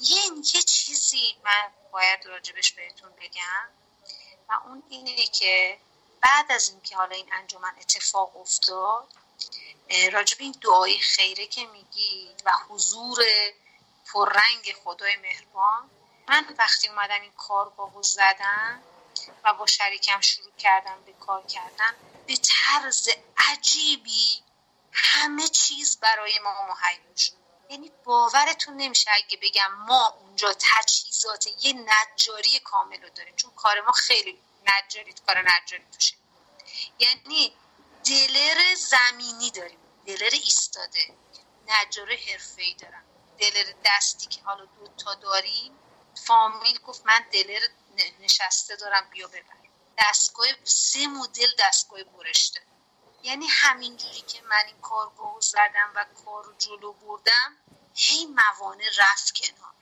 یه 0.01 0.21
یه 0.55 0.63
چیزی 0.63 1.37
من 1.45 1.69
باید 1.93 2.27
راجبش 2.27 2.73
بهتون 2.73 3.11
بگم 3.11 3.69
و 4.49 4.53
اون 4.65 4.83
اینه 4.89 5.27
که 5.27 5.79
بعد 6.21 6.53
از 6.53 6.69
اینکه 6.71 6.97
حالا 6.97 7.17
این 7.17 7.33
انجمن 7.33 7.73
اتفاق 7.81 8.37
افتاد 8.37 9.09
راجب 10.13 10.37
این 10.41 10.55
دعای 10.63 10.99
خیره 10.99 11.47
که 11.47 11.67
میگی 11.67 12.31
و 12.45 12.53
حضور 12.69 13.25
پررنگ 14.13 14.77
خدای 14.85 15.17
مهربان 15.17 15.91
من 16.29 16.55
وقتی 16.59 16.89
اومدم 16.89 17.21
این 17.21 17.33
کارگاهو 17.33 18.03
زدم 18.03 18.83
و 19.45 19.55
با 19.55 19.67
شریکم 19.67 20.21
شروع 20.21 20.53
کردم 20.59 21.03
به 21.07 21.13
کار 21.13 21.47
کردن. 21.47 21.95
به 22.27 22.37
طرز 22.37 23.09
عجیبی 23.37 24.43
همه 24.93 25.49
چیز 25.49 26.01
برای 26.01 26.39
ما 26.45 26.53
مهیا 26.63 27.17
شد. 27.17 27.33
یعنی 27.71 27.93
باورتون 28.05 28.77
نمیشه 28.77 29.11
اگه 29.15 29.39
بگم 29.43 29.73
ما 29.73 30.07
اونجا 30.09 30.53
تجهیزات 30.53 31.65
یه 31.65 31.73
نجاری 31.73 32.59
کامل 32.59 33.03
رو 33.03 33.09
داریم. 33.09 33.37
چون 33.37 33.51
کار 33.51 33.81
ما 33.81 33.93
خیلی 33.93 34.39
نجاری 34.67 35.15
کار 35.27 35.39
نجاری 35.39 35.85
توشه. 35.93 36.15
یعنی 36.99 37.53
دلر 38.05 38.75
زمینی 38.75 39.51
داریم. 39.51 39.79
دلر 40.07 40.31
ایستاده. 40.33 41.15
نجار 41.69 42.09
حرفه 42.17 42.63
ای 42.63 42.75
دارم. 42.75 43.05
دلر 43.39 43.73
دستی 43.85 44.27
که 44.27 44.43
حالا 44.43 44.65
دو 44.65 44.89
تا 45.05 45.15
داریم. 45.15 45.79
فامیل 46.27 46.79
گفت 46.79 47.07
من 47.07 47.25
دلر 47.33 47.69
نشسته 48.21 48.77
دارم 48.77 49.11
بیا 49.11 49.29
ببر 49.29 49.69
دستگاه 49.99 50.47
سه 50.65 51.07
مدل 51.07 51.49
دستگاه 51.59 52.03
برشته. 52.03 52.61
یعنی 53.23 53.47
همینجوری 53.47 54.21
که 54.21 54.43
من 54.43 54.63
این 54.67 54.81
کارگاه 54.81 55.37
زدم 55.41 55.93
و 55.95 56.05
کار 56.25 56.45
رو 56.45 56.55
جلو 56.59 56.93
بردم 56.93 57.57
هی 57.95 58.27
موانع 58.27 58.91
رفت 58.99 59.33
کنار. 59.33 59.75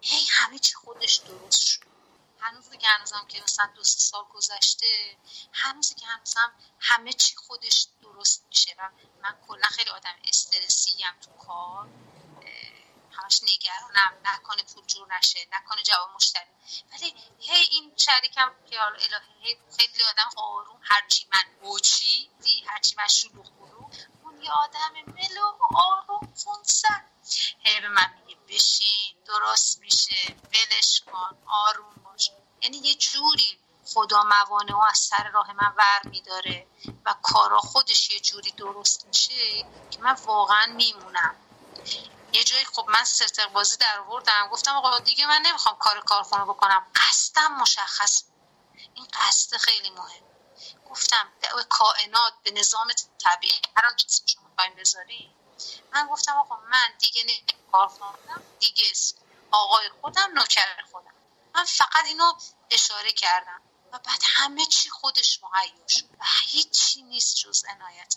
هی 0.00 0.26
همه 0.30 0.58
چی 0.58 0.74
خودش 0.74 1.16
درست 1.16 1.66
شد. 1.66 1.92
هنوز 2.40 2.70
که 2.70 2.88
هنوزم 2.88 3.26
که 3.28 3.42
مثلا 3.42 3.70
دو 3.74 3.84
سال 3.84 4.24
گذشته 4.34 5.16
هنوز 5.52 5.94
که 5.94 6.06
هنوزم 6.06 6.52
همه 6.80 7.12
چی 7.12 7.36
خودش 7.36 7.86
درست 8.02 8.44
میشه 8.48 8.74
و 8.78 8.90
من 9.22 9.36
کلا 9.48 9.66
خیلی 9.66 9.90
آدم 9.90 10.14
استرسی 10.24 11.02
هم 11.02 11.20
تو 11.20 11.30
کار. 11.46 11.88
همش 13.12 13.40
نگرانم. 13.42 14.12
نکنه 14.24 14.62
پول 14.62 14.84
جور 14.86 15.16
نشه 15.16 15.48
نکنه 15.52 15.82
جواب 15.82 16.10
مشتری. 16.14 16.50
ولی 16.92 17.14
هی 17.38 17.66
این 17.70 17.92
شریکم 17.96 18.50
که 18.70 18.80
حالا 18.80 18.96
الهی 18.96 19.58
خیلی 19.76 20.04
آدم 20.10 20.30
آروم 20.36 20.80
هرچی 20.82 21.26
من 21.32 21.68
اوچی 21.68 22.30
دی 22.42 22.64
هرچی 22.66 22.94
من 22.98 23.06
شلوغ 23.06 23.46
اون 24.22 24.42
یه 24.42 24.50
آدم 24.50 24.92
ملو 25.06 25.52
آروم 25.74 26.34
خونسن. 26.44 27.04
هی 27.64 27.80
به 27.80 27.88
من 27.88 28.14
میگه 28.26 28.40
بشین 28.48 29.16
درست 29.26 29.78
میشه 29.78 30.36
ولش 30.52 31.00
کن 31.12 31.38
آروم 31.46 31.94
باش. 32.04 32.30
یعنی 32.62 32.76
یه 32.76 32.94
جوری 32.94 33.58
خدا 33.86 34.22
موانع 34.22 34.74
و 34.74 34.84
از 34.90 34.98
سر 34.98 35.30
راه 35.30 35.52
من 35.52 35.74
ور 35.76 36.00
میداره 36.04 36.66
و 37.04 37.14
کارا 37.22 37.58
خودش 37.58 38.10
یه 38.10 38.20
جوری 38.20 38.50
درست 38.50 39.06
میشه 39.06 39.64
که 39.90 40.00
من 40.00 40.14
واقعا 40.14 40.66
میمونم. 40.66 41.34
یه 42.32 42.44
جایی 42.44 42.64
خب 42.64 42.86
من 42.88 43.04
ستر 43.04 43.46
بازی 43.46 43.76
در 43.76 43.98
آوردم 43.98 44.48
گفتم 44.52 44.74
آقا 44.74 44.98
دیگه 44.98 45.26
من 45.26 45.42
نمی‌خوام 45.46 45.78
کار 45.78 46.00
کارخونه 46.00 46.44
بکنم. 46.44 46.86
قصدم 46.94 47.52
مشخص 47.52 48.24
این 48.94 49.08
قصد 49.12 49.56
خیلی 49.56 49.90
مهم. 49.90 50.22
گفتم 50.90 51.32
کائنات 51.68 52.32
به 52.42 52.50
نظام 52.50 52.88
طبیعی. 53.18 53.60
هر 53.76 53.86
آن 53.86 53.96
چیزی 53.96 54.22
شما 54.26 54.74
بذاری. 54.78 55.34
من 55.92 56.06
گفتم 56.06 56.36
آقا 56.36 56.56
من 56.56 56.94
دیگه 56.98 57.24
نه 57.24 57.32
کارخونه 57.72 58.18
دیگه 58.58 58.84
آقای 59.50 59.88
خودم 60.00 60.30
نوکر 60.34 60.84
خودم. 60.92 61.14
من 61.54 61.64
فقط 61.64 62.04
اینو 62.04 62.32
اشاره 62.70 63.12
کردم. 63.12 63.62
و 63.92 63.98
بعد 63.98 64.20
همه 64.24 64.66
چی 64.66 64.90
خودش 64.90 65.40
مهیا 65.42 66.08
و 66.20 66.24
هیچی 66.46 67.02
نیست 67.02 67.36
جز 67.36 67.64
عنایت 67.64 68.16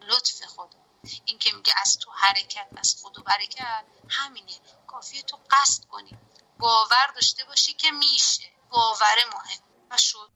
لطف 0.00 0.44
خدا 0.44 0.85
این 1.24 1.38
که 1.38 1.56
میگه 1.56 1.72
از 1.82 1.98
تو 1.98 2.10
حرکت 2.10 2.66
از 2.76 2.96
خود 3.02 3.18
و 3.18 3.22
برکت 3.22 3.84
همینه. 4.08 4.52
کافیه 4.86 5.22
تو 5.22 5.38
قصد 5.50 5.84
کنی. 5.84 6.18
باور 6.58 7.12
داشته 7.14 7.44
باشی 7.44 7.72
که 7.72 7.90
میشه. 7.90 8.44
باور 8.70 9.16
مهم. 9.32 9.62
و 9.90 9.96
شد. 9.96 10.30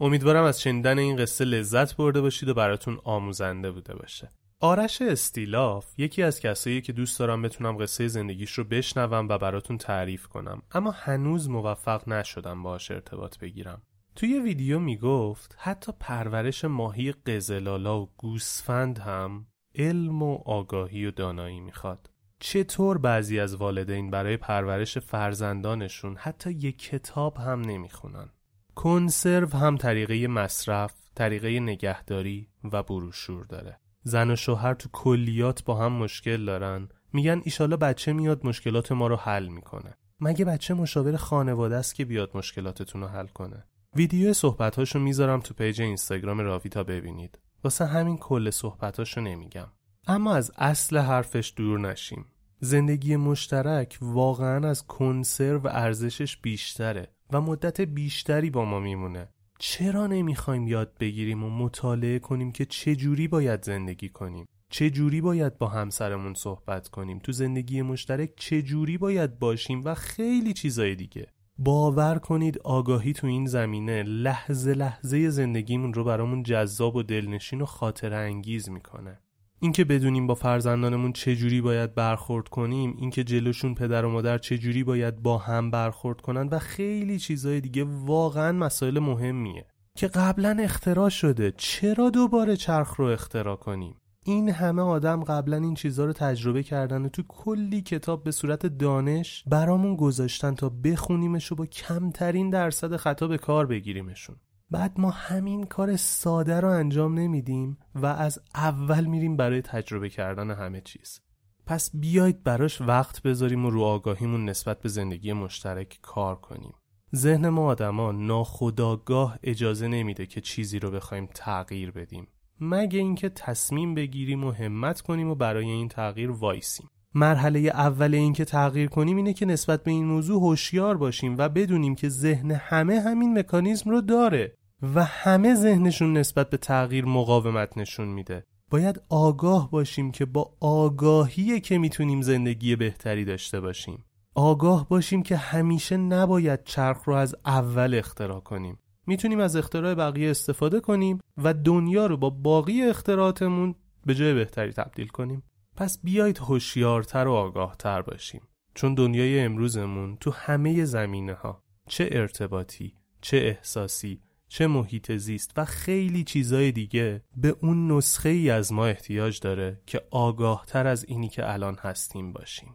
امیدوارم 0.00 0.44
از 0.44 0.60
شنیدن 0.60 0.98
این 0.98 1.16
قصه 1.16 1.44
لذت 1.44 1.96
برده 1.96 2.20
باشید 2.20 2.48
و 2.48 2.54
براتون 2.54 3.00
آموزنده 3.04 3.70
بوده 3.70 3.94
باشه. 3.94 4.41
آرش 4.64 5.02
استیلاف 5.02 5.98
یکی 5.98 6.22
از 6.22 6.40
کسایی 6.40 6.80
که 6.80 6.92
دوست 6.92 7.18
دارم 7.18 7.42
بتونم 7.42 7.76
قصه 7.76 8.08
زندگیش 8.08 8.52
رو 8.52 8.64
بشنوم 8.64 9.28
و 9.28 9.38
براتون 9.38 9.78
تعریف 9.78 10.26
کنم. 10.26 10.62
اما 10.72 10.90
هنوز 10.90 11.50
موفق 11.50 12.08
نشدم 12.08 12.62
باهاش 12.62 12.90
ارتباط 12.90 13.38
بگیرم. 13.38 13.82
توی 14.16 14.40
ویدیو 14.40 14.78
می‌گفت 14.78 15.56
حتی 15.58 15.92
پرورش 16.00 16.64
ماهی 16.64 17.12
قزلالا 17.12 18.00
و 18.00 18.10
گوسفند 18.16 18.98
هم 18.98 19.46
علم 19.74 20.22
و 20.22 20.38
آگاهی 20.46 21.06
و 21.06 21.10
دانایی 21.10 21.60
می‌خواد. 21.60 22.10
چطور 22.40 22.98
بعضی 22.98 23.40
از 23.40 23.54
والدین 23.54 24.10
برای 24.10 24.36
پرورش 24.36 24.98
فرزندانشون 24.98 26.16
حتی 26.16 26.50
یک 26.50 26.78
کتاب 26.78 27.36
هم 27.36 27.60
نمی‌خونن؟ 27.60 28.28
کنسرو 28.74 29.48
هم 29.48 29.76
طریقه 29.76 30.26
مصرف، 30.26 30.94
طریقه 31.14 31.60
نگهداری 31.60 32.48
و 32.72 32.82
بروشور 32.82 33.44
داره. 33.44 33.81
زن 34.02 34.30
و 34.30 34.36
شوهر 34.36 34.74
تو 34.74 34.88
کلیات 34.92 35.64
با 35.64 35.74
هم 35.74 35.92
مشکل 35.92 36.44
دارن. 36.44 36.88
میگن 37.12 37.40
ایشالا 37.44 37.76
بچه 37.76 38.12
میاد 38.12 38.46
مشکلات 38.46 38.92
ما 38.92 39.06
رو 39.06 39.16
حل 39.16 39.48
می‌کنه. 39.48 39.94
مگه 40.20 40.44
بچه 40.44 40.74
مشاور 40.74 41.16
خانواده 41.16 41.76
است 41.76 41.94
که 41.94 42.04
بیاد 42.04 42.30
مشکلاتتون 42.34 43.00
رو 43.00 43.06
حل 43.06 43.26
کنه؟ 43.26 43.64
ویدیو 43.96 44.32
صحبتاشو 44.32 44.98
می‌ذارم 44.98 45.40
تو 45.40 45.54
پیج 45.54 45.82
اینستاگرام 45.82 46.40
راوی 46.40 46.70
تا 46.70 46.82
ببینید. 46.82 47.38
واسه 47.64 47.86
همین 47.86 48.18
کل 48.18 48.50
صحبتاشو 48.50 49.20
نمیگم. 49.20 49.68
اما 50.06 50.34
از 50.34 50.52
اصل 50.58 50.98
حرفش 50.98 51.52
دور 51.56 51.80
نشیم. 51.80 52.26
زندگی 52.60 53.16
مشترک 53.16 53.98
واقعا 54.02 54.68
از 54.68 54.86
کنسرو 54.86 55.66
ارزشش 55.66 56.36
بیشتره 56.36 57.08
و 57.32 57.40
مدت 57.40 57.80
بیشتری 57.80 58.50
با 58.50 58.64
ما 58.64 58.80
میمونه. 58.80 59.28
چرا 59.64 60.06
نمی‌خوایم 60.06 60.68
یاد 60.68 60.92
بگیریم 61.00 61.44
و 61.44 61.50
مطالعه 61.50 62.18
کنیم 62.18 62.52
که 62.52 62.64
چه 62.64 62.96
جوری 62.96 63.28
باید 63.28 63.62
زندگی 63.62 64.08
کنیم؟ 64.08 64.46
چه 64.70 64.90
جوری 64.90 65.20
باید 65.20 65.58
با 65.58 65.68
همسرمون 65.68 66.34
صحبت 66.34 66.88
کنیم؟ 66.88 67.18
تو 67.18 67.32
زندگی 67.32 67.82
مشترک 67.82 68.32
چه 68.36 68.62
جوری 68.62 68.98
باید 68.98 69.38
باشیم 69.38 69.82
و 69.84 69.94
خیلی 69.94 70.52
چیزای 70.52 70.94
دیگه. 70.94 71.26
باور 71.58 72.18
کنید 72.18 72.58
آگاهی 72.58 73.12
تو 73.12 73.26
این 73.26 73.46
زمینه 73.46 74.02
لحظه 74.02 74.74
لحظه 74.74 75.30
زندگیمون 75.30 75.94
رو 75.94 76.04
برامون 76.04 76.42
جذاب 76.42 76.96
و 76.96 77.02
دلنشین 77.02 77.60
و 77.60 77.66
خاطر 77.66 78.14
انگیز 78.14 78.68
می‌کنه. 78.68 79.18
اینکه 79.62 79.84
بدونیم 79.84 80.26
با 80.26 80.34
فرزندانمون 80.34 81.12
چه 81.12 81.36
جوری 81.36 81.60
باید 81.60 81.94
برخورد 81.94 82.48
کنیم 82.48 82.94
اینکه 82.98 83.24
جلوشون 83.24 83.74
پدر 83.74 84.04
و 84.04 84.10
مادر 84.10 84.38
چه 84.38 84.58
جوری 84.58 84.84
باید 84.84 85.22
با 85.22 85.38
هم 85.38 85.70
برخورد 85.70 86.20
کنن 86.20 86.48
و 86.48 86.58
خیلی 86.58 87.18
چیزای 87.18 87.60
دیگه 87.60 87.84
واقعا 87.84 88.52
مسائل 88.52 88.98
مهمیه 88.98 89.66
که 89.96 90.06
قبلا 90.06 90.56
اختراع 90.60 91.08
شده. 91.08 91.52
چرا 91.56 92.10
دوباره 92.10 92.56
چرخ 92.56 92.94
رو 92.94 93.04
اختراع 93.04 93.56
کنیم؟ 93.56 93.96
این 94.24 94.48
همه 94.48 94.82
آدم 94.82 95.24
قبلا 95.24 95.56
این 95.56 95.74
چیزها 95.74 96.04
رو 96.04 96.12
تجربه 96.12 96.62
کردن 96.62 97.02
و 97.02 97.08
تو 97.08 97.22
کلی 97.28 97.82
کتاب 97.82 98.24
به 98.24 98.30
صورت 98.30 98.66
دانش 98.66 99.44
برامون 99.46 99.96
گذاشتن 99.96 100.54
تا 100.54 100.68
بخونیمش 100.68 101.52
و 101.52 101.54
با 101.54 101.66
کمترین 101.66 102.50
درصد 102.50 102.96
خطا 102.96 103.28
به 103.28 103.38
کار 103.38 103.66
بگیریمشون. 103.66 104.36
بعد 104.72 105.00
ما 105.00 105.10
همین 105.10 105.64
کار 105.64 105.96
ساده 105.96 106.60
رو 106.60 106.68
انجام 106.68 107.18
نمیدیم 107.18 107.78
و 107.94 108.06
از 108.06 108.38
اول 108.54 109.04
میریم 109.04 109.36
برای 109.36 109.62
تجربه 109.62 110.08
کردن 110.08 110.50
همه 110.50 110.80
چیز. 110.80 111.20
پس 111.66 111.90
بیایید 111.94 112.42
براش 112.42 112.80
وقت 112.80 113.22
بذاریم 113.22 113.64
و 113.66 113.70
رو 113.70 113.82
آگاهیمون 113.82 114.44
نسبت 114.44 114.80
به 114.80 114.88
زندگی 114.88 115.32
مشترک 115.32 115.98
کار 116.02 116.36
کنیم. 116.36 116.74
ذهن 117.16 117.48
ما 117.48 117.66
آدما 117.66 118.12
ناخداگاه 118.12 119.38
اجازه 119.42 119.88
نمیده 119.88 120.26
که 120.26 120.40
چیزی 120.40 120.78
رو 120.78 120.90
بخوایم 120.90 121.28
تغییر 121.34 121.90
بدیم. 121.90 122.26
مگه 122.60 122.98
اینکه 122.98 123.28
تصمیم 123.28 123.94
بگیریم 123.94 124.44
و 124.44 124.50
همت 124.50 125.00
کنیم 125.00 125.28
و 125.28 125.34
برای 125.34 125.70
این 125.70 125.88
تغییر 125.88 126.30
وایسیم. 126.30 126.88
مرحله 127.14 127.58
اول 127.58 128.14
اینکه 128.14 128.44
تغییر 128.44 128.88
کنیم 128.88 129.16
اینه 129.16 129.32
که 129.32 129.46
نسبت 129.46 129.82
به 129.82 129.90
این 129.90 130.04
موضوع 130.04 130.40
هوشیار 130.40 130.96
باشیم 130.96 131.34
و 131.38 131.48
بدونیم 131.48 131.94
که 131.94 132.08
ذهن 132.08 132.50
همه 132.50 133.00
همین 133.00 133.38
مکانیزم 133.38 133.90
رو 133.90 134.00
داره. 134.00 134.56
و 134.82 135.04
همه 135.04 135.54
ذهنشون 135.54 136.16
نسبت 136.16 136.50
به 136.50 136.56
تغییر 136.56 137.04
مقاومت 137.04 137.78
نشون 137.78 138.08
میده. 138.08 138.44
باید 138.70 139.02
آگاه 139.08 139.70
باشیم 139.70 140.12
که 140.12 140.24
با 140.24 140.54
آگاهی 140.60 141.60
که 141.60 141.78
می‌تونیم 141.78 142.22
زندگی 142.22 142.76
بهتری 142.76 143.24
داشته 143.24 143.60
باشیم. 143.60 144.04
آگاه 144.34 144.88
باشیم 144.88 145.22
که 145.22 145.36
همیشه 145.36 145.96
نباید 145.96 146.64
چرخ 146.64 147.02
رو 147.04 147.14
از 147.14 147.36
اول 147.46 147.94
اختراع 147.94 148.40
کنیم. 148.40 148.78
می‌تونیم 149.06 149.40
از 149.40 149.56
اختراع 149.56 149.94
بقیه 149.94 150.30
استفاده 150.30 150.80
کنیم 150.80 151.20
و 151.42 151.54
دنیا 151.54 152.06
رو 152.06 152.16
با 152.16 152.30
باقی 152.30 152.82
اختراعاتمون 152.82 153.74
به 154.06 154.14
جای 154.14 154.34
بهتری 154.34 154.72
تبدیل 154.72 155.08
کنیم. 155.08 155.42
پس 155.76 155.98
بیایید 156.02 156.38
هوشیارتر 156.38 157.26
و 157.26 157.32
آگاهتر 157.32 158.02
باشیم. 158.02 158.42
چون 158.74 158.94
دنیای 158.94 159.40
امروزمون 159.40 160.16
تو 160.16 160.30
همه 160.30 160.84
زمینه 160.84 161.34
ها 161.34 161.62
چه 161.88 162.08
ارتباطی 162.12 162.94
چه 163.20 163.36
احساسی 163.36 164.20
چه 164.52 164.66
محیط 164.66 165.12
زیست 165.12 165.52
و 165.56 165.64
خیلی 165.64 166.24
چیزای 166.24 166.72
دیگه 166.72 167.22
به 167.36 167.56
اون 167.60 167.92
نسخه 167.92 168.28
ای 168.28 168.50
از 168.50 168.72
ما 168.72 168.86
احتیاج 168.86 169.40
داره 169.40 169.80
که 169.86 170.00
آگاه 170.10 170.64
تر 170.66 170.86
از 170.86 171.04
اینی 171.08 171.28
که 171.28 171.52
الان 171.52 171.78
هستیم 171.80 172.32
باشیم. 172.32 172.74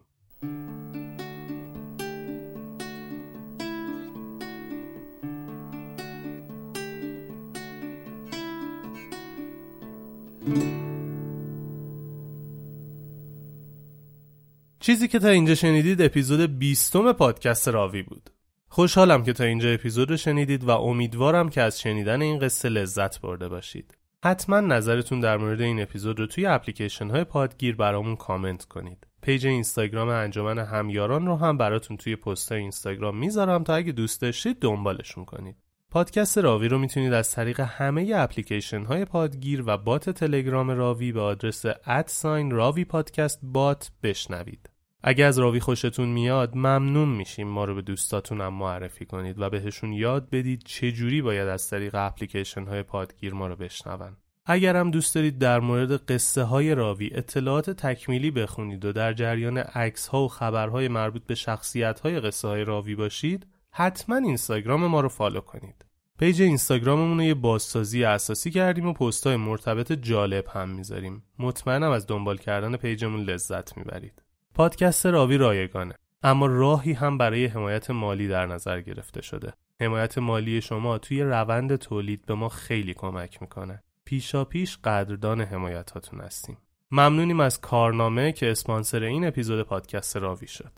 چیزی 14.80 15.08
که 15.08 15.18
تا 15.18 15.28
اینجا 15.28 15.54
شنیدید 15.54 16.02
اپیزود 16.02 16.58
بیستم 16.58 17.12
پادکست 17.12 17.68
راوی 17.68 18.02
بود. 18.02 18.30
خوشحالم 18.78 19.22
که 19.22 19.32
تا 19.32 19.44
اینجا 19.44 19.70
اپیزود 19.72 20.10
رو 20.10 20.16
شنیدید 20.16 20.64
و 20.64 20.70
امیدوارم 20.70 21.48
که 21.48 21.62
از 21.62 21.80
شنیدن 21.80 22.22
این 22.22 22.38
قصه 22.38 22.68
لذت 22.68 23.20
برده 23.20 23.48
باشید. 23.48 23.98
حتما 24.24 24.60
نظرتون 24.60 25.20
در 25.20 25.36
مورد 25.36 25.60
این 25.60 25.82
اپیزود 25.82 26.20
رو 26.20 26.26
توی 26.26 26.46
اپلیکیشن 26.46 27.10
های 27.10 27.24
پادگیر 27.24 27.76
برامون 27.76 28.16
کامنت 28.16 28.64
کنید. 28.64 29.06
page 29.22 29.46
اینستاگرام 29.46 30.08
انجمن 30.08 30.58
همیاران 30.58 31.26
رو 31.26 31.36
هم 31.36 31.58
براتون 31.58 31.96
توی 31.96 32.16
پست 32.16 32.52
اینستاگرام 32.52 33.18
می‌ذارم 33.18 33.64
تا 33.64 33.74
اگه 33.74 33.92
دوست 33.92 34.20
داشتید 34.20 34.60
دنبالشون 34.60 35.24
کنید. 35.24 35.56
پادکست 35.90 36.38
راوی 36.38 36.68
رو 36.68 36.78
می‌تونید 36.78 37.12
از 37.12 37.30
طریق 37.30 37.60
همه 37.60 38.12
اپلیکیشن 38.14 38.84
های 38.84 39.04
پادگیر 39.04 39.62
و 39.66 39.76
bot 39.76 40.10
تلگرام 40.10 40.70
راوی 40.70 41.12
به 41.12 41.20
آدرس 41.20 41.64
at 41.86 42.07
sign 42.07 42.50
راوی 42.50 42.84
پادکست 42.84 43.40
bot 43.42 43.90
بشنوید. 44.02 44.70
اگه 45.08 45.24
از 45.24 45.38
راوی 45.38 45.60
خوشتون 45.60 46.08
میاد 46.08 46.56
ممنون 46.56 47.08
میشیم 47.08 47.48
ما 47.48 47.64
رو 47.64 47.74
به 47.74 47.82
دوستاتون 47.82 48.40
هم 48.40 48.54
معرفی 48.54 49.04
کنید 49.04 49.40
و 49.40 49.50
بهشون 49.50 49.92
یاد 49.92 50.30
بدید 50.30 50.62
چجوری 50.64 51.22
باید 51.22 51.48
از 51.48 51.70
طریق 51.70 51.94
اپلیکیشن 51.94 52.66
های 52.66 52.82
پادگیر 52.82 53.34
ما 53.34 53.46
رو 53.46 53.56
بشنون. 53.56 54.16
اگر 54.46 54.76
هم 54.76 54.90
دوست 54.90 55.14
دارید 55.14 55.38
در 55.38 55.60
مورد 55.60 55.92
قصه 55.92 56.42
های 56.42 56.74
راوی 56.74 57.10
اطلاعات 57.14 57.70
تکمیلی 57.70 58.30
بخونید 58.30 58.84
و 58.84 58.92
در 58.92 59.12
جریان 59.12 59.58
عکس 59.58 60.06
ها 60.06 60.24
و 60.24 60.28
خبرهای 60.28 60.88
مربوط 60.88 61.22
به 61.26 61.34
شخصیت 61.34 62.00
های 62.00 62.20
قصه 62.20 62.48
های 62.48 62.64
راوی 62.64 62.94
باشید 62.94 63.46
حتما 63.70 64.16
اینستاگرام 64.16 64.86
ما 64.86 65.00
رو 65.00 65.08
follow 65.08 65.40
کنید. 65.40 65.84
page 66.18 66.42
اینستاگراممون 66.42 67.18
رو 67.18 67.24
یه 67.24 67.34
بازسازی 67.34 68.04
اساسی 68.04 68.50
کردیم 68.50 68.86
و 68.86 68.92
پستای 68.92 69.36
مرتبط 69.36 69.92
جالب 69.92 70.46
هم 70.46 70.68
می‌ذاریم. 70.68 71.22
مطمئنم 71.38 71.90
از 71.90 72.06
دنبال 72.06 72.36
کردن 72.36 72.76
page 72.76 73.01
مون 73.01 73.20
لذت 73.20 73.76
می‌برید. 73.76 74.22
پادکست 74.58 75.06
راوی 75.06 75.38
رایگانه 75.38 75.94
اما 76.22 76.46
راهی 76.46 76.92
هم 76.92 77.18
برای 77.18 77.46
حمایت 77.46 77.90
مالی 77.90 78.28
در 78.28 78.46
نظر 78.46 78.80
گرفته 78.80 79.22
شده. 79.22 79.52
حمایت 79.80 80.18
مالی 80.18 80.60
شما 80.60 80.98
توی 80.98 81.22
روند 81.22 81.76
تولید 81.76 82.26
به 82.26 82.34
ما 82.34 82.48
خیلی 82.48 82.94
کمک 82.94 83.42
می‌کنه. 83.42 83.82
پیشا 84.04 84.44
پیش 84.44 84.78
قدردان 84.84 85.40
حمایتاتون 85.40 86.20
هستیم. 86.20 86.58
ممنونیم 86.90 87.40
از 87.40 87.60
کارنامه 87.60 88.32
که 88.32 88.50
اسپانسر 88.50 89.02
این 89.02 89.26
اپیزود 89.26 89.62
پادکست 89.62 90.16
راوی 90.16 90.46
شد. 90.46 90.72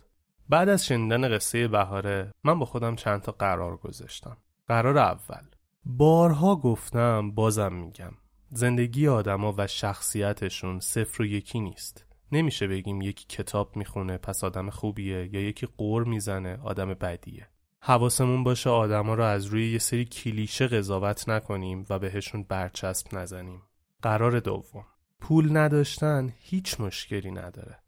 بعد 0.48 0.68
از 0.68 0.86
شنیدن 0.86 1.34
قصه 1.34 1.68
بهاره 1.68 2.32
من 2.44 2.58
با 2.58 2.66
خودم 2.66 2.96
چند 2.96 3.20
تا 3.20 3.32
قرار 3.32 3.76
گذاشتم. 3.76 4.36
قرار 4.68 4.98
اول 4.98 5.44
بارها 5.84 6.56
گفتم 6.56 7.30
بازم 7.30 7.72
میگم 7.72 8.12
زندگی 8.50 9.08
آدما 9.08 9.54
و 9.58 9.66
شخصیتشون 9.66 10.80
صفر 10.80 11.22
و 11.22 11.26
یکی 11.26 11.60
نیست 11.60 12.09
نمیشه 12.32 12.66
بگیم 12.66 13.00
یکی 13.00 13.24
کتاب 13.28 13.76
می‌خونه 13.76 14.18
پس 14.18 14.44
آدم 14.44 14.70
خوبیه 14.70 15.34
یا 15.34 15.40
یکی 15.40 15.66
قور 15.66 16.04
می‌زنه 16.04 16.58
آدم 16.62 16.94
بدیه. 16.94 17.48
حواسمون 17.80 18.44
باشه 18.44 18.70
آدما 18.70 19.14
رو 19.14 19.24
از 19.24 19.46
روی 19.46 19.72
یه 19.72 19.78
سری 19.78 20.04
کلیشه 20.04 20.66
قضاوت 20.66 21.28
نکنیم 21.28 21.86
و 21.90 21.98
بهشون 21.98 22.42
برچسب 22.42 23.14
نزنیم. 23.18 23.62
قرار 24.02 24.40
دوم 24.40 24.84
پول 25.20 25.56
نداشتن 25.56 26.32
هیچ 26.38 26.80
مشکلی 26.80 27.30
نداره. 27.30 27.78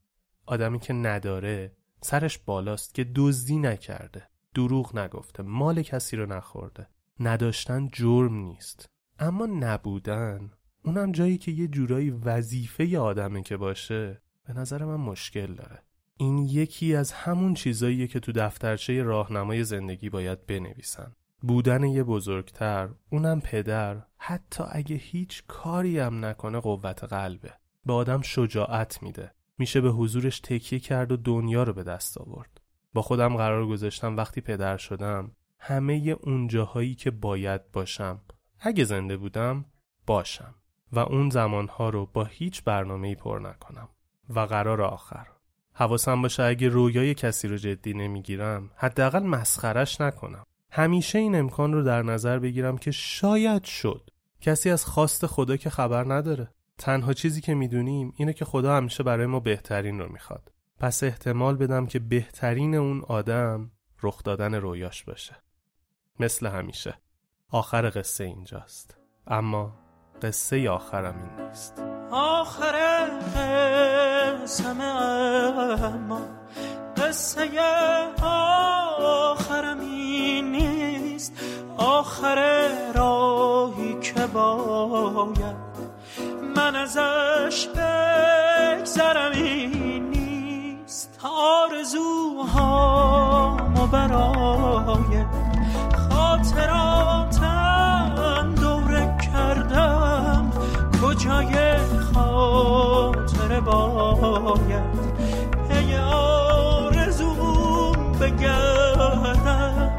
آدمی 0.47 0.79
که 0.79 0.93
نداره 0.93 1.73
سرش 2.01 2.39
بالاست 2.39 2.95
که 2.95 3.07
دزدی 3.17 3.57
نکرده 3.57 4.29
دروغ 4.55 4.99
نگفته 4.99 5.43
مال 5.43 5.83
کسی 5.83 6.17
رو 6.17 6.27
نخورده. 6.27 6.89
نداشتن 7.21 7.89
جرم 7.93 8.35
نیست. 8.35 8.89
اما 9.19 9.47
نبودن 9.47 10.51
اونم 10.85 11.13
جایی 11.13 11.39
که 11.39 11.53
یه 11.53 11.69
جورایی 11.69 12.11
وظیفه 12.11 12.99
آدمه 12.99 13.43
که 13.43 13.57
باشه. 13.57 14.23
به 14.47 14.53
نظر 14.53 14.85
من 14.85 14.97
مشکل 14.97 15.55
داره. 15.55 15.83
این 16.17 16.39
یکی 16.39 16.95
از 16.97 17.13
همون 17.13 17.55
چیزاییه 17.55 18.07
که 18.07 18.21
تو 18.21 18.33
دفترچه 18.33 19.03
راهنمای 19.03 19.65
زندگی 19.65 20.11
باید 20.11 20.47
بنویسن. 20.47 21.13
بودن 21.41 21.85
یه 21.85 22.03
بزرگتر 22.03 22.89
اونم 23.11 23.41
پدر 23.41 24.03
حتی 24.17 24.65
اگه 24.71 24.97
هیچ 24.97 25.43
کاری 25.49 25.99
هم 25.99 26.25
نکنه 26.25 26.61
قوت 26.61 27.05
قلبه. 27.05 27.53
به 27.87 27.93
آدم 27.93 28.21
شجاعت 28.21 29.03
میده. 29.03 29.33
میشه 29.59 29.81
به 29.81 29.91
حضورش 29.91 30.41
تکیه 30.41 30.79
کرد 30.79 31.13
و 31.13 31.17
دنیا 31.17 31.63
رو 31.63 31.73
به 31.73 31.83
دست 31.83 32.19
آورد. 32.19 32.61
با 32.93 33.03
خودم 33.03 33.37
قرار 33.37 33.67
گذاشتم 33.67 34.17
وقتی 34.17 34.41
پدر 34.41 34.77
شدم 34.77 35.33
همه 35.59 36.17
اون 36.21 36.49
جاهایی 36.49 36.95
که 36.95 37.11
باید 37.11 37.71
باشم. 37.73 38.21
اگه 38.61 38.85
زنده 38.85 39.17
بودم 39.17 39.65
باشم. 40.07 40.55
و 40.93 40.99
اون 40.99 41.31
زمانها 41.31 41.91
رو 41.91 42.07
با 42.07 42.25
هیچ 42.25 42.65
برنامه 42.65 43.15
پر 43.15 43.39
نکنم. 43.39 43.89
و 44.29 44.41
قرار 44.41 44.83
آخر. 44.83 45.27
حواسم 45.75 46.23
باشه 46.23 46.43
اگه 46.43 46.69
رویای 46.69 47.15
کسی 47.15 47.49
رو 47.49 47.57
جدی 47.57 47.95
نمی‌گیرم 47.95 48.71
حداقل 48.77 49.23
مسخرش 49.23 50.01
نکنم. 50.01 50.47
همیشه 50.71 51.19
این 51.19 51.37
امکان 51.37 51.73
رو 51.73 51.83
در 51.83 52.03
نظر 52.03 52.39
بگیرم 52.39 52.79
که 52.79 52.91
شاید 52.91 53.65
شد. 53.65 54.11
کسی 54.41 54.71
از 54.71 54.85
خواست 54.85 55.27
خدا 55.27 55.57
که 55.57 55.71
خبر 55.71 56.15
نداره. 56.15 56.49
تنها 56.79 57.13
چیزی 57.13 57.41
که 57.41 57.55
می‌دونیم 57.55 58.13
اینه 58.17 58.33
که 58.33 58.45
خدا 58.45 58.77
همیشه 58.77 59.03
برای 59.03 59.27
ما 59.27 59.41
بهترین 59.41 59.99
رو 59.99 60.13
می‌خواد. 60.13 60.53
پس 60.79 61.03
احتمال 61.03 61.57
بدم 61.57 61.87
که 61.87 61.99
بهترین 61.99 62.75
اون 62.75 63.03
آدم 63.09 63.71
رخ 64.03 64.23
دادن 64.23 64.55
رویاش 64.55 65.05
باشه. 65.05 65.37
مثل 66.21 66.47
همیشه. 66.47 66.95
آخر 67.49 67.91
قصه 67.95 68.25
اینجاست. 68.25 68.97
اما 69.27 69.79
قصه 70.23 70.71
آخرم 70.71 71.15
این 71.23 71.47
نیست. 71.47 71.79
آخر 72.11 73.11
قصه 74.43 74.65
اما 74.71 76.21
قصه 76.97 77.49
آخرم 78.23 79.81
این 79.81 80.53
نیست. 80.53 81.33
آخر 81.77 82.69
راهی 82.95 84.01
که 84.01 84.27
باید 84.27 85.57
من 86.57 86.77
ازش 86.77 87.69
بگذرم 87.69 89.33
این 89.33 90.11
نیست. 90.11 91.21
آرزوهامو 91.23 92.67
برای 93.87 95.25
خاطراتم 96.11 97.45
دوره 98.61 99.19
کردم. 99.33 100.53
کجای 101.03 101.77
خاطر 102.15 103.61
باید 104.41 105.03
پی 105.69 105.97
آرزوم 106.15 107.33
بگردم. 108.21 109.91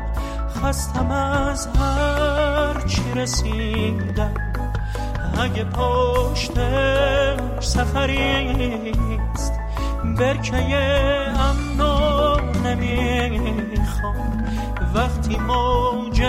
خستم 0.63 1.11
از 1.11 1.67
هر 1.67 2.87
چی 2.87 3.03
رسیدم. 3.15 4.33
اگه 5.41 5.63
پشت 5.63 6.51
سفریست 7.59 9.53
برکه 10.19 10.57
امنو 11.39 12.37
نمی‌خوام. 12.65 14.45
وقتی 14.95 15.37
موج 15.37 16.23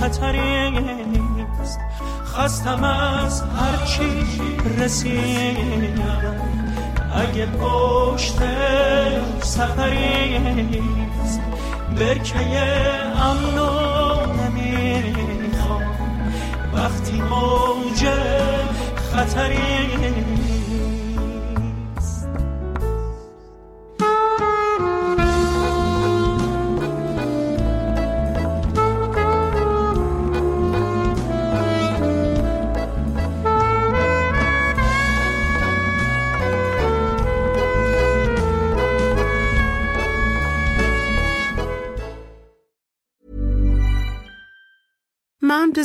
خطریست 0.00 1.78
خستم 2.24 2.84
از 2.84 3.42
هرچی 3.42 4.26
رسیدم. 4.78 6.53
اگه 7.14 7.46
پشت 7.46 8.38
سفریست 9.42 11.40
برکه 11.98 12.38
امنو 13.16 13.70
نمی‌خوام. 14.32 15.82
وقتی 16.74 17.20
موج 17.20 18.06
خطریست 19.12 20.33